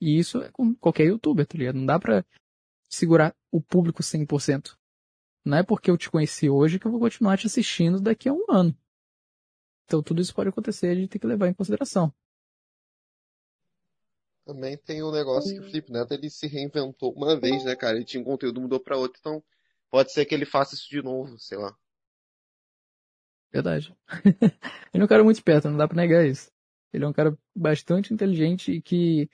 E 0.00 0.18
isso 0.18 0.42
é 0.42 0.50
com 0.50 0.74
qualquer 0.74 1.06
youtuber, 1.06 1.46
tá 1.46 1.56
ligado? 1.56 1.76
Não 1.76 1.86
dá 1.86 1.98
pra 1.98 2.24
segurar 2.88 3.32
o 3.52 3.60
público 3.60 4.02
100%. 4.02 4.76
Não 5.44 5.58
é 5.58 5.62
porque 5.62 5.90
eu 5.90 5.98
te 5.98 6.10
conheci 6.10 6.48
hoje 6.48 6.78
que 6.78 6.86
eu 6.86 6.90
vou 6.90 7.00
continuar 7.00 7.36
te 7.36 7.46
assistindo 7.46 8.00
daqui 8.00 8.28
a 8.28 8.32
um 8.32 8.44
ano. 8.48 8.76
Então 9.84 10.02
tudo 10.02 10.20
isso 10.20 10.34
pode 10.34 10.48
acontecer, 10.48 10.88
a 10.88 10.94
gente 10.94 11.08
tem 11.08 11.20
que 11.20 11.26
levar 11.26 11.48
em 11.48 11.54
consideração. 11.54 12.12
Também 14.44 14.76
tem 14.76 15.02
o 15.02 15.12
negócio 15.12 15.52
que 15.52 15.60
o 15.60 15.64
Felipe 15.64 15.92
Neto 15.92 16.12
ele 16.14 16.28
se 16.28 16.46
reinventou 16.46 17.12
uma 17.12 17.38
vez, 17.38 17.64
né, 17.64 17.76
cara? 17.76 17.96
Ele 17.96 18.04
tinha 18.04 18.20
um 18.20 18.24
conteúdo, 18.24 18.60
mudou 18.60 18.80
pra 18.80 18.96
outro, 18.96 19.18
então 19.20 19.42
pode 19.88 20.12
ser 20.12 20.24
que 20.24 20.34
ele 20.34 20.44
faça 20.44 20.74
isso 20.74 20.88
de 20.90 21.00
novo, 21.00 21.38
sei 21.38 21.58
lá. 21.58 21.76
Verdade. 23.52 23.94
ele 24.92 25.02
é 25.02 25.04
um 25.04 25.08
cara 25.08 25.22
muito 25.22 25.36
esperto, 25.36 25.68
não 25.68 25.76
dá 25.76 25.86
pra 25.86 25.96
negar 25.96 26.26
isso. 26.26 26.50
Ele 26.92 27.04
é 27.04 27.08
um 27.08 27.12
cara 27.12 27.38
bastante 27.54 28.12
inteligente 28.12 28.72
e 28.72 28.82
que 28.82 29.28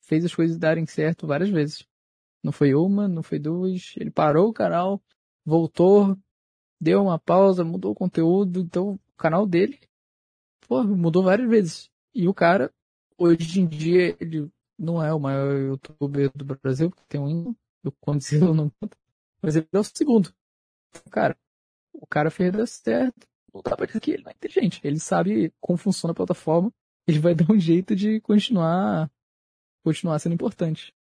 fez 0.00 0.24
as 0.24 0.34
coisas 0.34 0.58
darem 0.58 0.86
certo 0.86 1.26
várias 1.26 1.50
vezes. 1.50 1.86
Não 2.42 2.52
foi 2.52 2.74
uma, 2.74 3.06
não 3.06 3.22
foi 3.22 3.38
duas. 3.38 3.94
Ele 3.96 4.10
parou 4.10 4.48
o 4.48 4.52
canal, 4.52 5.02
voltou, 5.50 6.16
deu 6.80 7.02
uma 7.02 7.18
pausa, 7.18 7.64
mudou 7.64 7.92
o 7.92 7.94
conteúdo. 7.94 8.60
Então, 8.60 8.92
o 8.94 9.16
canal 9.18 9.46
dele, 9.46 9.78
pô, 10.66 10.82
mudou 10.84 11.22
várias 11.22 11.48
vezes. 11.48 11.90
E 12.14 12.28
o 12.28 12.34
cara, 12.34 12.72
hoje 13.18 13.60
em 13.60 13.66
dia, 13.66 14.16
ele 14.20 14.50
não 14.78 15.02
é 15.02 15.12
o 15.12 15.20
maior 15.20 15.52
youtuber 15.58 16.30
do 16.34 16.44
Brasil, 16.44 16.90
porque 16.90 17.04
tem 17.08 17.20
um 17.20 17.28
hino, 17.28 17.56
eu 17.84 17.94
eu 18.32 18.54
não 18.54 18.70
conta, 18.80 18.96
mas 19.42 19.56
ele 19.56 19.68
é 19.72 19.78
o 19.78 19.84
segundo. 19.84 20.32
Cara, 21.10 21.36
o 21.92 22.06
cara 22.06 22.30
fez 22.30 22.52
dar 22.52 22.66
certo. 22.66 23.26
Não 23.52 23.62
dá 23.62 23.76
pra 23.76 23.86
dizer 23.86 24.00
que 24.00 24.12
ele 24.12 24.22
não 24.22 24.30
é 24.30 24.34
inteligente. 24.34 24.80
Ele 24.84 24.98
sabe 25.00 25.52
como 25.60 25.78
funciona 25.78 26.12
a 26.12 26.14
plataforma. 26.14 26.72
Ele 27.06 27.18
vai 27.18 27.34
dar 27.36 27.50
um 27.52 27.58
jeito 27.58 27.94
de 27.96 28.20
continuar, 28.20 29.10
continuar 29.84 30.18
sendo 30.18 30.34
importante. 30.34 30.94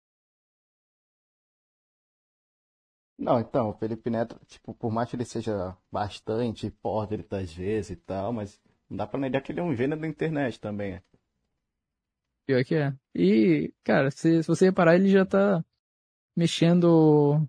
Não, 3.18 3.40
então, 3.40 3.70
o 3.70 3.72
Felipe 3.74 4.08
Neto, 4.10 4.38
tipo, 4.46 4.72
por 4.74 4.92
mais 4.92 5.10
que 5.10 5.16
ele 5.16 5.24
seja 5.24 5.76
bastante 5.90 6.66
hipócrita 6.68 7.38
às 7.38 7.52
vezes 7.52 7.90
e 7.90 7.96
tal, 7.96 8.32
mas 8.32 8.60
não 8.88 8.96
dá 8.96 9.06
pra 9.06 9.18
negar 9.18 9.42
que 9.42 9.50
ele 9.50 9.58
é 9.60 9.62
um 9.62 9.74
gênero 9.74 10.00
da 10.00 10.06
internet 10.06 10.60
também. 10.60 10.94
é. 10.94 11.02
Pior 12.46 12.64
que 12.64 12.76
é. 12.76 12.94
E, 13.14 13.74
cara, 13.84 14.10
se, 14.10 14.42
se 14.42 14.46
você 14.48 14.66
reparar, 14.66 14.94
ele 14.94 15.08
já 15.08 15.26
tá 15.26 15.62
mexendo, 16.36 17.46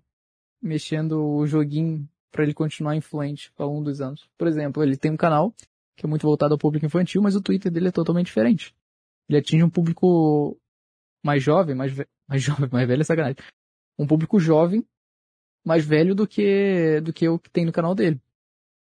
mexendo 0.60 1.24
o 1.24 1.46
joguinho 1.46 2.06
pra 2.32 2.42
ele 2.42 2.52
continuar 2.52 2.96
influente 2.96 3.52
ao 3.56 3.68
longo 3.68 3.84
dos 3.84 4.00
anos. 4.00 4.28
Por 4.36 4.46
exemplo, 4.48 4.82
ele 4.82 4.96
tem 4.96 5.10
um 5.12 5.16
canal 5.16 5.54
que 5.96 6.04
é 6.04 6.08
muito 6.08 6.22
voltado 6.26 6.52
ao 6.54 6.58
público 6.58 6.84
infantil, 6.84 7.22
mas 7.22 7.36
o 7.36 7.40
Twitter 7.40 7.70
dele 7.70 7.88
é 7.88 7.92
totalmente 7.92 8.26
diferente. 8.26 8.74
Ele 9.28 9.38
atinge 9.38 9.62
um 9.62 9.70
público 9.70 10.58
mais 11.24 11.42
jovem, 11.42 11.74
mais, 11.74 11.92
ve- 11.92 12.08
mais 12.28 12.42
jovem, 12.42 12.68
mais 12.70 12.86
velho 12.88 13.00
é 13.00 13.04
sacanagem. 13.04 13.36
Um 13.98 14.06
público 14.06 14.38
jovem, 14.40 14.84
mais 15.70 15.84
velho 15.84 16.14
do 16.14 16.26
que 16.26 17.00
do 17.00 17.12
que 17.12 17.28
o 17.28 17.38
que 17.38 17.48
tem 17.48 17.64
no 17.64 17.72
canal 17.72 17.94
dele. 17.94 18.20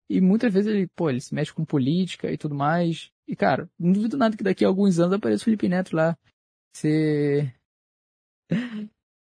E 0.08 0.20
muitas 0.20 0.52
vezes 0.52 0.72
ele, 0.72 0.88
pô, 0.88 1.10
ele 1.10 1.20
se 1.20 1.34
mexe 1.34 1.52
com 1.52 1.64
política 1.64 2.32
e 2.32 2.38
tudo 2.38 2.54
mais. 2.54 3.12
E, 3.28 3.36
cara, 3.36 3.70
não 3.78 3.92
duvido 3.92 4.16
nada 4.16 4.36
que 4.36 4.42
daqui 4.42 4.64
a 4.64 4.68
alguns 4.68 4.98
anos 4.98 5.14
apareça 5.14 5.42
o 5.42 5.44
Felipe 5.44 5.68
Neto 5.68 5.94
lá, 5.94 6.18
ser... 6.74 7.54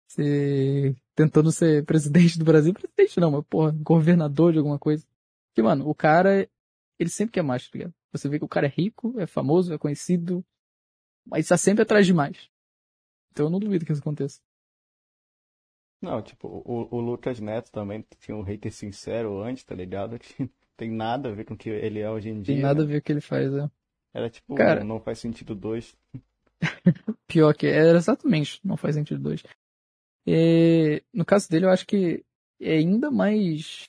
ser... 0.08 0.94
tentando 1.14 1.50
ser 1.50 1.84
presidente 1.86 2.38
do 2.38 2.44
Brasil. 2.44 2.74
Presidente 2.74 3.18
não, 3.20 3.30
mas, 3.30 3.44
porra, 3.46 3.72
governador 3.72 4.52
de 4.52 4.58
alguma 4.58 4.78
coisa. 4.78 5.06
Porque, 5.48 5.62
mano, 5.62 5.88
o 5.88 5.94
cara, 5.94 6.46
ele 6.98 7.10
sempre 7.10 7.32
quer 7.32 7.42
mais, 7.42 7.66
tá 7.68 7.78
ligado? 7.78 7.94
Você 8.12 8.28
vê 8.28 8.38
que 8.38 8.44
o 8.44 8.48
cara 8.48 8.66
é 8.66 8.70
rico, 8.70 9.18
é 9.18 9.26
famoso, 9.26 9.72
é 9.72 9.78
conhecido, 9.78 10.44
mas 11.24 11.48
tá 11.48 11.56
sempre 11.56 11.82
atrás 11.82 12.06
de 12.06 12.12
mais. 12.12 12.50
Então 13.32 13.46
eu 13.46 13.50
não 13.50 13.58
duvido 13.58 13.84
que 13.86 13.92
isso 13.92 14.02
aconteça. 14.02 14.40
Não, 16.06 16.22
tipo, 16.22 16.46
o, 16.64 16.88
o 16.96 17.00
Lucas 17.00 17.40
Neto 17.40 17.70
também 17.72 18.04
tinha 18.20 18.36
um 18.36 18.42
hater 18.42 18.72
sincero 18.72 19.40
antes, 19.42 19.64
tá 19.64 19.74
ligado? 19.74 20.18
Que 20.76 20.84
tem 20.84 20.90
nada 20.90 21.30
a 21.30 21.32
ver 21.32 21.44
com 21.46 21.54
o 21.54 21.56
que 21.56 21.70
ele 21.70 22.00
é 22.00 22.10
hoje 22.10 22.28
em 22.28 22.42
Tem 22.42 22.56
dia. 22.56 22.62
nada 22.62 22.82
a 22.82 22.84
né? 22.84 22.92
ver 22.92 23.00
com 23.00 23.04
o 23.04 23.06
que 23.06 23.12
ele 23.12 23.20
faz, 23.22 23.52
é. 23.54 23.70
Era 24.12 24.28
tipo, 24.30 24.54
Cara- 24.54 24.84
não 24.84 25.00
faz 25.00 25.18
sentido 25.18 25.54
dois. 25.54 25.96
Pior 27.26 27.54
que 27.54 27.66
era 27.66 27.96
exatamente, 27.96 28.60
não 28.62 28.76
faz 28.76 28.94
sentido 28.94 29.20
dois. 29.20 29.42
E, 30.26 31.02
no 31.14 31.24
caso 31.24 31.48
dele, 31.48 31.64
eu 31.66 31.70
acho 31.70 31.86
que 31.86 32.24
é 32.60 32.74
ainda 32.74 33.10
mais, 33.10 33.88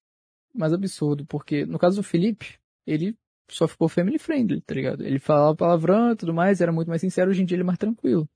mais 0.53 0.71
absurdo, 0.73 1.25
porque 1.25 1.65
no 1.65 1.77
caso 1.77 1.97
do 1.97 2.03
Felipe, 2.03 2.57
ele 2.85 3.17
só 3.49 3.67
ficou 3.67 3.89
family 3.89 4.17
friendly, 4.17 4.61
tá 4.61 4.73
ligado? 4.73 5.03
Ele 5.03 5.19
falava 5.19 5.55
palavrão 5.55 6.11
e 6.11 6.15
tudo 6.15 6.33
mais, 6.33 6.61
era 6.61 6.71
muito 6.71 6.87
mais 6.87 7.01
sincero, 7.01 7.31
hoje 7.31 7.41
em 7.41 7.45
dia 7.45 7.55
ele 7.55 7.63
é 7.63 7.65
mais 7.65 7.79
tranquilo. 7.79 8.29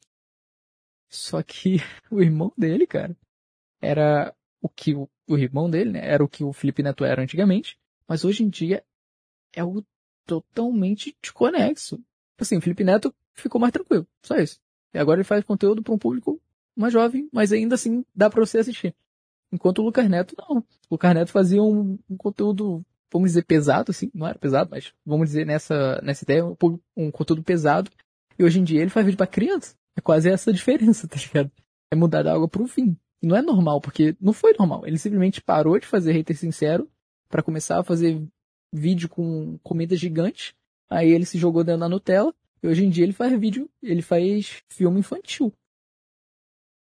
Só 1.10 1.42
que 1.44 1.78
o 2.12 2.22
irmão 2.22 2.52
dele, 2.58 2.88
cara, 2.88 3.16
era 3.82 4.34
o 4.62 4.70
que 4.70 4.94
o, 4.94 5.10
o 5.28 5.38
irmão 5.38 5.70
dele, 5.70 5.92
né, 5.92 6.02
era 6.04 6.24
o 6.24 6.30
que 6.30 6.44
o 6.44 6.54
Felipe 6.54 6.84
Neto 6.84 7.04
era 7.04 7.22
antigamente, 7.22 7.78
mas 8.08 8.24
hoje 8.24 8.44
em 8.44 8.50
dia 8.50 8.84
é 9.54 9.62
algo 9.62 9.86
totalmente 10.26 11.16
desconexo. 11.22 12.00
Assim, 12.38 12.58
o 12.58 12.62
Felipe 12.62 12.84
Neto 12.84 13.14
ficou 13.34 13.60
mais 13.60 13.74
tranquilo, 13.74 14.08
só 14.22 14.36
isso. 14.38 14.60
E 14.94 15.00
agora 15.00 15.20
ele 15.20 15.28
faz 15.28 15.44
conteúdo 15.44 15.82
para 15.82 15.94
um 15.94 15.98
público 15.98 16.42
mais 16.76 16.94
jovem, 16.94 17.30
mas 17.32 17.52
ainda 17.52 17.76
assim 17.76 18.06
dá 18.16 18.30
para 18.30 18.46
você 18.46 18.60
assistir. 18.60 18.96
Enquanto 19.52 19.80
o 19.80 19.84
Lucas 19.84 20.10
Neto, 20.10 20.36
não. 20.38 20.60
O 20.60 20.66
Lucas 20.92 21.14
Neto 21.14 21.32
fazia 21.32 21.62
um, 21.62 22.00
um 22.10 22.18
conteúdo, 22.18 22.86
vamos 23.12 23.32
dizer, 23.32 23.44
pesado, 23.44 23.92
assim. 23.92 24.10
Não 24.14 24.28
era 24.28 24.40
pesado, 24.40 24.70
mas 24.72 24.94
vamos 25.06 25.28
dizer 25.28 25.46
nessa, 25.46 26.02
nessa 26.02 26.24
ideia, 26.24 26.46
um, 26.46 26.56
um 26.96 27.12
conteúdo 27.12 27.44
pesado. 27.44 27.92
E 28.40 28.44
hoje 28.44 28.60
em 28.60 28.64
dia 28.64 28.82
ele 28.82 28.90
faz 28.90 29.06
vídeo 29.06 29.18
pra 29.18 29.28
criança. 29.28 29.76
É 29.96 30.02
quase 30.02 30.30
essa 30.30 30.50
a 30.50 30.54
diferença, 30.54 31.08
tá 31.08 31.18
ligado? 31.18 31.52
É 31.92 31.96
mudar 31.96 32.24
da 32.24 32.34
água 32.34 32.48
pro 32.48 32.68
fim. 32.68 32.98
E 33.22 33.28
não 33.28 33.36
é 33.36 33.41
normal, 33.41 33.80
porque 33.80 34.15
não 34.19 34.34
foi 34.34 34.53
normal. 34.57 34.86
Ele 34.88 34.97
simplesmente 34.97 35.41
parou 35.41 35.80
de 35.80 35.86
fazer 35.88 36.11
hater 36.13 36.36
sincero 36.38 36.89
para 37.30 37.43
começar 37.43 37.80
a 37.80 37.84
fazer 37.84 38.22
vídeo 38.74 39.07
com 39.07 39.57
comida 39.59 39.95
gigante. 39.95 40.55
Aí 40.89 41.09
ele 41.11 41.26
se 41.26 41.38
jogou 41.38 41.63
dentro 41.63 41.82
da 41.82 41.89
Nutella. 41.89 42.34
E 42.63 42.67
hoje 42.67 42.86
em 42.86 42.89
dia 42.89 43.03
ele 43.03 43.13
faz 43.13 43.38
vídeo, 43.39 43.69
ele 43.82 44.01
faz 44.01 44.63
filme 44.69 44.99
infantil. 44.99 45.53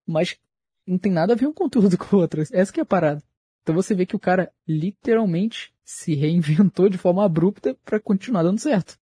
Mas 0.06 0.38
não 0.86 0.98
tem 0.98 1.12
nada 1.12 1.32
a 1.32 1.36
ver 1.36 1.46
um 1.46 1.52
conteúdo 1.52 1.96
com 1.98 2.16
o 2.16 2.20
outro. 2.20 2.42
Essa 2.50 2.72
que 2.72 2.80
é 2.80 2.82
a 2.82 2.86
parada. 2.86 3.22
Então 3.62 3.74
você 3.74 3.94
vê 3.94 4.04
que 4.04 4.16
o 4.16 4.20
cara 4.20 4.52
literalmente 4.66 5.72
se 5.84 6.14
reinventou 6.14 6.88
de 6.88 6.98
forma 6.98 7.24
abrupta 7.24 7.74
pra 7.84 8.00
continuar 8.00 8.42
dando 8.42 8.58
certo. 8.58 8.98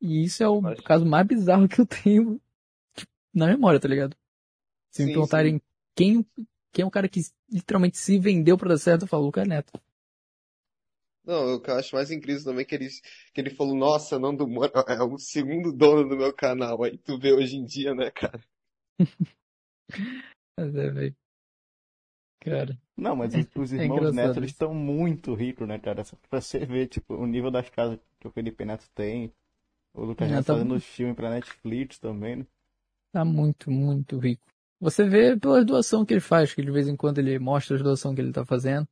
E 0.00 0.24
isso 0.24 0.42
é 0.42 0.48
o 0.48 0.60
Mas- 0.60 0.80
caso 0.80 1.06
mais 1.06 1.26
bizarro 1.26 1.68
que 1.68 1.80
eu 1.80 1.86
tenho 1.86 2.40
tipo, 2.94 3.10
na 3.32 3.46
memória, 3.46 3.78
tá 3.80 3.88
ligado? 3.88 4.16
Se 4.90 5.02
me 5.02 5.08
Sim, 5.08 5.14
perguntarem 5.14 5.62
quem, 5.94 6.24
quem 6.72 6.82
é 6.82 6.86
o 6.86 6.90
cara 6.90 7.08
que 7.08 7.20
literalmente 7.50 7.98
se 7.98 8.18
vendeu 8.18 8.56
pra 8.58 8.68
dar 8.70 8.78
certo, 8.78 9.02
eu 9.02 9.08
falo 9.08 9.26
Lucas 9.26 9.46
Neto. 9.46 9.72
Não, 11.24 11.54
o 11.54 11.60
que 11.60 11.68
eu 11.70 11.74
acho 11.76 11.94
mais 11.96 12.10
incrível 12.12 12.44
também 12.44 12.62
é 12.62 12.64
que 12.64 12.74
ele, 12.76 12.88
que 13.34 13.40
ele 13.40 13.50
falou, 13.50 13.74
nossa, 13.76 14.18
Nando 14.20 14.46
Moura 14.46 14.72
é 14.88 15.02
o 15.02 15.18
segundo 15.18 15.72
dono 15.72 16.08
do 16.08 16.16
meu 16.16 16.32
canal. 16.32 16.82
Aí 16.84 16.96
tu 16.98 17.18
vê 17.18 17.32
hoje 17.32 17.56
em 17.56 17.64
dia, 17.64 17.92
né, 17.94 18.10
cara? 18.10 18.40
Mas 20.56 20.74
é, 20.76 20.90
velho. 20.90 21.16
Cara, 22.40 22.78
Não, 22.96 23.14
mas 23.16 23.34
os, 23.54 23.72
É 23.76 23.84
irmãos 23.84 24.10
engraçado 24.12 24.12
Neto, 24.12 24.38
eles 24.38 24.50
estão 24.50 24.72
muito 24.74 25.34
ricos, 25.34 25.68
né, 25.68 25.78
cara? 25.78 26.04
Só 26.04 26.16
pra 26.30 26.40
você 26.40 26.64
ver, 26.64 26.86
tipo, 26.88 27.14
o 27.14 27.26
nível 27.26 27.50
das 27.50 27.68
casas 27.68 27.98
que 28.18 28.26
o 28.28 28.30
Felipe 28.32 28.64
Neto 28.64 28.88
tem. 28.94 29.30
O 29.94 30.04
Lucas 30.04 30.30
É, 30.30 30.30
Neto 30.30 30.46
tá- 30.46 30.54
fazendo 30.54 30.80
filme 30.80 31.14
pra 31.14 31.30
Netflix 31.30 31.98
também, 31.98 32.36
né? 32.36 32.46
tá 33.10 33.24
muito, 33.24 33.70
muito 33.70 34.18
rico. 34.18 34.51
Você 34.82 35.08
vê 35.08 35.36
pela 35.36 35.64
doação 35.64 36.04
que 36.04 36.12
ele 36.12 36.20
faz, 36.20 36.52
que 36.52 36.60
de 36.60 36.68
vez 36.68 36.88
em 36.88 36.96
quando 36.96 37.18
ele 37.18 37.38
mostra 37.38 37.76
as 37.76 37.82
doações 37.84 38.16
que 38.16 38.20
ele 38.20 38.32
tá 38.32 38.44
fazendo. 38.44 38.88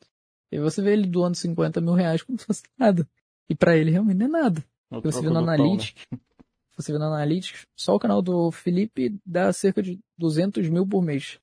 E 0.48 0.60
você 0.60 0.80
vê 0.80 0.92
ele 0.92 1.04
doando 1.04 1.36
50 1.36 1.80
mil 1.80 1.94
reais 1.94 2.22
como 2.22 2.38
se 2.38 2.46
fosse 2.46 2.62
nada. 2.78 3.08
E 3.48 3.56
pra 3.56 3.76
ele 3.76 3.90
realmente 3.90 4.16
não 4.18 4.26
é 4.26 4.28
nada. 4.28 4.64
Você 4.88 5.20
vê 5.20 5.28
no 5.28 5.40
do 5.40 5.44
pão, 5.44 5.46
né? 5.46 5.54
Analytics, 5.54 6.06
você 6.76 6.92
vê 6.92 6.98
no 6.98 7.06
Analytics, 7.06 7.66
só 7.74 7.96
o 7.96 7.98
canal 7.98 8.22
do 8.22 8.52
Felipe 8.52 9.18
dá 9.26 9.52
cerca 9.52 9.82
de 9.82 9.98
200 10.16 10.68
mil 10.68 10.86
por 10.86 11.02
mês. 11.02 11.40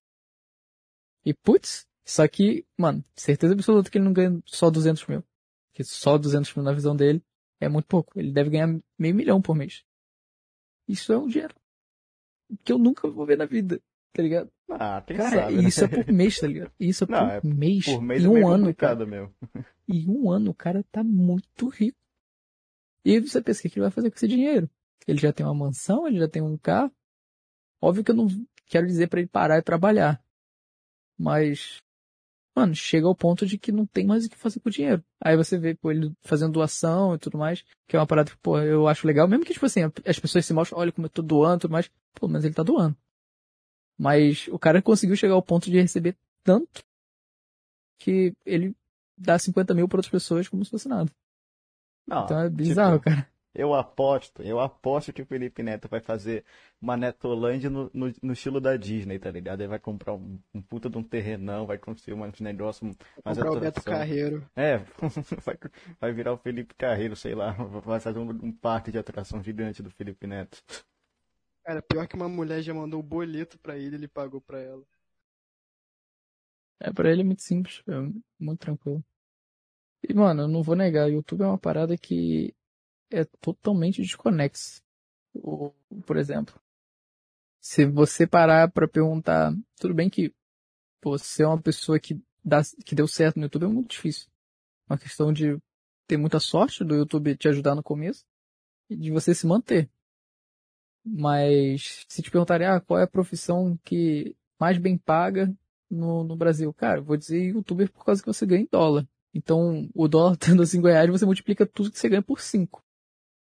E 1.25 1.33
putz, 1.33 1.85
isso 2.05 2.21
aqui, 2.21 2.65
mano, 2.77 3.03
certeza 3.17 3.53
absoluta 3.53 3.91
que 3.91 3.97
ele 3.97 4.05
não 4.05 4.13
ganha 4.13 4.41
só 4.45 4.69
200 4.69 5.07
mil. 5.07 5.25
Porque 5.71 5.83
só 5.83 6.17
200 6.17 6.55
mil 6.55 6.63
na 6.63 6.71
visão 6.71 6.95
dele 6.95 7.21
é 7.59 7.67
muito 7.67 7.85
pouco. 7.85 8.17
Ele 8.17 8.31
deve 8.31 8.49
ganhar 8.49 8.79
meio 8.97 9.13
milhão 9.13 9.41
por 9.41 9.57
mês. 9.57 9.83
Isso 10.87 11.11
é 11.11 11.17
um 11.17 11.27
dinheiro 11.27 11.53
que 12.63 12.71
eu 12.71 12.77
nunca 12.77 13.09
vou 13.09 13.25
ver 13.25 13.37
na 13.37 13.45
vida, 13.45 13.81
tá 14.17 14.23
ligado? 14.23 14.51
Ah, 14.69 15.01
quem 15.05 15.15
Cara, 15.15 15.29
sabe, 15.29 15.53
e 15.53 15.61
né? 15.61 15.69
isso 15.69 15.83
é 15.83 15.87
por 15.87 16.11
mês, 16.11 16.39
tá 16.39 16.47
ligado? 16.47 16.71
Isso 16.79 17.03
é 17.03 17.07
por 17.07 17.13
Não, 17.13 17.29
é 17.29 17.41
mês. 17.43 17.85
Por 17.85 18.01
mês 18.01 18.23
em 18.23 18.25
é 18.25 18.29
um 18.29 18.33
meio 18.33 18.47
ano, 18.47 18.75
cara. 18.75 19.05
mesmo. 19.05 19.33
Em 19.87 20.05
um 20.09 20.29
ano 20.29 20.51
o 20.51 20.53
cara 20.53 20.83
tá 20.91 21.01
muito 21.01 21.69
rico. 21.69 21.97
E 23.05 23.11
aí 23.13 23.19
você 23.21 23.41
pensa, 23.41 23.59
o 23.59 23.61
que 23.71 23.77
ele 23.77 23.83
vai 23.83 23.91
fazer 23.91 24.09
com 24.09 24.17
esse 24.17 24.27
dinheiro? 24.27 24.69
Ele 25.07 25.17
já 25.17 25.31
tem 25.31 25.45
uma 25.45 25.55
mansão, 25.55 26.05
ele 26.05 26.19
já 26.19 26.27
tem 26.27 26.41
um 26.41 26.57
carro. 26.57 26.91
Óbvio 27.81 28.03
que 28.03 28.11
eu 28.11 28.15
não 28.15 28.27
quero 28.65 28.85
dizer 28.85 29.07
pra 29.07 29.19
ele 29.21 29.29
parar 29.29 29.59
de 29.59 29.63
trabalhar. 29.63 30.21
Mas, 31.17 31.77
mano, 32.53 32.75
chega 32.75 33.07
ao 33.07 33.15
ponto 33.15 33.45
de 33.45 33.57
que 33.57 33.71
não 33.71 33.85
tem 33.85 34.05
mais 34.05 34.25
o 34.25 34.29
que 34.29 34.35
fazer 34.35 34.59
com 34.59 34.67
o 34.67 34.71
dinheiro. 34.71 35.01
Aí 35.23 35.37
você 35.37 35.57
vê, 35.57 35.73
pô, 35.73 35.89
ele 35.89 36.11
fazendo 36.21 36.51
doação 36.51 37.15
e 37.15 37.17
tudo 37.17 37.37
mais, 37.37 37.63
que 37.87 37.95
é 37.95 37.99
uma 37.99 38.05
parada 38.07 38.29
que, 38.29 38.37
pô, 38.39 38.59
eu 38.59 38.89
acho 38.89 39.07
legal. 39.07 39.25
Mesmo 39.25 39.45
que, 39.45 39.53
tipo 39.53 39.65
assim, 39.65 39.81
as 40.05 40.19
pessoas 40.19 40.45
se 40.45 40.53
mostram, 40.53 40.79
olha 40.79 40.91
como 40.91 41.05
eu 41.07 41.11
tô 41.11 41.21
doando 41.21 41.59
e 41.59 41.61
tudo 41.61 41.71
mais. 41.71 41.89
Pelo 42.13 42.29
menos 42.29 42.43
ele 42.43 42.53
tá 42.53 42.63
doando. 42.63 42.97
Mas 43.97 44.47
o 44.49 44.59
cara 44.59 44.81
conseguiu 44.81 45.15
chegar 45.15 45.33
ao 45.33 45.41
ponto 45.41 45.69
de 45.71 45.81
receber 45.81 46.15
tanto 46.43 46.83
que 47.99 48.33
ele 48.45 48.75
dá 49.17 49.37
50 49.39 49.73
mil 49.73 49.87
para 49.87 49.97
outras 49.97 50.11
pessoas 50.11 50.47
como 50.47 50.63
se 50.63 50.71
fosse 50.71 50.87
nada. 50.87 51.09
Não, 52.07 52.23
Então 52.23 52.39
é 52.39 52.49
bizarro, 52.49 52.99
tipo, 52.99 53.09
cara. 53.09 53.27
eu 53.53 53.73
aposto, 53.73 54.41
eu 54.43 54.59
aposto 54.59 55.11
que 55.11 55.21
o 55.21 55.25
Felipe 55.25 55.63
Neto 55.63 55.89
vai 55.89 55.99
fazer 55.99 56.45
uma 56.79 56.95
Netolândia 56.95 57.69
no, 57.69 57.89
no, 57.93 58.13
no 58.21 58.33
estilo 58.33 58.61
da 58.61 58.77
Disney, 58.77 59.17
tá 59.19 59.31
ligado? 59.31 59.61
Ele 59.61 59.67
vai 59.67 59.79
comprar 59.79 60.13
um, 60.13 60.39
um 60.53 60.61
puta 60.61 60.89
de 60.89 60.97
um 60.97 61.03
terrenão, 61.03 61.65
vai 61.65 61.77
construir 61.77 62.13
um 62.13 62.31
negócio 62.39 62.85
mais 63.25 63.37
Comprar 63.37 63.51
o 63.51 63.59
Beto. 63.59 63.83
Carreiro. 63.83 64.47
É, 64.55 64.77
vai, 65.43 65.57
vai 65.99 66.13
virar 66.13 66.33
o 66.33 66.37
Felipe 66.37 66.75
Carreiro, 66.75 67.15
sei 67.15 67.33
lá, 67.33 67.51
vai 67.51 67.99
fazer 67.99 68.19
um, 68.19 68.29
um 68.29 68.51
parque 68.51 68.91
de 68.91 68.99
atração 68.99 69.43
gigante 69.43 69.81
do 69.81 69.89
Felipe 69.89 70.27
Neto. 70.27 70.63
Cara, 71.67 71.81
pior 71.81 72.07
que 72.07 72.15
uma 72.15 72.29
mulher 72.29 72.61
já 72.61 72.73
mandou 72.73 73.01
o 73.01 73.03
boleto 73.03 73.59
pra 73.59 73.77
ele, 73.77 73.97
ele 73.97 74.07
pagou 74.07 74.39
pra 74.39 74.57
ela. 74.57 74.85
É, 76.79 76.93
pra 76.93 77.11
ele 77.11 77.19
é 77.19 77.25
muito 77.25 77.41
simples, 77.41 77.83
é 77.85 77.93
muito 78.39 78.59
tranquilo. 78.61 79.03
E, 80.01 80.13
mano, 80.13 80.43
eu 80.43 80.47
não 80.47 80.63
vou 80.63 80.77
negar, 80.77 81.07
o 81.07 81.11
YouTube 81.11 81.41
é 81.41 81.45
uma 81.45 81.57
parada 81.57 81.97
que 81.97 82.55
é 83.11 83.25
totalmente 83.41 84.01
desconexa. 84.01 84.81
Por 86.05 86.15
exemplo, 86.15 86.57
se 87.59 87.85
você 87.85 88.25
parar 88.25 88.71
pra 88.71 88.87
perguntar, 88.87 89.53
tudo 89.75 89.93
bem 89.93 90.09
que 90.09 90.33
você 91.03 91.43
é 91.43 91.47
uma 91.47 91.61
pessoa 91.61 91.99
que, 91.99 92.17
dá, 92.41 92.61
que 92.85 92.95
deu 92.95 93.09
certo 93.09 93.35
no 93.35 93.43
YouTube 93.43 93.65
é 93.65 93.67
muito 93.67 93.89
difícil. 93.89 94.29
Uma 94.89 94.97
questão 94.97 95.33
de 95.33 95.61
ter 96.07 96.15
muita 96.15 96.39
sorte 96.39 96.85
do 96.85 96.95
YouTube 96.95 97.35
te 97.35 97.49
ajudar 97.49 97.75
no 97.75 97.83
começo 97.83 98.25
e 98.89 98.95
de 98.95 99.11
você 99.11 99.35
se 99.35 99.45
manter. 99.45 99.91
Mas 101.07 102.05
se 102.07 102.21
te 102.21 102.29
perguntarem, 102.29 102.67
ah, 102.67 102.79
qual 102.79 102.99
é 102.99 103.03
a 103.03 103.07
profissão 103.07 103.77
que 103.83 104.35
mais 104.59 104.77
bem 104.77 104.97
paga 104.97 105.53
no, 105.89 106.23
no 106.23 106.35
Brasil? 106.35 106.73
Cara, 106.73 107.01
vou 107.01 107.15
dizer 107.15 107.41
youtuber 107.53 107.91
por 107.91 108.03
causa 108.03 108.21
que 108.21 108.27
você 108.27 108.45
ganha 108.45 108.63
em 108.63 108.69
dólar. 108.69 109.07
Então, 109.33 109.89
o 109.93 110.07
dólar 110.07 110.35
tendo 110.37 110.65
5 110.65 110.87
reais, 110.87 111.09
você 111.09 111.25
multiplica 111.25 111.65
tudo 111.65 111.91
que 111.91 111.99
você 111.99 112.09
ganha 112.09 112.21
por 112.21 112.39
5. 112.39 112.83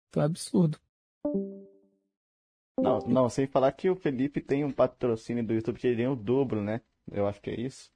Então 0.09 0.23
é 0.23 0.27
absurdo. 0.27 0.79
Não, 2.79 2.99
não, 3.07 3.29
sem 3.29 3.47
falar 3.47 3.73
que 3.73 3.89
o 3.89 3.97
Felipe 3.97 4.41
tem 4.41 4.65
um 4.65 4.73
patrocínio 4.73 5.47
do 5.47 5.55
YouTube 5.55 5.79
que 5.79 5.87
ele 5.87 5.97
ganha 5.97 6.11
o 6.11 6.17
dobro, 6.17 6.63
né? 6.63 6.81
Eu 7.11 7.27
acho 7.27 7.41
que 7.41 7.51
é 7.51 7.61
isso. 7.61 7.91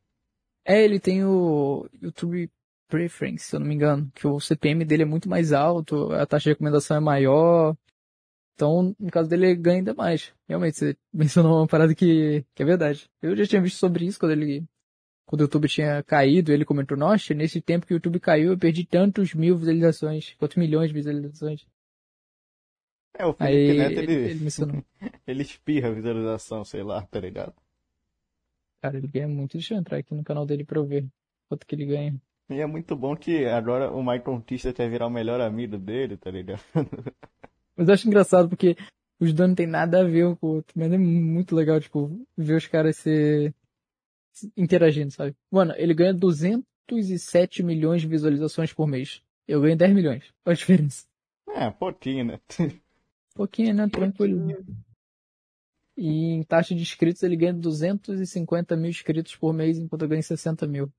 É, 0.64 0.84
ele 0.84 1.00
tem 1.00 1.24
o 1.24 1.88
YouTube 2.00 2.50
Preference, 2.88 3.44
se 3.44 3.56
eu 3.56 3.60
não 3.60 3.66
me 3.66 3.74
engano, 3.74 4.10
que 4.14 4.26
o 4.26 4.40
CPM 4.40 4.84
dele 4.84 5.02
é 5.02 5.06
muito 5.06 5.28
mais 5.28 5.52
alto, 5.52 6.12
a 6.12 6.26
taxa 6.26 6.44
de 6.44 6.50
recomendação 6.50 6.96
é 6.96 7.00
maior. 7.00 7.76
Então, 8.58 8.92
no 8.98 9.08
caso 9.08 9.30
dele, 9.30 9.46
ele 9.46 9.54
ganha 9.54 9.76
ainda 9.76 9.94
mais. 9.94 10.34
Realmente, 10.48 10.76
você 10.76 10.96
mencionou 11.14 11.58
uma 11.58 11.66
parada 11.68 11.94
que, 11.94 12.44
que 12.56 12.62
é 12.64 12.66
verdade. 12.66 13.08
Eu 13.22 13.36
já 13.36 13.46
tinha 13.46 13.62
visto 13.62 13.76
sobre 13.76 14.04
isso 14.04 14.18
quando 14.18 14.32
ele, 14.32 14.64
quando 15.24 15.42
o 15.42 15.44
YouTube 15.44 15.68
tinha 15.68 16.02
caído, 16.02 16.52
ele 16.52 16.64
comentou, 16.64 16.98
nossa, 16.98 17.32
nesse 17.34 17.60
tempo 17.60 17.86
que 17.86 17.94
o 17.94 17.96
YouTube 17.96 18.18
caiu, 18.18 18.50
eu 18.50 18.58
perdi 18.58 18.84
tantos 18.84 19.32
mil 19.32 19.56
visualizações, 19.56 20.34
quantos 20.40 20.56
milhões 20.56 20.88
de 20.88 20.94
visualizações. 20.94 21.64
É, 23.16 23.24
o 23.24 23.36
Aí 23.38 23.68
Felipe 23.68 23.78
Neto, 23.78 23.92
ele, 23.92 24.12
ele, 24.12 24.30
ele 24.30 24.40
mencionou. 24.40 24.84
ele 25.24 25.42
espirra 25.42 25.90
a 25.90 25.92
visualização, 25.92 26.64
sei 26.64 26.82
lá, 26.82 27.02
tá 27.02 27.20
ligado? 27.20 27.54
Cara, 28.82 28.98
ele 28.98 29.06
ganha 29.06 29.28
muito. 29.28 29.52
Deixa 29.52 29.74
eu 29.74 29.78
entrar 29.78 29.98
aqui 29.98 30.12
no 30.16 30.24
canal 30.24 30.44
dele 30.44 30.64
pra 30.64 30.80
eu 30.80 30.84
ver 30.84 31.06
quanto 31.48 31.64
que 31.64 31.76
ele 31.76 31.86
ganha. 31.86 32.20
E 32.50 32.60
é 32.60 32.66
muito 32.66 32.96
bom 32.96 33.14
que 33.14 33.44
agora 33.44 33.92
o 33.92 34.02
Michael 34.02 34.42
Tista 34.44 34.72
quer 34.72 34.90
virar 34.90 35.06
o 35.06 35.10
melhor 35.10 35.40
amigo 35.40 35.78
dele, 35.78 36.16
tá 36.16 36.28
ligado? 36.28 36.60
Mas 37.78 37.86
eu 37.86 37.94
acho 37.94 38.08
engraçado 38.08 38.48
porque 38.48 38.76
os 39.20 39.32
dois 39.32 39.48
não 39.48 39.54
tem 39.54 39.66
nada 39.66 40.00
a 40.00 40.04
ver 40.04 40.26
um 40.26 40.34
com 40.34 40.48
o 40.48 40.54
outro. 40.56 40.76
Mas 40.76 40.92
é 40.92 40.98
muito 40.98 41.54
legal, 41.54 41.80
tipo, 41.80 42.10
ver 42.36 42.56
os 42.56 42.66
caras 42.66 42.96
se, 42.96 43.54
se 44.32 44.52
interagindo, 44.56 45.12
sabe? 45.12 45.36
Mano, 45.48 45.72
ele 45.76 45.94
ganha 45.94 46.12
207 46.12 47.62
milhões 47.62 48.02
de 48.02 48.08
visualizações 48.08 48.72
por 48.72 48.88
mês. 48.88 49.22
Eu 49.46 49.60
ganho 49.60 49.76
10 49.76 49.94
milhões. 49.94 50.24
Qual 50.42 50.52
a 50.52 50.56
diferença? 50.56 51.06
É, 51.50 51.70
pouquinho, 51.70 52.24
né? 52.24 52.40
Pouquinho, 53.34 53.72
né? 53.72 53.88
Tranquilo. 53.88 54.48
E 55.96 56.32
em 56.32 56.42
taxa 56.42 56.74
de 56.74 56.82
inscritos 56.82 57.22
ele 57.22 57.36
ganha 57.36 57.54
250 57.54 58.76
mil 58.76 58.90
inscritos 58.90 59.36
por 59.36 59.52
mês, 59.52 59.78
enquanto 59.78 60.02
eu 60.02 60.08
ganho 60.08 60.22
60 60.22 60.66
mil. 60.66 60.92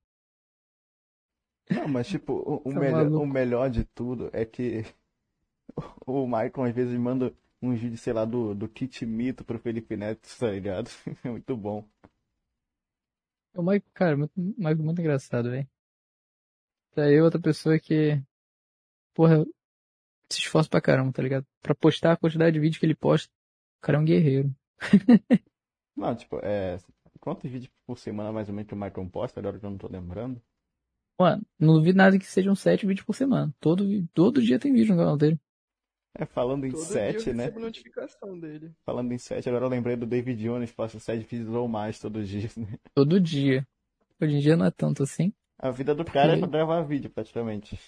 Não, 1.70 1.88
mas 1.90 2.08
tipo, 2.08 2.32
o, 2.34 2.70
o 2.70 2.74
Tá 2.74 2.80
melhor, 2.80 3.12
o 3.12 3.26
melhor 3.26 3.70
de 3.70 3.84
tudo 3.84 4.30
é 4.32 4.46
que 4.46 4.86
o 6.06 6.26
Michael 6.26 6.64
às 6.64 6.76
vezes 6.76 6.98
manda 7.00 7.34
um 7.62 7.76
vídeo, 7.76 7.98
sei 7.98 8.14
lá, 8.14 8.26
do, 8.26 8.56
do 8.56 8.68
Kit 8.68 9.06
Mito 9.06 9.44
pro 9.44 9.60
Felipe 9.60 9.96
Neto, 9.96 10.28
tá 10.40 10.52
ligado? 10.52 10.90
É 11.24 11.30
muito 11.30 11.56
bom. 11.56 11.88
O 13.54 13.64
Mike, 13.64 13.90
cara, 13.94 14.16
muito, 14.16 14.32
Mike 14.36 14.82
muito 14.82 15.02
engraçado, 15.02 15.50
velho. 15.50 15.68
Daí 16.96 17.16
é 17.16 17.24
outra 17.24 17.42
pessoa 17.42 17.80
que, 17.80 18.22
porra, 19.14 19.44
se 20.32 20.40
esforça 20.40 20.70
pra 20.70 20.82
caramba, 20.82 21.12
tá 21.12 21.22
ligado? 21.22 21.46
Pra 21.62 21.76
postar 21.76 22.14
a 22.14 22.18
quantidade 22.18 22.54
de 22.54 22.60
vídeo 22.60 22.80
que 22.80 22.86
ele 22.86 22.96
posta, 22.96 23.30
o 23.80 23.82
cara 23.82 23.98
é 23.98 24.02
um 24.02 24.06
guerreiro. 24.06 24.56
Não, 25.96 26.16
tipo, 26.16 26.40
é. 26.42 26.78
Quantos 27.20 27.52
vídeos 27.52 27.72
por 27.86 27.98
semana 27.98 28.32
mais 28.32 28.48
ou 28.48 28.56
menos 28.56 28.70
que 28.70 28.74
o 28.74 28.78
Michael 28.78 29.10
posta, 29.10 29.40
agora 29.42 29.60
que 29.60 29.66
eu 29.66 29.70
não 29.70 29.78
tô 29.78 29.90
lembrando? 29.90 30.42
Mano, 31.20 31.46
não 31.60 31.74
duvido 31.74 31.98
nada 31.98 32.18
que 32.18 32.26
sejam 32.26 32.56
sete 32.56 32.86
vídeos 32.86 33.06
por 33.06 33.14
semana. 33.14 33.54
Todo, 33.60 33.84
todo 34.14 34.42
dia 34.42 34.58
tem 34.58 34.72
vídeo 34.72 34.96
no 34.96 35.02
canal 35.02 35.18
dele. 35.18 35.38
É, 36.16 36.26
falando 36.26 36.66
em 36.66 36.72
Todo 36.72 36.82
eu 36.98 37.34
né? 37.36 37.52
notificação 37.52 38.40
dele. 38.40 38.72
Falando 38.86 39.12
em 39.12 39.18
sete, 39.18 39.48
agora 39.48 39.66
eu 39.66 39.70
lembrei 39.70 39.96
do 39.96 40.06
David 40.06 40.42
Jones, 40.42 40.72
passa 40.72 41.00
sete 41.00 41.24
vídeos 41.26 41.54
ou 41.54 41.68
mais 41.68 42.00
todos 42.00 42.24
os 42.24 42.30
dias, 42.30 42.56
né? 42.58 42.78
Todo 42.94 43.20
dia. 43.20 43.66
Hoje 44.22 44.36
em 44.36 44.40
dia 44.40 44.58
não 44.58 44.66
é 44.66 44.72
tanto 44.72 45.04
assim. 45.04 45.32
A 45.58 45.72
vida 45.72 45.94
do 45.94 46.04
cara 46.04 46.34
é 46.34 46.38
Porque- 46.40 46.52
gravar 46.52 46.82
vídeo, 46.82 47.10
praticamente. 47.10 47.80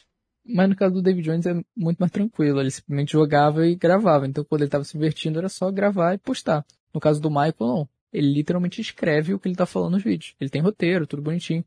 Mas 0.45 0.69
no 0.69 0.76
caso 0.76 0.95
do 0.95 1.01
David 1.01 1.24
Jones 1.26 1.45
é 1.45 1.53
muito 1.76 1.99
mais 1.99 2.11
tranquilo. 2.11 2.59
Ele 2.59 2.72
simplesmente 2.72 3.11
jogava 3.11 3.65
e 3.67 3.76
gravava. 3.76 4.26
Então 4.28 4.43
quando 4.43 4.61
ele 4.61 4.69
tava 4.69 4.84
se 4.84 4.93
divertindo 4.93 5.38
era 5.39 5.49
só 5.49 5.72
gravar 5.72 6.13
e 6.13 6.17
postar. 6.17 6.65
No 6.93 6.99
caso 6.99 7.22
do 7.22 7.30
Michael, 7.30 7.55
não. 7.59 7.89
Ele 8.13 8.34
literalmente 8.34 8.82
escreve 8.82 9.34
o 9.34 9.39
que 9.39 9.47
ele 9.47 9.55
tá 9.55 9.65
falando 9.65 9.93
nos 9.93 10.03
vídeos. 10.03 10.36
Ele 10.39 10.49
tem 10.49 10.61
roteiro, 10.61 11.07
tudo 11.07 11.22
bonitinho. 11.22 11.63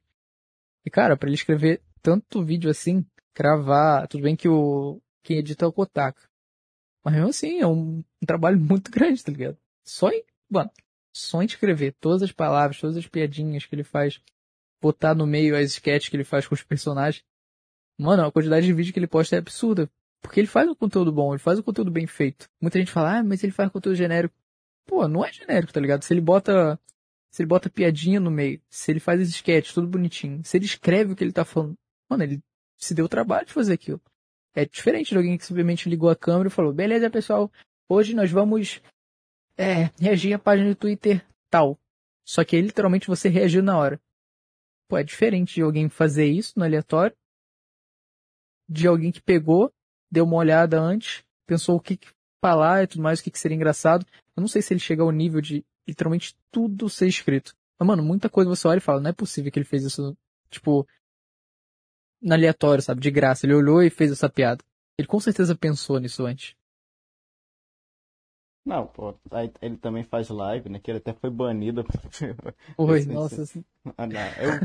E, 0.85 0.91
cara, 0.91 1.17
pra 1.17 1.29
ele 1.29 1.37
escrever 1.37 1.81
tanto 2.03 2.45
vídeo 2.45 2.69
assim, 2.71 3.05
cravar, 3.33 4.07
tudo 4.09 4.23
bem 4.25 4.37
que 4.37 4.49
o 4.49 5.01
quem 5.23 5.39
edita 5.39 5.65
é 5.65 5.69
o 5.69 5.73
Kotaku. 5.73 6.21
Mas 7.05 7.15
mesmo 7.15 7.29
assim, 7.29 7.61
é 7.61 7.67
um, 7.67 7.99
um 7.99 8.27
trabalho 8.27 8.59
muito 8.61 8.91
grande, 8.91 9.23
tá 9.23 9.31
ligado? 9.31 9.59
Só 9.85 10.09
em, 10.09 10.25
mano, 10.49 10.71
só 11.15 11.43
em 11.43 11.47
escrever 11.47 11.95
todas 12.01 12.23
as 12.23 12.33
palavras, 12.33 12.81
todas 12.81 12.97
as 12.97 13.07
piadinhas 13.07 13.67
que 13.67 13.75
ele 13.75 13.85
faz, 13.85 14.21
botar 14.81 15.15
no 15.15 15.27
meio 15.27 15.57
as 15.57 15.71
sketches 15.73 16.09
que 16.09 16.17
ele 16.17 16.25
faz 16.25 16.47
com 16.47 16.55
os 16.55 16.63
personagens. 16.63 17.25
Mano, 17.99 18.25
a 18.25 18.33
quantidade 18.33 18.67
de 18.67 18.73
vídeo 18.73 18.93
que 18.93 18.99
ele 18.99 19.07
posta 19.07 19.37
é 19.37 19.39
absurda. 19.39 19.89
Porque 20.21 20.41
ele 20.41 20.47
faz 20.47 20.67
um 20.69 20.75
conteúdo 20.75 21.13
bom, 21.13 21.35
ele 21.35 21.39
faz 21.39 21.59
um 21.59 21.63
conteúdo 21.63 21.91
bem 21.91 22.07
feito. 22.07 22.49
Muita 22.61 22.79
gente 22.79 22.91
fala, 22.91 23.19
ah, 23.19 23.23
mas 23.23 23.45
ele 23.45 23.53
faz 23.53 23.71
conteúdo 23.71 23.95
genérico. 23.95 24.35
Pô, 24.87 25.07
não 25.07 25.25
é 25.25 25.31
genérico, 25.31 25.73
tá 25.73 25.81
ligado? 25.81 26.03
Se 26.03 26.15
ele 26.15 26.21
bota, 26.23 26.81
se 27.31 27.43
ele 27.43 27.49
bota 27.49 27.69
piadinha 27.69 28.19
no 28.19 28.31
meio, 28.31 28.61
se 28.71 28.91
ele 28.91 29.01
faz 29.01 29.21
esses 29.21 29.35
sketches 29.35 29.75
tudo 29.75 29.87
bonitinho, 29.87 30.43
se 30.43 30.57
ele 30.57 30.65
escreve 30.65 31.13
o 31.13 31.17
que 31.17 31.23
ele 31.23 31.33
tá 31.33 31.45
falando, 31.45 31.75
mano, 32.09 32.23
ele 32.23 32.43
se 32.79 32.95
deu 32.95 33.05
o 33.05 33.09
trabalho 33.09 33.47
de 33.47 33.53
fazer 33.53 33.75
aquilo. 33.75 34.01
É 34.55 34.65
diferente 34.65 35.09
de 35.09 35.17
alguém 35.17 35.37
que 35.37 35.45
simplesmente 35.45 35.89
ligou 35.89 36.09
a 36.09 36.17
câmera 36.17 36.49
e 36.49 36.53
falou, 36.53 36.73
beleza, 36.73 37.11
pessoal, 37.11 37.51
hoje 37.89 38.15
nós 38.15 38.31
vamos 38.31 38.81
é, 39.57 39.91
reagir 40.01 40.33
à 40.33 40.39
página 40.39 40.71
do 40.71 40.77
Twitter 40.77 41.27
tal. 41.51 41.79
Só 42.25 42.45
que 42.45 42.57
aí, 42.57 42.63
literalmente, 42.63 43.09
você 43.09 43.29
reagiu 43.29 43.63
na 43.63 43.77
hora. 43.77 44.01
Pô, 44.89 44.97
é 44.97 45.03
diferente 45.03 45.55
de 45.55 45.63
alguém 45.63 45.89
fazer 45.89 46.27
isso 46.27 46.53
no 46.57 46.65
aleatório, 46.65 47.17
de 48.69 48.87
alguém 48.87 49.11
que 49.11 49.21
pegou, 49.21 49.73
deu 50.11 50.25
uma 50.25 50.37
olhada 50.37 50.81
antes, 50.81 51.25
pensou 51.47 51.77
o 51.77 51.81
que, 51.81 51.99
falar 52.45 52.83
e 52.83 52.87
tudo 52.87 53.03
mais, 53.03 53.21
o 53.21 53.25
que, 53.25 53.31
que 53.31 53.39
seria 53.39 53.55
engraçado. 53.57 54.07
Eu 54.37 54.41
não 54.43 54.49
sei 54.49 54.61
se 54.61 54.75
ele 54.75 54.81
chega 54.81 55.03
ao 55.03 55.11
nível 55.11 55.41
de 55.41 55.65
literalmente 55.89 56.37
tudo 56.51 56.91
ser 56.91 57.09
escrito. 57.09 57.55
Mas, 57.79 57.87
mano, 57.87 58.03
muita 58.03 58.29
coisa 58.29 58.51
você 58.51 58.69
olha 58.69 58.79
e 58.79 58.83
fala, 58.83 59.01
não 59.01 59.11
é 59.11 59.13
possível 59.13 59.51
que 59.51 59.59
ele 59.59 59.65
fez 59.65 59.83
isso, 59.83 60.17
tipo, 60.51 60.87
aleatório, 62.33 62.83
sabe? 62.83 63.01
De 63.01 63.11
graça. 63.11 63.47
Ele 63.47 63.55
olhou 63.55 63.83
e 63.83 63.91
fez 63.91 64.11
essa 64.13 64.29
piada. 64.29 64.63
Ele 64.99 65.09
com 65.09 65.21
certeza 65.21 65.55
pensou 65.55 65.99
nisso 65.99 66.25
antes. 66.25 66.55
Não, 68.65 68.87
pô, 68.87 69.15
ele 69.61 69.77
também 69.77 70.05
faz 70.05 70.31
live, 70.31 70.71
né? 70.71 70.79
Que 70.79 70.91
ele 70.91 70.99
até 70.99 71.13
foi 71.13 71.29
banido. 71.29 71.85
Oi, 72.79 73.05
nossa, 73.05 73.43
assim, 73.43 73.63
Ah. 73.99 74.07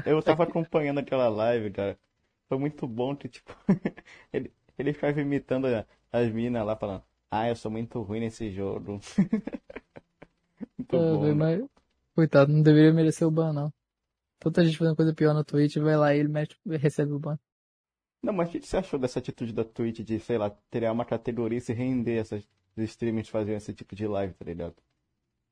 Eu, 0.06 0.16
eu 0.16 0.24
tava 0.24 0.44
acompanhando 0.44 1.00
aquela 1.00 1.28
live, 1.28 1.70
cara. 1.72 2.00
Foi 2.48 2.58
muito 2.58 2.88
bom 2.88 3.16
que, 3.16 3.28
tipo, 3.28 3.54
ele, 4.32 4.54
ele 4.78 4.94
ficava 4.94 5.20
imitando 5.20 5.68
as 6.12 6.32
minas 6.32 6.66
lá, 6.66 6.78
falando, 6.78 7.04
ah, 7.30 7.50
eu 7.50 7.56
sou 7.56 7.70
muito 7.70 8.02
ruim 8.02 8.22
nesse 8.22 8.50
jogo. 8.52 9.00
Muito 10.78 10.96
ah, 10.96 11.00
bom, 11.00 11.22
velho, 11.22 11.36
né? 11.36 11.58
mas, 11.58 11.70
coitado, 12.14 12.52
não 12.52 12.62
deveria 12.62 12.92
merecer 12.92 13.26
o 13.26 13.32
ban, 13.32 13.54
não. 13.54 13.72
Tanta 14.40 14.64
gente 14.66 14.78
fazendo 14.78 14.96
coisa 14.96 15.14
pior 15.14 15.34
na 15.34 15.44
Twitch, 15.44 15.78
vai 15.78 15.96
lá 15.96 16.14
e 16.14 16.20
ele 16.20 16.28
mete, 16.28 16.58
recebe 16.66 17.14
o 17.14 17.20
ban. 17.20 17.40
Não, 18.22 18.34
mas 18.34 18.50
o 18.50 18.52
que 18.52 18.66
você 18.66 18.78
achou 18.78 19.00
dessa 19.00 19.20
atitude 19.20 19.54
da 19.54 19.64
Twitch 19.64 20.00
de, 20.00 20.20
sei 20.20 20.38
lá, 20.38 20.52
criar 20.70 20.92
uma 20.92 21.06
categoria 21.06 21.58
e 21.58 21.62
se 21.62 21.74
render 21.74 22.18
essas 22.18 22.48
streamers 22.78 23.30
fazendo 23.30 23.58
esse 23.58 23.74
tipo 23.74 23.96
de 23.96 24.06
live, 24.08 24.34
tá 24.34 24.46
ligado? 24.46 24.76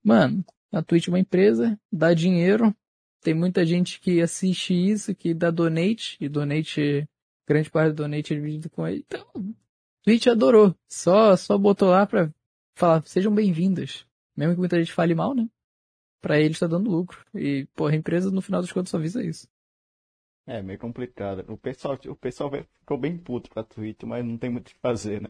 Mano, 0.03 0.45
a 0.71 0.81
Twitch 0.81 1.07
é 1.07 1.11
uma 1.11 1.19
empresa, 1.19 1.79
dá 1.91 2.13
dinheiro, 2.13 2.75
tem 3.21 3.33
muita 3.33 3.65
gente 3.65 3.99
que 3.99 4.21
assiste 4.21 4.73
isso, 4.73 5.15
que 5.15 5.33
dá 5.33 5.49
donate, 5.49 6.17
e 6.19 6.29
donate, 6.29 7.07
grande 7.45 7.69
parte 7.69 7.93
do 7.93 8.03
donate 8.03 8.33
é 8.33 8.35
dividido 8.35 8.69
com 8.69 8.87
ele. 8.87 9.05
Então, 9.07 9.25
Twitch 10.03 10.27
adorou. 10.27 10.75
Só, 10.87 11.35
só 11.35 11.57
botou 11.57 11.89
lá 11.89 12.05
pra 12.05 12.31
falar, 12.75 13.05
sejam 13.05 13.33
bem-vindos. 13.33 14.05
Mesmo 14.35 14.53
que 14.53 14.59
muita 14.59 14.77
gente 14.77 14.93
fale 14.93 15.15
mal, 15.15 15.33
né? 15.33 15.49
Pra 16.21 16.39
eles 16.39 16.59
tá 16.59 16.67
dando 16.67 16.89
lucro. 16.89 17.25
E, 17.33 17.67
porra, 17.75 17.93
a 17.93 17.97
empresa 17.97 18.31
no 18.31 18.41
final 18.41 18.61
das 18.61 18.71
contas 18.71 18.89
só 18.89 18.97
visa 18.97 19.23
isso. 19.23 19.47
É, 20.47 20.61
meio 20.61 20.79
complicado. 20.79 21.43
O 21.51 21.57
pessoal, 21.57 21.99
o 22.07 22.15
pessoal 22.15 22.49
ficou 22.79 22.97
bem 22.97 23.17
puto 23.17 23.49
com 23.49 23.59
a 23.59 23.63
Twitch, 23.63 24.03
mas 24.03 24.25
não 24.25 24.37
tem 24.37 24.49
muito 24.49 24.69
o 24.69 24.73
que 24.73 24.79
fazer, 24.79 25.21
né? 25.21 25.29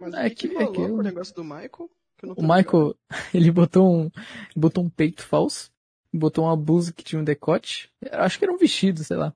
Mas 0.00 0.14
É 0.14 0.26
o 0.26 0.30
que, 0.34 0.48
que 0.48 0.56
é 0.56 0.58
rolou 0.64 0.72
que 0.72 0.80
eu- 0.80 0.94
o 0.96 1.02
negócio 1.02 1.34
do 1.34 1.44
Michael? 1.44 1.90
Que 2.16 2.24
eu 2.24 2.28
não 2.28 2.34
tô 2.34 2.40
O 2.40 2.44
Michael, 2.44 2.94
ele 3.34 3.50
botou 3.52 3.94
um, 3.94 4.10
botou 4.56 4.82
um 4.84 4.88
peito 4.88 5.22
falso, 5.22 5.70
botou 6.12 6.44
uma 6.46 6.56
blusa 6.56 6.92
que 6.92 7.04
tinha 7.04 7.20
um 7.20 7.24
decote, 7.24 7.92
acho 8.10 8.38
que 8.38 8.44
era 8.44 8.52
um 8.52 8.56
vestido, 8.58 9.04
sei 9.04 9.16
lá. 9.18 9.34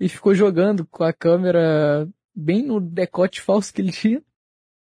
E 0.00 0.08
ficou 0.08 0.34
jogando 0.34 0.84
com 0.86 1.04
a 1.04 1.12
câmera 1.12 2.08
bem 2.34 2.62
no 2.62 2.80
decote 2.80 3.40
falso 3.40 3.72
que 3.72 3.80
ele 3.80 3.92
tinha 3.92 4.22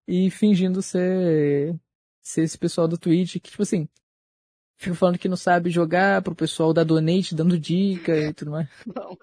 e 0.07 0.31
fingindo 0.31 0.83
ser, 0.83 1.75
ser 2.23 2.43
esse 2.43 2.59
pessoal 2.59 2.87
do 2.87 2.99
Twitch 2.99 3.35
que, 3.35 3.51
tipo 3.51 3.63
assim, 3.63 3.89
fica 4.81 4.97
falando 4.97 5.19
que 5.19 5.29
não 5.29 5.37
sabe 5.37 5.69
jogar 5.69 6.23
pro 6.23 6.35
pessoal 6.35 6.73
dar 6.73 6.85
donate, 6.85 7.35
dando 7.35 7.59
dica 7.59 8.17
e 8.17 8.33
tudo 8.33 8.53
mais. 8.53 8.69
Não. 8.87 9.17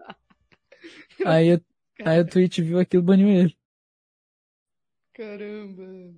Aí, 1.25 1.59
aí 2.05 2.19
a 2.19 2.23
Twitch 2.23 2.59
viu 2.59 2.79
aquilo 2.79 3.01
e 3.01 3.05
baniu 3.05 3.27
ele. 3.27 3.57
Caramba. 5.13 6.13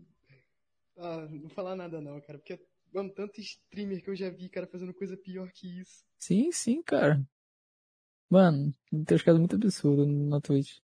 Ah, 0.97 1.25
não 1.29 1.39
vou 1.39 1.49
falar 1.49 1.77
nada 1.77 2.01
não, 2.01 2.19
cara, 2.19 2.37
porque, 2.37 2.59
mano, 2.93 3.09
tanto 3.09 3.39
streamer 3.39 4.03
que 4.03 4.09
eu 4.09 4.15
já 4.15 4.29
vi, 4.29 4.49
cara, 4.49 4.67
fazendo 4.67 4.93
coisa 4.93 5.15
pior 5.15 5.49
que 5.53 5.79
isso. 5.79 6.03
Sim, 6.19 6.51
sim, 6.51 6.83
cara. 6.83 7.25
Mano, 8.29 8.75
tem 8.91 9.15
uns 9.15 9.23
casos 9.23 9.39
muito 9.39 9.55
absurdos 9.55 10.05
na 10.05 10.41
Twitch. 10.41 10.79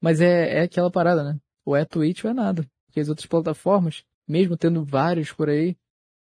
Mas 0.00 0.20
é, 0.20 0.56
é 0.56 0.60
aquela 0.62 0.90
parada, 0.90 1.22
né? 1.22 1.40
Ou 1.64 1.76
é 1.76 1.84
Twitch 1.84 2.24
ou 2.24 2.30
é 2.32 2.34
nada. 2.34 2.68
Porque 2.86 2.98
as 2.98 3.08
outras 3.08 3.26
plataformas, 3.26 4.04
mesmo 4.26 4.56
tendo 4.56 4.84
vários 4.84 5.32
por 5.32 5.48
aí, 5.48 5.76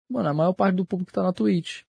mano, 0.09 0.28
a 0.28 0.34
maior 0.34 0.52
parte 0.52 0.76
do 0.76 0.86
público 0.86 1.12
tá 1.12 1.22
na 1.22 1.32
Twitch. 1.32 1.82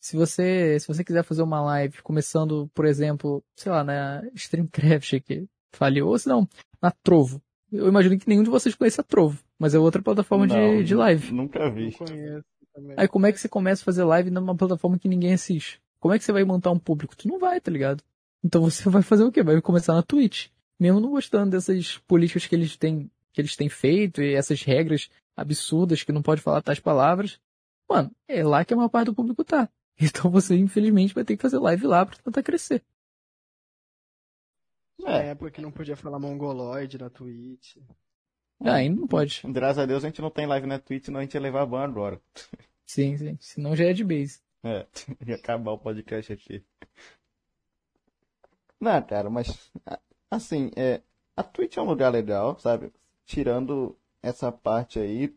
Se 0.00 0.16
você, 0.16 0.78
se 0.78 0.86
você 0.86 1.02
quiser 1.02 1.24
fazer 1.24 1.42
uma 1.42 1.60
live 1.62 2.00
começando, 2.02 2.70
por 2.74 2.84
exemplo, 2.84 3.42
sei 3.56 3.72
lá, 3.72 3.82
na 3.82 4.22
Streamcraft 4.34 5.20
que 5.20 5.46
falhou, 5.72 6.10
ou 6.10 6.18
se 6.18 6.28
não, 6.28 6.48
na 6.80 6.90
Trovo. 6.90 7.42
Eu 7.72 7.88
imagino 7.88 8.18
que 8.18 8.28
nenhum 8.28 8.44
de 8.44 8.50
vocês 8.50 8.74
conheça 8.74 9.00
a 9.00 9.04
Trovo, 9.04 9.42
mas 9.58 9.74
é 9.74 9.78
outra 9.78 10.00
plataforma 10.00 10.46
de, 10.46 10.54
Não, 10.54 10.82
de 10.82 10.94
live. 10.94 11.32
Nunca 11.32 11.58
Não 11.58 11.74
vi. 11.74 11.92
conheço 11.92 12.44
também. 12.72 12.94
Aí 12.96 13.08
como 13.08 13.26
é 13.26 13.32
que 13.32 13.40
você 13.40 13.48
começa 13.48 13.82
a 13.82 13.84
fazer 13.84 14.04
live 14.04 14.30
numa 14.30 14.54
plataforma 14.54 14.98
que 14.98 15.08
ninguém 15.08 15.32
assiste? 15.32 15.80
Como 15.98 16.14
é 16.14 16.18
que 16.18 16.24
você 16.24 16.32
vai 16.32 16.44
montar 16.44 16.70
um 16.70 16.78
público? 16.78 17.16
Tu 17.16 17.26
não 17.26 17.38
vai, 17.38 17.60
tá 17.60 17.70
ligado? 17.70 18.02
Então 18.44 18.62
você 18.62 18.88
vai 18.88 19.02
fazer 19.02 19.24
o 19.24 19.32
quê? 19.32 19.42
Vai 19.42 19.60
começar 19.60 19.94
na 19.94 20.02
Twitch. 20.02 20.48
Mesmo 20.78 21.00
não 21.00 21.10
gostando 21.10 21.50
dessas 21.50 21.98
políticas 22.06 22.46
que 22.46 22.54
eles 22.54 22.76
têm, 22.76 23.10
que 23.32 23.40
eles 23.40 23.56
têm 23.56 23.68
feito 23.68 24.22
e 24.22 24.34
essas 24.34 24.62
regras 24.62 25.10
absurdas 25.36 26.02
que 26.02 26.12
não 26.12 26.22
pode 26.22 26.40
falar 26.40 26.62
tais 26.62 26.80
palavras. 26.80 27.38
Mano, 27.88 28.10
é 28.26 28.42
lá 28.42 28.64
que 28.64 28.72
a 28.74 28.76
maior 28.76 28.88
parte 28.88 29.06
do 29.06 29.14
público 29.14 29.44
tá. 29.44 29.68
Então 29.98 30.30
você, 30.30 30.54
infelizmente, 30.56 31.14
vai 31.14 31.24
ter 31.24 31.36
que 31.36 31.42
fazer 31.42 31.58
live 31.58 31.86
lá 31.86 32.04
pra 32.04 32.16
tentar 32.18 32.42
crescer. 32.42 32.84
Na 34.98 35.22
É, 35.22 35.28
época 35.28 35.50
que 35.50 35.60
não 35.62 35.70
podia 35.70 35.96
falar 35.96 36.18
mongoloide 36.18 36.98
na 36.98 37.08
Twitch. 37.08 37.76
Ah, 38.60 38.74
ainda 38.74 39.00
não 39.00 39.06
pode. 39.06 39.40
graças 39.46 39.78
a 39.78 39.86
Deus 39.86 40.04
a 40.04 40.08
gente 40.08 40.20
não 40.20 40.30
tem 40.30 40.46
live 40.46 40.66
na 40.66 40.78
Twitch, 40.78 41.04
senão 41.06 41.20
a 41.20 41.22
gente 41.22 41.34
ia 41.34 41.40
levar 41.40 41.64
ban 41.66 41.82
agora. 41.84 42.20
Sim, 42.86 43.16
sim. 43.16 43.36
Senão 43.40 43.74
já 43.76 43.84
é 43.86 43.92
de 43.92 44.04
base. 44.04 44.40
É, 44.62 44.86
ia 45.26 45.36
acabar 45.36 45.72
o 45.72 45.78
podcast 45.78 46.32
aqui. 46.32 46.62
Não, 48.80 49.02
cara, 49.02 49.30
mas 49.30 49.70
a- 49.86 50.00
assim, 50.30 50.70
é, 50.76 51.00
a 51.36 51.42
Twitch 51.42 51.76
é 51.76 51.80
um 51.82 51.86
lugar 51.86 52.10
legal, 52.10 52.58
sabe? 52.58 52.92
Tirando 53.24 53.96
essa 54.26 54.50
parte 54.50 54.98
aí. 54.98 55.34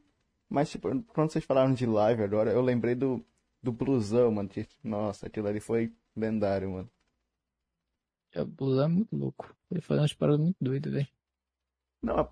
Mas, 0.49 0.69
tipo, 0.69 0.89
quando 1.03 1.31
vocês 1.31 1.45
falaram 1.45 1.73
de 1.73 1.85
live 1.85 2.23
agora, 2.23 2.51
eu 2.51 2.61
lembrei 2.61 2.95
do, 2.95 3.23
do 3.61 3.71
blusão, 3.71 4.31
mano. 4.31 4.49
Que, 4.49 4.67
nossa, 4.83 5.27
aquilo 5.27 5.47
ali 5.47 5.59
foi 5.59 5.93
lendário, 6.15 6.71
mano. 6.71 6.89
O 8.35 8.45
Blusão 8.45 8.85
é 8.85 8.87
muito 8.87 9.15
louco. 9.15 9.55
Ele 9.71 9.81
faz 9.81 9.99
umas 9.99 10.13
paradas 10.13 10.41
muito 10.41 10.57
doidas, 10.61 10.93
velho. 10.93 11.07
Não, 12.01 12.31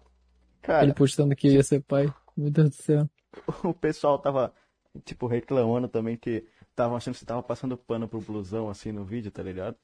cara, 0.62 0.84
Ele 0.84 0.94
postando 0.94 1.36
que 1.36 1.48
ia 1.50 1.64
ser 1.64 1.82
pai. 1.82 2.06
Meu 2.36 2.52
Deus 2.52 2.70
do 2.70 2.76
céu. 2.76 3.10
o 3.64 3.74
pessoal 3.74 4.20
tava, 4.20 4.54
tipo, 5.04 5.26
reclamando 5.26 5.88
também 5.88 6.16
que 6.16 6.48
estavam 6.70 6.96
achando 6.96 7.16
que 7.16 7.20
você 7.20 7.26
tava 7.26 7.42
passando 7.42 7.78
pano 7.78 8.08
pro 8.08 8.22
blusão, 8.22 8.70
assim, 8.70 8.92
no 8.92 9.04
vídeo, 9.04 9.32
tá 9.32 9.42
ligado? 9.42 9.76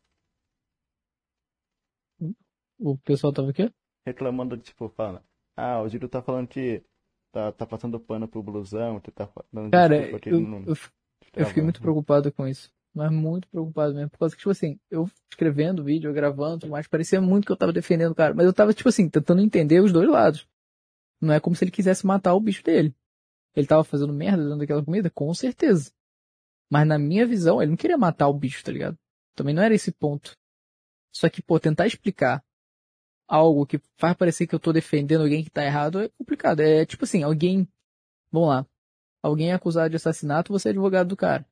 O 2.80 2.98
pessoal 2.98 3.34
tava 3.34 3.50
o 3.50 3.54
quê? 3.54 3.72
reclamando, 4.06 4.58
tipo, 4.58 4.90
fala, 4.90 5.24
ah, 5.56 5.82
o 5.82 5.90
Giro 5.90 6.08
tá 6.08 6.22
falando 6.22 6.48
que 6.48 6.84
tá, 7.32 7.52
tá 7.52 7.66
passando 7.66 8.00
pano 8.00 8.28
pro 8.28 8.44
blusão, 8.44 9.00
que 9.00 9.12
tá 9.12 9.30
dando 9.52 9.72
Cara, 9.72 10.10
eu, 10.26 10.40
não 10.40 10.60
eu, 10.60 10.76
eu 11.36 11.46
fiquei 11.46 11.64
muito 11.64 11.82
preocupado 11.82 12.32
com 12.32 12.48
isso. 12.48 12.72
Mas 12.94 13.12
muito 13.12 13.48
preocupado 13.48 13.96
mesmo. 13.96 14.10
Por 14.12 14.20
causa 14.20 14.36
que, 14.36 14.40
tipo 14.40 14.52
assim, 14.52 14.80
eu 14.90 15.10
escrevendo 15.32 15.84
vídeo, 15.84 16.10
eu 16.10 16.14
gravando, 16.14 16.68
mais, 16.68 16.88
parecia 16.88 17.20
muito 17.20 17.46
que 17.46 17.52
eu 17.52 17.58
tava 17.58 17.74
defendendo 17.74 18.12
o 18.12 18.16
cara. 18.16 18.36
Mas 18.36 18.46
eu 18.46 18.54
tava, 18.54 18.74
tipo 18.74 18.88
assim, 18.88 19.10
tentando 19.10 19.42
entender 19.42 19.80
os 19.80 19.92
dois 19.92 20.08
lados. 20.08 20.48
Não 21.20 21.34
é 21.34 21.40
como 21.40 21.56
se 21.56 21.64
ele 21.64 21.72
quisesse 21.72 22.06
matar 22.06 22.36
o 22.36 22.40
bicho 22.40 22.64
dele. 22.64 22.96
Ele 23.56 23.66
tava 23.66 23.84
fazendo 23.84 24.14
merda 24.14 24.44
dentro 24.44 24.60
daquela 24.60 24.84
comida? 24.84 25.10
Com 25.10 25.34
certeza. 25.34 25.92
Mas 26.72 26.88
na 26.88 27.00
minha 27.00 27.26
visão, 27.26 27.62
ele 27.62 27.72
não 27.72 27.78
queria 27.78 27.98
matar 27.98 28.28
o 28.28 28.34
bicho, 28.34 28.64
tá 28.64 28.72
ligado? 28.72 28.98
Também 29.36 29.56
não 29.56 29.64
era 29.64 29.74
esse 29.74 29.92
ponto. 29.92 30.36
Só 31.12 31.30
que, 31.30 31.42
pô, 31.42 31.60
tentar 31.60 31.88
explicar 31.88 32.44
algo 33.28 33.66
que 33.66 33.80
faz 33.98 34.16
parecer 34.16 34.48
que 34.48 34.56
eu 34.56 34.60
tô 34.60 34.72
defendendo 34.74 35.22
alguém 35.22 35.44
que 35.44 35.50
tá 35.50 35.64
errado 35.64 36.00
é 36.00 36.10
complicado. 36.10 36.62
É 36.62 36.86
tipo 36.86 37.04
assim, 37.06 37.24
alguém. 37.24 37.68
Vamos 38.32 38.50
lá. 38.50 38.68
Alguém 39.22 39.52
é 39.52 39.54
acusado 39.54 39.90
de 39.90 39.95
assassinato, 39.95 40.52
você 40.52 40.70
é 40.70 40.72
advogado 40.72 41.08
do 41.08 41.18
cara. 41.18 41.45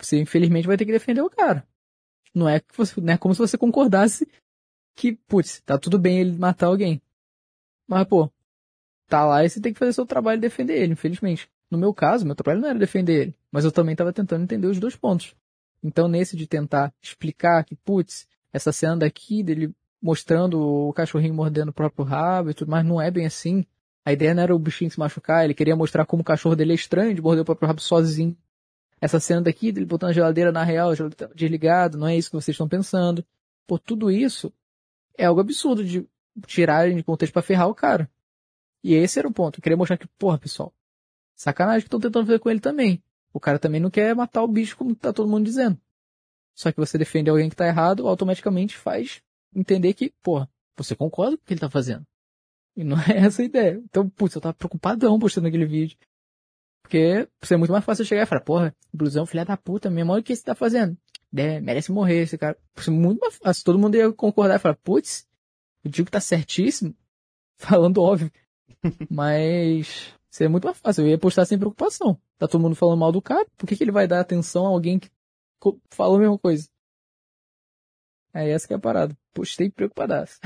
Você 0.00 0.18
infelizmente 0.18 0.66
vai 0.66 0.76
ter 0.76 0.84
que 0.84 0.92
defender 0.92 1.22
o 1.22 1.30
cara. 1.30 1.66
Não 2.34 2.48
é, 2.48 2.60
que 2.60 2.76
você, 2.76 3.00
não 3.00 3.12
é 3.12 3.18
como 3.18 3.34
se 3.34 3.38
você 3.38 3.58
concordasse 3.58 4.28
que, 4.96 5.12
putz, 5.12 5.60
tá 5.60 5.78
tudo 5.78 5.98
bem 5.98 6.20
ele 6.20 6.36
matar 6.36 6.66
alguém. 6.66 7.00
Mas, 7.88 8.06
pô, 8.06 8.30
tá 9.08 9.24
lá 9.26 9.44
e 9.44 9.50
você 9.50 9.60
tem 9.60 9.72
que 9.72 9.78
fazer 9.78 9.92
seu 9.92 10.06
trabalho 10.06 10.38
e 10.38 10.40
defender 10.40 10.80
ele, 10.80 10.92
infelizmente. 10.92 11.50
No 11.70 11.78
meu 11.78 11.94
caso, 11.94 12.26
meu 12.26 12.34
trabalho 12.34 12.60
não 12.60 12.68
era 12.68 12.78
defender 12.78 13.22
ele, 13.22 13.34
mas 13.50 13.64
eu 13.64 13.72
também 13.72 13.92
estava 13.92 14.12
tentando 14.12 14.42
entender 14.42 14.66
os 14.66 14.80
dois 14.80 14.96
pontos. 14.96 15.34
Então, 15.82 16.08
nesse 16.08 16.36
de 16.36 16.46
tentar 16.46 16.92
explicar 17.02 17.64
que, 17.64 17.76
putz, 17.76 18.28
essa 18.52 18.72
cena 18.72 18.96
daqui 18.96 19.42
dele 19.42 19.74
mostrando 20.02 20.60
o 20.60 20.92
cachorrinho 20.92 21.34
mordendo 21.34 21.68
o 21.68 21.72
próprio 21.72 22.04
rabo 22.04 22.50
e 22.50 22.54
tudo 22.54 22.70
mais, 22.70 22.84
não 22.84 23.00
é 23.00 23.10
bem 23.10 23.26
assim. 23.26 23.64
A 24.04 24.12
ideia 24.12 24.34
não 24.34 24.42
era 24.42 24.54
o 24.54 24.58
bichinho 24.58 24.90
se 24.90 24.98
machucar, 24.98 25.44
ele 25.44 25.54
queria 25.54 25.76
mostrar 25.76 26.06
como 26.06 26.22
o 26.22 26.24
cachorro 26.24 26.56
dele 26.56 26.72
é 26.72 26.74
estranho 26.74 27.14
de 27.14 27.20
morder 27.20 27.42
o 27.42 27.44
próprio 27.44 27.68
rabo 27.68 27.80
sozinho. 27.80 28.36
Essa 29.00 29.20
cena 29.20 29.42
daqui 29.42 29.72
dele 29.72 29.86
botando 29.86 30.10
a 30.10 30.12
geladeira 30.12 30.52
na 30.52 30.62
real, 30.62 30.92
desligado, 31.34 31.98
não 31.98 32.06
é 32.06 32.16
isso 32.16 32.30
que 32.30 32.36
vocês 32.36 32.54
estão 32.54 32.68
pensando. 32.68 33.24
Por 33.66 33.78
tudo 33.78 34.10
isso 34.10 34.52
é 35.16 35.24
algo 35.26 35.40
absurdo 35.40 35.84
de 35.84 36.06
tirarem 36.46 36.96
de 36.96 37.02
contexto 37.02 37.32
pra 37.32 37.42
ferrar 37.42 37.68
o 37.68 37.74
cara. 37.74 38.10
E 38.82 38.94
esse 38.94 39.18
era 39.18 39.28
o 39.28 39.32
ponto. 39.32 39.58
Eu 39.58 39.62
queria 39.62 39.76
mostrar 39.76 39.96
que, 39.96 40.06
porra, 40.06 40.38
pessoal, 40.38 40.72
sacanagem 41.34 41.82
que 41.82 41.86
estão 41.86 42.00
tentando 42.00 42.26
fazer 42.26 42.38
com 42.38 42.50
ele 42.50 42.60
também. 42.60 43.02
O 43.32 43.40
cara 43.40 43.58
também 43.58 43.80
não 43.80 43.90
quer 43.90 44.14
matar 44.14 44.42
o 44.42 44.48
bicho 44.48 44.76
como 44.76 44.94
tá 44.94 45.12
todo 45.12 45.28
mundo 45.28 45.44
dizendo. 45.44 45.78
Só 46.54 46.72
que 46.72 46.78
você 46.78 46.98
defende 46.98 47.30
alguém 47.30 47.48
que 47.48 47.56
tá 47.56 47.66
errado, 47.66 48.06
automaticamente 48.08 48.76
faz 48.76 49.22
entender 49.54 49.94
que, 49.94 50.12
porra, 50.22 50.48
você 50.76 50.94
concorda 50.94 51.36
com 51.36 51.42
o 51.42 51.46
que 51.46 51.52
ele 51.54 51.60
tá 51.60 51.70
fazendo. 51.70 52.04
E 52.76 52.84
não 52.84 52.96
é 53.02 53.18
essa 53.18 53.42
a 53.42 53.44
ideia. 53.44 53.80
Então, 53.84 54.08
putz, 54.08 54.34
eu 54.34 54.40
tava 54.40 54.54
preocupadão 54.54 55.18
postando 55.18 55.48
aquele 55.48 55.66
vídeo. 55.66 55.98
Porque 56.82 57.28
é 57.50 57.56
muito 57.56 57.72
mais 57.72 57.84
fácil 57.84 58.04
chegar 58.04 58.22
e 58.22 58.26
falar, 58.26 58.40
porra, 58.40 58.74
blusão, 58.92 59.26
filha 59.26 59.44
da 59.44 59.56
puta, 59.56 59.90
mesmo, 59.90 60.12
olha 60.12 60.20
o 60.20 60.24
que 60.24 60.34
você 60.34 60.42
tá 60.42 60.54
fazendo. 60.54 60.96
É, 61.36 61.60
merece 61.60 61.92
morrer 61.92 62.22
esse 62.22 62.36
cara. 62.36 62.58
É 62.86 62.90
muito 62.90 63.20
mais 63.20 63.36
fácil. 63.36 63.64
Todo 63.64 63.78
mundo 63.78 63.94
ia 63.94 64.12
concordar 64.12 64.56
e 64.56 64.58
falar, 64.58 64.76
putz, 64.76 65.26
o 65.84 65.88
Digo 65.88 66.10
tá 66.10 66.20
certíssimo. 66.20 66.94
Falando 67.58 68.02
óbvio. 68.02 68.30
Mas 69.10 70.12
seria 70.30 70.50
muito 70.50 70.64
mais 70.64 70.78
fácil. 70.78 71.04
Eu 71.04 71.10
ia 71.10 71.18
postar 71.18 71.44
sem 71.44 71.58
preocupação. 71.58 72.20
Tá 72.38 72.48
todo 72.48 72.60
mundo 72.60 72.74
falando 72.74 72.98
mal 72.98 73.12
do 73.12 73.20
cara. 73.20 73.46
Por 73.56 73.66
que, 73.66 73.76
que 73.76 73.84
ele 73.84 73.92
vai 73.92 74.08
dar 74.08 74.20
atenção 74.20 74.66
a 74.66 74.70
alguém 74.70 74.98
que 74.98 75.10
falou 75.90 76.16
a 76.16 76.20
mesma 76.20 76.38
coisa? 76.38 76.68
É 78.32 78.50
essa 78.50 78.66
que 78.66 78.72
é 78.72 78.76
a 78.76 78.80
parada. 78.80 79.16
Postei 79.32 79.70
preocupadaço. 79.70 80.38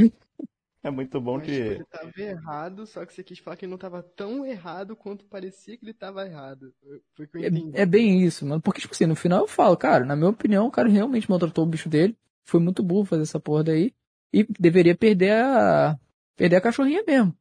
É 0.85 0.91
muito 0.91 1.19
bom 1.19 1.41
que. 1.41 1.47
tipo, 1.47 1.73
ele 1.73 1.85
tava 1.85 2.13
errado, 2.19 2.87
só 2.87 3.07
que 3.07 3.15
você 3.15 3.25
quis 3.25 3.39
falar 3.39 3.57
que 3.57 3.65
ele 3.65 3.71
não 3.71 3.79
tava 3.79 4.03
tão 4.03 4.45
errado 4.45 4.95
quanto 4.95 5.25
parecia 5.25 5.79
que 5.79 5.85
ele 5.85 5.95
tava 5.95 6.27
errado. 6.27 6.75
Foi 7.15 7.27
que 7.27 7.39
eu 7.39 7.41
entendi. 7.41 7.75
É, 7.75 7.81
é 7.81 7.87
bem 7.87 8.23
isso, 8.23 8.45
mano. 8.45 8.61
Porque, 8.61 8.83
tipo 8.83 8.93
assim, 8.93 9.07
no 9.07 9.17
final 9.17 9.41
eu 9.41 9.49
falo, 9.49 9.79
cara, 9.79 10.05
na 10.05 10.15
minha 10.15 10.29
opinião, 10.29 10.67
o 10.67 10.71
cara 10.71 10.87
realmente 10.87 11.29
maltratou 11.31 11.65
o 11.65 11.67
bicho 11.67 11.89
dele. 11.89 12.15
Foi 12.45 12.61
muito 12.61 12.83
burro 12.83 13.07
fazer 13.07 13.23
essa 13.23 13.41
porra 13.41 13.65
daí. 13.65 13.95
E 14.31 14.47
deveria 14.61 14.95
perder 14.95 15.33
a. 15.33 15.99
perder 16.37 16.57
a 16.57 16.61
cachorrinha 16.61 17.03
mesmo. 17.07 17.35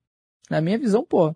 Na 0.49 0.61
minha 0.61 0.77
visão, 0.77 1.03
pô. 1.03 1.35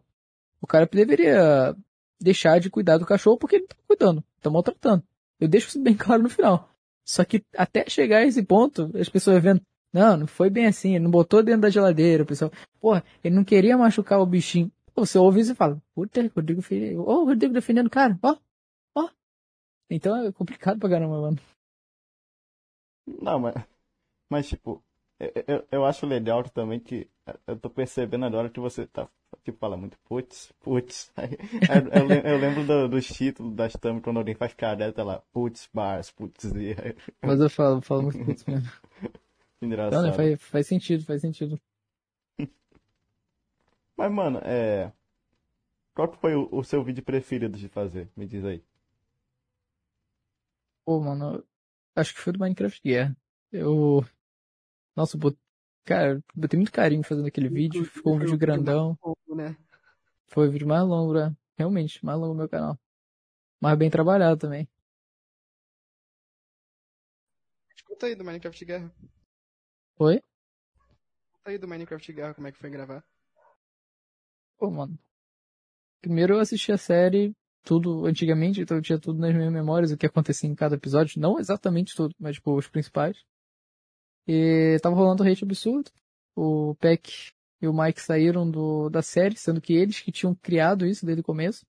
O 0.61 0.65
cara 0.65 0.85
deveria 0.85 1.75
deixar 2.19 2.57
de 2.59 2.69
cuidar 2.69 2.97
do 2.97 3.05
cachorro 3.05 3.37
porque 3.37 3.57
ele 3.57 3.67
tá 3.67 3.75
cuidando, 3.85 4.23
tá 4.41 4.49
maltratando. 4.49 5.03
Eu 5.39 5.49
deixo 5.49 5.67
isso 5.67 5.81
bem 5.81 5.93
claro 5.97 6.23
no 6.23 6.29
final. 6.29 6.69
Só 7.07 7.23
que 7.23 7.41
até 7.55 7.89
chegar 7.89 8.17
a 8.17 8.25
esse 8.25 8.43
ponto, 8.43 8.91
as 8.99 9.07
pessoas 9.07 9.41
vendo, 9.41 9.61
não, 9.93 10.17
não 10.17 10.27
foi 10.27 10.49
bem 10.49 10.65
assim, 10.67 10.95
ele 10.95 11.05
não 11.05 11.11
botou 11.11 11.41
dentro 11.41 11.61
da 11.61 11.69
geladeira, 11.69 12.23
o 12.23 12.25
pessoal, 12.25 12.51
porra, 12.81 13.01
ele 13.23 13.33
não 13.33 13.45
queria 13.45 13.77
machucar 13.77 14.19
o 14.19 14.25
bichinho. 14.25 14.69
Você 14.93 15.17
ouve 15.17 15.39
isso 15.39 15.53
e 15.53 15.55
fala, 15.55 15.81
puta, 15.95 16.21
Rodrigo, 16.35 16.61
ô, 16.99 17.03
oh, 17.03 17.25
Rodrigo 17.25 17.53
defendendo 17.53 17.87
o 17.87 17.89
cara, 17.89 18.19
ó, 18.21 18.35
ó. 18.93 19.09
Então 19.89 20.17
é 20.17 20.31
complicado 20.33 20.79
pra 20.79 20.89
caramba, 20.89 21.21
mano. 21.21 21.39
Não, 23.21 23.39
mas. 23.39 23.55
Mas, 24.29 24.49
tipo, 24.49 24.83
eu, 25.17 25.31
eu, 25.47 25.67
eu 25.71 25.85
acho 25.85 26.05
legal 26.05 26.43
também 26.49 26.79
que 26.79 27.09
eu 27.45 27.57
tô 27.57 27.69
percebendo 27.69 28.25
agora 28.25 28.49
que 28.49 28.59
você 28.59 28.85
tá. 28.85 29.07
Tipo, 29.43 29.57
fala 29.59 29.77
muito 29.77 29.97
putz, 29.99 30.51
putz. 30.61 31.11
Eu, 31.17 32.09
eu, 32.09 32.21
eu, 32.21 32.37
lembro 32.37 32.65
do, 32.65 32.87
dos 32.87 33.07
títulos 33.07 33.53
das 33.53 33.73
thumb 33.73 34.01
quando 34.01 34.17
alguém 34.17 34.35
faz 34.35 34.53
cadela, 34.53 34.91
tá 34.91 35.03
lá, 35.03 35.21
putz, 35.31 35.69
bars, 35.73 36.11
putz. 36.11 36.51
Mas 37.21 37.39
eu 37.39 37.49
falo, 37.49 37.81
falo 37.81 38.03
muito 38.03 38.23
putz 38.23 38.45
mesmo. 38.45 38.69
Engraçado. 39.61 40.05
Não, 40.05 40.13
faz, 40.13 40.41
faz 40.41 40.67
sentido, 40.67 41.03
faz 41.03 41.21
sentido. 41.21 41.59
Mas, 43.97 44.11
mano, 44.11 44.39
é. 44.43 44.91
Qual 45.93 46.09
que 46.09 46.17
foi 46.17 46.35
o, 46.35 46.47
o, 46.51 46.63
seu 46.63 46.83
vídeo 46.83 47.03
preferido 47.03 47.57
de 47.57 47.67
fazer? 47.67 48.07
Me 48.15 48.27
diz 48.27 48.45
aí. 48.45 48.63
Pô, 50.85 50.99
mano, 50.99 51.43
acho 51.95 52.13
que 52.13 52.19
foi 52.19 52.33
do 52.33 52.39
Minecraft 52.39 52.81
Guerra. 52.83 53.17
Eu. 53.51 54.05
Nossa, 54.95 55.17
bot... 55.17 55.37
cara, 55.87 56.21
botei 56.35 56.57
muito 56.57 56.71
carinho 56.71 57.03
fazendo 57.03 57.27
aquele 57.27 57.47
vídeo. 57.49 57.85
Ficou 57.85 58.15
um 58.15 58.19
vídeo 58.19 58.37
grandão. 58.37 58.97
né? 59.29 59.55
Foi 60.27 60.47
o 60.47 60.51
vídeo 60.51 60.67
mais 60.67 60.83
longo, 60.83 61.13
né? 61.13 61.35
Realmente, 61.57 62.03
mais 62.05 62.19
longo 62.19 62.33
do 62.33 62.37
meu 62.37 62.49
canal. 62.49 62.77
Mas 63.59 63.77
bem 63.77 63.89
trabalhado 63.89 64.39
também. 64.39 64.67
Conta 67.85 68.05
aí 68.05 68.15
do 68.15 68.23
Minecraft 68.23 68.65
Guerra. 68.65 68.93
Oi? 69.97 70.21
Conta 71.31 71.49
aí 71.49 71.57
do 71.57 71.67
Minecraft 71.67 72.13
Guerra, 72.13 72.33
como 72.33 72.47
é 72.47 72.51
que 72.51 72.57
foi 72.59 72.69
gravar. 72.69 73.03
Pô, 74.57 74.69
mano. 74.69 74.99
Primeiro 76.01 76.35
eu 76.35 76.39
assisti 76.39 76.71
a 76.71 76.77
série, 76.77 77.33
tudo 77.63 78.05
antigamente, 78.05 78.61
então 78.61 78.77
eu 78.77 78.83
tinha 78.83 78.99
tudo 78.99 79.19
nas 79.19 79.33
minhas 79.33 79.51
memórias, 79.51 79.91
o 79.91 79.97
que 79.97 80.05
acontecia 80.05 80.49
em 80.49 80.53
cada 80.53 80.75
episódio. 80.75 81.19
Não 81.19 81.39
exatamente 81.39 81.95
tudo, 81.95 82.13
mas 82.19 82.35
tipo, 82.35 82.55
os 82.55 82.67
principais. 82.67 83.17
E 84.27 84.77
tava 84.81 84.95
rolando 84.95 85.23
um 85.23 85.27
hate 85.27 85.43
absurdo. 85.43 85.89
O 86.35 86.75
Peck 86.75 87.31
e 87.61 87.67
o 87.67 87.73
Mike 87.73 88.01
saíram 88.01 88.49
do, 88.49 88.89
da 88.89 89.01
série, 89.01 89.37
sendo 89.37 89.61
que 89.61 89.73
eles 89.73 90.01
que 90.01 90.11
tinham 90.11 90.35
criado 90.35 90.85
isso 90.85 91.05
desde 91.05 91.21
o 91.21 91.23
começo. 91.23 91.65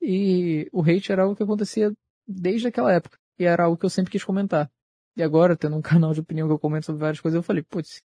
E 0.00 0.68
o 0.72 0.82
hate 0.82 1.12
era 1.12 1.22
algo 1.22 1.36
que 1.36 1.42
acontecia 1.42 1.92
desde 2.26 2.68
aquela 2.68 2.92
época. 2.92 3.18
E 3.38 3.44
era 3.44 3.64
algo 3.64 3.76
que 3.76 3.84
eu 3.84 3.90
sempre 3.90 4.10
quis 4.10 4.24
comentar. 4.24 4.70
E 5.16 5.22
agora, 5.22 5.56
tendo 5.56 5.76
um 5.76 5.82
canal 5.82 6.12
de 6.12 6.20
opinião 6.20 6.48
que 6.48 6.54
eu 6.54 6.58
comento 6.58 6.86
sobre 6.86 7.00
várias 7.00 7.20
coisas, 7.20 7.36
eu 7.36 7.42
falei, 7.42 7.62
putz, 7.62 8.02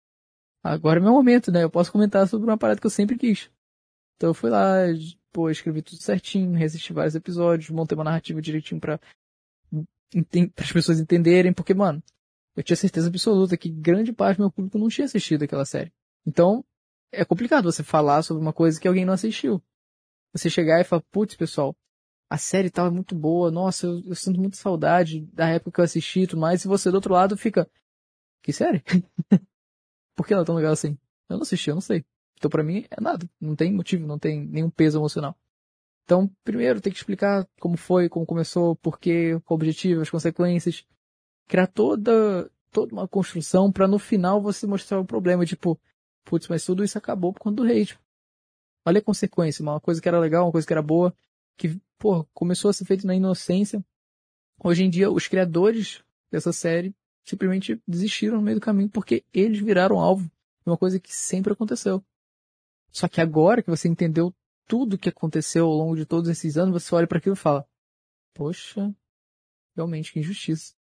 agora 0.63 0.99
é 0.99 1.03
meu 1.03 1.13
momento, 1.13 1.51
né? 1.51 1.63
Eu 1.63 1.69
posso 1.69 1.91
comentar 1.91 2.27
sobre 2.27 2.49
uma 2.49 2.57
parada 2.57 2.79
que 2.79 2.85
eu 2.85 2.91
sempre 2.91 3.17
quis. 3.17 3.49
Então 4.15 4.29
eu 4.29 4.33
fui 4.33 4.49
lá, 4.49 4.85
pô, 5.31 5.49
escrevi 5.49 5.81
tudo 5.81 6.01
certinho, 6.01 6.57
resisti 6.57 6.93
vários 6.93 7.15
episódios, 7.15 7.69
montei 7.71 7.97
uma 7.97 8.03
narrativa 8.03 8.41
direitinho 8.41 8.79
pra, 8.79 8.99
para 10.55 10.63
as 10.65 10.71
pessoas 10.71 10.99
entenderem, 10.99 11.53
porque, 11.53 11.73
mano, 11.73 12.03
eu 12.55 12.63
tinha 12.63 12.75
certeza 12.75 13.07
absoluta 13.07 13.57
que 13.57 13.69
grande 13.69 14.11
parte 14.11 14.37
do 14.37 14.43
meu 14.43 14.51
público 14.51 14.77
não 14.77 14.89
tinha 14.89 15.05
assistido 15.05 15.43
aquela 15.43 15.65
série. 15.65 15.91
Então, 16.25 16.63
é 17.11 17.25
complicado 17.25 17.71
você 17.71 17.83
falar 17.83 18.23
sobre 18.23 18.41
uma 18.41 18.53
coisa 18.53 18.79
que 18.79 18.87
alguém 18.87 19.05
não 19.05 19.13
assistiu. 19.13 19.61
Você 20.33 20.49
chegar 20.49 20.79
e 20.79 20.83
falar, 20.83 21.03
putz, 21.11 21.35
pessoal, 21.35 21.75
a 22.29 22.37
série 22.37 22.69
tal 22.69 22.87
é 22.87 22.89
muito 22.89 23.13
boa, 23.13 23.51
nossa, 23.51 23.85
eu, 23.85 24.01
eu, 24.05 24.15
sinto 24.15 24.39
muita 24.39 24.55
saudade 24.55 25.21
da 25.33 25.49
época 25.49 25.71
que 25.71 25.79
eu 25.81 25.85
assisti 25.85 26.21
e 26.21 26.27
tudo 26.27 26.39
mais, 26.39 26.63
e 26.63 26.67
você 26.67 26.89
do 26.89 26.95
outro 26.95 27.13
lado 27.13 27.35
fica, 27.35 27.69
que 28.41 28.53
série? 28.53 28.81
Por 30.15 30.25
que 30.25 30.33
ela 30.33 30.43
é 30.43 30.45
tão 30.45 30.55
legal 30.55 30.71
assim? 30.71 30.97
Eu 31.29 31.35
não 31.35 31.41
assisti, 31.41 31.69
eu 31.69 31.75
não 31.75 31.81
sei. 31.81 32.05
Então 32.37 32.49
pra 32.49 32.63
mim 32.63 32.85
é 32.89 33.01
nada, 33.01 33.29
não 33.39 33.55
tem 33.55 33.73
motivo, 33.73 34.07
não 34.07 34.17
tem 34.17 34.45
nenhum 34.47 34.69
peso 34.69 34.97
emocional. 34.97 35.37
Então, 36.05 36.29
primeiro 36.43 36.81
tem 36.81 36.91
que 36.91 36.97
explicar 36.97 37.47
como 37.59 37.77
foi, 37.77 38.09
como 38.09 38.25
começou, 38.25 38.75
por 38.75 38.99
quê, 38.99 39.39
qual 39.45 39.55
o 39.55 39.61
objetivo, 39.61 40.01
as 40.01 40.09
consequências. 40.09 40.85
Criar 41.47 41.67
toda, 41.67 42.49
toda 42.71 42.93
uma 42.93 43.07
construção 43.07 43.71
para 43.71 43.87
no 43.87 43.99
final 43.99 44.41
você 44.41 44.65
mostrar 44.65 44.99
o 44.99 45.05
problema, 45.05 45.45
tipo, 45.45 45.79
putz, 46.23 46.47
mas 46.47 46.65
tudo 46.65 46.83
isso 46.83 46.97
acabou 46.97 47.33
por 47.33 47.39
conta 47.39 47.63
do 47.63 47.69
hate. 47.69 47.99
Olha 48.85 48.99
a 48.99 49.03
consequência, 49.03 49.61
uma 49.61 49.79
coisa 49.79 50.01
que 50.01 50.07
era 50.07 50.19
legal, 50.19 50.45
uma 50.45 50.51
coisa 50.51 50.65
que 50.65 50.73
era 50.73 50.81
boa, 50.81 51.13
que, 51.57 51.79
pô, 51.97 52.23
começou 52.33 52.69
a 52.69 52.73
ser 52.73 52.85
feito 52.85 53.05
na 53.05 53.15
inocência. 53.15 53.83
Hoje 54.63 54.83
em 54.83 54.89
dia, 54.89 55.11
os 55.11 55.27
criadores 55.27 56.03
dessa 56.31 56.51
série 56.53 56.95
simplesmente 57.23 57.79
desistiram 57.87 58.37
no 58.37 58.41
meio 58.41 58.59
do 58.59 58.63
caminho 58.63 58.89
porque 58.89 59.23
eles 59.33 59.59
viraram 59.59 59.99
alvo 59.99 60.23
de 60.23 60.67
uma 60.67 60.77
coisa 60.77 60.99
que 60.99 61.13
sempre 61.13 61.53
aconteceu. 61.53 62.03
Só 62.91 63.07
que 63.07 63.21
agora 63.21 63.61
que 63.61 63.69
você 63.69 63.87
entendeu 63.87 64.33
tudo 64.67 64.97
que 64.97 65.09
aconteceu 65.09 65.65
ao 65.65 65.73
longo 65.73 65.95
de 65.95 66.05
todos 66.05 66.29
esses 66.29 66.57
anos, 66.57 66.81
você 66.81 66.93
olha 66.95 67.07
para 67.07 67.17
aquilo 67.17 67.35
e 67.35 67.37
fala: 67.37 67.67
Poxa, 68.33 68.93
realmente 69.75 70.11
que 70.11 70.19
injustiça. 70.19 70.73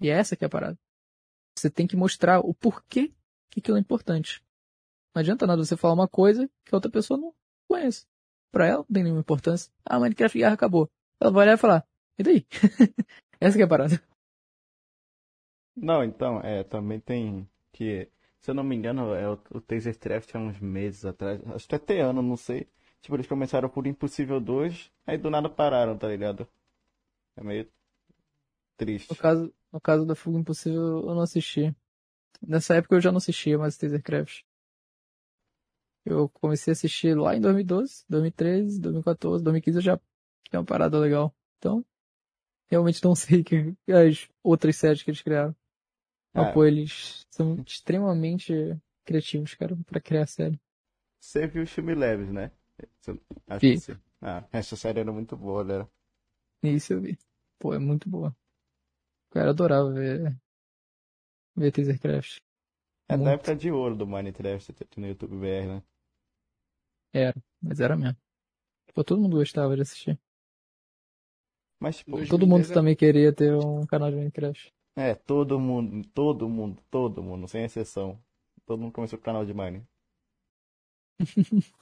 E 0.00 0.08
é 0.08 0.12
essa 0.12 0.36
que 0.36 0.44
é 0.44 0.46
a 0.46 0.50
parada. 0.50 0.78
Você 1.56 1.70
tem 1.70 1.86
que 1.86 1.96
mostrar 1.96 2.40
o 2.40 2.52
porquê 2.52 3.12
que 3.50 3.60
aquilo 3.60 3.76
é 3.76 3.80
importante. 3.80 4.42
Não 5.14 5.20
adianta 5.20 5.46
nada 5.46 5.64
você 5.64 5.76
falar 5.76 5.94
uma 5.94 6.08
coisa 6.08 6.48
que 6.64 6.74
a 6.74 6.76
outra 6.76 6.90
pessoa 6.90 7.18
não 7.18 7.34
conhece. 7.66 8.06
Pra 8.52 8.66
ela 8.66 8.78
não 8.78 8.94
tem 8.94 9.02
nenhuma 9.02 9.20
importância. 9.20 9.72
Ah, 9.84 9.98
Minecraft 9.98 10.38
Guerra 10.38 10.54
acabou. 10.54 10.90
Ela 11.20 11.30
vai 11.30 11.44
olhar 11.44 11.54
e 11.54 11.60
falar: 11.60 11.86
E 12.18 12.22
daí? 12.22 12.46
essa 13.40 13.56
que 13.56 13.62
é 13.62 13.64
a 13.64 13.68
parada. 13.68 14.00
Não, 15.74 16.04
então, 16.04 16.40
é, 16.40 16.62
também 16.64 17.00
tem 17.00 17.48
que 17.72 18.08
se 18.46 18.50
eu 18.52 18.54
não 18.54 18.62
me 18.62 18.76
engano, 18.76 19.12
é 19.12 19.28
o, 19.28 19.32
o 19.50 19.60
Taser 19.60 19.98
Craft 19.98 20.32
há 20.32 20.38
uns 20.38 20.60
meses 20.60 21.04
atrás. 21.04 21.40
Acho 21.48 21.66
que 21.66 21.74
até 21.74 22.00
ano, 22.00 22.22
não 22.22 22.36
sei. 22.36 22.68
Tipo, 23.00 23.16
eles 23.16 23.26
começaram 23.26 23.68
por 23.68 23.88
Impossível 23.88 24.38
2, 24.38 24.88
aí 25.04 25.18
do 25.18 25.28
nada 25.28 25.48
pararam, 25.48 25.98
tá 25.98 26.06
ligado? 26.06 26.46
É 27.36 27.42
meio 27.42 27.66
triste. 28.76 29.10
No 29.10 29.16
caso, 29.16 29.52
No 29.76 29.80
caso 29.82 30.06
da 30.06 30.14
Fuga 30.14 30.38
Impossível, 30.38 31.06
eu 31.06 31.14
não 31.14 31.20
assisti. 31.20 31.76
Nessa 32.40 32.76
época 32.76 32.94
eu 32.94 33.00
já 33.02 33.12
não 33.12 33.18
assistia 33.18 33.58
mais 33.58 33.76
Tasercraft. 33.76 34.40
Eu 36.02 36.30
comecei 36.30 36.70
a 36.70 36.72
assistir 36.72 37.14
lá 37.14 37.36
em 37.36 37.42
2012, 37.42 38.06
2013, 38.08 38.80
2014, 38.80 39.44
2015 39.44 39.76
eu 39.76 39.82
já 39.82 40.00
tinha 40.48 40.60
uma 40.60 40.64
parada 40.64 40.98
legal. 40.98 41.36
Então, 41.58 41.84
realmente 42.70 43.04
não 43.04 43.12
sei 43.14 43.44
que 43.44 43.76
as 43.86 44.30
outras 44.42 44.76
séries 44.76 45.02
que 45.02 45.10
eles 45.10 45.20
criaram. 45.20 45.54
Ah. 46.32 46.50
pô, 46.52 46.64
eles 46.64 47.26
são 47.30 47.62
extremamente 47.66 48.54
criativos, 49.04 49.52
cara, 49.52 49.76
pra 49.84 50.00
criar 50.00 50.26
série. 50.26 50.58
Você 51.20 51.46
viu 51.46 51.64
os 51.64 51.70
filmes 51.70 51.98
leves, 51.98 52.32
né? 52.32 52.50
Acho 53.46 53.60
Vi. 53.60 53.74
que 53.74 53.80
sim. 53.80 53.96
Ah, 54.22 54.42
essa 54.50 54.74
série 54.74 55.00
era 55.00 55.12
muito 55.12 55.36
boa, 55.36 55.62
né? 55.62 55.86
Isso 56.62 56.94
eu 56.94 57.02
vi. 57.02 57.18
Pô, 57.58 57.74
é 57.74 57.78
muito 57.78 58.08
boa. 58.08 58.34
Cara, 59.36 59.48
eu 59.48 59.50
adorava 59.50 59.92
ver, 59.92 60.34
ver 61.54 61.70
Tasercraft. 61.70 62.38
É 63.06 63.12
da 63.12 63.18
Muito. 63.18 63.34
época 63.34 63.54
de 63.54 63.70
ouro 63.70 63.94
do 63.94 64.06
Minecraft 64.06 64.74
no 64.96 65.06
YouTube 65.08 65.36
BR, 65.36 65.66
né? 65.68 65.82
Era, 67.12 67.34
mas 67.60 67.78
era 67.78 67.94
mesmo. 67.94 68.16
Pô, 68.94 69.04
todo 69.04 69.20
mundo 69.20 69.36
gostava 69.36 69.76
de 69.76 69.82
assistir. 69.82 70.18
Mas, 71.78 71.98
tipo, 71.98 72.12
Todo 72.12 72.46
2010 72.46 72.48
mundo 72.48 72.70
é- 72.70 72.74
também 72.74 72.96
queria 72.96 73.30
ter 73.30 73.54
um 73.54 73.84
canal 73.84 74.10
de 74.10 74.16
Minecraft. 74.16 74.72
é, 74.96 75.14
todo 75.14 75.60
mundo, 75.60 76.08
todo 76.14 76.48
mundo, 76.48 76.82
todo 76.90 77.22
mundo, 77.22 77.46
sem 77.46 77.62
exceção. 77.62 78.18
Todo 78.64 78.80
mundo 78.80 78.92
começou 78.92 79.18
com 79.18 79.22
o 79.22 79.26
canal 79.26 79.44
de 79.44 79.52
Mine. 79.52 79.86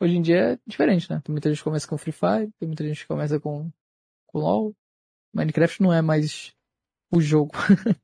Hoje 0.00 0.16
em 0.16 0.22
dia 0.22 0.54
é 0.54 0.58
diferente, 0.66 1.08
né? 1.08 1.20
Tem 1.24 1.32
muita 1.32 1.48
gente 1.50 1.58
que 1.58 1.64
começa 1.64 1.86
com 1.86 1.96
Free 1.96 2.10
Fire, 2.10 2.50
tem 2.58 2.66
muita 2.66 2.82
gente 2.84 3.02
que 3.02 3.06
começa 3.06 3.38
com, 3.38 3.70
com 4.26 4.38
LoL. 4.40 4.74
Minecraft 5.32 5.80
não 5.82 5.92
é 5.92 6.02
mais 6.02 6.55
o 7.10 7.20
jogo. 7.20 7.52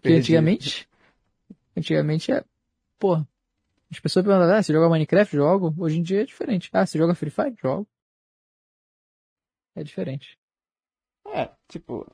Porque 0.00 0.12
antigamente, 0.14 0.88
antigamente 1.76 2.30
é, 2.32 2.44
pô, 2.98 3.14
as 3.90 4.00
pessoas 4.00 4.24
perguntam, 4.24 4.54
ah, 4.54 4.62
você 4.62 4.72
joga 4.72 4.88
Minecraft? 4.88 5.34
Jogo. 5.36 5.74
Hoje 5.78 5.98
em 5.98 6.02
dia 6.02 6.22
é 6.22 6.24
diferente. 6.24 6.70
Ah, 6.72 6.86
você 6.86 6.96
joga 6.98 7.14
Free 7.14 7.30
Fire? 7.30 7.54
Jogo. 7.60 7.88
É 9.74 9.82
diferente. 9.82 10.38
É, 11.28 11.50
tipo, 11.68 12.06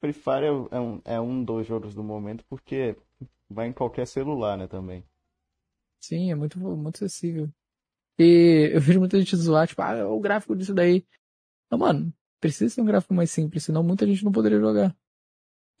Free 0.00 0.12
Fire 0.12 0.46
é 0.46 0.52
um- 0.52 0.68
é 0.70 0.80
um, 0.80 1.00
é 1.04 1.20
um 1.20 1.44
dos 1.44 1.66
jogos 1.66 1.94
do 1.94 2.02
momento 2.02 2.44
porque 2.48 2.96
vai 3.48 3.66
em 3.68 3.72
qualquer 3.72 4.06
celular, 4.06 4.56
né, 4.56 4.66
também. 4.66 5.04
Sim, 6.00 6.30
é 6.30 6.34
muito, 6.34 6.58
muito 6.58 6.96
acessível. 7.04 7.48
E 8.18 8.70
eu 8.72 8.80
vejo 8.80 9.00
muita 9.00 9.18
gente 9.18 9.34
zoar, 9.36 9.66
tipo, 9.66 9.82
ah, 9.82 10.06
o 10.08 10.20
gráfico 10.20 10.54
disso 10.54 10.72
daí. 10.74 11.04
Não, 11.70 11.78
mano, 11.78 12.12
precisa 12.40 12.72
ser 12.72 12.80
um 12.80 12.84
gráfico 12.84 13.12
mais 13.14 13.30
simples, 13.30 13.64
senão 13.64 13.82
muita 13.82 14.06
gente 14.06 14.24
não 14.24 14.30
poderia 14.32 14.60
jogar. 14.60 14.96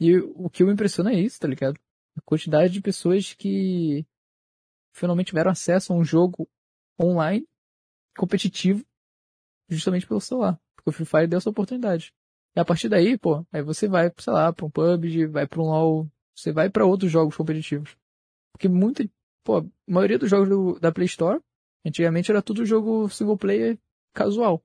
E 0.00 0.16
o 0.18 0.50
que 0.50 0.64
me 0.64 0.72
impressiona 0.72 1.12
é 1.12 1.20
isso, 1.20 1.38
tá 1.40 1.48
ligado? 1.48 1.78
A 2.16 2.20
quantidade 2.22 2.72
de 2.72 2.80
pessoas 2.80 3.32
que 3.34 4.06
finalmente 4.92 5.28
tiveram 5.28 5.50
acesso 5.50 5.92
a 5.92 5.96
um 5.96 6.04
jogo 6.04 6.48
online, 7.00 7.46
competitivo, 8.16 8.84
justamente 9.68 10.06
pelo 10.06 10.20
celular. 10.20 10.58
Porque 10.76 10.90
o 10.90 10.92
Free 10.92 11.06
Fire 11.06 11.26
deu 11.26 11.38
essa 11.38 11.50
oportunidade. 11.50 12.12
E 12.56 12.60
a 12.60 12.64
partir 12.64 12.88
daí, 12.88 13.18
pô, 13.18 13.44
aí 13.52 13.62
você 13.62 13.88
vai, 13.88 14.12
sei 14.18 14.32
lá, 14.32 14.52
pra 14.52 14.64
um 14.66 14.70
PUBG, 14.70 15.26
vai 15.26 15.46
pra 15.46 15.60
um 15.60 15.64
LoL, 15.64 16.08
você 16.34 16.52
vai 16.52 16.70
pra 16.70 16.84
outros 16.84 17.10
jogos 17.10 17.36
competitivos. 17.36 17.96
Porque 18.52 18.68
muita, 18.68 19.08
pô, 19.42 19.58
a 19.58 19.64
maioria 19.88 20.18
dos 20.18 20.30
jogos 20.30 20.48
do- 20.48 20.78
da 20.78 20.92
Play 20.92 21.06
Store, 21.06 21.40
antigamente 21.84 22.30
era 22.30 22.42
tudo 22.42 22.64
jogo 22.64 23.08
single 23.08 23.36
player 23.36 23.78
casual. 24.12 24.62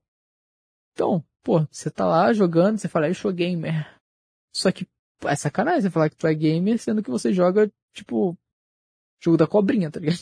Então, 0.93 1.25
pô, 1.43 1.65
você 1.71 1.89
tá 1.89 2.05
lá 2.05 2.31
jogando, 2.33 2.77
você 2.77 2.87
fala, 2.87 3.07
eu 3.07 3.15
sou 3.15 3.33
gamer. 3.33 3.99
Só 4.53 4.71
que 4.71 4.87
é 5.25 5.35
sacanagem 5.35 5.81
você 5.81 5.89
falar 5.89 6.09
que 6.09 6.15
tu 6.15 6.27
é 6.27 6.33
gamer, 6.33 6.77
sendo 6.79 7.03
que 7.03 7.09
você 7.09 7.33
joga, 7.33 7.71
tipo, 7.93 8.37
jogo 9.21 9.37
da 9.37 9.47
cobrinha, 9.47 9.91
tá 9.91 9.99
ligado? 9.99 10.19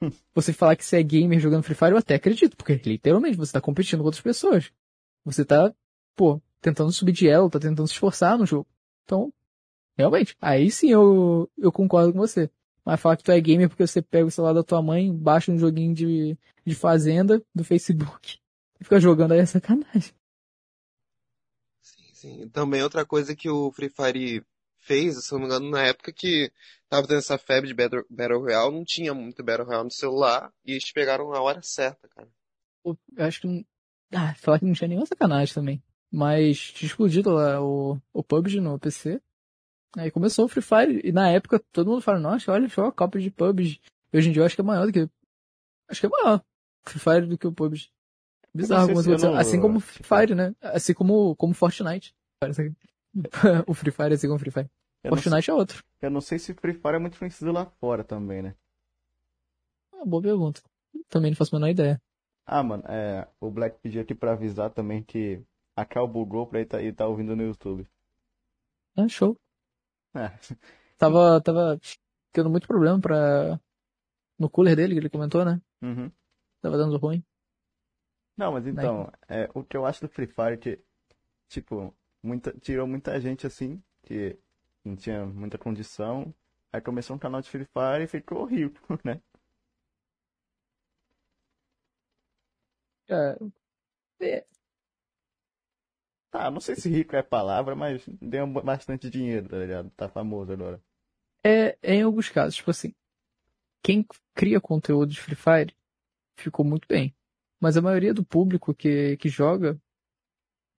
Você 0.34 0.54
falar 0.54 0.76
que 0.76 0.84
você 0.84 0.96
é 0.96 1.02
gamer 1.02 1.38
jogando 1.38 1.62
Free 1.62 1.74
Fire, 1.74 1.90
eu 1.90 1.98
até 1.98 2.14
acredito, 2.14 2.56
porque 2.56 2.80
literalmente 2.86 3.36
você 3.36 3.52
tá 3.52 3.60
competindo 3.60 3.98
com 3.98 4.06
outras 4.06 4.22
pessoas. 4.22 4.72
Você 5.26 5.44
tá, 5.44 5.74
pô, 6.16 6.40
tentando 6.58 6.90
subir 6.90 7.12
de 7.12 7.28
elo, 7.28 7.50
tá 7.50 7.60
tentando 7.60 7.86
se 7.86 7.92
esforçar 7.92 8.38
no 8.38 8.46
jogo. 8.46 8.66
Então, 9.04 9.30
realmente, 9.98 10.34
aí 10.40 10.70
sim 10.70 10.90
eu, 10.90 11.50
eu 11.58 11.70
concordo 11.70 12.14
com 12.14 12.18
você. 12.18 12.50
Mas 12.82 12.98
falar 12.98 13.16
que 13.18 13.24
tu 13.24 13.30
é 13.30 13.38
gamer 13.40 13.68
porque 13.68 13.86
você 13.86 14.00
pega 14.00 14.26
o 14.26 14.30
celular 14.30 14.54
da 14.54 14.62
tua 14.62 14.80
mãe, 14.80 15.14
baixa 15.14 15.52
um 15.52 15.58
joguinho 15.58 15.94
de, 15.94 16.38
de 16.64 16.74
fazenda 16.74 17.42
do 17.54 17.62
Facebook 17.62 18.38
e 18.80 18.84
fica 18.84 18.98
jogando 18.98 19.32
aí 19.32 19.40
é 19.40 19.46
sacanagem. 19.46 20.14
Sim. 22.20 22.50
Também 22.50 22.82
outra 22.82 23.06
coisa 23.06 23.34
que 23.34 23.48
o 23.48 23.72
Free 23.72 23.88
Fire 23.88 24.44
fez, 24.76 25.24
se 25.24 25.32
não 25.32 25.40
me 25.40 25.46
engano, 25.46 25.70
na 25.70 25.86
época 25.86 26.12
que 26.12 26.52
tava 26.86 27.06
tendo 27.06 27.18
essa 27.18 27.38
febre 27.38 27.68
de 27.68 27.74
Battle, 27.74 28.04
Battle 28.10 28.40
Royale, 28.40 28.74
não 28.74 28.84
tinha 28.84 29.14
muito 29.14 29.42
Battle 29.42 29.66
Royale 29.66 29.84
no 29.84 29.90
celular, 29.90 30.52
e 30.62 30.72
eles 30.72 30.92
pegaram 30.92 31.32
a 31.32 31.40
hora 31.40 31.62
certa, 31.62 32.06
cara. 32.08 32.28
Eu 32.84 32.98
acho 33.16 33.40
que 33.40 33.46
não. 33.46 33.64
Ah, 34.12 34.34
falar 34.34 34.58
que 34.58 34.66
não 34.66 34.74
tinha 34.74 34.88
nenhuma 34.88 35.06
sacanagem 35.06 35.54
também. 35.54 35.82
Mas 36.12 36.72
tinha 36.72 36.88
explodido 36.88 37.30
lá 37.30 37.62
o, 37.62 37.98
o 38.12 38.22
PUBG 38.22 38.60
no 38.60 38.78
PC. 38.78 39.18
Aí 39.96 40.10
começou 40.10 40.44
o 40.44 40.48
Free 40.48 40.62
Fire. 40.62 41.00
E 41.02 41.12
na 41.12 41.30
época 41.30 41.58
todo 41.72 41.88
mundo 41.88 42.02
fala, 42.02 42.18
nossa, 42.18 42.52
olha 42.52 42.68
só 42.68 42.86
a 42.86 42.92
cópia 42.92 43.20
de 43.20 43.30
PUBG. 43.30 43.80
Hoje 44.12 44.28
em 44.28 44.32
dia 44.32 44.42
eu 44.42 44.46
acho 44.46 44.56
que 44.56 44.60
é 44.60 44.64
maior 44.64 44.86
do 44.86 44.92
que. 44.92 45.08
Acho 45.88 46.00
que 46.00 46.06
é 46.06 46.10
maior 46.10 46.44
Free 46.84 47.00
Fire 47.00 47.26
do 47.26 47.38
que 47.38 47.46
o 47.46 47.52
PUBG. 47.52 47.90
Bizarro 48.54 48.88
como 48.88 49.02
se 49.02 49.16
não- 49.16 49.34
Assim 49.36 49.60
como 49.60 49.76
o 49.78 49.80
Free 49.80 50.02
Fire, 50.04 50.34
né? 50.34 50.54
Assim 50.60 50.94
como, 50.94 51.36
como 51.36 51.54
Fortnite. 51.54 52.14
O 53.66 53.74
Free 53.74 53.90
Fire 53.90 54.10
é 54.12 54.14
assim 54.14 54.28
como 54.28 54.38
Free 54.38 54.50
Fire. 54.52 54.70
Eu 55.02 55.10
não, 55.10 55.16
sei, 55.16 55.24
Fortnite 55.30 55.50
é 55.50 55.54
outro. 55.54 55.82
eu 56.02 56.10
não 56.10 56.20
sei 56.20 56.38
se 56.38 56.54
Free 56.54 56.74
Fire 56.74 56.94
é 56.94 56.98
muito 56.98 57.18
conhecido 57.18 57.50
lá 57.52 57.66
fora 57.66 58.04
também, 58.04 58.42
né? 58.42 58.54
Uma 59.92 60.04
boa 60.06 60.22
pergunta. 60.22 60.62
Também 61.08 61.30
não 61.30 61.36
faço 61.36 61.54
a 61.54 61.58
menor 61.58 61.70
ideia. 61.70 62.00
Ah, 62.46 62.62
mano, 62.62 62.82
é, 62.88 63.26
o 63.40 63.50
Black 63.50 63.78
pediu 63.80 64.00
aqui 64.02 64.14
pra 64.14 64.32
avisar 64.32 64.70
também 64.70 65.02
que 65.02 65.40
a 65.76 65.84
Cal 65.84 66.06
bugou 66.08 66.46
pra 66.46 66.58
ele 66.60 66.68
tá, 66.68 66.80
ele 66.82 66.92
tá 66.92 67.06
ouvindo 67.06 67.34
no 67.36 67.42
YouTube. 67.42 67.86
Ah, 68.96 69.08
show. 69.08 69.36
É, 70.14 70.30
Tava, 70.98 71.40
tava 71.40 71.80
tendo 72.32 72.50
muito 72.50 72.66
problema 72.66 73.00
pra. 73.00 73.58
No 74.38 74.48
cooler 74.50 74.74
dele, 74.76 74.94
que 74.94 75.00
ele 75.00 75.08
comentou, 75.10 75.44
né? 75.44 75.60
uhum. 75.82 76.10
Tava 76.60 76.76
dando 76.76 76.96
ruim. 76.96 77.24
Não, 78.36 78.52
mas 78.52 78.66
então, 78.66 79.10
é, 79.28 79.48
o 79.54 79.62
que 79.62 79.76
eu 79.76 79.84
acho 79.84 80.00
do 80.00 80.08
Free 80.08 80.26
Fire 80.26 80.54
é 80.54 80.56
que, 80.56 80.80
tipo, 81.48 81.94
muita, 82.22 82.52
tirou 82.60 82.86
muita 82.86 83.20
gente 83.20 83.46
assim, 83.46 83.82
que 84.02 84.38
não 84.84 84.96
tinha 84.96 85.26
muita 85.26 85.58
condição, 85.58 86.34
aí 86.72 86.80
começou 86.80 87.16
um 87.16 87.18
canal 87.18 87.40
de 87.42 87.50
Free 87.50 87.66
Fire 87.66 88.04
e 88.04 88.08
ficou 88.08 88.44
rico, 88.44 88.80
né? 89.04 89.20
É, 93.08 93.36
é, 94.20 94.46
Tá, 96.30 96.50
não 96.50 96.60
sei 96.60 96.74
se 96.76 96.88
rico 96.88 97.14
é 97.16 97.20
a 97.20 97.24
palavra, 97.24 97.74
mas 97.76 98.04
deu 98.20 98.46
bastante 98.46 99.10
dinheiro, 99.10 99.48
tá 99.48 99.58
ligado? 99.58 99.90
Tá 99.90 100.08
famoso 100.08 100.52
agora. 100.52 100.80
é, 101.44 101.76
é 101.82 101.94
em 101.94 102.02
alguns 102.02 102.28
casos, 102.28 102.56
tipo 102.56 102.70
assim, 102.70 102.94
quem 103.82 104.06
cria 104.34 104.60
conteúdo 104.60 105.12
de 105.12 105.20
Free 105.20 105.36
Fire 105.36 105.76
ficou 106.36 106.64
muito 106.64 106.86
bem. 106.88 107.14
Mas 107.60 107.76
a 107.76 107.82
maioria 107.82 108.14
do 108.14 108.24
público 108.24 108.74
que, 108.74 109.16
que 109.18 109.28
joga, 109.28 109.78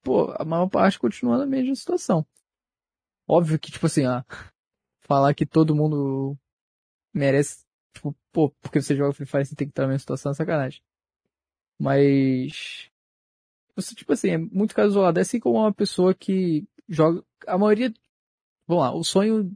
pô, 0.03 0.33
a 0.37 0.45
maior 0.45 0.69
parte 0.69 0.99
continua 0.99 1.39
na 1.39 1.47
mesma 1.47 1.75
situação. 1.75 2.27
Óbvio 3.27 3.59
que, 3.59 3.71
tipo 3.71 3.87
assim, 3.87 4.05
ah, 4.05 4.25
falar 5.03 5.33
que 5.35 5.47
todo 5.47 5.77
mundo 5.77 6.37
merece, 7.15 7.65
tipo, 7.95 8.17
pô, 8.33 8.51
porque 8.61 8.83
você 8.83 8.97
joga 8.97 9.13
Free 9.13 9.27
Fire 9.27 9.47
você 9.47 9.55
tem 9.55 9.67
que 9.69 9.73
estar 9.73 9.83
na 9.83 9.89
mesma 9.89 10.01
situação 10.01 10.33
é 10.33 10.35
sacanagem. 10.35 10.83
Mas, 11.79 12.91
você, 13.77 13.95
tipo 13.95 14.13
assim, 14.13 14.31
é 14.31 14.39
muito 14.39 14.75
caso 14.75 14.91
isolado. 14.91 15.19
É 15.19 15.23
assim 15.23 15.41
como 15.41 15.59
uma 15.59 15.73
pessoa 15.73 16.15
que 16.15 16.67
joga, 16.89 17.25
a 17.47 17.57
maioria, 17.59 17.93
vamos 18.67 18.85
lá, 18.85 18.95
o 18.95 19.05
sonho 19.05 19.53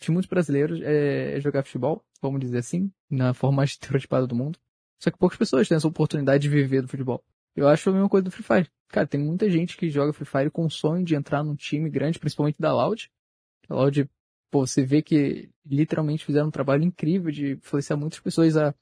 de 0.00 0.10
muitos 0.10 0.28
brasileiros 0.28 0.80
é 0.82 1.40
jogar 1.40 1.64
futebol, 1.64 2.04
vamos 2.22 2.40
dizer 2.40 2.58
assim, 2.58 2.90
na 3.10 3.34
forma 3.34 3.58
mais 3.58 3.70
estereotipada 3.72 4.26
do 4.26 4.34
mundo. 4.34 4.58
Só 5.00 5.10
que 5.10 5.18
poucas 5.18 5.38
pessoas 5.38 5.66
têm 5.66 5.76
essa 5.76 5.88
oportunidade 5.88 6.42
de 6.42 6.48
viver 6.48 6.82
do 6.82 6.88
futebol. 6.88 7.24
Eu 7.56 7.66
acho 7.66 7.88
a 7.88 7.92
mesma 7.92 8.08
coisa 8.08 8.24
do 8.24 8.30
Free 8.30 8.44
Fire. 8.44 8.70
Cara, 8.88 9.06
tem 9.06 9.20
muita 9.20 9.48
gente 9.50 9.76
que 9.76 9.88
joga 9.88 10.12
Free 10.12 10.26
Fire 10.26 10.50
com 10.50 10.66
o 10.66 10.70
sonho 10.70 11.04
de 11.04 11.14
entrar 11.14 11.42
num 11.42 11.56
time 11.56 11.88
grande, 11.88 12.18
principalmente 12.18 12.60
da 12.60 12.72
Loud. 12.72 13.10
A 13.68 13.74
Loud, 13.74 14.08
pô, 14.50 14.66
você 14.66 14.84
vê 14.84 15.00
que 15.00 15.50
literalmente 15.64 16.24
fizeram 16.24 16.48
um 16.48 16.50
trabalho 16.50 16.84
incrível 16.84 17.30
de 17.30 17.52
influenciar 17.52 17.96
muitas 17.96 18.20
pessoas 18.20 18.56
a 18.56 18.74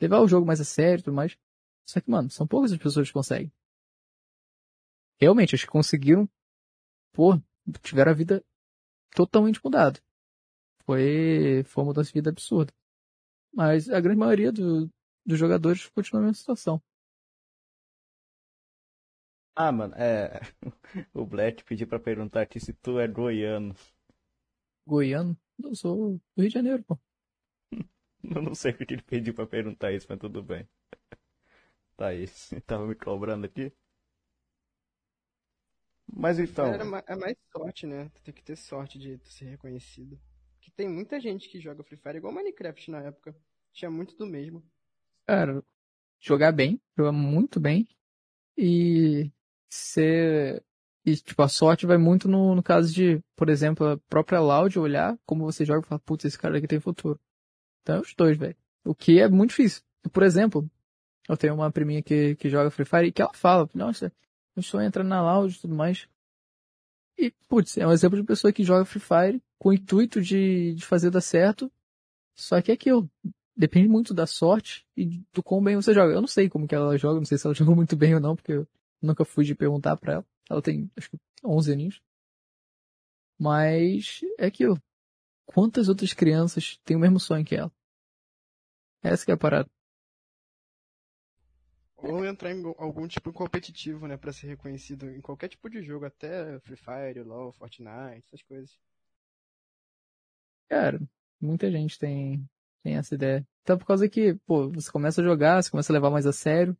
levar 0.00 0.20
o 0.20 0.28
jogo 0.28 0.46
mais 0.46 0.60
a 0.60 0.64
sério 0.64 1.00
e 1.00 1.04
tudo 1.04 1.14
mais. 1.14 1.36
Só 1.86 2.00
que, 2.00 2.10
mano, 2.10 2.28
são 2.28 2.46
poucas 2.46 2.72
as 2.72 2.78
pessoas 2.78 3.08
que 3.08 3.14
conseguem. 3.14 3.52
Realmente, 5.20 5.54
as 5.54 5.62
que 5.62 5.68
conseguiram, 5.68 6.28
pô, 7.12 7.40
tiveram 7.82 8.10
a 8.10 8.14
vida 8.14 8.44
totalmente 9.14 9.60
mudada. 9.62 10.00
Foi, 10.84 11.62
foi 11.64 11.84
uma 11.84 11.88
mudança 11.90 12.08
de 12.08 12.14
vida 12.14 12.30
absurda. 12.30 12.72
Mas 13.54 13.88
a 13.88 14.00
grande 14.00 14.18
maioria 14.18 14.50
do, 14.50 14.90
dos 15.26 15.38
jogadores 15.38 15.88
continua 15.88 16.20
na 16.22 16.28
mesma 16.28 16.40
situação. 16.40 16.82
Ah, 19.54 19.70
mano, 19.72 19.94
é. 19.96 20.40
O 21.14 21.26
Black 21.26 21.64
pediu 21.64 21.86
pra 21.86 21.98
perguntar 21.98 22.42
aqui 22.42 22.58
se 22.60 22.72
tu 22.74 22.98
é 22.98 23.06
goiano. 23.08 23.74
Goiano? 24.86 25.36
Eu 25.62 25.74
sou 25.74 26.20
do 26.36 26.42
Rio 26.42 26.48
de 26.48 26.54
Janeiro, 26.54 26.82
pô. 26.84 26.98
Eu 28.24 28.42
não 28.42 28.54
sei 28.54 28.72
o 28.72 28.76
que 28.76 28.94
ele 28.94 29.02
pediu 29.02 29.34
pra 29.34 29.46
perguntar 29.46 29.92
isso, 29.92 30.06
mas 30.08 30.18
tudo 30.18 30.42
bem. 30.42 30.68
Tá 31.96 32.12
isso. 32.14 32.60
Tava 32.62 32.86
me 32.86 32.94
cobrando 32.94 33.46
aqui. 33.46 33.72
Mas 36.12 36.38
então. 36.38 36.72
Era 36.72 36.84
ma- 36.84 37.04
é 37.06 37.14
mais 37.14 37.36
sorte, 37.54 37.86
né? 37.86 38.08
Tu 38.14 38.22
tem 38.22 38.34
que 38.34 38.42
ter 38.42 38.56
sorte 38.56 38.98
de 38.98 39.18
tu 39.18 39.28
ser 39.28 39.44
reconhecido. 39.46 40.18
Que 40.60 40.70
tem 40.70 40.88
muita 40.88 41.20
gente 41.20 41.48
que 41.48 41.60
joga 41.60 41.82
Free 41.84 41.96
Fire 41.98 42.16
igual 42.18 42.32
Minecraft 42.32 42.90
na 42.90 43.02
época. 43.02 43.36
Tinha 43.72 43.90
muito 43.90 44.16
do 44.16 44.26
mesmo. 44.26 44.62
Cara, 45.26 45.62
jogar 46.20 46.52
bem, 46.52 46.80
jogar 46.96 47.12
muito 47.12 47.60
bem. 47.60 47.86
E 48.56 49.30
ser. 49.70 50.62
E, 51.04 51.16
tipo, 51.16 51.42
a 51.42 51.48
sorte 51.48 51.86
vai 51.86 51.98
muito 51.98 52.28
no, 52.28 52.54
no 52.54 52.62
caso 52.62 52.92
de, 52.94 53.20
por 53.36 53.48
exemplo, 53.48 53.86
a 53.86 53.98
própria 54.08 54.40
Loud 54.40 54.78
olhar 54.78 55.18
como 55.26 55.44
você 55.44 55.64
joga 55.64 55.84
e 55.84 55.88
falar, 55.88 55.98
putz, 56.00 56.24
esse 56.24 56.38
cara 56.38 56.56
aqui 56.58 56.68
tem 56.68 56.78
futuro. 56.78 57.18
Então 57.82 57.96
é 57.96 58.00
os 58.00 58.14
dois, 58.14 58.36
velho. 58.36 58.56
O 58.84 58.94
que 58.94 59.20
é 59.20 59.28
muito 59.28 59.50
difícil. 59.50 59.82
Por 60.12 60.22
exemplo, 60.22 60.68
eu 61.28 61.36
tenho 61.36 61.54
uma 61.54 61.72
priminha 61.72 62.02
que, 62.02 62.36
que 62.36 62.48
joga 62.48 62.70
Free 62.70 62.84
Fire 62.84 63.06
e 63.08 63.12
que 63.12 63.22
ela 63.22 63.32
fala, 63.34 63.68
nossa, 63.74 64.12
eu 64.56 64.60
estou 64.60 64.80
entrando 64.80 65.08
na 65.08 65.22
Loud 65.22 65.54
e 65.54 65.60
tudo 65.60 65.74
mais. 65.74 66.08
E, 67.18 67.30
putz, 67.48 67.76
é 67.78 67.86
um 67.86 67.92
exemplo 67.92 68.18
de 68.20 68.26
pessoa 68.26 68.52
que 68.52 68.64
joga 68.64 68.84
Free 68.84 69.00
Fire 69.00 69.42
com 69.58 69.70
o 69.70 69.72
intuito 69.72 70.20
de, 70.20 70.74
de 70.74 70.84
fazer 70.84 71.10
dar 71.10 71.20
certo. 71.20 71.70
Só 72.34 72.60
que 72.60 72.70
é 72.70 72.74
aquilo. 72.74 73.10
Depende 73.54 73.88
muito 73.88 74.14
da 74.14 74.26
sorte 74.26 74.86
e 74.96 75.22
do 75.32 75.42
quão 75.42 75.62
bem 75.62 75.76
você 75.76 75.92
joga. 75.92 76.14
Eu 76.14 76.20
não 76.20 76.28
sei 76.28 76.48
como 76.48 76.66
que 76.66 76.74
ela 76.74 76.96
joga, 76.96 77.18
não 77.18 77.26
sei 77.26 77.36
se 77.36 77.46
ela 77.46 77.54
jogou 77.54 77.76
muito 77.76 77.96
bem 77.96 78.14
ou 78.14 78.20
não, 78.20 78.34
porque 78.34 78.52
eu 78.52 78.68
nunca 79.00 79.24
fui 79.24 79.44
de 79.44 79.54
perguntar 79.54 79.96
pra 79.96 80.14
ela. 80.14 80.26
Ela 80.48 80.62
tem, 80.62 80.90
acho 80.96 81.10
que, 81.10 81.18
11 81.44 81.72
aninhos. 81.72 82.02
Mas 83.38 84.20
é 84.38 84.46
aquilo. 84.46 84.80
Quantas 85.44 85.88
outras 85.88 86.12
crianças 86.12 86.78
têm 86.84 86.96
o 86.96 87.00
mesmo 87.00 87.20
sonho 87.20 87.44
que 87.44 87.54
ela? 87.54 87.72
Essa 89.02 89.24
que 89.24 89.30
é 89.30 89.34
a 89.34 89.38
parada. 89.38 89.68
Ou 91.96 92.24
entrar 92.24 92.52
em 92.52 92.62
algum 92.78 93.06
tipo 93.06 93.32
competitivo, 93.32 94.08
né? 94.08 94.16
Pra 94.16 94.32
ser 94.32 94.48
reconhecido 94.48 95.08
em 95.08 95.20
qualquer 95.20 95.48
tipo 95.48 95.68
de 95.68 95.82
jogo. 95.82 96.04
Até 96.04 96.58
Free 96.60 96.76
Fire, 96.76 97.22
LoL, 97.22 97.52
Fortnite, 97.52 98.24
essas 98.26 98.42
coisas. 98.42 98.78
Cara, 100.68 101.00
muita 101.40 101.70
gente 101.70 101.98
tem, 101.98 102.48
tem 102.82 102.96
essa 102.96 103.14
ideia. 103.14 103.46
Então, 103.62 103.78
por 103.78 103.86
causa 103.86 104.08
que, 104.08 104.34
pô, 104.46 104.68
você 104.70 104.90
começa 104.90 105.20
a 105.20 105.24
jogar, 105.24 105.62
você 105.62 105.70
começa 105.70 105.92
a 105.92 105.94
levar 105.94 106.10
mais 106.10 106.26
a 106.26 106.32
sério. 106.32 106.76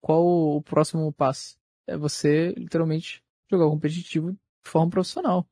Qual 0.00 0.24
o 0.24 0.62
próximo 0.62 1.12
passo? 1.12 1.56
É 1.86 1.96
você, 1.96 2.52
literalmente, 2.52 3.22
jogar 3.50 3.68
competitivo 3.68 4.32
de 4.32 4.38
forma 4.70 4.90
profissional. 4.90 5.48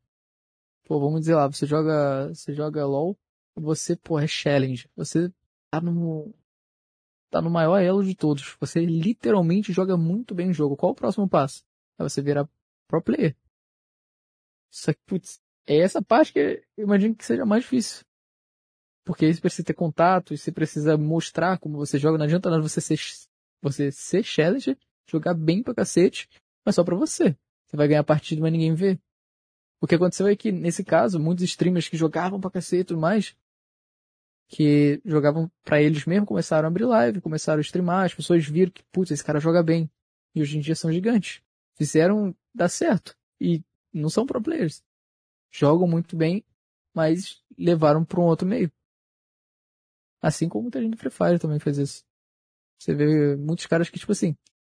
Pô, 0.85 1.01
vamos 1.01 1.21
dizer 1.21 1.35
lá, 1.35 1.47
você 1.47 1.67
joga, 1.67 2.29
você 2.29 2.53
joga 2.55 2.87
LoL, 2.87 3.19
você, 3.55 3.97
pô, 3.97 4.19
é 4.19 4.27
challenge. 4.27 4.89
Você 4.97 5.33
tá 5.71 5.81
no, 5.81 6.35
tá 7.31 7.41
no 7.41 7.51
maior 7.51 7.79
elo 7.79 8.05
de 8.05 8.15
todos. 8.15 8.57
Você 8.61 8.85
literalmente 8.85 9.73
joga 9.73 9.97
muito 9.97 10.35
bem 10.35 10.51
o 10.51 10.55
jogo. 10.55 10.77
Qual 10.77 10.93
o 10.93 10.95
próximo 10.95 11.29
passo? 11.29 11.65
É 11.99 12.03
você 12.03 12.23
virar 12.23 12.49
pro 12.87 13.03
player. 13.03 13.37
Só 14.71 14.93
que, 14.93 15.01
putz, 15.07 15.41
é 15.67 15.79
essa 15.79 16.03
parte 16.03 16.33
que 16.33 16.65
eu 16.77 16.85
imagino 16.85 17.15
que 17.15 17.25
seja 17.25 17.45
mais 17.45 17.63
difícil. 17.63 18.05
Porque 19.05 19.25
aí 19.25 19.35
você 19.35 19.41
precisa 19.41 19.65
ter 19.65 19.75
contato, 19.75 20.37
você 20.37 20.53
precisa 20.53 20.97
mostrar 20.97 21.59
como 21.59 21.77
você 21.77 21.99
joga. 21.99 22.19
Não 22.19 22.25
adianta 22.25 22.51
nada 22.51 22.63
você 22.63 22.81
ser, 22.81 22.99
você 23.61 23.91
ser 23.91 24.23
challenger, 24.23 24.77
jogar 25.07 25.35
bem 25.35 25.63
pra 25.63 25.75
cacete, 25.75 26.29
mas 26.65 26.75
só 26.75 26.85
pra 26.85 26.97
você. 26.97 27.37
Você 27.67 27.77
vai 27.77 27.89
ganhar 27.89 28.05
partida, 28.05 28.41
mas 28.41 28.53
ninguém 28.53 28.75
vê. 28.75 28.99
O 29.81 29.87
que 29.87 29.97
aconteceu 29.97 30.29
é 30.29 30.37
que, 30.37 30.53
nesse 30.53 30.85
caso, 30.85 31.19
muitos 31.19 31.45
streamers 31.45 31.89
que 31.89 31.97
jogavam 31.97 32.41
pra 32.41 32.51
cacete 32.51 32.83
e 32.83 32.85
tudo 32.85 33.01
mais, 33.01 33.35
que 34.49 35.01
jogavam 35.05 35.51
pra 35.65 35.83
eles 35.83 36.05
mesmo, 36.05 36.27
começaram 36.27 36.67
a 36.67 36.71
abrir 36.71 36.85
live, 36.85 37.21
começaram 37.21 37.59
a 37.59 37.63
streamar, 37.63 38.05
as 38.05 38.15
pessoas 38.15 38.45
viram 38.47 38.71
que, 38.71 38.85
putz, 38.93 39.11
esse 39.11 39.25
cara 39.25 39.41
joga 39.41 39.63
bem. 39.63 39.91
E 40.35 40.41
hoje 40.41 40.59
em 40.59 40.61
dia 40.61 40.77
são 40.77 40.93
gigantes. 40.93 41.43
Fizeram 41.75 42.35
dar 42.55 42.69
certo. 42.69 43.17
E 43.41 43.63
não 43.93 44.09
são 44.09 44.27
pro 44.27 44.41
players. 44.41 44.85
Jogam 45.51 45.89
muito 45.89 46.17
bem, 46.17 46.45
mas 46.95 47.43
levaram 47.59 48.05
para 48.05 48.21
um 48.21 48.25
outro 48.25 48.47
meio. 48.47 48.71
Assim 50.23 50.49
como 50.49 50.63
muita 50.63 50.81
gente 50.81 50.93
do 50.93 50.97
Free 50.97 51.11
Fire 51.11 51.39
também 51.39 51.59
fez 51.59 51.77
isso. 51.79 52.05
Você 52.79 52.95
vê 52.95 53.37
muitos 53.37 53.67
caras 53.67 53.91
que, 53.91 53.99
tipo 53.99 54.13
assim, 54.13 54.37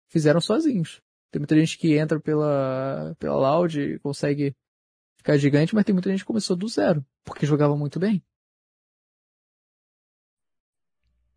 fizeram 0.09 0.41
sozinhos. 0.41 1.01
Tem 1.31 1.39
muita 1.39 1.55
gente 1.55 1.77
que 1.77 1.95
entra 1.97 2.19
pela, 2.19 3.15
pela 3.19 3.35
Loud 3.35 3.79
e 3.79 3.99
consegue 3.99 4.55
ficar 5.17 5.37
gigante, 5.37 5.75
mas 5.75 5.85
tem 5.85 5.93
muita 5.93 6.09
gente 6.09 6.19
que 6.19 6.25
começou 6.25 6.55
do 6.55 6.67
zero, 6.67 7.05
porque 7.23 7.45
jogava 7.45 7.75
muito 7.75 7.99
bem. 7.99 8.23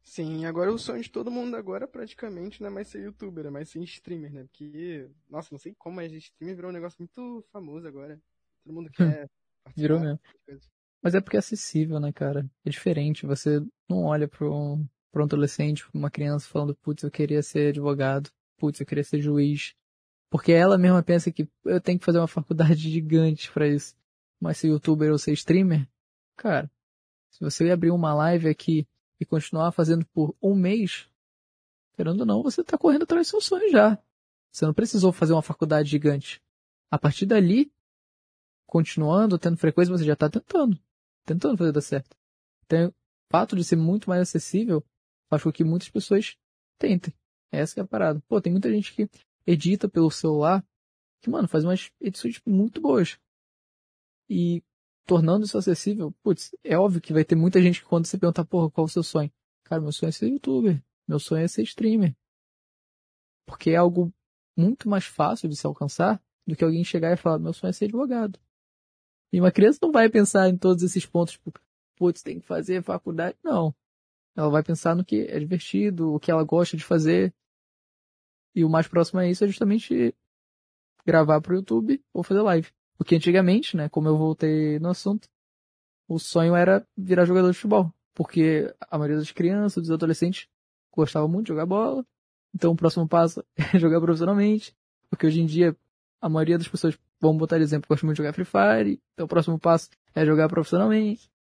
Sim, 0.03 0.47
agora 0.47 0.73
o 0.73 0.79
sonho 0.79 1.03
de 1.03 1.11
todo 1.11 1.31
mundo 1.31 1.55
agora 1.55 1.87
praticamente 1.87 2.63
não 2.63 2.69
é 2.69 2.71
mais 2.71 2.89
ser 2.89 3.03
youtuber, 3.03 3.47
é 3.47 3.51
mais 3.51 3.69
ser 3.69 3.83
streamer, 3.83 4.33
né? 4.33 4.45
Porque, 4.45 5.09
nossa, 5.29 5.49
não 5.53 5.59
sei 5.59 5.75
como, 5.79 5.97
mas 5.97 6.11
streamer 6.13 6.57
virou 6.57 6.71
um 6.71 6.75
negócio 6.75 6.97
muito 6.99 7.45
famoso 7.53 7.87
agora. 7.87 8.21
Todo 8.65 8.75
mundo 8.75 8.91
quer 8.91 9.29
participar 9.65 9.77
Virou 9.77 10.01
mesmo. 10.01 10.21
Mas 11.03 11.15
é 11.15 11.21
porque 11.21 11.37
é 11.37 11.41
acessível, 11.41 12.01
né, 12.01 12.13
cara? 12.13 12.49
É 12.65 12.71
diferente. 12.71 13.27
Você 13.27 13.61
não 13.89 14.05
olha 14.05 14.27
para 14.27 14.49
um, 14.49 14.87
pra 15.13 15.23
um 15.23 15.25
adolescente, 15.25 15.89
pra 15.89 15.99
uma 15.99 16.11
criança 16.11 16.49
falando, 16.49 16.75
putz, 16.75 17.03
eu 17.03 17.11
queria 17.11 17.43
ser 17.43 17.69
advogado. 17.69 18.31
Putz, 18.59 18.81
eu 18.81 18.87
queria 18.87 19.05
ser 19.05 19.21
juiz. 19.21 19.75
Porque 20.31 20.53
ela 20.53 20.77
mesma 20.77 21.03
pensa 21.03 21.33
que 21.33 21.49
eu 21.65 21.81
tenho 21.81 21.99
que 21.99 22.05
fazer 22.05 22.19
uma 22.19 22.29
faculdade 22.29 22.77
gigante 22.91 23.51
pra 23.53 23.67
isso. 23.67 23.95
Mas 24.41 24.59
ser 24.59 24.69
youtuber 24.69 25.11
ou 25.11 25.19
ser 25.19 25.33
streamer, 25.33 25.89
cara, 26.37 26.71
se 27.31 27.41
você 27.41 27.71
abrir 27.71 27.91
uma 27.91 28.15
live 28.15 28.49
aqui 28.49 28.87
e 29.21 29.25
continuar 29.25 29.73
fazendo 29.73 30.07
por 30.07 30.35
um 30.41 30.55
mês, 30.55 31.09
querendo 31.97 32.21
ou 32.21 32.27
não, 32.27 32.43
você 32.43 32.63
tá 32.63 32.79
correndo 32.79 33.03
atrás 33.03 33.27
do 33.27 33.31
seu 33.31 33.41
sonho 33.41 33.71
já. 33.71 33.99
Você 34.53 34.65
não 34.65 34.75
precisou 34.75 35.13
fazer 35.13 35.33
uma 35.33 35.43
faculdade 35.43 35.89
gigante. 35.89 36.41
A 36.91 36.99
partir 36.99 37.27
dali, 37.27 37.73
continuando, 38.67 39.39
tendo 39.39 39.57
frequência, 39.57 39.97
você 39.97 40.05
já 40.05 40.17
tá 40.17 40.29
tentando. 40.29 40.79
Tentando 41.29 41.59
fazer 41.59 41.73
dar 41.73 41.83
certo. 41.83 42.17
Então, 42.65 42.89
o 42.89 42.95
fato 43.31 43.55
de 43.55 43.63
ser 43.63 43.77
muito 43.77 44.09
mais 44.09 44.23
acessível 44.23 44.83
faz 45.29 45.43
com 45.43 45.53
que 45.53 45.63
muitas 45.63 45.91
pessoas 45.91 46.39
tentem. 46.79 47.13
Essa 47.53 47.81
é 47.81 47.83
a 47.83 47.87
parada. 47.87 48.23
Pô, 48.27 48.41
tem 48.41 48.51
muita 48.51 48.73
gente 48.73 48.95
que 48.95 49.11
edita 49.47 49.91
pelo 49.91 50.11
celular 50.11 50.65
que, 51.21 51.29
mano, 51.29 51.47
faz 51.47 51.65
umas 51.65 51.91
edições 52.01 52.41
muito 52.47 52.81
boas. 52.81 53.19
E 54.27 54.63
tornando 55.05 55.45
isso 55.45 55.59
acessível, 55.59 56.13
putz, 56.23 56.55
é 56.65 56.79
óbvio 56.79 57.01
que 57.01 57.13
vai 57.13 57.25
ter 57.25 57.37
muita 57.37 57.61
gente 57.61 57.83
que 57.83 57.87
quando 57.87 58.07
você 58.07 58.17
perguntar, 58.17 58.47
porra, 58.47 58.71
qual 58.71 58.87
é 58.87 58.89
o 58.89 58.93
seu 58.93 59.03
sonho? 59.03 59.31
Cara, 59.65 59.83
meu 59.83 59.93
sonho 59.93 60.09
é 60.09 60.13
ser 60.13 60.29
youtuber. 60.29 60.83
Meu 61.07 61.19
sonho 61.19 61.45
é 61.45 61.49
ser 61.49 61.63
streamer. 61.63 62.17
Porque 63.47 63.71
é 63.71 63.77
algo 63.77 64.11
muito 64.57 64.89
mais 64.89 65.05
fácil 65.05 65.47
de 65.47 65.57
se 65.57 65.67
alcançar 65.67 66.23
do 66.47 66.57
que 66.57 66.65
alguém 66.65 66.83
chegar 66.85 67.13
e 67.13 67.17
falar, 67.19 67.39
meu 67.39 67.53
sonho 67.53 67.69
é 67.69 67.73
ser 67.73 67.85
advogado. 67.85 68.41
E 69.33 69.41
uma 69.41 69.53
criança 69.53 69.79
não 69.83 69.93
vai 69.93 70.09
pensar 70.09 70.49
em 70.49 70.57
todos 70.57 70.83
esses 70.83 71.05
pontos, 71.05 71.35
tipo, 71.35 71.53
putz, 71.97 72.23
tem 72.23 72.41
que 72.41 72.47
fazer 72.47 72.83
faculdade. 72.83 73.37
Não. 73.43 73.75
Ela 74.37 74.49
vai 74.49 74.63
pensar 74.63 74.95
no 74.95 75.05
que 75.05 75.23
é 75.23 75.39
divertido, 75.39 76.15
o 76.15 76.21
que 76.21 76.31
ela 76.31 76.45
gosta 76.45 76.77
de 76.77 76.85
fazer. 76.85 77.35
E 78.55 78.65
o 78.65 78.71
mais 78.71 78.87
próximo 78.87 79.21
a 79.21 79.27
isso 79.27 79.45
é 79.45 79.49
justamente 79.49 80.15
gravar 81.05 81.41
pro 81.41 81.57
YouTube 81.57 82.03
ou 82.13 82.23
fazer 82.23 82.43
live. 82.43 82.71
Porque 82.97 83.17
antigamente, 83.17 83.77
né, 83.77 83.89
como 83.89 84.09
eu 84.09 84.17
voltei 84.17 84.79
no 84.79 84.91
assunto, 84.91 85.29
o 86.09 86.19
sonho 86.19 86.55
era 86.55 86.87
virar 86.97 87.25
jogador 87.25 87.51
de 87.51 87.57
futebol. 87.57 87.93
Porque 88.15 88.75
a 88.81 88.99
maioria 88.99 89.19
das 89.19 89.31
crianças, 89.31 89.83
dos 89.83 89.91
adolescentes, 89.91 90.49
gostava 90.93 91.29
muito 91.29 91.47
de 91.47 91.53
jogar 91.53 91.67
bola. 91.67 92.05
Então 92.55 92.73
o 92.73 92.77
próximo 92.77 93.07
passo 93.07 93.45
é 93.57 93.79
jogar 93.79 94.01
profissionalmente. 94.01 94.75
Porque 95.11 95.27
hoje 95.27 95.41
em 95.41 95.47
dia, 95.47 95.77
a 96.21 96.29
maioria 96.29 96.59
das 96.59 96.69
pessoas, 96.69 96.99
vamos 97.21 97.39
botar 97.39 97.59
de 97.59 97.65
exemplo, 97.65 97.89
gosta 97.89 98.05
muito 98.07 98.17
de 98.17 98.23
jogar 98.23 98.33
Free 98.33 98.45
Fire. 98.45 99.03
Então 99.13 99.27
o 99.27 99.29
próximo 99.29 99.59
passo 99.59 99.91
é 100.15 100.25
jogar 100.25 100.49
profissionalmente. 100.49 101.31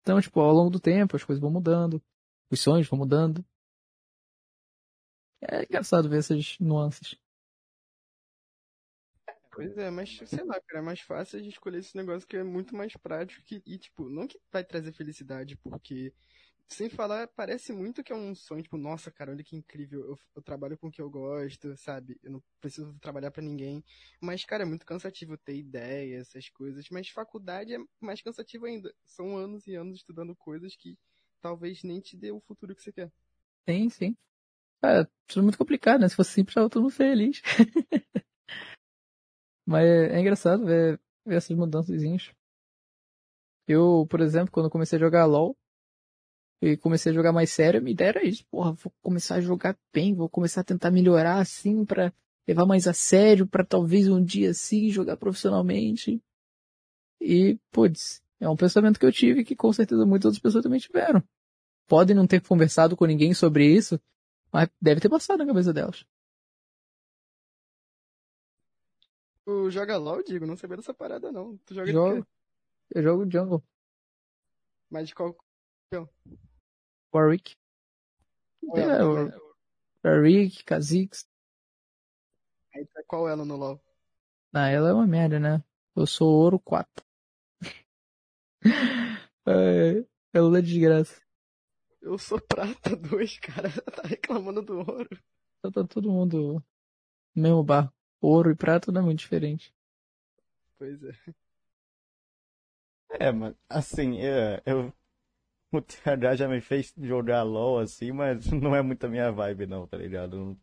Então, 0.00 0.20
tipo, 0.20 0.40
ao 0.40 0.52
longo 0.52 0.70
do 0.70 0.78
tempo, 0.78 1.16
as 1.16 1.24
coisas 1.24 1.40
vão 1.40 1.50
mudando. 1.50 2.00
Os 2.50 2.60
sonhos 2.60 2.88
vão 2.88 2.98
mudando. 2.98 3.44
É 5.40 5.64
engraçado 5.64 6.08
ver 6.08 6.18
essas 6.18 6.56
nuances. 6.58 7.16
Pois 9.56 9.76
é, 9.78 9.90
mas 9.90 10.20
sei 10.26 10.44
lá, 10.44 10.60
cara, 10.60 10.80
é 10.80 10.82
mais 10.82 11.00
fácil 11.00 11.38
a 11.38 11.42
gente 11.42 11.54
escolher 11.54 11.78
esse 11.78 11.96
negócio 11.96 12.28
que 12.28 12.36
é 12.36 12.44
muito 12.44 12.76
mais 12.76 12.94
prático 12.94 13.42
que, 13.42 13.62
e, 13.64 13.78
tipo, 13.78 14.06
não 14.08 14.26
que 14.26 14.38
vai 14.52 14.62
trazer 14.62 14.92
felicidade, 14.92 15.56
porque, 15.56 16.12
sem 16.68 16.88
falar, 16.90 17.28
parece 17.28 17.72
muito 17.72 18.02
que 18.02 18.12
é 18.12 18.16
um 18.16 18.34
sonho, 18.34 18.62
tipo, 18.62 18.76
nossa, 18.76 19.10
cara, 19.10 19.30
olha 19.30 19.44
que 19.44 19.56
incrível, 19.56 20.00
eu, 20.00 20.18
eu 20.34 20.42
trabalho 20.42 20.76
com 20.76 20.88
o 20.88 20.90
que 20.90 21.00
eu 21.00 21.08
gosto, 21.08 21.76
sabe? 21.76 22.18
Eu 22.22 22.32
não 22.32 22.42
preciso 22.60 22.92
trabalhar 23.00 23.30
pra 23.30 23.42
ninguém. 23.42 23.84
Mas, 24.20 24.44
cara, 24.44 24.64
é 24.64 24.66
muito 24.66 24.84
cansativo 24.84 25.38
ter 25.38 25.56
ideias, 25.56 26.28
essas 26.28 26.48
coisas, 26.50 26.88
mas 26.90 27.08
faculdade 27.08 27.74
é 27.74 27.78
mais 28.00 28.20
cansativo 28.20 28.66
ainda. 28.66 28.92
São 29.04 29.36
anos 29.36 29.66
e 29.66 29.74
anos 29.74 29.98
estudando 29.98 30.34
coisas 30.34 30.74
que 30.76 30.98
talvez 31.40 31.82
nem 31.84 32.00
te 32.00 32.16
dê 32.16 32.32
o 32.32 32.40
futuro 32.40 32.74
que 32.74 32.82
você 32.82 32.92
quer. 32.92 33.12
Sim, 33.68 33.88
sim. 33.88 34.16
Cara, 34.80 35.08
tudo 35.26 35.44
muito 35.44 35.58
complicado, 35.58 36.00
né? 36.00 36.08
Se 36.08 36.16
fosse 36.16 36.32
simples, 36.32 36.54
tava 36.54 36.68
todo 36.68 36.82
mundo 36.82 36.92
feliz. 36.92 37.40
Mas 39.64 39.84
é, 39.84 40.16
é 40.16 40.20
engraçado 40.20 40.64
ver, 40.64 41.00
ver 41.24 41.36
essas 41.36 41.56
mudanças. 41.56 42.00
Eu, 43.66 44.06
por 44.08 44.20
exemplo, 44.20 44.52
quando 44.52 44.70
comecei 44.70 44.96
a 44.96 45.00
jogar 45.00 45.24
LoL, 45.26 45.56
e 46.60 46.76
comecei 46.76 47.12
a 47.12 47.14
jogar 47.14 47.32
mais 47.32 47.50
sério, 47.50 47.82
minha 47.82 47.92
ideia 47.92 48.08
era 48.08 48.24
isso. 48.24 48.44
Porra, 48.46 48.72
vou 48.72 48.92
começar 49.02 49.36
a 49.36 49.40
jogar 49.40 49.76
bem, 49.92 50.14
vou 50.14 50.28
começar 50.28 50.62
a 50.62 50.64
tentar 50.64 50.90
melhorar 50.90 51.38
assim 51.38 51.84
pra 51.84 52.12
levar 52.46 52.64
mais 52.64 52.86
a 52.86 52.92
sério, 52.92 53.46
pra 53.46 53.64
talvez 53.64 54.08
um 54.08 54.22
dia 54.22 54.50
assim 54.50 54.88
jogar 54.88 55.16
profissionalmente. 55.16 56.22
E, 57.20 57.58
putz, 57.70 58.22
é 58.40 58.48
um 58.48 58.56
pensamento 58.56 59.00
que 59.00 59.06
eu 59.06 59.12
tive 59.12 59.44
que 59.44 59.56
com 59.56 59.72
certeza 59.72 60.06
muitas 60.06 60.26
outras 60.26 60.42
pessoas 60.42 60.62
também 60.62 60.78
tiveram. 60.78 61.22
Podem 61.86 62.16
não 62.16 62.26
ter 62.26 62.40
conversado 62.40 62.96
com 62.96 63.04
ninguém 63.04 63.34
sobre 63.34 63.66
isso, 63.66 64.00
mas 64.52 64.68
deve 64.80 65.00
ter 65.00 65.08
passado 65.08 65.38
na 65.38 65.46
cabeça 65.46 65.72
delas. 65.72 66.04
Tu 69.44 69.70
joga 69.70 69.96
LOL, 69.96 70.24
digo, 70.24 70.44
não 70.44 70.56
sabia 70.56 70.76
dessa 70.76 70.92
parada 70.92 71.30
não. 71.30 71.56
Tu 71.58 71.74
joga 71.74 71.92
Jogo. 71.92 72.26
Eu 72.92 73.02
jogo 73.02 73.30
Jungle, 73.30 73.62
Mas 74.90 75.08
de 75.08 75.14
qual... 75.14 75.36
Warwick. 77.14 77.56
qual 78.60 78.78
É, 78.78 78.98
elo 78.98 79.14
também? 79.14 79.40
Warwick, 80.04 80.64
Kha'Zix. 80.64 81.26
Aí 82.74 82.86
é 82.96 83.02
qual 83.04 83.28
elo 83.28 83.44
no 83.44 83.56
LOL? 83.56 83.80
Ah, 84.52 84.68
ela 84.68 84.90
é 84.90 84.92
uma 84.92 85.06
merda, 85.06 85.38
né? 85.38 85.62
Eu 85.94 86.06
sou 86.06 86.28
ouro 86.28 86.58
4. 86.58 87.04
é, 89.46 90.04
ela 90.32 90.58
é 90.58 90.62
desgraça. 90.62 91.20
Eu 92.00 92.18
sou 92.18 92.40
prata 92.40 92.94
2, 92.96 93.38
cara. 93.38 93.70
Tá 93.94 94.02
reclamando 94.02 94.62
do 94.62 94.78
ouro. 94.78 95.08
Então 95.58 95.70
tá 95.72 95.84
todo 95.86 96.10
mundo 96.10 96.62
no 97.34 97.42
mesmo 97.42 97.62
barco. 97.62 97.94
Ouro 98.20 98.50
e 98.50 98.56
prata 98.56 98.90
não 98.92 99.02
é 99.02 99.04
muito 99.04 99.20
diferente. 99.20 99.74
Pois 100.78 101.02
é. 101.02 101.12
É, 103.18 103.32
mas 103.32 103.54
assim, 103.68 104.20
é, 104.20 104.62
eu. 104.66 104.92
O 105.72 105.80
TH 105.80 106.36
já 106.36 106.48
me 106.48 106.60
fez 106.60 106.94
jogar 106.96 107.42
LOL 107.42 107.80
assim, 107.80 108.12
mas 108.12 108.46
não 108.52 108.74
é 108.74 108.82
muito 108.82 109.04
a 109.04 109.08
minha 109.08 109.30
vibe, 109.30 109.66
não, 109.66 109.86
tá 109.86 109.96
ligado? 109.96 110.58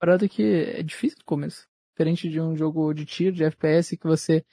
Parada 0.00 0.28
que 0.28 0.42
é 0.42 0.82
difícil 0.82 1.18
no 1.18 1.24
começo. 1.24 1.68
Diferente 1.92 2.28
de 2.28 2.40
um 2.40 2.56
jogo 2.56 2.92
de 2.92 3.06
tiro, 3.06 3.36
de 3.36 3.44
FPS, 3.44 3.96
que 3.96 4.06
você 4.06 4.44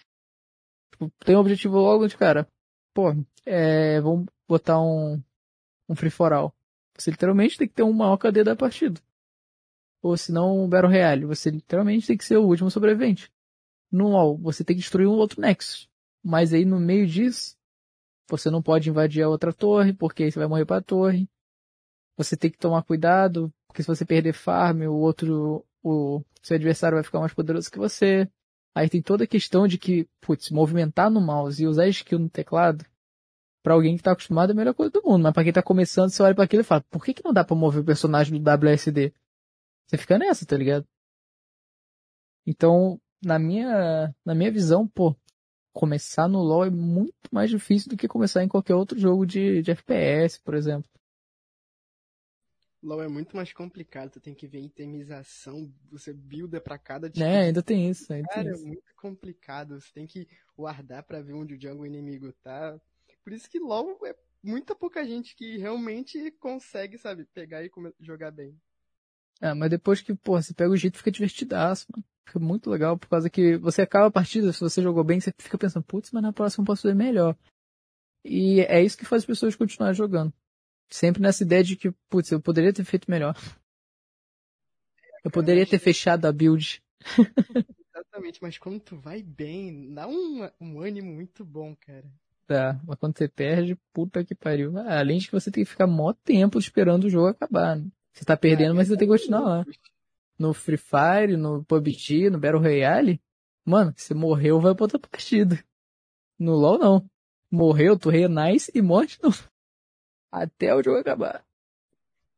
tipo, 0.91 1.11
tem 1.25 1.35
um 1.35 1.39
objetivo 1.39 1.77
logo 1.77 2.07
de 2.07 2.15
cara. 2.15 2.47
Pô, 2.93 3.13
é, 3.45 3.99
vamos 4.01 4.27
botar 4.47 4.79
um, 4.79 5.21
um 5.89 5.95
free 5.95 6.09
for 6.09 6.33
all. 6.33 6.53
Você 6.97 7.09
literalmente 7.09 7.57
tem 7.57 7.67
que 7.67 7.73
ter 7.73 7.83
um 7.83 7.93
maior 7.93 8.17
KD 8.17 8.43
da 8.43 8.55
partida. 8.55 9.01
Ou 10.01 10.17
se 10.17 10.31
não, 10.31 10.63
um 10.63 10.69
Battle 10.69 10.91
Royale. 10.91 11.25
Você 11.25 11.49
literalmente 11.49 12.07
tem 12.07 12.17
que 12.17 12.25
ser 12.25 12.37
o 12.37 12.45
último 12.45 12.69
sobrevivente. 12.69 13.31
No 13.91 14.09
LoL, 14.09 14.37
você 14.37 14.63
tem 14.63 14.75
que 14.75 14.81
destruir 14.81 15.07
um 15.07 15.11
outro 15.11 15.41
Nexus. 15.41 15.89
Mas 16.23 16.53
aí 16.53 16.65
no 16.65 16.79
meio 16.79 17.07
disso, 17.07 17.57
você 18.37 18.49
não 18.49 18.61
pode 18.61 18.89
invadir 18.89 19.23
a 19.23 19.29
outra 19.29 19.53
torre, 19.53 19.93
porque 19.93 20.23
aí 20.23 20.31
você 20.31 20.39
vai 20.39 20.47
morrer 20.47 20.65
pra 20.65 20.81
torre. 20.81 21.29
Você 22.17 22.37
tem 22.37 22.51
que 22.51 22.57
tomar 22.57 22.83
cuidado, 22.83 23.53
porque 23.67 23.81
se 23.83 23.87
você 23.87 24.05
perder 24.05 24.33
farm, 24.33 24.83
o 24.83 24.95
outro, 24.95 25.65
o 25.83 26.23
seu 26.41 26.55
adversário 26.55 26.95
vai 26.95 27.03
ficar 27.03 27.19
mais 27.19 27.33
poderoso 27.33 27.71
que 27.71 27.77
você. 27.77 28.29
Aí 28.75 28.89
tem 28.89 29.01
toda 29.01 29.23
a 29.25 29.27
questão 29.27 29.67
de 29.67 29.77
que, 29.77 30.07
putz, 30.21 30.49
movimentar 30.49 31.09
no 31.09 31.19
mouse 31.19 31.61
e 31.61 31.67
usar 31.67 31.87
skill 31.87 32.19
no 32.19 32.29
teclado, 32.29 32.85
pra 33.63 33.73
alguém 33.73 33.97
que 33.97 34.03
tá 34.03 34.11
acostumado 34.11 34.51
é 34.51 34.53
a 34.53 34.55
melhor 34.55 34.73
coisa 34.73 34.91
do 34.91 35.01
mundo. 35.03 35.23
Mas 35.23 35.33
pra 35.33 35.43
quem 35.43 35.53
tá 35.53 35.61
começando, 35.61 36.09
você 36.09 36.23
olha 36.23 36.35
pra 36.35 36.45
aquilo 36.45 36.61
e 36.61 36.65
fala, 36.65 36.81
por 36.89 37.03
que 37.03 37.13
que 37.13 37.23
não 37.23 37.33
dá 37.33 37.43
pra 37.43 37.55
mover 37.55 37.81
o 37.81 37.85
personagem 37.85 38.41
do 38.41 38.49
WSD? 38.49 39.13
Você 39.87 39.97
fica 39.97 40.17
nessa, 40.17 40.45
tá 40.45 40.55
ligado? 40.57 40.87
Então, 42.45 42.99
na 43.23 43.37
minha, 43.37 44.13
na 44.25 44.33
minha 44.33 44.51
visão, 44.51 44.87
pô, 44.87 45.15
começar 45.73 46.27
no 46.27 46.39
LoL 46.41 46.65
é 46.65 46.69
muito 46.69 47.13
mais 47.31 47.49
difícil 47.49 47.89
do 47.89 47.97
que 47.97 48.07
começar 48.07 48.43
em 48.43 48.47
qualquer 48.47 48.75
outro 48.75 48.97
jogo 48.99 49.25
de, 49.25 49.61
de 49.61 49.71
FPS, 49.71 50.39
por 50.41 50.53
exemplo. 50.55 50.89
LoL 52.83 53.03
é 53.03 53.07
muito 53.07 53.35
mais 53.35 53.53
complicado. 53.53 54.11
Tu 54.11 54.19
tem 54.19 54.33
que 54.35 54.47
ver 54.47 54.59
itemização. 54.61 55.71
Você 55.91 56.13
builda 56.13 56.59
pra 56.59 56.77
cada 56.77 57.09
tipo 57.09 57.19
Né, 57.19 57.39
de 57.39 57.47
ainda 57.47 57.61
tem 57.63 57.89
isso, 57.89 58.11
ainda 58.11 58.27
tem 58.29 58.43
Cara, 58.43 58.49
é 58.49 58.53
isso. 58.53 58.65
muito 58.65 58.95
complicado. 58.95 59.79
Você 59.79 59.91
tem 59.93 60.07
que 60.07 60.27
guardar 60.55 61.03
pra 61.03 61.21
ver 61.21 61.33
onde 61.33 61.55
o 61.55 61.61
jungle 61.61 61.85
inimigo 61.85 62.31
tá. 62.33 62.79
Por 63.23 63.33
isso 63.33 63.49
que 63.49 63.59
LoL 63.59 63.97
é 64.05 64.15
muita 64.43 64.75
pouca 64.75 65.05
gente 65.05 65.35
que 65.35 65.57
realmente 65.57 66.31
consegue, 66.33 66.97
sabe, 66.97 67.25
pegar 67.25 67.63
e 67.63 67.71
jogar 67.99 68.31
bem. 68.31 68.59
É, 69.41 69.53
mas 69.55 69.71
depois 69.71 70.01
que, 70.01 70.13
pô, 70.13 70.39
você 70.39 70.53
pega 70.53 70.69
o 70.69 70.77
jeito, 70.77 70.99
fica 70.99 71.11
divertidaço, 71.11 71.87
mano. 71.91 72.05
Fica 72.27 72.39
muito 72.39 72.69
legal, 72.69 72.97
por 72.97 73.09
causa 73.09 73.29
que 73.29 73.57
você 73.57 73.81
acaba 73.81 74.07
a 74.07 74.11
partida, 74.11 74.53
se 74.53 74.59
você 74.59 74.81
jogou 74.81 75.03
bem, 75.03 75.19
você 75.19 75.33
fica 75.37 75.57
pensando, 75.57 75.83
putz, 75.83 76.11
mas 76.11 76.21
na 76.21 76.31
próxima 76.31 76.61
eu 76.61 76.65
posso 76.67 76.83
fazer 76.83 76.93
melhor. 76.93 77.35
E 78.23 78.61
é 78.61 78.81
isso 78.81 78.97
que 78.97 79.05
faz 79.05 79.23
as 79.23 79.25
pessoas 79.25 79.55
continuarem 79.55 79.95
jogando. 79.95 80.31
Sempre 80.87 81.21
nessa 81.21 81.43
ideia 81.43 81.63
de 81.63 81.75
que, 81.75 81.91
putz, 82.09 82.31
eu 82.31 82.39
poderia 82.39 82.71
ter 82.71 82.85
feito 82.85 83.09
melhor. 83.09 83.35
Eu 85.23 85.31
poderia 85.31 85.65
ter 85.65 85.79
fechado 85.79 86.25
a 86.25 86.31
build. 86.31 86.81
Exatamente, 87.93 88.41
mas 88.41 88.57
quando 88.57 88.79
tu 88.79 88.97
vai 88.97 89.21
bem, 89.21 89.93
dá 89.93 90.07
um, 90.07 90.47
um 90.59 90.79
ânimo 90.79 91.11
muito 91.13 91.43
bom, 91.43 91.75
cara. 91.75 92.09
Tá, 92.45 92.79
mas 92.85 92.99
quando 92.99 93.17
você 93.17 93.27
perde, 93.27 93.77
puta 93.93 94.23
que 94.23 94.35
pariu. 94.35 94.77
Ah, 94.77 94.99
além 94.99 95.17
de 95.17 95.27
que 95.27 95.31
você 95.31 95.51
tem 95.51 95.63
que 95.63 95.69
ficar 95.69 95.87
mó 95.87 96.13
tempo 96.13 96.59
esperando 96.59 97.05
o 97.05 97.09
jogo 97.09 97.27
acabar. 97.27 97.77
Né? 97.77 97.89
Você 98.13 98.25
tá 98.25 98.35
perdendo, 98.35 98.75
mas 98.75 98.87
você 98.87 98.97
tem 98.97 99.07
que 99.07 99.13
continuar 99.13 99.41
lá. 99.41 99.65
No 100.37 100.53
Free 100.53 100.77
Fire, 100.77 101.37
no 101.37 101.63
PUBG, 101.63 102.29
no 102.29 102.39
Battle 102.39 102.61
Royale, 102.61 103.21
mano, 103.63 103.93
você 103.95 104.13
morreu, 104.13 104.59
vai 104.59 104.73
pra 104.75 104.83
outra 104.83 104.99
partida. 104.99 105.63
No 106.37 106.55
LoL 106.55 106.77
não. 106.77 107.09
Morreu, 107.49 107.97
tu 107.97 108.09
renasce 108.09 108.71
e 108.73 108.81
morre 108.81 109.07
de 109.07 109.19
novo. 109.21 109.49
Até 110.31 110.73
o 110.73 110.81
jogo 110.81 110.99
acabar. 110.99 111.45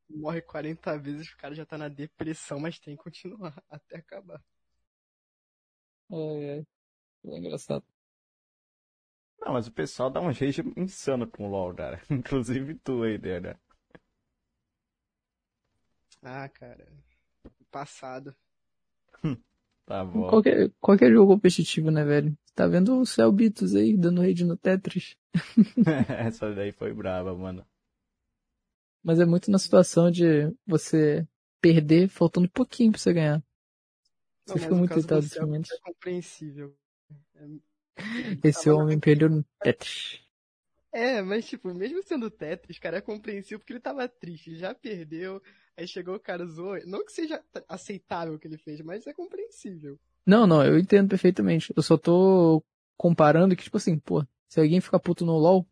Morre 0.10 0.42
40 0.42 0.98
vezes, 0.98 1.30
o 1.30 1.38
cara 1.38 1.56
já 1.56 1.66
tá 1.66 1.78
na 1.78 1.88
depressão, 1.88 2.60
mas 2.60 2.80
tem 2.80 2.96
que 2.96 3.04
continuar 3.04 3.54
até 3.70 3.98
acabar. 3.98 4.44
É, 6.12 6.16
é, 6.60 6.66
é 7.26 7.38
engraçado. 7.38 7.86
Não, 9.40 9.54
mas 9.54 9.68
o 9.68 9.72
pessoal 9.72 10.10
dá 10.10 10.22
um 10.22 10.32
jeito 10.32 10.62
insano 10.78 11.28
com 11.28 11.48
o 11.48 11.50
LoL, 11.50 11.74
cara. 11.74 12.02
Inclusive 12.10 12.76
tu 12.76 13.04
aí, 13.04 13.18
né? 13.18 13.56
Ah, 16.24 16.48
cara. 16.50 16.88
Passado. 17.70 18.36
Tá 19.86 20.04
bom. 20.04 20.30
Qualquer, 20.30 20.72
qualquer 20.80 21.12
jogo 21.12 21.34
competitivo, 21.34 21.92
né, 21.92 22.04
velho? 22.04 22.38
Tá 22.56 22.68
vendo 22.68 23.00
o 23.00 23.06
Celbitos 23.06 23.76
aí, 23.76 23.98
dando 23.98 24.22
raid 24.22 24.46
no 24.46 24.56
Tetris. 24.56 25.18
Essa 26.18 26.54
daí 26.54 26.72
foi 26.72 26.94
brava, 26.94 27.36
mano. 27.36 27.66
Mas 29.04 29.20
é 29.20 29.26
muito 29.26 29.52
na 29.52 29.60
situação 29.60 30.10
de 30.10 30.54
você 30.66 31.28
perder 31.60 32.08
faltando 32.08 32.50
pouquinho 32.50 32.92
pra 32.92 33.00
você 33.02 33.12
ganhar. 33.12 33.44
Você 34.46 34.56
Não, 34.56 34.64
fica 34.64 34.76
muito 34.76 34.94
irritado 34.94 35.22
nesse 35.22 35.40
momento. 35.40 35.74
É 35.74 35.78
compreensível. 35.82 36.76
Esse 38.44 38.66
tava 38.66 38.78
homem 38.78 39.00
perdeu 39.00 39.30
no 39.30 39.46
Tetris. 39.62 40.23
É, 40.94 41.24
mas 41.24 41.48
tipo, 41.48 41.74
mesmo 41.74 42.04
sendo 42.04 42.30
Tetris, 42.30 42.78
cara, 42.78 42.98
é 42.98 43.02
compreensível 43.02 43.58
porque 43.58 43.74
ele 43.74 43.80
tava 43.80 44.08
triste, 44.08 44.56
já 44.56 44.76
perdeu, 44.76 45.42
aí 45.76 45.88
chegou 45.88 46.14
o 46.16 46.20
cara 46.20 46.46
zoou. 46.46 46.78
Não 46.86 47.04
que 47.04 47.12
seja 47.12 47.44
aceitável 47.68 48.36
o 48.36 48.40
que 48.40 48.48
ele 48.48 48.60
fez, 48.60 48.80
mas 48.82 49.08
é 49.08 49.14
compreensível. 49.14 50.00
Não, 50.24 50.46
não, 50.46 50.64
eu 50.64 50.78
entendo 50.78 51.10
perfeitamente. 51.10 51.74
Eu 51.76 51.82
só 51.82 51.98
tô 51.98 52.64
comparando 52.96 53.56
que, 53.56 53.64
tipo 53.64 53.78
assim, 53.78 53.98
pô, 53.98 54.24
se 54.48 54.60
alguém 54.60 54.80
fica 54.80 55.00
puto 55.00 55.26
no 55.26 55.36
LoL, 55.36 55.68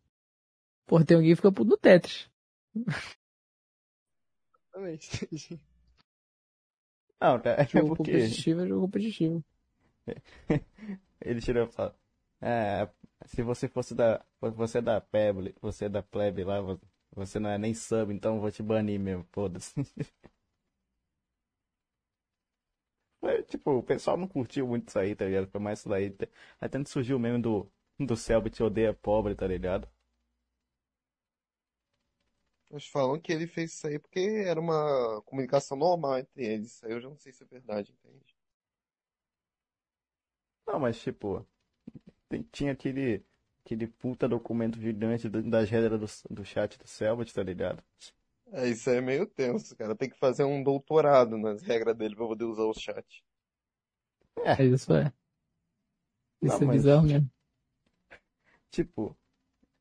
pô, 0.86 1.02
tem 1.04 1.16
alguém 1.16 1.30
que 1.30 1.36
fica 1.36 1.52
puto 1.52 1.70
no 1.70 1.78
Tetris. 1.78 2.28
Exatamente. 4.74 5.28
Não, 7.20 7.40
cara, 7.40 7.62
é 7.62 7.68
Jogo 7.68 7.94
porque 7.94 8.10
competitivo 8.10 8.62
é 8.62 8.66
jogo 8.66 8.80
competitivo. 8.80 9.44
ele 11.24 11.40
tirou 11.40 11.68
e 11.68 11.72
falou, 11.72 11.94
é, 12.40 12.88
se 13.26 13.42
você 13.42 13.68
fosse 13.68 13.94
da, 13.94 14.24
você 14.40 14.78
é 14.78 14.82
da 14.82 15.00
plebe, 15.00 15.54
você 15.60 15.86
é 15.86 15.88
da 15.88 16.02
plebe 16.02 16.44
lá, 16.44 16.60
vo- 16.60 16.80
você 17.14 17.38
não 17.38 17.50
é 17.50 17.58
nem 17.58 17.74
sub, 17.74 18.12
então 18.12 18.36
eu 18.36 18.40
vou 18.40 18.50
te 18.50 18.62
banir 18.62 18.98
mesmo, 19.00 19.26
foda-se. 19.32 19.74
Tipo, 23.48 23.72
o 23.78 23.82
pessoal 23.82 24.16
não 24.16 24.26
curtiu 24.28 24.66
muito 24.66 24.88
isso 24.88 24.98
aí, 24.98 25.14
tá 25.14 25.24
ligado? 25.24 25.46
Foi 25.48 25.60
mais 25.60 25.78
isso 25.80 25.88
daí. 25.88 26.14
Até 26.60 26.78
onde 26.78 26.88
surgiu 26.88 27.16
o 27.16 27.20
meme 27.20 27.40
do, 27.40 27.70
do 27.98 28.16
Selbit 28.16 28.60
odeia 28.62 28.92
pobre, 28.94 29.34
tá 29.34 29.46
ligado? 29.46 29.88
Eles 32.70 32.86
falam 32.88 33.20
que 33.20 33.32
ele 33.32 33.46
fez 33.46 33.72
isso 33.72 33.86
aí 33.86 33.98
porque 34.00 34.18
era 34.18 34.60
uma 34.60 35.22
comunicação 35.26 35.76
normal 35.76 36.18
entre 36.18 36.44
eles. 36.44 36.72
Isso 36.72 36.86
aí 36.86 36.92
eu 36.92 37.00
já 37.00 37.08
não 37.08 37.16
sei 37.16 37.32
se 37.32 37.42
é 37.44 37.46
verdade, 37.46 37.92
entende? 37.92 38.34
Não, 40.66 40.78
mas 40.80 41.00
tipo, 41.00 41.46
tinha 42.52 42.72
aquele, 42.72 43.24
aquele 43.64 43.86
puta 43.86 44.28
documento 44.28 44.80
gigante 44.80 45.28
das 45.28 45.68
regras 45.70 46.22
do, 46.24 46.34
do 46.36 46.44
chat 46.44 46.78
do 46.78 46.86
Selbit, 46.86 47.32
tá 47.34 47.42
ligado? 47.42 47.82
É, 48.52 48.68
isso 48.68 48.88
aí 48.90 48.96
é 48.98 49.00
meio 49.00 49.26
tenso, 49.26 49.74
cara. 49.76 49.96
Tem 49.96 50.08
que 50.08 50.18
fazer 50.18 50.44
um 50.44 50.62
doutorado 50.62 51.36
nas 51.36 51.62
regras 51.62 51.96
dele 51.96 52.14
pra 52.14 52.26
poder 52.26 52.44
usar 52.44 52.64
o 52.64 52.74
chat. 52.74 53.24
É 54.44 54.62
isso, 54.64 54.92
é. 54.94 55.12
Isso 56.42 56.56
Não, 56.58 56.62
é 56.62 56.66
mas- 56.66 56.76
bizarro 56.76 57.06
mesmo. 57.06 57.30
Tipo, 58.70 59.16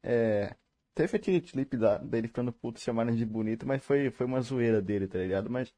é. 0.04 0.56
Teve 0.96 1.18
aquele 1.18 1.42
clipe 1.42 1.78
da, 1.78 1.98
dele 2.00 2.28
ficando 2.28 2.54
puto 2.54 2.80
chamando 2.80 3.16
de 3.16 3.26
bonito, 3.26 3.66
mas 3.68 3.84
foi, 3.84 4.12
foi 4.12 4.26
uma 4.26 4.42
zoeira 4.42 4.82
dele, 4.82 5.08
tá 5.08 5.20
ligado? 5.20 5.50
Mas 5.50 5.74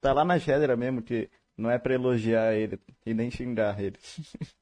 tá 0.00 0.12
lá 0.14 0.24
na 0.24 0.38
Gedra 0.38 0.76
mesmo 0.76 1.02
que 1.02 1.30
não 1.56 1.70
é 1.70 1.78
pra 1.78 1.94
elogiar 1.94 2.54
ele 2.54 2.80
e 3.06 3.14
nem 3.14 3.30
xingar 3.30 3.80
ele. 3.82 3.98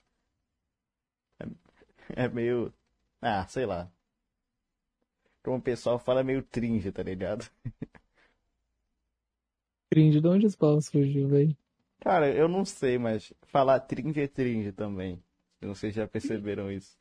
É, 2.16 2.28
meio. 2.28 2.72
Ah, 3.20 3.46
sei 3.48 3.66
lá. 3.66 3.90
Como 5.42 5.56
o 5.58 5.62
pessoal 5.62 5.98
fala, 5.98 6.20
é 6.20 6.22
meio 6.24 6.42
tringe, 6.44 6.92
tá 6.92 7.02
ligado? 7.02 7.44
Cringe, 9.92 10.18
de 10.22 10.26
onde 10.28 10.46
as 10.46 10.56
palavras 10.56 10.86
surgiu, 10.86 11.28
velho? 11.28 11.54
Cara, 12.00 12.28
eu 12.34 12.48
não 12.48 12.64
sei, 12.64 12.98
mas 12.98 13.32
falar 13.42 13.78
tringe 13.80 14.20
é 14.20 14.26
tringe 14.28 14.72
também. 14.72 15.22
Eu 15.60 15.68
não 15.68 15.74
sei 15.76 15.90
se 15.90 15.96
já 15.96 16.08
perceberam 16.08 16.70
isso. 16.72 16.98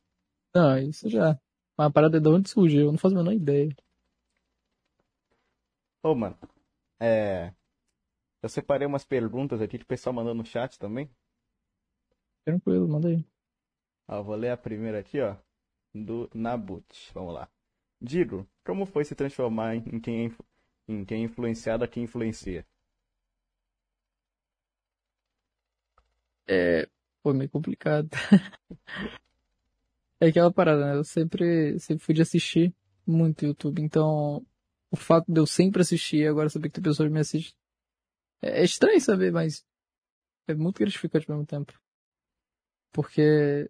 Não, 0.54 0.78
isso 0.80 1.10
já. 1.10 1.40
Mas 1.78 1.88
a 1.88 1.92
parada 1.92 2.18
é 2.18 2.20
de 2.20 2.28
onde 2.30 2.50
surgiu, 2.50 2.82
eu 2.88 2.92
não 2.92 2.98
faço 3.00 3.16
a 3.16 3.20
menor 3.20 3.34
ideia. 3.34 3.74
Ô, 6.04 6.16
mano, 6.16 6.38
é. 7.00 7.54
Eu 8.42 8.50
separei 8.50 8.88
umas 8.88 9.06
perguntas 9.06 9.62
aqui 9.62 9.78
que 9.80 9.84
o 9.86 9.88
pessoal 9.88 10.14
mandou 10.14 10.34
no 10.36 10.46
chat 10.46 10.80
também. 10.80 11.10
Tranquilo, 12.46 12.88
manda 12.88 13.10
aí. 13.10 13.24
Vou 14.08 14.36
ler 14.36 14.52
a 14.52 14.58
primeira 14.58 15.00
aqui, 15.00 15.20
ó. 15.22 15.36
Do 15.94 16.30
Nabut. 16.34 16.86
Vamos 17.14 17.34
lá. 17.34 17.50
Digo, 18.02 18.48
como 18.64 18.86
foi 18.86 19.04
se 19.06 19.16
transformar 19.16 19.76
em 19.76 20.00
quem 20.00 20.28
é, 20.28 20.32
em 20.88 21.06
quem 21.06 21.22
é 21.22 21.26
influenciado 21.26 21.84
a 21.84 21.88
quem 21.88 22.04
influencia? 22.04 22.66
É, 26.48 26.88
foi 27.24 27.34
meio 27.34 27.50
complicado. 27.50 28.10
É 30.20 30.28
aquela 30.30 30.52
parada, 30.52 30.84
né? 30.94 30.96
Eu 30.98 31.04
sempre, 31.04 31.80
sempre 31.80 32.04
fui 32.04 32.16
de 32.16 32.22
assistir 32.24 32.74
muito 33.06 33.46
YouTube, 33.46 33.82
então 33.82 34.44
o 34.90 34.96
fato 34.98 35.32
de 35.32 35.40
eu 35.40 35.46
sempre 35.46 35.82
assistir 35.82 36.28
agora 36.28 36.50
saber 36.50 36.70
que 36.70 36.76
tem 36.76 36.84
pessoas 36.84 37.12
me 37.12 37.20
assistem 37.20 37.56
é 38.42 38.62
é 38.62 38.64
estranho 38.64 39.02
saber, 39.02 39.32
mas 39.32 39.66
é 40.48 40.56
muito 40.56 40.80
gratificante 40.80 41.30
ao 41.30 41.38
mesmo 41.38 41.48
tempo. 41.48 41.74
Porque, 42.92 43.70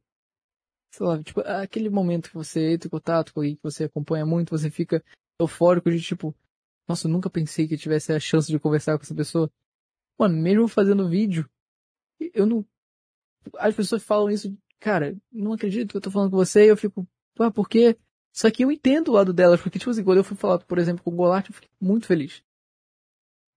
sei 0.91 1.05
lá, 1.05 1.21
tipo, 1.21 1.41
aquele 1.41 1.89
momento 1.89 2.29
que 2.29 2.35
você 2.35 2.73
entra 2.73 2.87
em 2.87 2.91
contato 2.91 3.33
com 3.33 3.39
alguém 3.39 3.55
que 3.55 3.63
você 3.63 3.85
acompanha 3.85 4.25
muito, 4.25 4.57
você 4.57 4.69
fica 4.69 5.03
eufórico 5.39 5.91
de 5.91 6.01
tipo, 6.01 6.35
nossa, 6.87 7.07
eu 7.07 7.11
nunca 7.11 7.29
pensei 7.29 7.67
que 7.67 7.77
tivesse 7.77 8.13
a 8.13 8.19
chance 8.19 8.47
de 8.47 8.59
conversar 8.59 8.97
com 8.97 9.03
essa 9.03 9.15
pessoa. 9.15 9.51
Mano, 10.17 10.35
mesmo 10.41 10.67
fazendo 10.67 11.09
vídeo, 11.09 11.49
eu 12.33 12.45
não. 12.45 12.65
As 13.57 13.75
pessoas 13.75 14.03
falam 14.03 14.29
isso, 14.29 14.57
cara, 14.79 15.15
não 15.31 15.53
acredito 15.53 15.91
que 15.91 15.97
eu 15.97 16.01
tô 16.01 16.11
falando 16.11 16.31
com 16.31 16.37
você, 16.37 16.65
e 16.65 16.69
eu 16.69 16.77
fico, 16.77 17.07
ah, 17.39 17.51
por 17.51 17.69
quê? 17.69 17.97
Só 18.33 18.49
que 18.51 18.63
eu 18.63 18.71
entendo 18.71 19.09
o 19.09 19.13
lado 19.13 19.33
delas, 19.33 19.61
porque, 19.61 19.79
tipo 19.79 19.91
assim, 19.91 20.03
quando 20.03 20.19
eu 20.19 20.23
fui 20.23 20.37
falar, 20.37 20.59
por 20.59 20.77
exemplo, 20.77 21.03
com 21.03 21.11
o 21.11 21.15
Golart, 21.15 21.47
eu 21.47 21.53
fiquei 21.53 21.69
muito 21.81 22.07
feliz. 22.07 22.43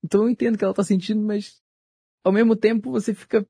Então 0.03 0.23
eu 0.23 0.31
entendo 0.31 0.57
que 0.57 0.65
ela 0.65 0.75
tá 0.75 0.83
sentindo, 0.83 1.21
mas 1.23 1.63
ao 2.25 2.33
mesmo 2.33 2.57
tempo 2.57 2.91
você 2.91 3.15
fica, 3.15 3.47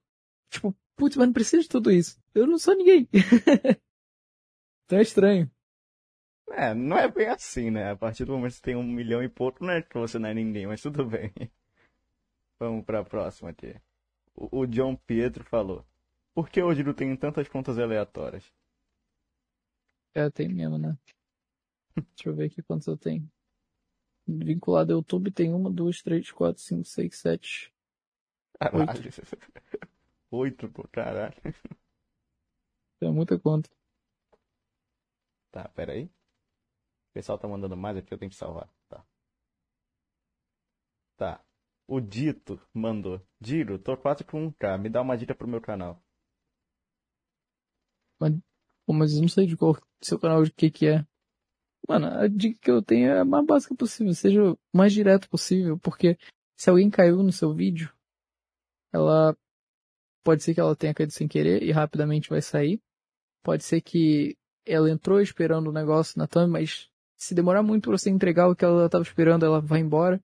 tipo, 0.51 0.77
putz, 1.01 1.17
mas 1.17 1.27
não 1.29 1.33
precisa 1.33 1.63
de 1.63 1.69
tudo 1.69 1.91
isso. 1.91 2.21
Eu 2.35 2.47
não 2.47 2.59
sou 2.59 2.77
ninguém. 2.77 3.09
então 4.85 4.99
é 4.99 5.03
estranho. 5.03 5.51
É, 6.51 6.75
não 6.75 6.99
é 6.99 7.11
bem 7.11 7.29
assim, 7.29 7.71
né? 7.71 7.93
A 7.93 7.97
partir 7.97 8.27
do 8.27 8.33
momento 8.33 8.51
que 8.51 8.57
você 8.57 8.63
tem 8.63 8.77
um 8.77 8.83
milhão 8.83 9.23
e 9.23 9.29
pouco, 9.29 9.65
não 9.65 9.73
é 9.73 9.81
que 9.81 9.97
você 9.97 10.19
não 10.19 10.29
é 10.29 10.35
ninguém, 10.35 10.67
mas 10.67 10.83
tudo 10.83 11.07
bem. 11.07 11.33
Vamos 12.59 12.85
pra 12.85 13.03
próxima 13.03 13.49
aqui. 13.49 13.75
O, 14.35 14.61
o 14.61 14.67
John 14.67 14.95
Pietro 14.95 15.43
falou. 15.45 15.87
Por 16.35 16.51
que 16.51 16.63
hoje 16.63 16.85
não 16.85 16.93
tem 16.93 17.17
tantas 17.17 17.49
contas 17.49 17.79
aleatórias? 17.79 18.45
É, 20.13 20.29
tem 20.29 20.49
mesmo, 20.49 20.77
né? 20.77 20.99
Deixa 21.97 22.29
eu 22.29 22.35
ver 22.35 22.47
aqui 22.47 22.63
quantos 22.63 22.87
eu 22.87 22.97
tenho. 22.97 23.27
Vinculado 24.27 24.93
ao 24.93 24.99
YouTube 24.99 25.31
tem 25.31 25.55
uma, 25.55 25.71
duas, 25.71 26.03
três, 26.03 26.31
quatro, 26.31 26.61
cinco, 26.61 26.85
seis, 26.85 27.17
sete. 27.17 27.73
Caralho. 28.59 28.91
Oito, 28.91 29.89
pô, 30.31 30.89
caralho. 30.93 31.35
Tem 33.01 33.13
muita 33.13 33.39
conta. 33.39 33.69
Tá, 35.51 35.69
peraí. 35.71 36.05
O 36.05 37.13
pessoal 37.13 37.39
tá 37.39 37.49
mandando 37.49 37.77
mais 37.77 37.97
aqui, 37.97 38.15
eu 38.15 38.19
tenho 38.19 38.31
que 38.31 38.37
salvar. 38.37 38.73
Tá. 38.89 39.05
Tá. 41.17 41.45
O 41.89 42.01
Dito 42.01 42.61
mandou. 42.73 43.21
Diro, 43.41 43.79
tô 43.79 43.97
quase 43.97 44.23
com 44.23 44.53
1k, 44.53 44.79
me 44.79 44.89
dá 44.89 45.03
uma 45.03 45.19
dica 45.19 45.35
pro 45.35 45.49
meu 45.49 45.61
canal. 45.61 46.01
Pô, 48.87 48.93
mas 48.93 49.15
eu 49.15 49.23
não 49.23 49.29
sei 49.29 49.47
de 49.47 49.57
qual 49.57 49.77
seu 50.03 50.19
canal 50.19 50.43
de 50.45 50.53
que 50.53 50.71
que 50.71 50.87
é. 50.87 51.07
Mano, 51.89 52.07
a 52.07 52.29
dica 52.29 52.59
que 52.61 52.71
eu 52.71 52.83
tenho 52.83 53.09
é 53.11 53.21
a 53.21 53.25
mais 53.25 53.47
básica 53.47 53.75
possível, 53.75 54.13
seja 54.15 54.53
o 54.53 54.59
mais 54.75 54.93
direto 54.93 55.29
possível, 55.29 55.79
porque 55.79 56.19
se 56.57 56.69
alguém 56.69 56.91
caiu 56.91 57.23
no 57.23 57.33
seu 57.33 57.55
vídeo, 57.55 57.93
ela 58.93 59.37
pode 60.23 60.43
ser 60.43 60.55
que 60.55 60.61
ela 60.61 60.77
tenha 60.77 60.95
caído 60.95 61.13
sem 61.13 61.29
querer 61.29 61.63
e 61.63 61.71
rapidamente 61.71 62.29
vai 62.29 62.43
sair. 62.43 62.81
Pode 63.43 63.65
ser 63.65 63.81
que 63.81 64.37
ela 64.67 64.91
entrou 64.91 65.21
esperando 65.21 65.69
o 65.69 65.73
negócio 65.73 66.19
na 66.19 66.27
thumb, 66.27 66.53
mas 66.53 66.89
se 67.17 67.35
demorar 67.35 67.63
muito 67.63 67.89
pra 67.89 67.99
você 67.99 68.11
entregar 68.11 68.49
o 68.49 68.57
que 68.57 68.65
ela 68.65 68.87
estava 68.87 69.03
esperando, 69.03 69.45
ela 69.45 69.61
vai 69.61 69.81
embora. 69.81 70.21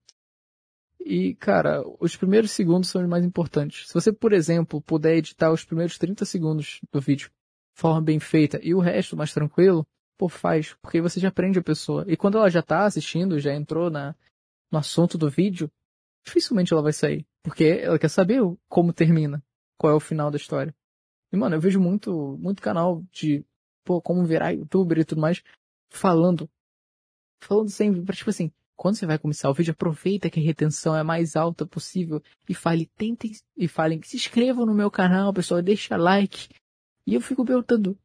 E, 1.01 1.35
cara, 1.37 1.83
os 2.01 2.17
primeiros 2.17 2.51
segundos 2.51 2.89
são 2.89 3.03
os 3.03 3.09
mais 3.09 3.25
importantes. 3.25 3.87
Se 3.87 3.95
você, 3.95 4.13
por 4.13 4.33
exemplo, 4.33 4.81
puder 4.81 5.17
editar 5.17 5.53
os 5.53 5.65
primeiros 5.65 5.99
30 5.99 6.25
segundos 6.25 6.81
do 6.91 7.01
vídeo 7.01 7.29
de 7.29 7.81
forma 7.81 8.01
bem 8.01 8.19
feita 8.19 8.59
e 8.63 8.75
o 8.75 8.81
resto 8.81 9.17
mais 9.17 9.33
tranquilo, 9.33 9.87
pô, 10.19 10.29
faz, 10.29 10.75
porque 10.83 11.01
você 11.01 11.21
já 11.21 11.29
aprende 11.29 11.59
a 11.59 11.63
pessoa. 11.63 12.05
E 12.09 12.17
quando 12.17 12.39
ela 12.39 12.51
já 12.51 12.63
tá 12.63 12.85
assistindo, 12.87 13.39
já 13.39 13.55
entrou 13.55 13.91
na, 13.91 14.17
no 14.71 14.79
assunto 14.79 15.17
do 15.17 15.31
vídeo, 15.31 15.71
dificilmente 16.25 16.73
ela 16.73 16.83
vai 16.83 16.93
sair. 16.93 17.25
Porque 17.43 17.65
ela 17.65 17.99
quer 17.99 18.09
saber 18.09 18.41
como 18.69 18.93
termina, 18.93 19.43
qual 19.79 19.93
é 19.93 19.97
o 19.97 20.01
final 20.01 20.31
da 20.31 20.37
história. 20.37 20.75
E, 21.33 21.37
mano, 21.37 21.57
eu 21.57 21.61
vejo 21.61 21.81
muito, 21.81 22.37
muito 22.39 22.63
canal 22.63 23.03
de, 23.13 23.45
pô, 23.85 24.01
como 24.01 24.25
virar 24.25 24.53
youtuber 24.53 24.99
e 24.99 25.05
tudo 25.05 25.21
mais, 25.21 25.43
falando. 25.91 26.49
Falando 27.41 27.69
sempre, 27.69 28.17
tipo 28.17 28.31
assim, 28.31 28.51
quando 28.77 28.97
você 28.97 29.07
vai 29.07 29.19
começar 29.19 29.51
o 29.51 29.55
vídeo, 29.55 29.73
aproveita 29.73 30.31
que 30.31 30.39
a 30.39 30.43
retenção 30.43 30.95
é 30.95 31.01
a 31.01 31.05
mais 31.05 31.35
alta 31.35 31.67
possível 31.67 32.23
e 32.49 32.55
fale, 32.55 32.87
tentem, 32.97 33.33
e 33.57 33.67
falem, 33.67 34.01
se 34.03 34.17
inscrevam 34.17 34.67
no 34.67 34.75
meu 34.75 34.91
canal, 34.91 35.33
pessoal, 35.33 35.63
deixa 35.63 35.97
like. 35.97 36.49
E 37.07 37.15
eu 37.15 37.21
fico 37.21 37.45
perguntando, 37.45 37.99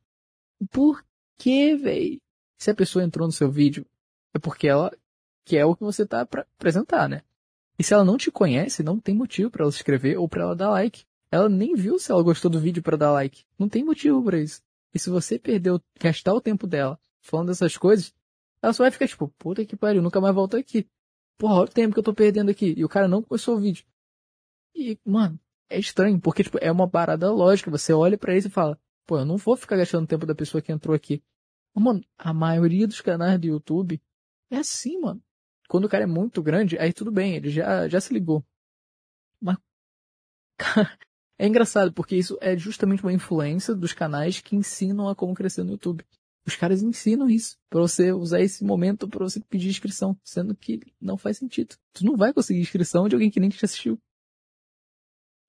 por 0.72 1.03
que, 1.38 1.76
véi? 1.76 2.22
Se 2.57 2.72
a 2.72 2.76
pessoa 2.76 3.03
entrou 3.03 3.27
no 3.27 3.31
seu 3.31 3.52
vídeo, 3.52 3.85
é 4.34 4.39
porque 4.39 4.68
ela 4.68 4.95
quer 5.43 5.65
o 5.65 5.76
que 5.76 5.84
você 5.84 6.06
tá 6.06 6.26
pra 6.26 6.45
apresentar, 6.57 7.10
né? 7.10 7.23
E 7.77 7.84
se 7.84 7.93
ela 7.93 8.06
não 8.06 8.18
te 8.18 8.31
conhece, 8.31 8.84
não 8.84 8.99
tem 8.99 9.15
motivo 9.15 9.49
pra 9.49 9.64
ela 9.64 9.72
se 9.72 9.80
inscrever 9.80 10.18
ou 10.19 10.30
pra 10.30 10.43
ela 10.43 10.56
dar 10.56 10.69
like. 10.69 11.03
Ela 11.32 11.48
nem 11.48 11.74
viu 11.74 11.98
se 11.98 12.12
ela 12.12 12.22
gostou 12.22 12.52
do 12.52 12.60
vídeo 12.60 12.84
pra 12.84 12.98
dar 12.98 13.12
like. 13.12 13.45
Não 13.58 13.70
tem 13.70 13.84
motivo 13.84 14.22
pra 14.24 14.38
isso. 14.38 14.62
E 14.94 14.99
se 14.99 15.10
você 15.10 15.40
perdeu, 15.40 15.82
gastar 15.99 16.34
o 16.34 16.41
tempo 16.41 16.68
dela 16.68 16.99
falando 17.22 17.48
dessas 17.48 17.78
coisas, 17.78 18.14
ela 18.62 18.74
só 18.74 18.84
vai 18.84 18.91
ficar 18.91 19.08
tipo, 19.08 19.30
puta 19.40 19.66
que 19.66 19.76
pariu, 19.76 20.02
nunca 20.02 20.20
mais 20.20 20.36
volto 20.36 20.58
aqui. 20.58 20.88
Porra, 21.38 21.56
olha 21.56 21.70
o 21.70 21.74
tempo 21.74 21.94
que 21.94 21.99
eu 21.99 22.03
tô 22.03 22.14
perdendo 22.14 22.52
aqui. 22.52 22.74
E 22.78 22.84
o 22.84 22.90
cara 22.90 23.08
não 23.08 23.24
começou 23.24 23.56
o 23.56 23.60
vídeo. 23.60 23.86
E, 24.76 24.99
mano, 25.06 25.40
é 25.70 25.80
estranho, 25.80 26.20
porque, 26.20 26.44
tipo, 26.44 26.58
é 26.62 26.72
uma 26.72 26.90
parada 26.90 27.32
lógica. 27.32 27.72
Você 27.72 27.94
olha 27.94 28.18
pra 28.18 28.36
isso 28.36 28.48
e 28.48 28.52
fala, 28.52 28.78
pô, 29.08 29.18
eu 29.18 29.26
não 29.26 29.38
vou 29.38 29.56
ficar 29.56 29.78
gastando 29.78 30.08
tempo 30.08 30.26
da 30.26 30.36
pessoa 30.36 30.62
que 30.62 30.72
entrou 30.72 30.95
aqui. 30.95 31.24
Mano, 31.74 32.03
a 32.18 32.34
maioria 32.34 32.86
dos 32.86 32.99
canais 33.02 33.40
do 33.40 33.48
YouTube 33.48 34.02
é 34.49 34.58
assim, 34.58 34.99
mano. 34.99 35.24
Quando 35.70 35.86
o 35.86 35.90
cara 35.90 36.03
é 36.03 36.08
muito 36.08 36.44
grande, 36.44 36.78
aí 36.78 36.91
tudo 36.91 37.12
bem, 37.12 37.36
ele 37.36 37.49
já, 37.49 37.88
já 37.88 38.02
se 38.02 38.14
ligou. 38.14 38.45
Mas, 39.40 39.58
é 41.41 41.47
engraçado, 41.47 41.91
porque 41.91 42.15
isso 42.15 42.38
é 42.39 42.55
justamente 42.55 43.01
uma 43.01 43.11
influência 43.11 43.73
dos 43.73 43.93
canais 43.93 44.39
que 44.39 44.55
ensinam 44.55 45.09
a 45.09 45.15
como 45.15 45.34
crescer 45.34 45.63
no 45.63 45.72
YouTube. 45.72 46.05
Os 46.45 46.55
caras 46.55 46.84
ensinam 46.84 47.27
isso, 47.27 47.57
pra 47.68 47.81
você 47.81 48.11
usar 48.11 48.41
esse 48.41 48.63
momento 48.63 49.09
pra 49.09 49.26
você 49.26 49.39
pedir 49.39 49.68
inscrição, 49.68 50.15
sendo 50.23 50.55
que 50.55 50.80
não 51.01 51.18
faz 51.18 51.39
sentido. 51.39 51.76
Tu 51.93 52.05
não 52.05 52.15
vai 52.15 52.31
conseguir 52.31 52.59
inscrição 52.59 53.09
de 53.09 53.15
alguém 53.15 53.31
que 53.31 53.39
nem 53.39 53.49
te 53.49 53.65
assistiu. 53.65 53.99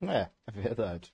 É, 0.01 0.31
é 0.47 0.51
verdade. 0.51 1.12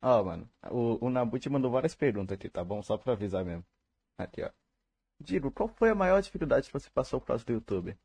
Ó, 0.00 0.22
mano, 0.22 0.48
o, 0.70 1.06
o 1.06 1.10
Nabut 1.10 1.50
mandou 1.50 1.72
várias 1.72 1.96
perguntas 1.96 2.36
aqui, 2.36 2.48
tá 2.48 2.62
bom? 2.62 2.84
Só 2.84 2.96
pra 2.96 3.14
avisar 3.14 3.44
mesmo. 3.44 3.66
Aqui, 4.16 4.44
ó. 4.44 4.50
Digo, 5.20 5.50
qual 5.50 5.68
foi 5.68 5.90
a 5.90 5.94
maior 5.96 6.22
dificuldade 6.22 6.68
que 6.68 6.72
você 6.72 6.88
passou 6.88 7.20
por 7.20 7.26
causa 7.26 7.44
do 7.44 7.52
YouTube? 7.52 7.98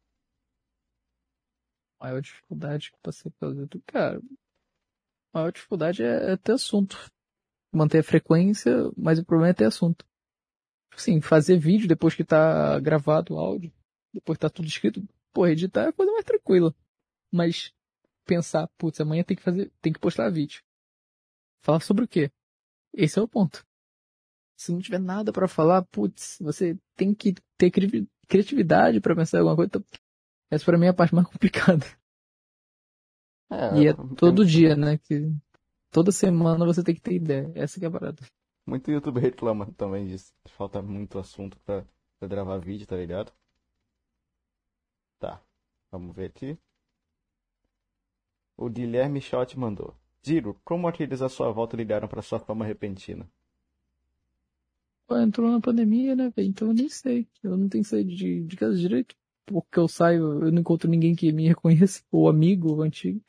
A 2.00 2.06
maior 2.06 2.20
dificuldade 2.20 2.92
que 2.92 2.98
passei 3.04 3.32
pelo 3.40 3.54
YouTube, 3.54 3.84
cara, 3.86 4.20
a 5.34 5.40
maior 5.40 5.52
dificuldade 5.52 6.04
é, 6.04 6.34
é 6.34 6.38
ter 6.38 6.54
assunto. 6.54 6.98
Manter 7.74 8.00
a 8.00 8.04
frequência, 8.04 8.72
mas 8.96 9.20
o 9.20 9.26
problema 9.26 9.50
é 9.50 9.54
ter 9.54 9.66
assunto. 9.66 10.06
Assim, 10.94 11.22
fazer 11.22 11.58
vídeo 11.58 11.88
depois 11.88 12.16
que 12.16 12.24
tá 12.24 12.80
gravado 12.80 13.36
o 13.36 13.40
áudio, 13.40 13.72
depois 14.14 14.38
que 14.38 14.42
tá 14.42 14.50
tudo 14.50 14.68
escrito, 14.68 15.08
pô, 15.32 15.46
editar 15.46 15.84
é 15.84 15.88
a 15.90 15.94
coisa 15.94 16.12
mais 16.12 16.26
tranquila. 16.26 16.74
Mas 17.32 17.74
pensar, 18.26 18.68
putz, 18.78 19.00
amanhã 19.00 19.24
tem 19.24 19.38
que 19.38 19.44
fazer, 19.44 19.72
tem 19.82 19.94
que 19.94 20.00
postar 20.00 20.30
vídeo. 20.32 20.62
Falar 21.62 21.82
sobre 21.82 22.06
o 22.06 22.08
quê? 22.08 22.32
Esse 22.94 23.20
é 23.20 23.22
o 23.22 23.28
ponto. 23.28 23.66
Se 24.58 24.72
não 24.72 24.80
tiver 24.80 25.00
nada 25.00 25.32
pra 25.32 25.48
falar, 25.48 25.84
putz, 25.86 26.38
você 26.42 26.78
tem 26.96 27.14
que 27.14 27.36
ter 27.58 27.70
cri- 27.70 28.08
criatividade 28.28 29.00
pra 29.00 29.16
pensar 29.16 29.40
alguma 29.40 29.56
coisa. 29.56 29.68
Então, 29.70 29.86
essa 30.50 30.66
pra 30.66 30.78
mim 30.78 30.86
é 30.86 30.90
a 30.90 30.94
parte 30.94 31.14
mais 31.14 31.28
complicada. 31.30 31.86
É, 33.50 33.80
E 33.80 33.88
é 33.88 33.94
tem 33.94 34.08
todo 34.16 34.46
dia, 34.46 34.76
né? 34.76 34.98
Que 34.98 35.32
toda 35.92 36.12
semana 36.12 36.66
você 36.66 36.84
tem 36.84 36.96
que 36.96 37.02
ter 37.02 37.16
ideia. 37.16 37.52
Essa 37.56 37.80
que 37.80 37.86
é 37.86 37.88
a 37.88 37.92
parada. 37.92 38.22
Muito 38.66 38.92
youtuber 38.92 39.24
reclama 39.24 39.72
também 39.78 40.06
disso. 40.08 40.34
Falta 40.48 40.82
muito 40.82 41.18
assunto 41.18 41.58
pra, 41.60 41.86
pra 42.20 42.28
gravar 42.28 42.58
vídeo, 42.58 42.86
tá 42.86 42.96
ligado? 42.98 43.32
Tá. 45.20 45.42
Vamos 45.92 46.16
ver 46.16 46.26
aqui. 46.26 46.58
O 48.58 48.70
Guilherme 48.70 49.22
Schott 49.22 49.58
mandou. 49.58 49.96
Giro, 50.22 50.60
como 50.66 50.88
aqueles 50.88 51.22
à 51.22 51.30
sua 51.30 51.52
volta 51.52 51.78
ligaram 51.78 52.08
pra 52.08 52.22
sua 52.22 52.40
fama 52.40 52.66
repentina? 52.66 53.30
Pô, 55.08 55.18
entrou 55.18 55.50
na 55.50 55.62
pandemia, 55.62 56.16
né, 56.16 56.30
velho? 56.36 56.50
Então 56.50 56.68
eu 56.68 56.74
nem 56.74 56.90
sei. 56.90 57.28
Eu 57.42 57.56
não 57.56 57.70
tenho 57.70 57.86
saído 57.86 58.14
de, 58.14 58.44
de 58.44 58.56
casa 58.58 58.76
direito. 58.78 59.16
Porque 59.48 59.80
eu 59.80 59.88
saio, 59.88 60.44
eu 60.44 60.52
não 60.52 60.60
encontro 60.60 60.90
ninguém 60.90 61.16
que 61.16 61.32
me 61.32 61.48
reconheça, 61.50 62.04
ou 62.12 62.30
amigo, 62.30 62.70
ou 62.70 62.82
antigo. 62.82 63.22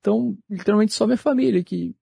Então, 0.00 0.36
literalmente 0.48 0.94
só 0.94 1.06
minha 1.06 1.18
família 1.18 1.62
que, 1.62 1.94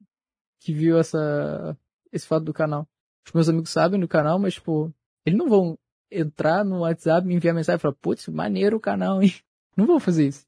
que 0.61 0.73
viu 0.73 0.99
essa, 0.99 1.77
esse 2.13 2.27
fato 2.27 2.45
do 2.45 2.53
canal. 2.53 2.89
Os 3.27 3.33
meus 3.33 3.49
amigos 3.49 3.71
sabem 3.71 4.01
do 4.01 4.09
canal, 4.09 4.39
mas, 4.39 4.55
tipo, 4.55 4.95
eles 5.27 5.39
não 5.39 5.49
vão 5.49 5.79
entrar 6.11 6.65
no 6.65 6.81
WhatsApp, 6.81 7.27
me 7.27 7.35
enviar 7.35 7.55
mensagem 7.55 7.79
e 7.79 7.83
falar, 7.83 7.95
putz, 7.95 8.29
maneiro 8.29 8.77
o 8.77 8.81
canal, 8.81 9.23
hein? 9.23 9.35
Não 9.77 9.87
vão 9.87 10.01
fazer 10.01 10.27
isso. 10.27 10.45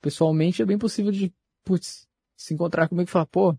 Pessoalmente 0.00 0.62
é 0.62 0.64
bem 0.64 0.78
possível 0.78 1.12
de, 1.12 1.34
putz, 1.64 2.08
se 2.36 2.54
encontrar 2.54 2.88
comigo 2.88 3.08
e 3.08 3.12
falar, 3.12 3.26
pô, 3.26 3.54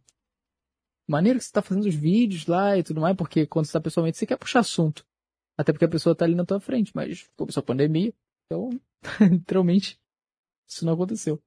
maneiro 1.08 1.38
que 1.38 1.46
você 1.46 1.52
tá 1.52 1.62
fazendo 1.62 1.86
os 1.86 1.94
vídeos 1.94 2.48
lá 2.48 2.78
e 2.78 2.84
tudo 2.84 3.02
mais, 3.02 3.16
porque 3.16 3.46
quando 3.46 3.66
você 3.66 3.74
tá 3.74 3.82
pessoalmente, 3.82 4.18
você 4.18 4.26
quer 4.26 4.38
puxar 4.38 4.62
assunto. 4.62 5.06
Até 5.58 5.72
porque 5.72 5.86
a 5.86 5.90
pessoa 5.90 6.16
tá 6.16 6.26
ali 6.26 6.36
na 6.36 6.46
tua 6.46 6.60
frente, 6.60 6.92
mas 6.96 7.30
começou 7.36 7.62
a 7.62 7.66
pandemia, 7.66 8.14
então, 8.48 8.70
literalmente, 9.32 10.00
isso 10.68 10.86
não 10.86 10.94
aconteceu. 10.94 11.42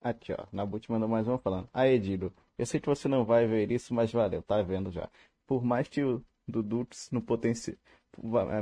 Aqui, 0.00 0.32
ó. 0.32 0.46
Nabuti 0.52 0.90
mandou 0.90 1.08
mais 1.08 1.26
uma 1.26 1.38
falando. 1.38 1.68
Aí, 1.72 1.98
Dido, 1.98 2.32
eu 2.56 2.66
sei 2.66 2.78
que 2.78 2.88
você 2.88 3.08
não 3.08 3.24
vai 3.24 3.46
ver 3.46 3.72
isso, 3.72 3.92
mas 3.92 4.12
valeu, 4.12 4.42
tá 4.42 4.62
vendo 4.62 4.92
já. 4.92 5.10
Por 5.46 5.64
mais 5.64 5.88
que 5.88 6.02
o 6.04 6.22
Duduts 6.46 7.10
no 7.10 7.20
potencial. 7.20 7.76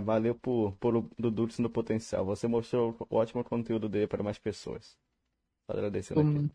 Valeu 0.05 0.35
por, 0.35 0.73
por 0.77 0.97
o 0.97 1.11
Duduts 1.19 1.59
no 1.59 1.69
potencial. 1.69 2.25
Você 2.25 2.47
mostrou 2.47 2.97
o 3.11 3.17
ótimo 3.17 3.45
conteúdo 3.45 3.89
dele 3.89 4.07
para 4.07 4.23
mais 4.23 4.39
pessoas. 4.39 4.97
Tô 5.67 5.75
agradecendo 5.75 6.21
aqui. 6.21 6.51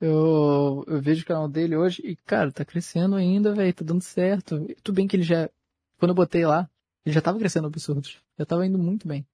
Eu, 0.00 0.84
eu 0.88 1.00
vejo 1.00 1.22
o 1.22 1.26
canal 1.26 1.48
dele 1.48 1.76
hoje 1.76 2.02
e, 2.04 2.16
cara, 2.16 2.50
tá 2.50 2.64
crescendo 2.64 3.14
ainda, 3.14 3.54
velho, 3.54 3.72
tá 3.72 3.84
dando 3.84 4.02
certo. 4.02 4.66
Tudo 4.82 4.96
bem 4.96 5.06
que 5.06 5.14
ele 5.14 5.22
já, 5.22 5.48
quando 5.96 6.10
eu 6.10 6.14
botei 6.16 6.44
lá, 6.44 6.68
ele 7.04 7.14
já 7.14 7.20
tava 7.20 7.38
crescendo 7.38 7.66
absurdo. 7.66 8.08
Já 8.38 8.46
tava 8.46 8.66
indo 8.66 8.78
muito 8.78 9.06
bem. 9.06 9.26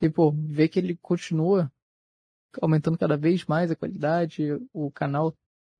E, 0.00 0.08
pô, 0.08 0.30
ver 0.32 0.68
que 0.68 0.78
ele 0.78 0.96
continua 0.96 1.72
aumentando 2.60 2.96
cada 2.96 3.16
vez 3.16 3.44
mais 3.44 3.70
a 3.70 3.76
qualidade, 3.76 4.44
o 4.72 4.90
canal 4.90 5.34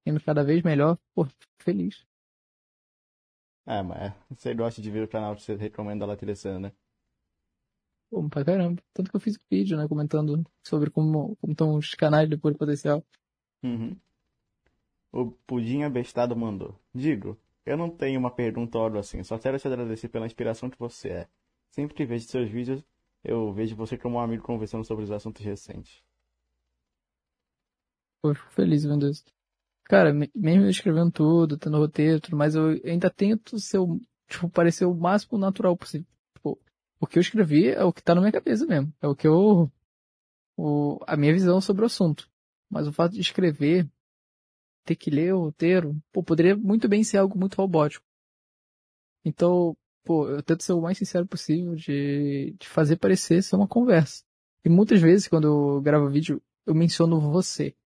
indo 0.05 0.21
cada 0.21 0.43
vez 0.43 0.63
melhor, 0.63 0.99
pô, 1.15 1.27
feliz. 1.59 2.05
Ah, 3.65 3.83
mas 3.83 4.13
você 4.31 4.55
gosta 4.55 4.81
de 4.81 4.91
ver 4.91 5.05
o 5.05 5.09
canal 5.09 5.37
que 5.37 5.43
você 5.43 5.55
recomenda 5.55 6.07
lá 6.07 6.17
crescendo, 6.17 6.61
né? 6.61 6.73
Pô, 8.11 8.27
pra 8.29 8.45
caramba. 8.45 8.83
Tanto 8.95 9.11
que 9.11 9.17
eu 9.17 9.21
fiz 9.21 9.37
um 9.37 9.45
vídeo, 9.51 9.77
né, 9.77 9.87
comentando 9.87 10.43
sobre 10.67 10.91
como, 10.91 11.37
como 11.37 11.53
estão 11.53 11.75
os 11.77 11.91
canais 11.95 12.29
de 12.29 12.37
puro 12.37 12.57
potencial. 12.57 13.05
Uhum. 13.63 13.95
O 15.13 15.31
Pudim 15.47 15.83
Abestado 15.83 16.35
mandou. 16.35 16.75
Digo, 16.95 17.39
eu 17.71 17.77
não 17.77 17.91
tenho 17.91 18.19
uma 18.21 18.31
pergunta 18.31 18.79
ou 18.79 18.85
algo 18.85 18.99
assim, 18.99 19.23
só 19.23 19.39
quero 19.39 19.59
te 19.59 19.67
agradecer 19.67 20.09
pela 20.09 20.27
inspiração 20.27 20.71
que 20.71 20.79
você 20.79 21.09
é. 21.11 21.29
Sempre 21.71 21.95
que 21.95 22.07
vejo 22.07 22.27
seus 22.27 22.49
vídeos, 22.51 22.85
eu 23.25 23.53
vejo 23.53 23.77
você 23.77 23.97
como 23.99 24.17
um 24.17 24.21
amigo 24.21 24.43
conversando 24.43 24.85
sobre 24.85 25.05
os 25.05 25.11
assuntos 25.11 25.45
recentes. 25.45 26.03
Pô, 28.23 28.35
fico 28.35 28.51
feliz 28.51 28.85
vendo 28.85 29.09
isso. 29.09 29.25
Cara, 29.85 30.13
me- 30.13 30.31
mesmo 30.35 30.65
eu 30.65 30.71
escrevendo 30.71 31.11
tudo, 31.13 31.59
tendo 31.59 31.79
roteiro, 31.79 32.21
tudo 32.21 32.37
mais, 32.37 32.55
eu 32.55 32.71
ainda 32.85 33.11
tento 33.11 33.59
ser, 33.59 33.79
tipo, 34.29 34.49
parecer 34.51 34.85
o 34.87 34.95
máximo 34.95 35.39
natural 35.39 35.77
possível. 35.77 36.07
Tipo, 36.35 36.61
o 37.01 37.07
que 37.07 37.19
eu 37.19 37.23
escrevi 37.23 37.69
é 37.71 37.85
o 37.85 37.93
que 37.93 38.03
tá 38.03 38.15
na 38.15 38.21
minha 38.21 38.33
cabeça 38.33 38.67
mesmo. 38.67 38.93
É 39.03 39.09
o 39.09 39.17
que 39.17 39.27
eu, 39.29 39.71
o, 40.57 40.99
a 41.07 41.17
minha 41.17 41.33
visão 41.33 41.61
sobre 41.61 41.83
o 41.83 41.87
assunto. 41.87 42.31
Mas 42.71 42.87
o 42.89 42.93
fato 42.93 43.15
de 43.15 43.21
escrever, 43.21 43.89
ter 44.89 44.97
que 44.97 45.11
ler 45.11 45.35
o 45.35 45.41
roteiro, 45.41 45.95
pô, 46.11 46.23
poderia 46.23 46.57
muito 46.57 46.89
bem 46.89 47.05
ser 47.05 47.19
algo 47.19 47.39
muito 47.39 47.57
robótico. 47.57 48.05
Então, 49.25 49.77
pô, 50.03 50.29
eu 50.29 50.43
tento 50.43 50.63
ser 50.63 50.73
o 50.73 50.81
mais 50.81 50.97
sincero 50.97 51.27
possível 51.27 51.75
de, 51.75 52.57
de 52.59 52.69
fazer 52.69 52.97
parecer 52.97 53.43
ser 53.43 53.57
uma 53.57 53.69
conversa. 53.69 54.25
E 54.65 54.69
muitas 54.71 55.01
vezes, 55.01 55.29
quando 55.29 55.47
eu 55.47 55.83
gravo 55.83 56.09
vídeo, 56.09 56.43
eu 56.67 56.75
menciono 56.75 57.21
você. 57.21 57.77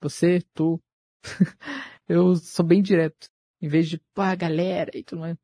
Você, 0.00 0.42
tu. 0.52 0.80
eu 2.08 2.34
sou 2.36 2.64
bem 2.64 2.82
direto. 2.82 3.28
Em 3.60 3.68
vez 3.68 3.88
de, 3.88 3.98
pá, 4.12 4.34
galera 4.34 4.90
e 4.94 5.04
tudo 5.04 5.20
mais. 5.20 5.36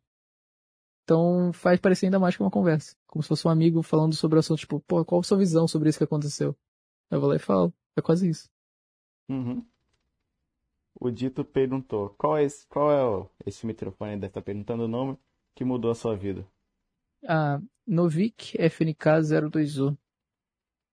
Então 1.04 1.52
faz 1.52 1.80
parecer 1.80 2.06
ainda 2.06 2.18
mais 2.18 2.36
que 2.36 2.42
uma 2.42 2.50
conversa. 2.50 2.96
Como 3.06 3.22
se 3.22 3.28
fosse 3.28 3.46
um 3.46 3.50
amigo 3.50 3.82
falando 3.82 4.14
sobre 4.14 4.36
o 4.36 4.40
assunto, 4.40 4.60
tipo, 4.60 4.80
pô, 4.80 5.04
qual 5.04 5.20
a 5.20 5.24
sua 5.24 5.38
visão 5.38 5.66
sobre 5.68 5.88
isso 5.88 5.98
que 5.98 6.04
aconteceu? 6.04 6.56
Eu 7.10 7.20
vou 7.20 7.28
lá 7.28 7.36
e 7.36 7.38
falo. 7.38 7.72
É 7.96 8.02
quase 8.02 8.28
isso. 8.28 8.48
Uhum. 9.28 9.64
O 11.00 11.10
Dito 11.10 11.44
perguntou, 11.44 12.10
qual 12.10 12.36
é 12.36 12.44
esse, 12.44 12.66
qual 12.66 12.90
é 12.92 13.04
o, 13.04 13.28
esse 13.44 13.66
microfone 13.66 14.14
deve 14.14 14.26
estar 14.26 14.42
perguntando 14.42 14.84
o 14.84 14.88
nome 14.88 15.18
que 15.54 15.64
mudou 15.64 15.90
a 15.90 15.94
sua 15.94 16.16
vida? 16.16 16.46
Ah, 17.26 17.60
Novik 17.86 18.56
FNK02U. 18.58 19.96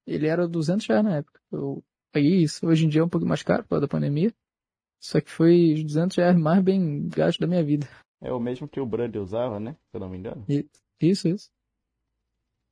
Ele 0.07 0.27
era 0.27 0.47
200 0.47 0.85
reais 0.87 1.03
na 1.03 1.17
época. 1.17 1.39
Eu 1.51 1.83
paguei 2.11 2.43
isso. 2.43 2.65
Hoje 2.65 2.85
em 2.85 2.89
dia 2.89 3.01
é 3.01 3.03
um 3.03 3.09
pouco 3.09 3.27
mais 3.27 3.43
caro 3.43 3.63
por 3.63 3.69
causa 3.69 3.81
da 3.81 3.87
pandemia. 3.87 4.33
Só 4.99 5.21
que 5.21 5.29
foi 5.29 5.73
os 5.73 5.83
200 5.83 6.17
reais 6.17 6.37
mais 6.37 6.63
bem 6.63 7.07
gastos 7.07 7.39
da 7.39 7.47
minha 7.47 7.63
vida. 7.63 7.87
É 8.21 8.33
o 8.33 8.39
mesmo 8.39 8.67
que 8.67 8.79
o 8.79 8.85
Brand 8.85 9.15
usava, 9.15 9.59
né? 9.59 9.73
Se 9.73 9.95
eu 9.95 9.99
não 9.99 10.09
me 10.09 10.17
engano. 10.17 10.45
Isso, 10.99 11.27
isso. 11.27 11.49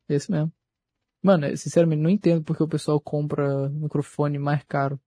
Esse 0.09 0.31
mesmo. 0.31 0.51
Mano, 1.23 1.55
sinceramente, 1.57 2.01
não 2.01 2.09
entendo 2.09 2.43
porque 2.43 2.63
o 2.63 2.67
pessoal 2.67 2.99
compra 2.99 3.69
microfone 3.69 4.37
mais 4.37 4.63
caro. 4.63 4.99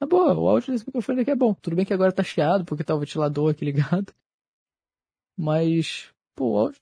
Na 0.00 0.06
boa, 0.06 0.32
o 0.34 0.48
áudio 0.48 0.72
desse 0.72 0.86
microfone 0.86 1.22
aqui 1.22 1.30
é 1.30 1.36
bom. 1.36 1.54
Tudo 1.54 1.76
bem 1.76 1.84
que 1.84 1.92
agora 1.92 2.12
tá 2.12 2.22
chiado 2.22 2.64
porque 2.64 2.84
tá 2.84 2.94
o 2.94 3.00
ventilador 3.00 3.50
aqui 3.50 3.64
ligado. 3.64 4.12
Mas, 5.36 6.12
pô, 6.34 6.52
o 6.52 6.58
áudio 6.58 6.80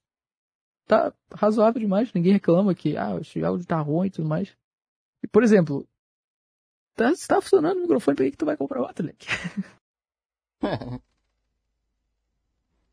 tá 0.86 1.12
razoável 1.32 1.80
demais. 1.80 2.12
Ninguém 2.12 2.32
reclama 2.32 2.74
que, 2.74 2.96
ah, 2.96 3.18
esse 3.20 3.42
áudio 3.42 3.66
tá 3.66 3.80
ruim 3.80 4.08
e 4.08 4.10
tudo 4.10 4.28
mais. 4.28 4.56
E, 5.22 5.26
por 5.26 5.42
exemplo, 5.42 5.86
tá, 6.94 7.14
se 7.14 7.26
tá 7.26 7.40
funcionando 7.40 7.78
o 7.78 7.82
microfone, 7.82 8.16
por 8.16 8.24
que, 8.24 8.30
que 8.32 8.36
tu 8.36 8.46
vai 8.46 8.56
comprar 8.56 8.82
outro, 8.82 9.06
Leque? 9.06 9.26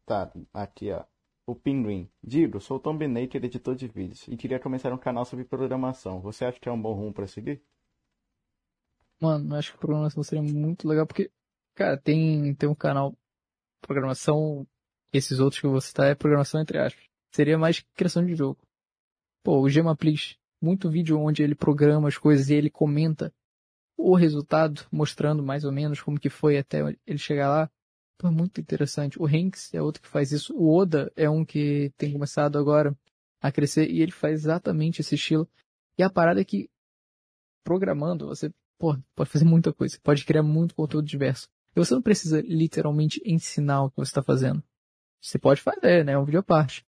Tá, 0.06 0.30
aqui 0.54 0.92
ó. 0.92 1.06
O 1.46 1.56
Pinguim. 1.56 2.10
Digo, 2.22 2.60
sou 2.60 2.78
o 2.78 2.80
Tom 2.80 2.96
Benaker, 2.96 3.44
editor 3.44 3.76
de 3.76 3.88
vídeos, 3.88 4.28
e 4.28 4.36
queria 4.36 4.60
começar 4.60 4.92
um 4.94 4.98
canal 4.98 5.26
sobre 5.26 5.46
programação. 5.46 6.20
Você 6.22 6.46
acha 6.46 6.60
que 6.60 6.68
é 6.68 6.72
um 6.72 6.82
bom 6.82 6.94
rumo 6.94 7.14
pra 7.14 7.28
seguir? 7.28 7.62
Mano, 9.24 9.56
eu 9.56 9.58
acho 9.58 9.72
que 9.72 9.78
programação 9.78 10.22
seria 10.22 10.44
muito 10.44 10.86
legal, 10.86 11.08
porque, 11.08 11.32
cara, 11.76 11.98
tem, 11.98 12.54
tem 12.56 12.68
um 12.68 12.76
canal 12.76 13.18
programação, 13.82 14.68
esses 15.14 15.40
outros 15.40 15.62
que 15.62 15.68
vou 15.68 15.80
citar 15.80 16.08
é 16.08 16.14
programação 16.14 16.60
entre 16.60 16.78
aspas. 16.78 17.06
Seria 17.34 17.58
mais 17.58 17.80
criação 17.96 18.26
de 18.26 18.36
jogo. 18.36 18.60
Pô, 19.42 19.62
o 19.62 19.70
Gemaplis, 19.70 20.38
muito 20.62 20.90
vídeo 20.90 21.18
onde 21.18 21.42
ele 21.42 21.56
programa 21.56 22.10
as 22.10 22.18
coisas 22.18 22.50
e 22.50 22.54
ele 22.56 22.70
comenta 22.70 23.34
o 23.98 24.14
resultado, 24.14 24.86
mostrando 24.92 25.42
mais 25.42 25.64
ou 25.64 25.72
menos 25.72 26.02
como 26.02 26.20
que 26.20 26.30
foi 26.30 26.58
até 26.58 26.80
ele 27.08 27.18
chegar 27.18 27.48
lá. 27.48 27.72
Pô, 28.18 28.28
é 28.28 28.32
muito 28.32 28.60
interessante. 28.60 29.18
O 29.22 29.26
Hanks 29.26 29.74
é 29.74 29.82
outro 29.82 30.02
que 30.02 30.10
faz 30.10 30.34
isso. 30.34 30.54
O 30.54 30.76
Oda 30.76 31.10
é 31.16 31.30
um 31.30 31.46
que 31.46 31.94
tem 31.96 32.12
começado 32.12 32.58
agora 32.58 32.94
a 33.42 33.50
crescer 33.54 33.90
e 33.90 34.02
ele 34.02 34.12
faz 34.12 34.42
exatamente 34.42 35.00
esse 35.00 35.16
estilo. 35.16 35.50
E 35.98 36.04
a 36.04 36.10
parada 36.10 36.42
é 36.42 36.44
que 36.44 36.70
programando, 37.64 38.28
você 38.28 38.52
pode 39.16 39.30
fazer 39.30 39.46
muita 39.46 39.72
coisa. 39.74 39.98
Pode 40.04 40.26
criar 40.26 40.44
muito 40.44 40.76
conteúdo 40.76 41.08
diverso. 41.08 41.48
E 41.76 41.80
você 41.80 41.94
não 41.94 42.02
precisa 42.02 42.42
literalmente 42.42 43.22
ensinar 43.26 43.84
o 43.84 43.90
que 43.90 43.98
você 43.98 44.10
está 44.10 44.22
fazendo. 44.22 44.64
Você 45.22 45.40
pode 45.40 45.62
fazer, 45.62 46.04
né? 46.04 46.14
É 46.14 46.18
um 46.18 46.26
vídeo 46.26 46.40
à 46.40 46.44
parte. 46.44 46.86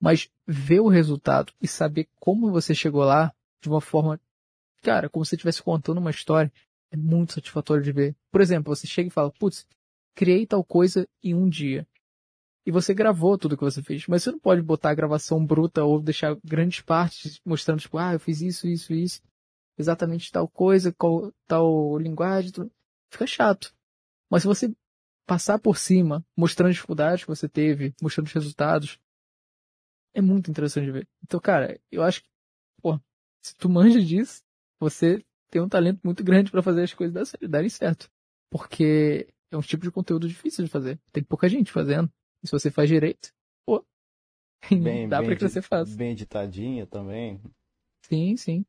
Mas 0.00 0.28
ver 0.46 0.80
o 0.80 0.88
resultado 0.88 1.52
e 1.60 1.68
saber 1.68 2.08
como 2.18 2.50
você 2.50 2.74
chegou 2.74 3.04
lá 3.04 3.32
de 3.60 3.68
uma 3.68 3.80
forma, 3.80 4.20
cara, 4.82 5.08
como 5.08 5.24
se 5.24 5.30
você 5.30 5.36
estivesse 5.36 5.62
contando 5.62 5.98
uma 5.98 6.10
história, 6.10 6.52
é 6.90 6.96
muito 6.96 7.34
satisfatório 7.34 7.82
de 7.82 7.92
ver. 7.92 8.16
Por 8.30 8.40
exemplo, 8.40 8.74
você 8.74 8.86
chega 8.86 9.08
e 9.08 9.12
fala, 9.12 9.30
putz, 9.30 9.66
criei 10.14 10.46
tal 10.46 10.64
coisa 10.64 11.06
em 11.22 11.34
um 11.34 11.48
dia. 11.48 11.86
E 12.64 12.70
você 12.70 12.94
gravou 12.94 13.36
tudo 13.36 13.56
que 13.56 13.64
você 13.64 13.82
fez. 13.82 14.06
Mas 14.06 14.22
você 14.22 14.32
não 14.32 14.38
pode 14.38 14.62
botar 14.62 14.90
a 14.90 14.94
gravação 14.94 15.44
bruta 15.44 15.84
ou 15.84 16.00
deixar 16.00 16.36
grandes 16.44 16.80
partes 16.80 17.40
mostrando, 17.44 17.80
tipo, 17.80 17.98
ah, 17.98 18.14
eu 18.14 18.20
fiz 18.20 18.40
isso, 18.40 18.66
isso, 18.66 18.92
isso. 18.92 19.20
Exatamente 19.78 20.30
tal 20.30 20.48
coisa, 20.48 20.92
qual, 20.92 21.32
tal 21.46 21.98
linguagem. 21.98 22.52
Fica 23.10 23.26
chato. 23.26 23.74
Mas 24.30 24.42
se 24.42 24.48
você 24.48 24.74
passar 25.26 25.58
por 25.58 25.76
cima, 25.78 26.24
mostrando 26.36 26.68
as 26.70 26.74
dificuldades 26.74 27.24
que 27.24 27.28
você 27.30 27.48
teve, 27.48 27.94
mostrando 28.02 28.26
os 28.26 28.32
resultados. 28.32 28.98
É 30.14 30.20
muito 30.20 30.50
interessante 30.50 30.84
de 30.84 30.92
ver. 30.92 31.08
Então, 31.22 31.40
cara, 31.40 31.80
eu 31.90 32.02
acho 32.02 32.22
que, 32.22 32.28
pô, 32.82 33.00
se 33.42 33.54
tu 33.56 33.68
manja 33.68 34.00
disso, 34.00 34.42
você 34.78 35.24
tem 35.50 35.62
um 35.62 35.68
talento 35.68 36.00
muito 36.04 36.22
grande 36.22 36.50
pra 36.50 36.62
fazer 36.62 36.82
as 36.82 36.92
coisas 36.94 37.14
dar- 37.32 37.48
darem 37.48 37.68
certo. 37.70 38.10
Porque 38.50 39.26
é 39.50 39.56
um 39.56 39.62
tipo 39.62 39.84
de 39.84 39.90
conteúdo 39.90 40.28
difícil 40.28 40.64
de 40.64 40.70
fazer. 40.70 41.00
Tem 41.10 41.22
pouca 41.24 41.48
gente 41.48 41.72
fazendo. 41.72 42.12
E 42.42 42.46
se 42.46 42.52
você 42.52 42.70
faz 42.70 42.88
direito, 42.88 43.32
pô, 43.66 43.84
Bem, 44.70 45.08
dá 45.08 45.18
bem 45.18 45.26
pra 45.28 45.32
edi- 45.32 45.38
crescer 45.40 45.62
fácil. 45.62 45.96
Bem 45.96 46.12
editadinha 46.12 46.86
também. 46.86 47.40
Sim, 48.06 48.36
sim. 48.36 48.66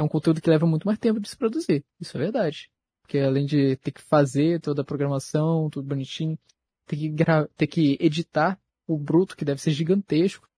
É 0.00 0.02
um 0.02 0.08
conteúdo 0.08 0.40
que 0.40 0.48
leva 0.48 0.66
muito 0.66 0.86
mais 0.86 0.98
tempo 0.98 1.20
de 1.20 1.28
se 1.28 1.36
produzir. 1.36 1.84
Isso 2.00 2.16
é 2.16 2.20
verdade. 2.20 2.70
Porque 3.02 3.18
além 3.18 3.44
de 3.44 3.76
ter 3.76 3.92
que 3.92 4.00
fazer 4.00 4.58
toda 4.58 4.80
a 4.80 4.84
programação, 4.84 5.68
tudo 5.68 5.86
bonitinho, 5.86 6.38
ter 6.86 6.96
que, 6.96 7.08
gra... 7.10 7.46
ter 7.48 7.66
que 7.66 7.98
editar 8.00 8.58
o 8.86 8.96
bruto, 8.96 9.36
que 9.36 9.44
deve 9.44 9.60
ser 9.60 9.72
gigantesco. 9.72 10.48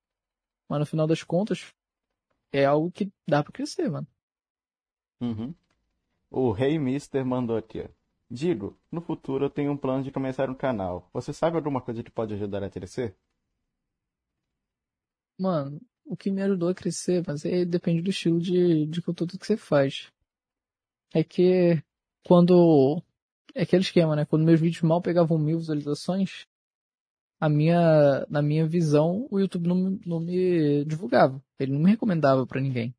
Mas 0.69 0.79
no 0.79 0.87
final 0.87 1.09
das 1.09 1.25
contas, 1.25 1.75
é 2.53 2.65
algo 2.65 2.93
que 2.93 3.11
dá 3.27 3.43
pra 3.43 3.53
crescer, 3.53 3.91
mano. 3.91 4.07
Uhum. 5.21 5.53
O 6.31 6.53
Rei 6.53 6.79
Mister 6.79 7.27
mandou 7.27 7.57
aqui. 7.57 7.91
Digo, 8.31 8.79
no 8.93 9.01
futuro 9.01 9.47
eu 9.47 9.51
tenho 9.51 9.73
um 9.73 9.77
plano 9.77 10.05
de 10.05 10.13
começar 10.13 10.49
um 10.49 10.55
canal. 10.55 11.11
Você 11.13 11.33
sabe 11.33 11.57
alguma 11.57 11.81
coisa 11.81 12.01
que 12.01 12.13
pode 12.13 12.33
ajudar 12.35 12.63
a 12.63 12.71
crescer? 12.71 13.17
Mano, 15.37 15.81
o 16.05 16.17
que 16.17 16.31
me 16.31 16.43
ajudou 16.43 16.69
a 16.69 16.75
crescer, 16.75 17.23
mas 17.27 17.45
aí 17.45 17.65
depende 17.65 18.03
do 18.03 18.11
estilo 18.11 18.41
de, 18.41 18.87
de 18.87 19.03
conteúdo 19.03 19.39
que 19.39 19.47
você 19.47 19.57
faz. 19.57 20.11
É 21.15 21.23
que 21.23 21.83
quando. 22.25 23.03
É 23.55 23.63
aquele 23.63 23.83
esquema, 23.83 24.17
né? 24.17 24.25
Quando 24.25 24.45
meus 24.45 24.61
vídeos 24.61 24.83
mal 24.83 25.03
pegavam 25.03 25.39
mil 25.39 25.59
visualizações, 25.59 26.47
a 27.39 27.49
minha, 27.49 28.25
na 28.31 28.41
minha 28.41 28.67
visão, 28.67 29.27
o 29.31 29.39
YouTube 29.39 29.69
não, 29.69 29.99
não 30.07 30.21
me 30.21 30.85
divulgava. 30.85 31.43
Ele 31.59 31.73
não 31.73 31.81
me 31.81 31.91
recomendava 31.91 32.47
pra 32.47 32.61
ninguém. 32.61 32.95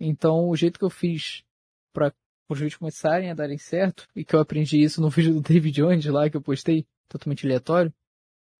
Então, 0.00 0.48
o 0.48 0.56
jeito 0.56 0.78
que 0.78 0.84
eu 0.84 0.90
fiz 0.90 1.44
pra 1.92 2.12
os 2.48 2.58
vídeos 2.58 2.76
começarem 2.76 3.30
a 3.30 3.34
darem 3.34 3.58
certo, 3.58 4.06
e 4.14 4.24
que 4.24 4.34
eu 4.34 4.40
aprendi 4.40 4.82
isso 4.82 5.00
no 5.00 5.08
vídeo 5.10 5.34
do 5.34 5.40
David 5.40 5.74
Jones 5.74 6.04
lá, 6.06 6.28
que 6.30 6.36
eu 6.36 6.42
postei, 6.42 6.86
totalmente 7.08 7.46
aleatório, 7.46 7.92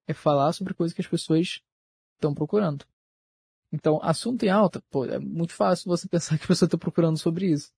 é 0.07 0.13
falar 0.13 0.53
sobre 0.53 0.75
coisas 0.75 0.95
que 0.95 1.01
as 1.01 1.07
pessoas 1.07 1.61
estão 2.15 2.35
procurando. 2.35 2.85
Então, 3.73 3.99
assunto 4.03 4.43
em 4.45 4.51
alta, 4.51 4.83
pô, 4.91 5.07
é 5.07 5.19
muito 5.19 5.55
fácil 5.55 5.89
você 5.89 6.07
pensar 6.07 6.37
que 6.39 6.45
a 6.45 6.49
pessoa 6.49 6.67
está 6.67 6.77
procurando 6.77 7.19
sobre 7.19 7.51
isso. 7.51 7.73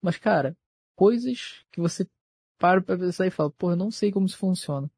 Mas, 0.00 0.16
cara, 0.16 0.56
coisas 0.94 1.64
que 1.72 1.80
você 1.80 2.08
para 2.58 2.80
pra 2.80 2.96
pensar 2.96 3.26
e 3.26 3.30
fala, 3.30 3.50
pô, 3.50 3.72
eu 3.72 3.76
não 3.76 3.90
sei 3.90 4.12
como 4.12 4.26
isso 4.26 4.38
funciona. 4.38 4.88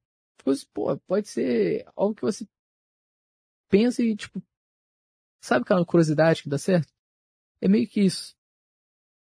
Coisas, 0.45 0.65
pô, 0.65 0.97
pode 1.07 1.29
ser 1.29 1.87
algo 1.97 2.15
que 2.15 2.21
você 2.21 2.47
pensa 3.71 4.03
e, 4.03 4.15
tipo, 4.15 4.43
sabe 5.41 5.63
aquela 5.63 5.85
curiosidade 5.87 6.43
que 6.43 6.49
dá 6.51 6.59
certo? 6.59 6.93
É 7.63 7.67
meio 7.67 7.89
que 7.89 8.03
isso. 8.03 8.37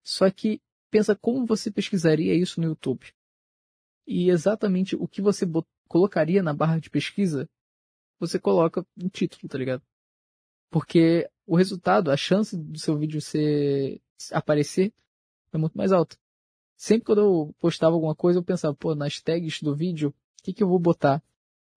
Só 0.03 0.31
que 0.31 0.63
pensa 0.91 1.15
como 1.15 1.47
você 1.47 1.71
pesquisaria 1.71 2.35
isso 2.35 2.61
no 2.61 2.69
YouTube. 2.69 3.13
E 4.07 4.31
exatamente 4.31 4.97
o 4.97 5.07
que 5.07 5.21
você 5.21 5.45
colocaria 5.87 6.43
na 6.43 6.55
barra 6.55 6.79
de 6.79 6.89
pesquisa, 6.89 7.47
você 8.19 8.41
coloca 8.41 8.87
no 8.97 9.11
título, 9.11 9.49
tá 9.49 9.59
ligado? 9.59 9.83
Porque 10.71 11.29
o 11.47 11.57
resultado, 11.57 12.11
a 12.11 12.17
chance 12.17 12.57
do 12.57 12.79
seu 12.79 12.97
vídeo 12.97 13.21
ser 13.21 14.01
aparecer 14.33 14.93
é 15.53 15.59
muito 15.59 15.77
mais 15.77 15.93
alta. 15.93 16.17
Sempre 16.77 17.07
quando 17.07 17.21
eu 17.21 17.55
postava 17.61 17.95
alguma 17.95 18.15
coisa, 18.15 18.39
eu 18.39 18.43
pensava, 18.43 18.75
pô, 18.75 18.95
nas 18.95 19.21
tags 19.21 19.61
do 19.61 19.75
vídeo, 19.75 20.11
o 20.41 20.43
que, 20.43 20.53
que 20.53 20.63
eu 20.63 20.69
vou 20.69 20.79
botar? 20.79 21.23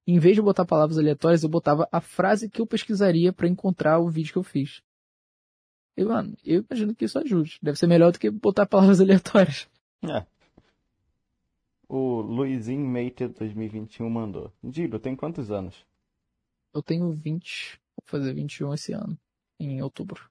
Em 0.05 0.19
vez 0.19 0.35
de 0.35 0.41
botar 0.41 0.65
palavras 0.65 0.97
aleatórias, 0.97 1.43
eu 1.43 1.49
botava 1.49 1.87
a 1.91 1.99
frase 1.99 2.49
que 2.49 2.61
eu 2.61 2.67
pesquisaria 2.67 3.33
para 3.33 3.47
encontrar 3.47 3.99
o 3.99 4.09
vídeo 4.09 4.31
que 4.31 4.37
eu 4.37 4.43
fiz. 4.43 4.81
E, 5.95 6.03
mano, 6.03 6.35
eu 6.43 6.63
imagino 6.67 6.95
que 6.95 7.05
isso 7.05 7.19
ajude. 7.19 7.59
Deve 7.61 7.77
ser 7.77 7.87
melhor 7.87 8.11
do 8.11 8.19
que 8.19 8.29
botar 8.29 8.65
palavras 8.65 8.99
aleatórias. 9.01 9.67
É. 10.03 10.25
O 11.87 12.21
Luizinho 12.21 12.85
Mater 12.85 13.29
2021 13.29 14.09
mandou. 14.09 14.51
Digo, 14.63 14.99
tem 14.99 15.15
quantos 15.15 15.51
anos? 15.51 15.85
Eu 16.73 16.81
tenho 16.81 17.11
20, 17.11 17.79
vou 17.95 18.03
fazer 18.05 18.33
21 18.33 18.73
esse 18.73 18.93
ano, 18.93 19.17
em 19.59 19.81
outubro. 19.81 20.29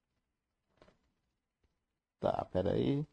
Tá, 2.21 2.45
peraí. 2.47 3.05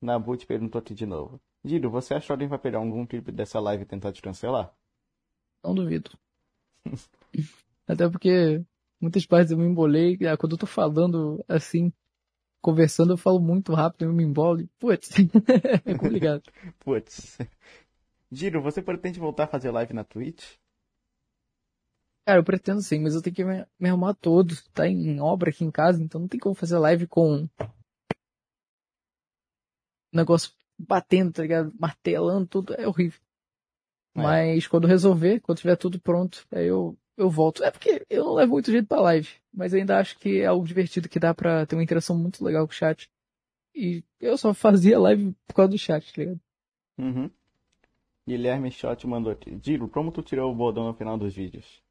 Nabut 0.00 0.46
perguntou 0.46 0.78
aqui 0.78 0.94
de 0.94 1.04
novo. 1.04 1.40
Dido, 1.64 1.90
você 1.90 2.14
acha 2.14 2.26
que 2.26 2.32
alguém 2.32 2.48
vai 2.48 2.58
pegar 2.58 2.78
algum 2.78 3.04
clipe 3.04 3.32
dessa 3.32 3.60
live 3.60 3.82
e 3.82 3.86
tentar 3.86 4.12
te 4.12 4.22
cancelar? 4.22 4.72
Não 5.62 5.74
duvido. 5.74 6.10
Até 7.86 8.08
porque 8.08 8.64
muitas 9.00 9.26
partes 9.26 9.50
eu 9.52 9.58
me 9.58 9.64
embolei. 9.66 10.18
ah, 10.26 10.36
Quando 10.36 10.52
eu 10.52 10.58
tô 10.58 10.66
falando 10.66 11.44
assim, 11.48 11.92
conversando, 12.60 13.12
eu 13.12 13.16
falo 13.16 13.40
muito 13.40 13.72
rápido, 13.74 14.04
eu 14.06 14.12
me 14.12 14.24
embolo. 14.24 14.68
Putz, 14.78 15.10
é 15.84 15.94
complicado. 15.94 16.42
Putz. 16.80 17.38
Dido, 18.30 18.60
você 18.60 18.82
pretende 18.82 19.18
voltar 19.20 19.44
a 19.44 19.48
fazer 19.48 19.70
live 19.70 19.94
na 19.94 20.04
Twitch? 20.04 20.56
Cara, 22.26 22.40
eu 22.40 22.44
pretendo 22.44 22.82
sim, 22.82 22.98
mas 22.98 23.14
eu 23.14 23.22
tenho 23.22 23.36
que 23.36 23.44
me, 23.44 23.64
me 23.78 23.88
arrumar 23.88 24.12
todo. 24.14 24.56
Tá 24.74 24.88
em 24.88 25.20
obra 25.20 25.50
aqui 25.50 25.64
em 25.64 25.70
casa, 25.70 26.02
então 26.02 26.20
não 26.20 26.26
tem 26.26 26.40
como 26.40 26.56
fazer 26.56 26.76
live 26.76 27.06
com 27.06 27.48
negócio 30.12 30.50
batendo, 30.76 31.32
tá 31.32 31.42
ligado? 31.42 31.72
Martelando 31.78 32.46
tudo, 32.48 32.74
é 32.74 32.88
horrível. 32.88 33.20
É. 34.16 34.20
Mas 34.20 34.66
quando 34.66 34.88
resolver, 34.88 35.38
quando 35.40 35.58
tiver 35.58 35.76
tudo 35.76 36.00
pronto, 36.00 36.44
aí 36.50 36.66
eu, 36.66 36.98
eu 37.16 37.30
volto. 37.30 37.62
É 37.62 37.70
porque 37.70 38.04
eu 38.10 38.24
não 38.24 38.34
levo 38.34 38.54
muito 38.54 38.72
jeito 38.72 38.88
pra 38.88 39.00
live, 39.00 39.28
mas 39.54 39.72
ainda 39.72 40.00
acho 40.00 40.18
que 40.18 40.40
é 40.40 40.46
algo 40.46 40.66
divertido 40.66 41.08
que 41.08 41.20
dá 41.20 41.32
pra 41.32 41.64
ter 41.64 41.76
uma 41.76 41.84
interação 41.84 42.18
muito 42.18 42.44
legal 42.44 42.66
com 42.66 42.72
o 42.72 42.76
chat. 42.76 43.08
E 43.72 44.02
eu 44.18 44.36
só 44.36 44.52
fazia 44.52 44.98
live 44.98 45.32
por 45.46 45.54
causa 45.54 45.70
do 45.70 45.78
chat, 45.78 46.12
tá 46.12 46.22
ligado? 46.22 46.40
Uhum. 46.98 47.30
Guilherme 48.26 48.72
Schott 48.72 49.06
mandou 49.06 49.30
aqui. 49.30 49.54
Dido, 49.54 49.86
como 49.86 50.10
tu 50.10 50.22
tirou 50.22 50.50
o 50.50 50.54
bordão 50.56 50.88
no 50.88 50.94
final 50.94 51.16
dos 51.16 51.32
vídeos? 51.32 51.85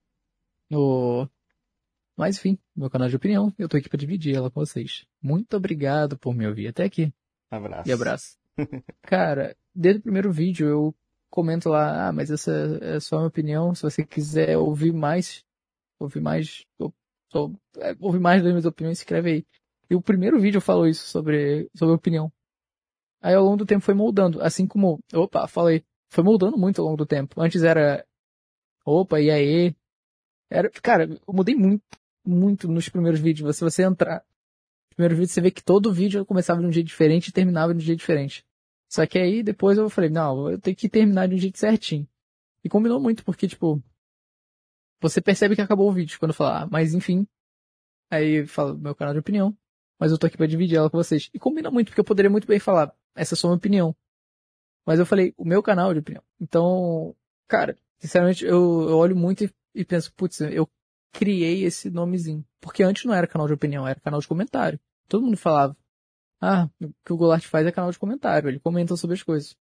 No... 0.70 1.30
Mas 2.18 2.38
enfim, 2.38 2.58
meu 2.76 2.90
canal 2.90 3.10
de 3.10 3.16
opinião, 3.16 3.54
eu 3.58 3.68
tô 3.68 3.76
aqui 3.78 3.90
pra 3.90 3.98
dividir 3.98 4.36
ela 4.36 4.50
com 4.50 4.60
vocês. 4.62 5.06
Muito 5.22 5.56
obrigado 5.58 6.18
por 6.18 6.34
me 6.34 6.48
ouvir 6.48 6.68
até 6.68 6.84
aqui. 6.86 7.14
Abraço. 7.52 7.90
E 7.90 7.92
abraço. 7.92 8.38
Cara, 9.04 9.56
desde 9.74 10.00
o 10.00 10.04
primeiro 10.04 10.32
vídeo 10.32 10.68
eu 10.68 10.96
comento 11.30 11.68
lá, 11.70 12.08
ah, 12.08 12.14
mas 12.14 12.32
essa 12.32 12.52
é 12.82 13.00
só 13.02 13.18
a 13.18 13.20
minha 13.20 13.28
opinião. 13.28 13.76
Se 13.76 13.84
você 13.84 14.06
quiser 14.06 14.58
ouvir 14.58 14.94
mais, 14.94 15.44
ouvir 16.00 16.22
mais, 16.22 16.64
ou- 16.80 16.94
ou, 17.34 17.54
é, 17.80 17.94
ouvir 18.00 18.20
mais 18.20 18.42
das 18.42 18.52
minhas 18.52 18.66
opiniões, 18.66 19.00
escreve 19.00 19.30
aí. 19.32 19.46
E 19.90 19.96
o 19.96 20.02
primeiro 20.02 20.40
vídeo 20.40 20.58
eu 20.58 20.62
falo 20.62 20.88
isso 20.88 21.06
sobre, 21.08 21.70
sobre 21.76 21.94
opinião. 21.94 22.32
Aí 23.22 23.34
ao 23.36 23.44
longo 23.44 23.58
do 23.58 23.66
tempo 23.66 23.84
foi 23.84 23.94
moldando, 23.94 24.42
assim 24.42 24.66
como, 24.66 25.00
opa, 25.14 25.48
falei, 25.48 25.84
foi 26.10 26.24
moldando 26.24 26.58
muito 26.58 26.80
ao 26.80 26.86
longo 26.86 26.98
do 26.98 27.06
tempo. 27.06 27.42
Antes 27.42 27.62
era, 27.64 28.06
opa, 28.86 29.20
e 29.20 29.30
aí? 29.30 29.76
Era, 30.50 30.70
cara, 30.70 31.06
eu 31.06 31.34
mudei 31.34 31.56
muito, 31.56 31.84
muito 32.26 32.68
nos 32.68 32.90
primeiros 32.90 33.20
vídeos. 33.20 33.56
Se 33.58 33.64
você 33.64 33.84
entrar 33.84 34.18
no 34.18 34.96
primeiro 34.96 35.16
vídeo, 35.16 35.30
você 35.30 35.42
vê 35.42 35.52
que 35.52 35.64
todo 35.64 35.94
vídeo 35.94 36.20
eu 36.20 36.26
começava 36.26 36.62
de 36.62 36.68
um 36.68 36.72
jeito 36.72 36.88
diferente 36.88 37.28
e 37.28 37.32
terminava 37.32 37.74
de 37.74 37.84
um 37.84 37.86
jeito 37.86 38.00
diferente. 38.00 38.46
Só 38.90 39.06
que 39.06 39.18
aí 39.18 39.44
depois 39.44 39.78
eu 39.78 39.90
falei, 39.90 40.10
não, 40.10 40.50
eu 40.50 40.60
tenho 40.60 40.76
que 40.76 40.88
terminar 40.88 41.28
de 41.28 41.36
um 41.36 41.38
jeito 41.38 41.58
certinho. 41.58 42.08
E 42.64 42.70
combinou 42.70 43.00
muito, 43.00 43.24
porque, 43.24 43.48
tipo, 43.48 43.82
você 45.02 45.22
percebe 45.22 45.56
que 45.56 45.62
acabou 45.62 45.90
o 45.90 45.94
vídeo 45.94 46.18
quando 46.20 46.34
falar, 46.34 46.64
ah, 46.64 46.68
mas 46.68 46.94
enfim. 46.94 47.28
Aí 48.10 48.46
fala 48.48 48.74
meu 48.76 48.96
canal 48.96 49.14
de 49.14 49.20
opinião. 49.20 49.56
Mas 50.00 50.12
eu 50.12 50.18
tô 50.18 50.28
aqui 50.28 50.38
pra 50.38 50.48
dividir 50.48 50.78
ela 50.78 50.90
com 50.90 50.98
vocês. 50.98 51.30
E 51.34 51.40
combina 51.40 51.72
muito, 51.72 51.88
porque 51.88 52.00
eu 52.00 52.06
poderia 52.06 52.30
muito 52.30 52.48
bem 52.48 52.60
falar, 52.60 52.94
essa 53.16 53.34
é 53.34 53.38
só 53.38 53.48
minha 53.48 53.58
opinião. 53.58 53.96
Mas 54.86 55.00
eu 55.00 55.06
falei, 55.06 55.34
o 55.38 55.46
meu 55.46 55.64
canal 55.64 55.94
de 55.94 56.00
opinião. 56.00 56.24
Então, 56.40 57.16
cara, 57.48 57.78
sinceramente, 57.98 58.46
eu, 58.46 58.90
eu 58.90 58.98
olho 58.98 59.16
muito 59.16 59.44
e, 59.44 59.54
e 59.76 59.86
penso, 59.86 60.14
putz, 60.14 60.42
eu 60.42 60.70
criei 61.12 61.64
esse 61.64 61.90
nomezinho. 61.90 62.46
Porque 62.62 62.84
antes 62.84 63.06
não 63.06 63.14
era 63.14 63.28
canal 63.28 63.48
de 63.48 63.54
opinião, 63.54 63.88
era 63.88 64.00
canal 64.00 64.20
de 64.20 64.28
comentário. 64.28 64.80
Todo 65.08 65.26
mundo 65.26 65.38
falava, 65.38 65.78
ah, 66.42 66.70
o 66.82 66.94
que 67.06 67.14
o 67.14 67.18
Goulart 67.18 67.44
faz 67.46 67.68
é 67.68 67.72
canal 67.72 67.92
de 67.92 68.00
comentário, 68.00 68.50
ele 68.50 68.60
comenta 68.60 68.96
sobre 68.96 69.16
as 69.16 69.24
coisas. 69.24 69.56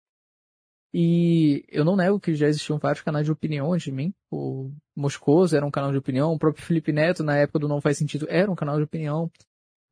E 0.94 1.66
eu 1.70 1.84
não 1.84 1.96
nego 1.96 2.20
que 2.20 2.36
já 2.36 2.48
existiam 2.48 2.78
vários 2.78 3.02
canais 3.02 3.26
de 3.26 3.32
opinião 3.32 3.74
antes 3.74 3.86
de 3.86 3.92
mim. 3.92 4.14
O 4.30 4.72
Moscoso 4.96 5.56
era 5.56 5.66
um 5.66 5.72
canal 5.72 5.92
de 5.92 5.98
opinião, 5.98 6.32
o 6.32 6.38
próprio 6.38 6.64
Felipe 6.64 6.92
Neto, 6.92 7.24
na 7.24 7.36
época 7.36 7.60
do 7.60 7.68
Não 7.68 7.82
Faz 7.82 7.98
Sentido, 7.98 8.28
era 8.30 8.52
um 8.52 8.56
canal 8.56 8.78
de 8.78 8.84
opinião. 8.84 9.32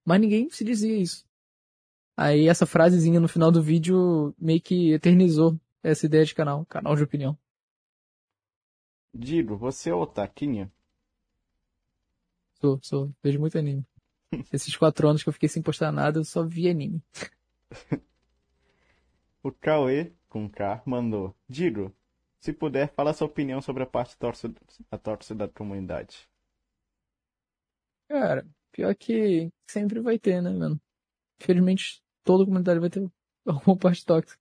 Mas 0.06 0.22
ninguém 0.22 0.50
se 0.52 0.64
dizia 0.64 0.96
isso. 0.96 1.26
Aí 2.16 2.48
essa 2.48 2.68
frasezinha 2.68 3.20
no 3.20 3.28
final 3.28 3.52
do 3.52 3.64
vídeo 3.64 4.36
meio 4.38 4.62
que 4.62 4.94
eternizou 4.94 5.60
essa 5.82 6.06
ideia 6.06 6.24
de 6.24 6.36
canal, 6.36 6.66
canal 6.66 6.96
de 6.96 7.04
opinião. 7.04 7.38
Dido, 9.14 9.58
você 9.58 9.90
é 9.90 9.96
otaquinha? 9.96 10.70
Sou, 12.62 12.80
sou, 12.82 13.12
vejo 13.24 13.40
muito 13.40 13.58
anime. 13.58 13.86
Esses 14.54 14.76
quatro 14.78 15.08
anos 15.10 15.24
que 15.24 15.30
eu 15.30 15.34
fiquei 15.34 15.50
sem 15.50 15.62
postar 15.62 15.92
nada, 15.92 16.20
eu 16.20 16.24
só 16.24 16.44
vi 16.46 16.70
anime. 16.70 17.04
O 19.44 19.52
Cauê, 19.52 20.12
com 20.28 20.50
K, 20.50 20.82
mandou. 20.86 21.36
Dido, 21.48 21.96
Se 22.40 22.54
puder, 22.54 22.92
fala 22.94 23.14
sua 23.14 23.28
opinião 23.28 23.62
sobre 23.62 23.84
a 23.84 23.86
parte 23.86 24.18
torcida, 24.18 24.60
a 24.92 24.98
torcida 24.98 25.48
da 25.48 25.54
comunidade. 25.54 26.28
Cara, 28.08 28.46
pior 28.72 28.94
que 28.96 29.52
sempre 29.68 30.00
vai 30.02 30.20
ter, 30.20 30.42
né, 30.42 30.50
mano? 30.52 30.80
Infelizmente, 31.42 32.04
toda 32.24 32.46
comunidade 32.46 32.80
vai 32.80 32.90
ter 32.90 33.10
alguma 33.46 33.78
parte 33.78 34.06
tóxica. 34.06 34.40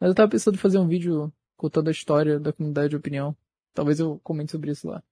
Mas 0.00 0.10
eu 0.10 0.14
tava 0.14 0.30
pensando 0.30 0.54
em 0.54 0.58
fazer 0.58 0.78
um 0.78 0.88
vídeo 0.88 1.32
contando 1.56 1.88
a 1.88 1.92
história 1.92 2.40
da 2.40 2.52
comunidade 2.52 2.90
de 2.90 2.96
opinião. 2.96 3.36
Talvez 3.74 4.00
eu 4.00 4.20
comente 4.20 4.52
sobre 4.52 4.70
isso 4.70 4.88
lá. 4.88 5.02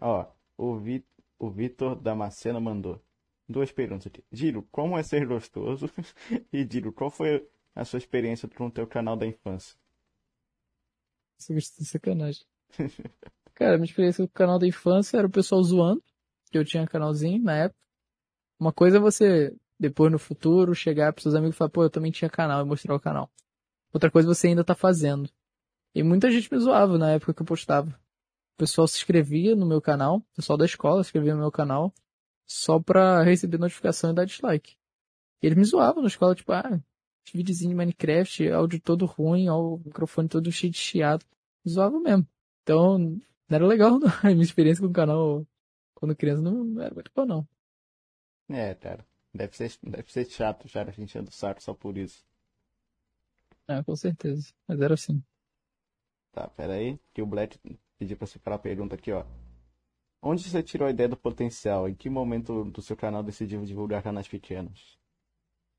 Ó, 0.00 0.26
o, 0.56 0.76
Vi, 0.78 1.04
o 1.38 1.50
Vitor 1.50 1.96
Damasceno 1.96 2.60
mandou 2.60 3.02
duas 3.48 3.72
perguntas 3.72 4.06
aqui. 4.06 4.24
Giro, 4.30 4.62
como 4.70 4.96
é 4.98 5.02
ser 5.02 5.26
gostoso? 5.26 5.90
e 6.52 6.66
Giro, 6.70 6.92
qual 6.92 7.10
foi 7.10 7.48
a 7.74 7.84
sua 7.84 7.98
experiência 7.98 8.48
com 8.48 8.66
o 8.66 8.70
teu 8.70 8.86
canal 8.86 9.16
da 9.16 9.26
infância? 9.26 9.76
Isso 11.38 11.52
é 11.52 11.84
sacanagem. 11.84 12.44
Cara, 13.54 13.76
minha 13.76 13.86
experiência 13.86 14.24
com 14.24 14.30
o 14.30 14.32
canal 14.32 14.58
da 14.58 14.66
infância 14.66 15.16
era 15.16 15.26
o 15.26 15.30
pessoal 15.30 15.62
zoando, 15.62 16.02
que 16.50 16.58
eu 16.58 16.64
tinha 16.64 16.86
canalzinho 16.86 17.42
na 17.42 17.56
época. 17.56 17.80
Uma 18.58 18.72
coisa 18.72 18.98
é 18.98 19.00
você, 19.00 19.54
depois 19.78 20.10
no 20.10 20.18
futuro, 20.18 20.74
chegar 20.74 21.12
pros 21.12 21.24
seus 21.24 21.34
amigos 21.34 21.54
e 21.56 21.58
falar, 21.58 21.70
pô, 21.70 21.82
eu 21.84 21.90
também 21.90 22.10
tinha 22.10 22.30
canal 22.30 22.64
e 22.64 22.68
mostrar 22.68 22.94
o 22.94 23.00
canal. 23.00 23.30
Outra 23.92 24.10
coisa 24.10 24.28
você 24.28 24.48
ainda 24.48 24.64
tá 24.64 24.74
fazendo. 24.74 25.30
E 25.94 26.02
muita 26.02 26.30
gente 26.30 26.52
me 26.52 26.58
zoava 26.58 26.98
na 26.98 27.12
época 27.12 27.34
que 27.34 27.42
eu 27.42 27.46
postava. 27.46 27.88
O 28.54 28.58
pessoal 28.58 28.86
se 28.88 28.98
inscrevia 28.98 29.54
no 29.54 29.66
meu 29.66 29.80
canal, 29.80 30.16
o 30.16 30.36
pessoal 30.36 30.56
da 30.56 30.64
escola 30.64 31.02
se 31.02 31.08
inscrevia 31.08 31.34
no 31.34 31.40
meu 31.40 31.50
canal, 31.52 31.92
só 32.46 32.80
pra 32.80 33.22
receber 33.22 33.58
notificação 33.58 34.10
e 34.10 34.14
dar 34.14 34.24
dislike. 34.24 34.76
E 35.42 35.46
eles 35.46 35.56
me 35.56 35.64
zoavam 35.64 36.02
na 36.02 36.08
escola, 36.08 36.34
tipo, 36.34 36.52
ah, 36.52 36.80
videozinho 37.32 37.70
de 37.70 37.76
Minecraft, 37.76 38.50
áudio 38.50 38.80
todo 38.80 39.06
ruim, 39.06 39.48
ó, 39.48 39.60
o 39.60 39.78
microfone 39.78 40.28
todo 40.28 40.50
cheio 40.50 40.72
de 40.72 40.78
chiado. 40.78 41.24
Me 41.64 41.70
zoavam 41.70 42.00
mesmo. 42.00 42.26
Então, 42.62 42.98
não 42.98 43.20
era 43.48 43.66
legal, 43.66 43.98
não. 44.00 44.08
A 44.08 44.30
minha 44.30 44.42
experiência 44.42 44.82
com 44.82 44.90
o 44.90 44.92
canal 44.92 45.46
quando 45.94 46.16
criança 46.16 46.42
não 46.42 46.80
era 46.80 46.94
muito 46.94 47.10
boa, 47.14 47.26
não. 47.26 47.48
É, 48.48 48.74
cara. 48.74 49.04
Deve 49.32 49.56
ser, 49.56 49.72
deve 49.82 50.10
ser 50.10 50.24
chato 50.26 50.66
já 50.68 50.82
a 50.82 50.84
gente 50.86 51.02
enchendo 51.02 51.28
o 51.28 51.32
saco 51.32 51.62
só 51.62 51.74
por 51.74 51.96
isso. 51.96 52.24
É, 53.66 53.82
com 53.82 53.94
certeza. 53.94 54.52
Mas 54.66 54.80
era 54.80 54.94
assim. 54.94 55.22
Tá, 56.32 56.48
pera 56.48 56.74
aí. 56.74 56.98
Que 57.12 57.22
o 57.22 57.26
Black 57.26 57.58
pediu 57.98 58.16
pra 58.16 58.26
falar 58.26 58.56
a 58.56 58.60
pergunta 58.60 58.94
aqui, 58.94 59.12
ó. 59.12 59.24
Onde 60.22 60.42
você 60.42 60.62
tirou 60.62 60.88
a 60.88 60.90
ideia 60.90 61.08
do 61.08 61.16
potencial? 61.16 61.88
Em 61.88 61.94
que 61.94 62.10
momento 62.10 62.64
do 62.64 62.82
seu 62.82 62.96
canal 62.96 63.22
decidiu 63.22 63.64
divulgar 63.64 64.02
canais 64.02 64.26
pequenos? 64.26 64.98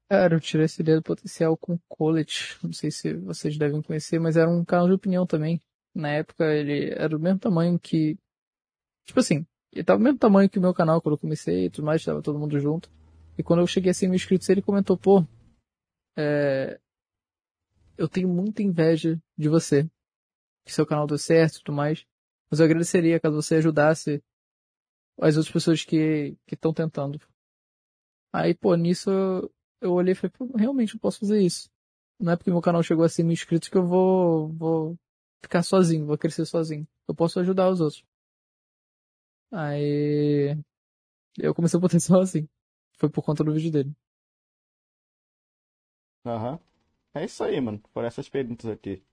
Cara, 0.09 0.35
eu 0.35 0.39
tirei 0.39 0.65
essa 0.65 0.81
ideia 0.81 0.97
do 0.97 1.03
potencial 1.03 1.55
com 1.57 1.73
o 1.73 1.81
Collet. 1.87 2.57
Não 2.63 2.73
sei 2.73 2.89
se 2.89 3.13
vocês 3.13 3.57
devem 3.57 3.81
conhecer, 3.81 4.19
mas 4.19 4.37
era 4.37 4.49
um 4.49 4.65
canal 4.65 4.87
de 4.87 4.93
opinião 4.93 5.25
também. 5.25 5.61
Na 5.93 6.09
época 6.09 6.45
ele 6.45 6.91
era 6.91 7.09
do 7.09 7.19
mesmo 7.19 7.39
tamanho 7.39 7.77
que. 7.79 8.17
Tipo 9.05 9.19
assim, 9.19 9.45
ele 9.71 9.83
tava 9.83 9.99
do 9.99 10.03
mesmo 10.03 10.17
tamanho 10.17 10.49
que 10.49 10.57
o 10.57 10.61
meu 10.61 10.73
canal 10.73 11.01
quando 11.01 11.15
eu 11.15 11.19
comecei 11.19 11.65
e 11.65 11.69
tudo 11.69 11.85
mais, 11.85 12.03
tava 12.03 12.21
todo 12.21 12.39
mundo 12.39 12.59
junto. 12.59 12.89
E 13.37 13.43
quando 13.43 13.59
eu 13.59 13.67
cheguei 13.67 13.91
a 13.91 13.93
100 13.93 14.09
mil 14.09 14.15
inscritos, 14.15 14.49
ele 14.49 14.61
comentou, 14.61 14.97
pô, 14.97 15.25
é... 16.17 16.79
eu 17.97 18.07
tenho 18.07 18.27
muita 18.27 18.63
inveja 18.63 19.21
de 19.37 19.47
você. 19.49 19.89
Que 20.69 20.75
seu 20.75 20.85
canal 20.85 21.07
deu 21.07 21.17
certo 21.17 21.55
e 21.55 21.63
tudo 21.63 21.75
mais. 21.75 22.05
Mas 22.49 22.59
eu 22.59 22.65
agradeceria 22.65 23.19
caso 23.19 23.35
você 23.35 23.55
ajudasse 23.55 24.23
as 25.19 25.35
outras 25.35 25.51
pessoas 25.51 25.83
que 25.83 26.37
estão 26.51 26.71
tentando. 26.71 27.19
Aí, 28.31 28.53
pô, 28.53 28.75
nisso 28.75 29.09
eu 29.81 29.93
olhei 29.93 30.11
e 30.11 30.15
falei, 30.15 30.31
pô, 30.37 30.45
realmente 30.55 30.93
eu 30.93 30.99
posso 30.99 31.19
fazer 31.19 31.41
isso. 31.41 31.71
Não 32.19 32.33
é 32.33 32.35
porque 32.35 32.51
meu 32.51 32.61
canal 32.61 32.83
chegou 32.83 33.03
a 33.03 33.09
100 33.09 33.25
mil 33.25 33.33
inscritos 33.33 33.67
que 33.67 33.77
eu 33.77 33.83
vou, 33.83 34.49
vou 34.49 34.99
ficar 35.41 35.63
sozinho, 35.63 36.05
vou 36.05 36.19
crescer 36.19 36.45
sozinho. 36.45 36.87
Eu 37.07 37.15
posso 37.15 37.39
ajudar 37.39 37.67
os 37.69 37.81
outros. 37.81 38.03
Aí 39.51 40.55
eu 41.39 41.55
comecei 41.55 41.79
o 41.79 41.81
potencial 41.81 42.21
assim. 42.21 42.47
Foi 42.99 43.09
por 43.09 43.23
conta 43.23 43.43
do 43.43 43.53
vídeo 43.53 43.71
dele. 43.71 43.95
Aham. 46.25 46.53
Uhum. 46.53 46.59
É 47.15 47.25
isso 47.25 47.43
aí, 47.43 47.59
mano. 47.59 47.79
Por 47.91 48.03
essas 48.05 48.29
perguntas 48.29 48.69
aqui. 48.69 49.03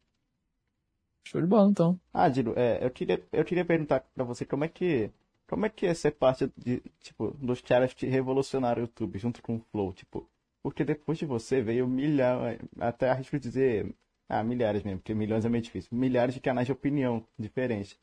Show 1.26 1.40
de 1.40 1.46
bola, 1.46 1.70
então. 1.70 1.98
Ah, 2.12 2.28
Dilo, 2.28 2.54
é, 2.56 2.84
eu 2.84 2.90
queria, 2.90 3.22
eu 3.32 3.44
queria 3.44 3.64
perguntar 3.64 4.00
pra 4.14 4.24
você 4.24 4.44
como 4.44 4.64
é 4.64 4.68
que. 4.68 5.10
Como 5.48 5.64
é 5.64 5.68
que 5.68 5.86
é 5.86 5.94
ser 5.94 6.12
parte 6.12 6.50
de, 6.56 6.82
tipo, 7.00 7.30
dos 7.40 7.60
caras 7.60 7.94
que 7.94 8.06
revolucionaram 8.06 8.82
o 8.82 8.84
YouTube 8.86 9.18
junto 9.18 9.42
com 9.42 9.56
o 9.56 9.60
Flow, 9.70 9.92
tipo. 9.92 10.28
Porque 10.62 10.84
depois 10.84 11.18
de 11.18 11.26
você 11.26 11.60
veio 11.60 11.86
milhares, 11.86 12.60
até 12.80 13.10
arrisco 13.10 13.38
dizer, 13.38 13.94
ah, 14.28 14.42
milhares 14.42 14.82
mesmo, 14.82 14.98
porque 14.98 15.14
milhões 15.14 15.44
é 15.44 15.48
meio 15.48 15.62
difícil, 15.62 15.90
milhares 15.92 16.34
de 16.34 16.40
canais 16.40 16.66
de 16.66 16.72
opinião 16.72 17.24
diferentes 17.38 17.96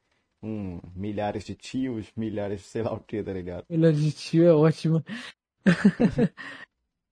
um, 0.43 0.79
milhares 0.93 1.45
de 1.45 1.55
tios, 1.55 2.11
milhares 2.15 2.61
de 2.61 2.67
sei 2.67 2.83
lá 2.83 2.93
o 2.93 2.99
que, 2.99 3.23
tá 3.23 3.31
ligado? 3.31 3.65
Milhares 3.69 3.99
de 3.99 4.11
tio 4.11 4.45
é 4.45 4.53
ótimo. 4.53 5.03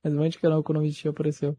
Mas 0.04 0.14
um 0.14 0.18
monte 0.18 0.34
de 0.34 0.40
canal 0.40 0.62
com 0.62 0.74
o 0.74 0.76
nome 0.76 0.90
de 0.90 0.96
tio 0.96 1.12
apareceu. 1.12 1.58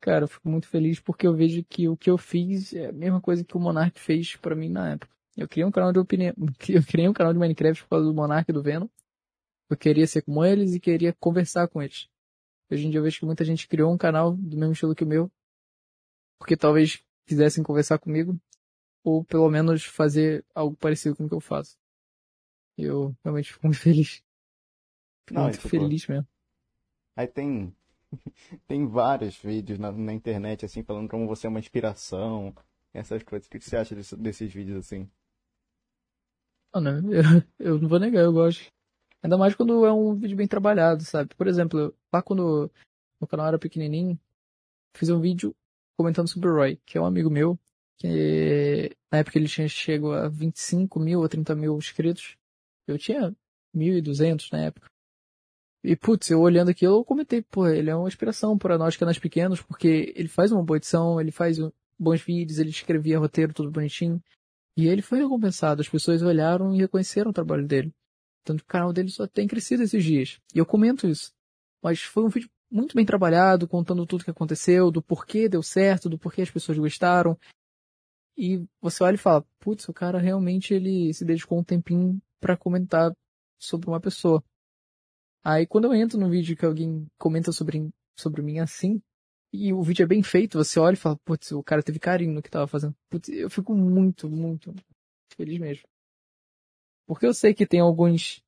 Cara, 0.00 0.24
eu 0.24 0.28
fico 0.28 0.48
muito 0.48 0.66
feliz 0.66 0.98
porque 0.98 1.26
eu 1.26 1.34
vejo 1.34 1.62
que 1.64 1.86
o 1.88 1.96
que 1.96 2.08
eu 2.08 2.16
fiz 2.16 2.72
é 2.72 2.86
a 2.86 2.92
mesma 2.92 3.20
coisa 3.20 3.44
que 3.44 3.56
o 3.56 3.60
Monark 3.60 4.00
fez 4.00 4.34
para 4.36 4.56
mim 4.56 4.70
na 4.70 4.92
época. 4.92 5.14
Eu 5.36 5.46
criei 5.46 5.64
um 5.64 5.70
canal 5.70 5.92
de 5.92 5.98
opinião, 5.98 6.34
eu 6.68 6.82
criei 6.82 7.08
um 7.08 7.12
canal 7.12 7.32
de 7.32 7.38
Minecraft 7.38 7.82
por 7.84 7.90
causa 7.90 8.06
do 8.06 8.14
Monark 8.14 8.50
e 8.50 8.54
do 8.54 8.62
Venom. 8.62 8.88
Eu 9.68 9.76
queria 9.76 10.06
ser 10.06 10.22
como 10.22 10.44
eles 10.44 10.74
e 10.74 10.80
queria 10.80 11.12
conversar 11.12 11.68
com 11.68 11.82
eles. 11.82 12.08
Hoje 12.70 12.86
em 12.86 12.90
dia 12.90 12.98
eu 12.98 13.04
vejo 13.04 13.18
que 13.18 13.26
muita 13.26 13.44
gente 13.44 13.68
criou 13.68 13.92
um 13.92 13.98
canal 13.98 14.32
do 14.32 14.56
mesmo 14.56 14.72
estilo 14.72 14.94
que 14.94 15.04
o 15.04 15.06
meu, 15.06 15.30
porque 16.38 16.56
talvez 16.56 17.04
quisessem 17.26 17.62
conversar 17.62 17.98
comigo 17.98 18.40
ou 19.04 19.24
pelo 19.24 19.48
menos 19.50 19.84
fazer 19.84 20.44
algo 20.54 20.76
parecido 20.76 21.16
com 21.16 21.24
o 21.24 21.28
que 21.28 21.34
eu 21.34 21.40
faço. 21.40 21.78
Eu 22.76 23.14
realmente 23.22 23.52
fico 23.52 23.66
muito 23.66 23.80
feliz. 23.80 24.22
Fico 25.26 25.34
Não, 25.34 25.44
muito 25.44 25.60
feliz 25.60 26.06
mesmo. 26.06 26.26
Aí 27.16 27.26
tem 27.26 27.74
tem 28.66 28.86
vários 28.86 29.36
vídeos 29.36 29.78
na, 29.78 29.92
na, 29.92 30.12
internet 30.12 30.64
assim 30.64 30.82
falando 30.82 31.08
como 31.08 31.26
você 31.26 31.46
é 31.46 31.50
uma 31.50 31.60
inspiração, 31.60 32.54
essas 32.92 33.22
coisas. 33.22 33.46
O 33.46 33.50
que 33.50 33.60
você 33.60 33.76
acha 33.76 33.94
desse, 33.94 34.16
desses 34.16 34.52
vídeos 34.52 34.78
assim? 34.78 35.08
Mano, 36.74 37.12
eu, 37.12 37.22
eu 37.58 37.78
não 37.80 37.88
vou 37.88 37.98
negar, 37.98 38.22
eu 38.22 38.32
gosto. 38.32 38.66
Ainda 39.22 39.36
mais 39.36 39.54
quando 39.54 39.84
é 39.84 39.92
um 39.92 40.14
vídeo 40.14 40.36
bem 40.36 40.48
trabalhado, 40.48 41.04
sabe? 41.04 41.34
Por 41.34 41.46
exemplo, 41.46 41.94
lá 42.12 42.22
quando 42.22 42.70
o 43.20 43.26
canal 43.26 43.48
era 43.48 43.58
pequenininho, 43.58 44.18
fiz 44.96 45.10
um 45.10 45.20
vídeo 45.20 45.54
comentando 45.96 46.28
sobre 46.28 46.48
o 46.48 46.54
Roy, 46.54 46.80
que 46.86 46.96
é 46.96 47.00
um 47.00 47.04
amigo 47.04 47.28
meu, 47.28 47.58
que 47.98 48.96
na 49.12 49.18
época 49.18 49.38
ele 49.38 49.48
tinha 49.48 49.68
chego 49.68 50.12
a 50.12 50.28
25 50.28 50.98
mil 50.98 51.20
ou 51.20 51.28
30 51.28 51.54
mil 51.54 51.76
inscritos. 51.76 52.36
Eu 52.86 52.96
tinha 52.96 53.36
1.200 53.76 54.50
na 54.52 54.64
época. 54.64 54.89
E 55.82 55.96
putz, 55.96 56.30
eu 56.30 56.40
olhando 56.40 56.70
aquilo, 56.70 56.98
eu 56.98 57.04
comentei, 57.04 57.42
pô, 57.42 57.66
ele 57.66 57.88
é 57.90 57.96
uma 57.96 58.08
inspiração 58.08 58.58
para 58.58 58.76
nós 58.76 58.96
canais 58.96 59.18
pequenos, 59.18 59.62
porque 59.62 60.12
ele 60.14 60.28
faz 60.28 60.52
uma 60.52 60.62
boa 60.62 60.76
edição, 60.76 61.20
ele 61.20 61.30
faz 61.30 61.58
bons 61.98 62.20
vídeos, 62.20 62.58
ele 62.58 62.70
escrevia 62.70 63.18
roteiro 63.18 63.54
tudo 63.54 63.70
bonitinho. 63.70 64.22
E 64.76 64.86
ele 64.86 65.02
foi 65.02 65.18
recompensado, 65.18 65.80
as 65.80 65.88
pessoas 65.88 66.22
olharam 66.22 66.74
e 66.74 66.78
reconheceram 66.78 67.30
o 67.30 67.34
trabalho 67.34 67.66
dele. 67.66 67.92
Tanto 68.44 68.62
que 68.62 68.68
o 68.68 68.72
canal 68.72 68.92
dele 68.92 69.10
só 69.10 69.26
tem 69.26 69.46
crescido 69.46 69.82
esses 69.82 70.04
dias. 70.04 70.38
E 70.54 70.58
eu 70.58 70.66
comento 70.66 71.08
isso. 71.08 71.32
Mas 71.82 72.02
foi 72.02 72.24
um 72.24 72.28
vídeo 72.28 72.48
muito 72.70 72.94
bem 72.94 73.04
trabalhado, 73.04 73.66
contando 73.66 74.06
tudo 74.06 74.24
que 74.24 74.30
aconteceu, 74.30 74.90
do 74.90 75.02
porquê 75.02 75.48
deu 75.48 75.62
certo, 75.62 76.08
do 76.08 76.18
porquê 76.18 76.42
as 76.42 76.50
pessoas 76.50 76.78
gostaram 76.78 77.36
e 78.40 78.66
você 78.80 79.04
olha 79.04 79.16
e 79.16 79.18
fala, 79.18 79.44
putz, 79.58 79.86
o 79.86 79.92
cara 79.92 80.18
realmente 80.18 80.72
ele 80.72 81.12
se 81.12 81.26
dedicou 81.26 81.58
um 81.58 81.64
tempinho 81.64 82.18
para 82.40 82.56
comentar 82.56 83.12
sobre 83.58 83.90
uma 83.90 84.00
pessoa. 84.00 84.42
Aí 85.44 85.66
quando 85.66 85.86
eu 85.86 85.94
entro 85.94 86.18
no 86.18 86.28
vídeo 86.28 86.56
que 86.56 86.64
alguém 86.64 87.06
comenta 87.18 87.52
sobre, 87.52 87.88
sobre 88.18 88.42
mim 88.42 88.58
assim, 88.58 89.00
e 89.52 89.72
o 89.72 89.82
vídeo 89.82 90.04
é 90.04 90.06
bem 90.06 90.22
feito, 90.22 90.58
você 90.58 90.78
olha 90.78 90.94
e 90.94 90.98
fala, 90.98 91.16
putz, 91.24 91.50
o 91.52 91.62
cara 91.62 91.82
teve 91.82 91.98
carinho 91.98 92.34
no 92.34 92.42
que 92.42 92.50
tava 92.50 92.68
fazendo. 92.68 92.94
Putz, 93.08 93.28
eu 93.30 93.50
fico 93.50 93.74
muito, 93.74 94.28
muito 94.30 94.72
feliz 95.34 95.58
mesmo. 95.58 95.84
Porque 97.06 97.26
eu 97.26 97.34
sei 97.34 97.52
que 97.52 97.66
tem 97.66 97.80
alguns, 97.80 98.42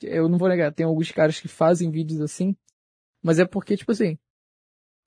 eu 0.00 0.28
não 0.28 0.38
vou 0.38 0.48
negar, 0.48 0.72
tem 0.72 0.86
alguns 0.86 1.10
caras 1.10 1.40
que 1.40 1.48
fazem 1.48 1.90
vídeos 1.90 2.20
assim, 2.20 2.56
mas 3.22 3.40
é 3.40 3.44
porque, 3.44 3.76
tipo 3.76 3.90
assim, 3.90 4.16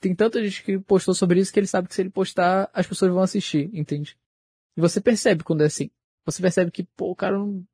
tem 0.01 0.13
tanta 0.13 0.43
gente 0.43 0.63
que 0.63 0.79
postou 0.79 1.13
sobre 1.13 1.39
isso 1.39 1.53
que 1.53 1.59
ele 1.59 1.67
sabe 1.67 1.87
que 1.87 1.95
se 1.95 2.01
ele 2.01 2.09
postar, 2.09 2.69
as 2.73 2.87
pessoas 2.87 3.13
vão 3.13 3.21
assistir, 3.21 3.69
entende? 3.73 4.17
E 4.75 4.81
você 4.81 4.99
percebe 4.99 5.43
quando 5.43 5.61
é 5.61 5.67
assim. 5.67 5.89
Você 6.25 6.41
percebe 6.41 6.71
que, 6.71 6.83
pô, 6.83 7.11
o 7.11 7.15
cara 7.15 7.37
não, 7.37 7.65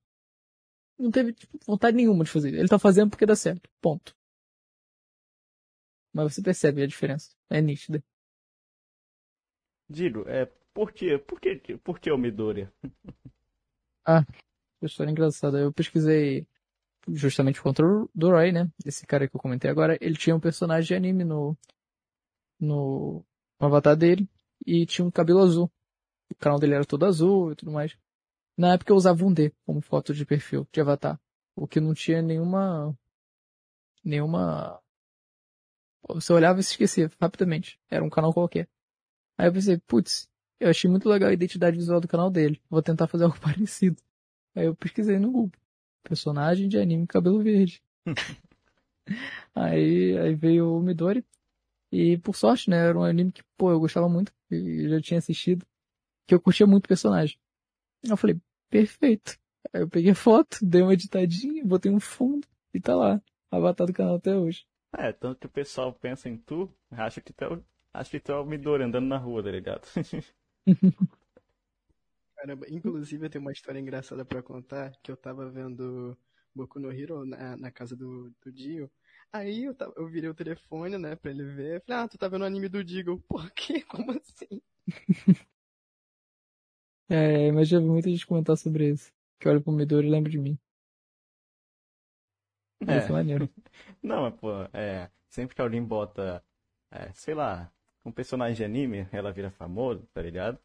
não 0.98 1.11
teve 1.11 1.34
tipo, 1.34 1.57
vontade 1.65 1.95
nenhuma 1.95 2.24
de 2.24 2.32
fazer. 2.32 2.53
Ele 2.53 2.68
tá 2.68 2.80
fazendo 2.80 3.10
porque 3.10 3.26
dá 3.26 3.36
certo. 3.36 3.69
Ponto. 3.82 4.15
Mas 6.14 6.34
você 6.34 6.41
percebe 6.41 6.82
a 6.82 6.88
diferença. 6.88 7.36
É 7.49 7.61
nítida. 7.61 8.03
Diro, 9.90 10.28
é, 10.28 10.45
por 10.74 10.91
quê? 10.91 11.18
Por 11.18 11.40
que, 11.40 11.78
por 11.78 11.99
que 11.99 12.11
o 12.11 12.18
Midoriya? 12.18 12.74
ah, 14.06 14.26
história 14.82 15.11
engraçada. 15.11 15.60
Eu 15.60 15.72
pesquisei 15.72 16.48
justamente 17.07 17.61
contra 17.61 17.86
o 17.86 18.10
Dorai, 18.14 18.52
né? 18.52 18.69
Esse 18.86 19.06
cara 19.06 19.28
que 19.28 19.36
eu 19.36 19.40
comentei 19.40 19.69
agora. 19.69 19.98
Ele 20.02 20.18
tinha 20.18 20.36
um 20.36 20.40
personagem 20.40 20.88
de 20.88 20.95
anime 20.95 21.24
no, 21.24 21.57
no, 22.60 23.24
no 23.60 23.68
avatar 23.68 23.95
dele 23.95 24.28
e 24.65 24.86
tinha 24.86 25.06
um 25.06 25.11
cabelo 25.11 25.40
azul. 25.40 25.72
o 26.30 26.36
canal 26.36 26.60
dele 26.60 26.76
era 26.76 26.86
todo 26.86 27.06
azul 27.06 27.52
e 27.52 27.56
tudo 27.56 27.72
mais. 27.72 27.98
Na 28.58 28.74
época 28.74 28.92
eu 28.92 28.98
usava 28.98 29.24
um 29.24 29.32
D 29.32 29.54
como 29.66 29.82
foto 29.82 30.14
de 30.14 30.26
perfil, 30.26 30.68
de 30.72 30.82
avatar. 30.82 31.20
O 31.56 31.68
que 31.68 31.80
não 31.80 31.94
tinha 31.94 32.22
nenhuma. 32.22 32.98
Nenhuma. 34.04 34.82
Você 36.10 36.34
olhava 36.34 36.60
e 36.60 36.64
se 36.64 36.72
esquecia 36.72 37.12
rapidamente. 37.22 37.80
Era 37.90 38.04
um 38.04 38.10
canal 38.10 38.34
qualquer. 38.34 38.68
Aí 39.38 39.48
eu 39.48 39.54
pensei, 39.54 39.78
putz, 39.78 40.28
eu 40.60 40.70
achei 40.70 40.90
muito 40.90 41.08
legal 41.08 41.30
a 41.30 41.34
identidade 41.34 41.78
visual 41.78 42.02
do 42.02 42.08
canal 42.08 42.32
dele. 42.32 42.62
Vou 42.70 42.82
tentar 42.82 43.08
fazer 43.08 43.26
algo 43.26 43.40
parecido. 43.40 44.02
Aí 44.56 44.66
eu 44.66 44.76
pesquisei 44.76 45.20
no 45.20 45.32
Google. 45.32 45.52
Personagem 46.04 46.68
de 46.68 46.80
anime 46.80 47.06
cabelo 47.06 47.44
verde. 47.44 47.84
aí, 49.54 50.18
aí 50.18 50.36
veio 50.36 50.78
o 50.78 50.82
Midori. 50.82 51.24
E 51.92 52.18
por 52.18 52.36
sorte, 52.36 52.70
né? 52.70 52.78
Era 52.88 52.98
um 52.98 53.04
anime 53.04 53.32
que, 53.32 53.44
pô, 53.58 53.72
eu 53.72 53.80
gostava 53.80 54.10
muito. 54.10 54.34
E 54.50 54.90
já 54.90 55.02
tinha 55.02 55.20
assistido. 55.20 55.66
Que 56.26 56.34
eu 56.34 56.42
curtia 56.42 56.66
muito 56.66 56.86
o 56.86 56.90
personagem. 56.90 57.38
Eu 58.04 58.18
falei, 58.18 58.40
perfeito. 58.69 59.38
Aí 59.73 59.81
eu 59.81 59.89
peguei 59.89 60.11
a 60.11 60.15
foto, 60.15 60.57
dei 60.61 60.81
uma 60.81 60.94
editadinha, 60.94 61.65
botei 61.65 61.91
um 61.91 61.99
fundo 61.99 62.48
e 62.73 62.80
tá 62.80 62.95
lá. 62.95 63.22
Avatar 63.52 63.88
do 63.88 63.94
canal 63.94 64.15
até 64.15 64.35
hoje. 64.35 64.65
É, 64.98 65.11
tanto 65.11 65.39
que 65.39 65.45
o 65.45 65.49
pessoal 65.49 65.94
pensa 65.94 66.30
em 66.30 66.38
tu, 66.38 66.73
acha 66.91 67.22
que 67.22 67.34
tu 67.34 67.44
é 67.44 67.53
o, 67.53 67.64
acha 67.94 68.10
que 68.11 68.19
tu 68.19 68.31
é 68.31 68.39
o 68.39 68.45
Midori 68.45 68.84
andando 68.84 69.07
na 69.07 69.18
rua, 69.18 69.44
tá 69.44 69.52
ligado? 69.52 69.88
Caramba, 72.35 72.65
inclusive 72.69 73.26
eu 73.26 73.30
tenho 73.30 73.44
uma 73.44 73.52
história 73.52 73.80
engraçada 73.80 74.23
pra 74.23 74.44
contar, 74.44 74.91
que 75.03 75.11
eu 75.11 75.18
tava 75.18 75.49
vendo 75.49 76.18
Boku 76.53 76.80
no 76.80 76.91
Hero 76.91 77.26
na, 77.26 77.57
na 77.57 77.72
casa 77.72 77.95
do, 77.95 78.31
do 78.44 78.52
Dio. 78.52 78.89
Aí 79.31 79.65
eu, 79.65 79.76
tava, 79.76 79.94
eu 79.98 80.07
virei 80.07 80.30
o 80.30 80.35
telefone, 80.35 80.98
né, 80.98 81.15
pra 81.15 81.31
ele 81.31 81.44
ver. 81.44 81.84
Falei, 81.85 82.03
ah, 82.03 82.07
tu 82.07 82.18
tá 82.18 82.27
vendo 82.27 82.41
o 82.44 82.45
anime 82.45 82.69
do 82.69 82.84
Dio. 82.84 83.03
Eu, 83.07 83.19
Por 83.27 83.52
quê? 83.52 83.81
Como 83.81 84.11
assim? 84.11 84.61
É, 87.10 87.52
mas 87.52 87.68
já 87.68 87.80
vi 87.80 87.86
muita 87.86 88.10
gente 88.10 88.28
comentar 88.28 88.58
sobre 88.58 88.90
isso. 88.90 89.12
Que 89.40 89.48
olha 89.48 89.62
pro 89.62 89.72
Midori 89.72 90.08
e 90.08 90.10
lembra 90.10 90.32
de 90.32 90.38
mim. 90.38 90.58
É. 92.86 92.98
Isso 92.98 93.10
é 93.10 93.12
maneiro. 93.12 93.50
Não, 94.04 94.24
mas 94.24 94.36
pô, 94.36 94.52
é, 94.74 95.10
sempre 95.30 95.56
que 95.56 95.62
alguém 95.62 95.84
bota, 95.84 96.44
é, 96.92 97.12
sei 97.14 97.34
lá, 97.34 97.72
um 98.06 98.12
personagem 98.12 98.56
de 98.56 98.64
anime, 98.64 99.08
ela 99.12 99.32
vira 99.32 99.50
famoso, 99.52 100.06
tá 100.14 100.22
ligado? 100.22 100.60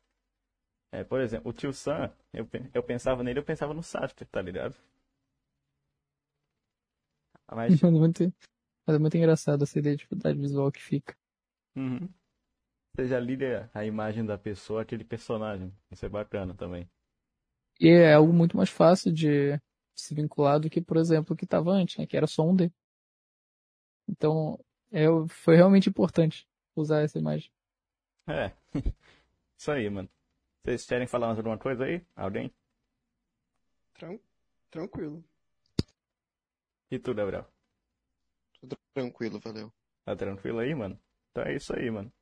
É, 0.93 1.03
por 1.05 1.21
exemplo, 1.21 1.51
o 1.51 1.55
Tio 1.55 1.73
Sam, 1.73 2.13
eu, 2.33 2.49
eu 2.75 2.83
pensava 2.83 3.23
nele, 3.23 3.39
eu 3.39 3.45
pensava 3.45 3.75
no 3.75 3.83
Sasuke, 3.83 4.25
tá 4.27 4.43
ligado? 4.43 4.77
Mas, 7.51 7.73
é 7.83 7.91
muito, 7.91 8.33
é 8.89 8.99
muito 8.99 9.17
engraçado 9.17 9.63
essa 9.65 9.79
identidade 9.79 10.39
visual 10.39 10.71
que 10.73 10.83
fica. 10.83 11.17
uhum. 11.77 12.09
Você 12.95 13.07
já 13.07 13.19
liga 13.21 13.71
a 13.75 13.85
imagem 13.85 14.25
da 14.25 14.39
pessoa 14.39 14.83
àquele 14.83 15.05
personagem. 15.05 15.73
Isso 15.91 16.05
é 16.07 16.09
bacana 16.09 16.55
também. 16.55 16.89
E 17.81 17.89
é 17.89 18.15
algo 18.15 18.33
muito 18.33 18.57
mais 18.57 18.71
fácil 18.71 19.13
de 19.13 19.61
se 19.95 20.15
vincular 20.15 20.59
do 20.59 20.71
que, 20.71 20.81
por 20.81 20.97
exemplo, 20.97 21.35
o 21.35 21.37
que 21.37 21.45
estava 21.45 21.71
antes, 21.71 21.99
né? 21.99 22.07
Que 22.07 22.17
era 22.17 22.27
só 22.27 22.43
um 22.49 22.55
D. 22.55 22.71
Então, 24.09 24.59
é, 24.91 25.07
foi 25.29 25.57
realmente 25.57 25.89
importante 25.89 26.47
usar 26.77 27.03
essa 27.03 27.19
imagem. 27.19 27.51
É. 28.27 28.53
Isso 29.59 29.71
aí, 29.73 29.89
mano. 29.91 30.11
Vocês 30.65 30.87
querem 30.87 31.07
falar 31.07 31.29
mais 31.29 31.39
alguma 31.39 31.59
coisa 31.59 31.85
aí? 31.85 32.05
Alguém? 32.17 32.53
Tran- 33.95 34.21
Tranquilo. 34.71 35.25
E 36.91 36.99
tu, 37.01 37.13
Gabriel? 37.15 37.47
Tudo 38.59 38.77
tranquilo, 38.95 39.39
valeu. 39.41 39.71
Tá 40.05 40.15
tranquilo 40.17 40.61
aí, 40.61 40.73
mano? 40.75 40.97
Então 41.31 41.43
é 41.45 41.55
isso 41.57 41.75
aí, 41.75 41.91
mano. 41.91 42.13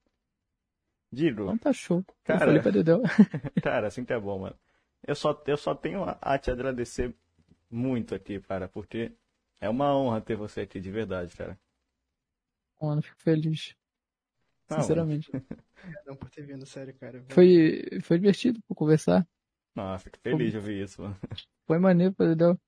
Digo, 1.13 1.43
Então 1.43 1.59
tá 1.59 1.73
show. 1.73 2.05
Cara. 2.25 2.41
Eu 2.41 2.47
falei 2.47 2.63
pra 2.63 2.71
Dedéu. 2.71 3.03
Cara, 3.63 3.89
assim 3.89 4.05
que 4.05 4.13
é 4.13 4.19
bom, 4.19 4.39
mano. 4.41 4.57
Eu 5.07 5.15
só, 5.15 5.43
eu 5.47 5.57
só 5.57 5.75
tenho 5.75 6.05
a, 6.05 6.39
te 6.39 6.51
agradecer 6.51 7.15
muito 7.71 8.15
aqui, 8.15 8.39
cara, 8.41 8.69
porque 8.69 9.13
é 9.61 9.69
uma 9.69 9.97
honra 9.97 10.21
ter 10.21 10.37
você 10.37 10.61
aqui 10.61 10.79
de 10.79 10.91
verdade, 10.91 11.35
cara. 11.35 11.59
Mano, 12.81 13.03
fico 13.03 13.21
feliz. 13.21 13.75
Não, 14.69 14.77
mano. 14.77 14.83
Sinceramente. 14.83 15.31
Obrigadão 15.83 16.17
por 16.17 16.31
ter 16.31 16.43
vindo, 16.43 16.67
sério, 16.67 16.95
cara. 16.95 17.25
Foi, 17.31 17.83
foi 18.03 18.19
divertido 18.19 18.61
por 18.69 18.75
conversar. 18.75 19.27
Nossa, 19.75 20.05
fico 20.05 20.19
feliz 20.21 20.51
de 20.51 20.59
ouvir 20.59 20.85
isso, 20.85 21.01
mano. 21.03 21.17
Foi 21.67 21.79
maneiro 21.79 22.13
pra 22.13 22.27
Dedéu. 22.27 22.61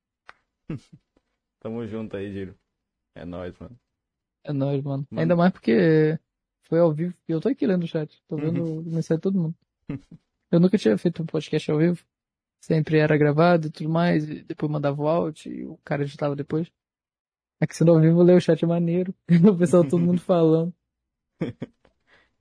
Tamo 1.59 1.85
junto 1.87 2.17
aí, 2.17 2.33
Giro. 2.33 2.57
É 3.15 3.25
nóis, 3.25 3.57
mano. 3.59 3.79
É 4.45 4.53
nóis, 4.53 4.83
mano. 4.83 5.07
Mano. 5.11 5.21
Ainda 5.21 5.37
mais 5.37 5.53
porque 5.53 6.19
foi 6.69 6.79
ao 6.81 6.93
vivo. 6.93 7.15
E 7.29 7.33
eu 7.33 7.41
tô 7.41 7.49
aqui 7.49 7.67
lendo 7.67 7.85
o 7.85 7.87
chat. 7.89 8.23
Tô 8.29 8.37
vendo 8.37 8.63
Uhum. 8.63 8.79
o 8.81 8.83
mensagem 8.83 9.17
de 9.19 9.23
todo 9.23 9.39
mundo. 9.39 9.55
Eu 10.51 10.61
nunca 10.61 10.77
tinha 10.79 10.97
feito 10.99 11.23
um 11.23 11.27
podcast 11.27 11.71
ao 11.71 11.79
vivo. 11.79 12.05
Sempre 12.61 12.99
era 12.99 13.17
gravado 13.17 13.67
e 13.69 13.71
tudo 13.71 13.89
mais. 13.91 14.29
E 14.29 14.43
depois 14.45 14.71
mandava 14.71 15.01
o 15.03 15.09
áudio 15.09 15.53
e 15.53 15.65
o 15.67 15.77
cara 15.85 16.03
editava 16.03 16.37
depois. 16.37 16.71
Aqui 17.61 17.77
sendo 17.77 17.93
ao 17.93 18.01
vivo, 18.01 18.23
ler 18.23 18.37
o 18.37 18.41
chat 18.41 18.63
é 18.63 18.67
maneiro. 18.67 19.15
O 19.55 19.57
pessoal, 19.57 19.85
todo 19.85 19.99
mundo 20.01 20.21
falando. 20.21 20.75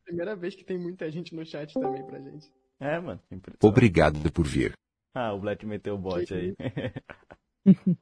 Primeira 0.06 0.36
vez 0.36 0.56
que 0.56 0.64
tem 0.64 0.78
muita 0.78 1.10
gente 1.12 1.34
no 1.36 1.46
chat 1.46 1.74
também 1.74 2.06
pra 2.06 2.20
gente. 2.20 2.52
É, 2.80 3.00
mano. 3.00 3.22
Obrigado 3.64 4.32
por 4.32 4.46
vir. 4.46 4.74
Ah, 5.14 5.34
o 5.34 5.40
Black 5.40 5.66
meteu 5.66 5.96
o 5.96 5.98
bot 5.98 6.26
Que 6.26 6.34
aí. 6.34 6.56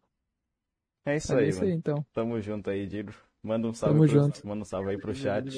é 1.05 1.15
isso 1.17 1.33
é 1.33 1.39
aí, 1.39 1.49
isso 1.49 1.61
aí, 1.61 1.69
mano. 1.69 1.79
então. 1.79 2.05
Tamo 2.13 2.39
junto 2.41 2.69
aí, 2.69 2.87
Giro. 2.87 3.13
Manda 3.43 3.67
um 3.67 3.73
salve, 3.73 3.95
Tamo 3.95 4.07
pro, 4.09 4.21
junto. 4.21 4.47
Manda 4.47 4.61
um 4.61 4.65
salve 4.65 4.89
aí 4.91 4.97
pro 4.97 5.13
chat. 5.15 5.49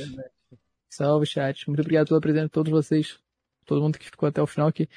Salve, 0.92 1.26
chat. 1.26 1.70
Muito 1.70 1.80
obrigado 1.80 2.10
pela 2.10 2.20
presença 2.20 2.46
de 2.46 2.52
todos 2.52 2.70
vocês. 2.70 3.18
Todo 3.66 3.82
mundo 3.82 3.98
que 3.98 4.06
ficou 4.06 4.28
até 4.28 4.42
o 4.42 4.48
final 4.48 4.68
aqui. 4.68 4.90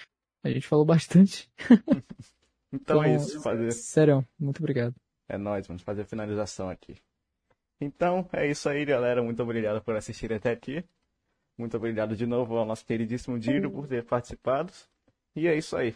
A 0.43 0.51
gente 0.51 0.67
falou 0.67 0.85
bastante. 0.85 1.51
Então 2.77 3.05
é 3.05 3.11
Então, 3.11 3.17
isso. 3.23 3.41
Fazer, 3.41 3.71
Sério, 3.71 4.27
muito 4.37 4.59
obrigado. 4.59 4.97
É 5.29 5.39
nóis, 5.39 5.65
vamos 5.65 5.85
fazer 5.85 6.03
a 6.03 6.05
finalização 6.05 6.69
aqui. 6.69 6.97
Então, 7.81 8.29
é 8.33 8.51
isso 8.51 8.69
aí, 8.69 8.85
galera. 8.85 9.23
Muito 9.23 9.41
obrigado 9.41 9.81
por 9.81 9.95
assistir 9.95 10.33
até 10.33 10.51
aqui. 10.51 10.85
Muito 11.57 11.77
obrigado 11.77 12.17
de 12.17 12.27
novo 12.27 12.57
ao 12.57 12.65
nosso 12.65 12.85
queridíssimo 12.85 13.39
Diro 13.39 13.71
por 13.71 13.87
ter 13.87 14.05
participado. 14.05 14.73
E 15.37 15.47
é 15.47 15.57
isso 15.57 15.77
aí. 15.77 15.95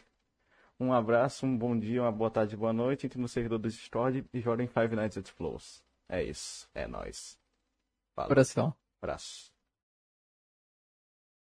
Um 0.78 0.92
abraço, 0.92 1.44
um 1.44 1.58
bom 1.58 1.76
dia, 1.76 2.00
uma 2.02 2.12
boa 2.12 2.30
tarde, 2.30 2.56
boa 2.56 2.72
noite. 2.72 3.06
Entre 3.06 3.20
no 3.20 3.26
servidor 3.26 3.58
do 3.58 3.68
Discord 3.68 4.24
e 4.32 4.40
joguem 4.40 4.68
Five 4.68 4.94
Nights 4.94 5.18
at 5.18 5.28
Flows. 5.30 5.82
É 6.08 6.22
isso. 6.22 6.70
É 6.72 6.86
nóis. 6.86 7.36
Falou. 8.14 8.28
Coração. 8.28 8.72
Abraço. 9.02 9.57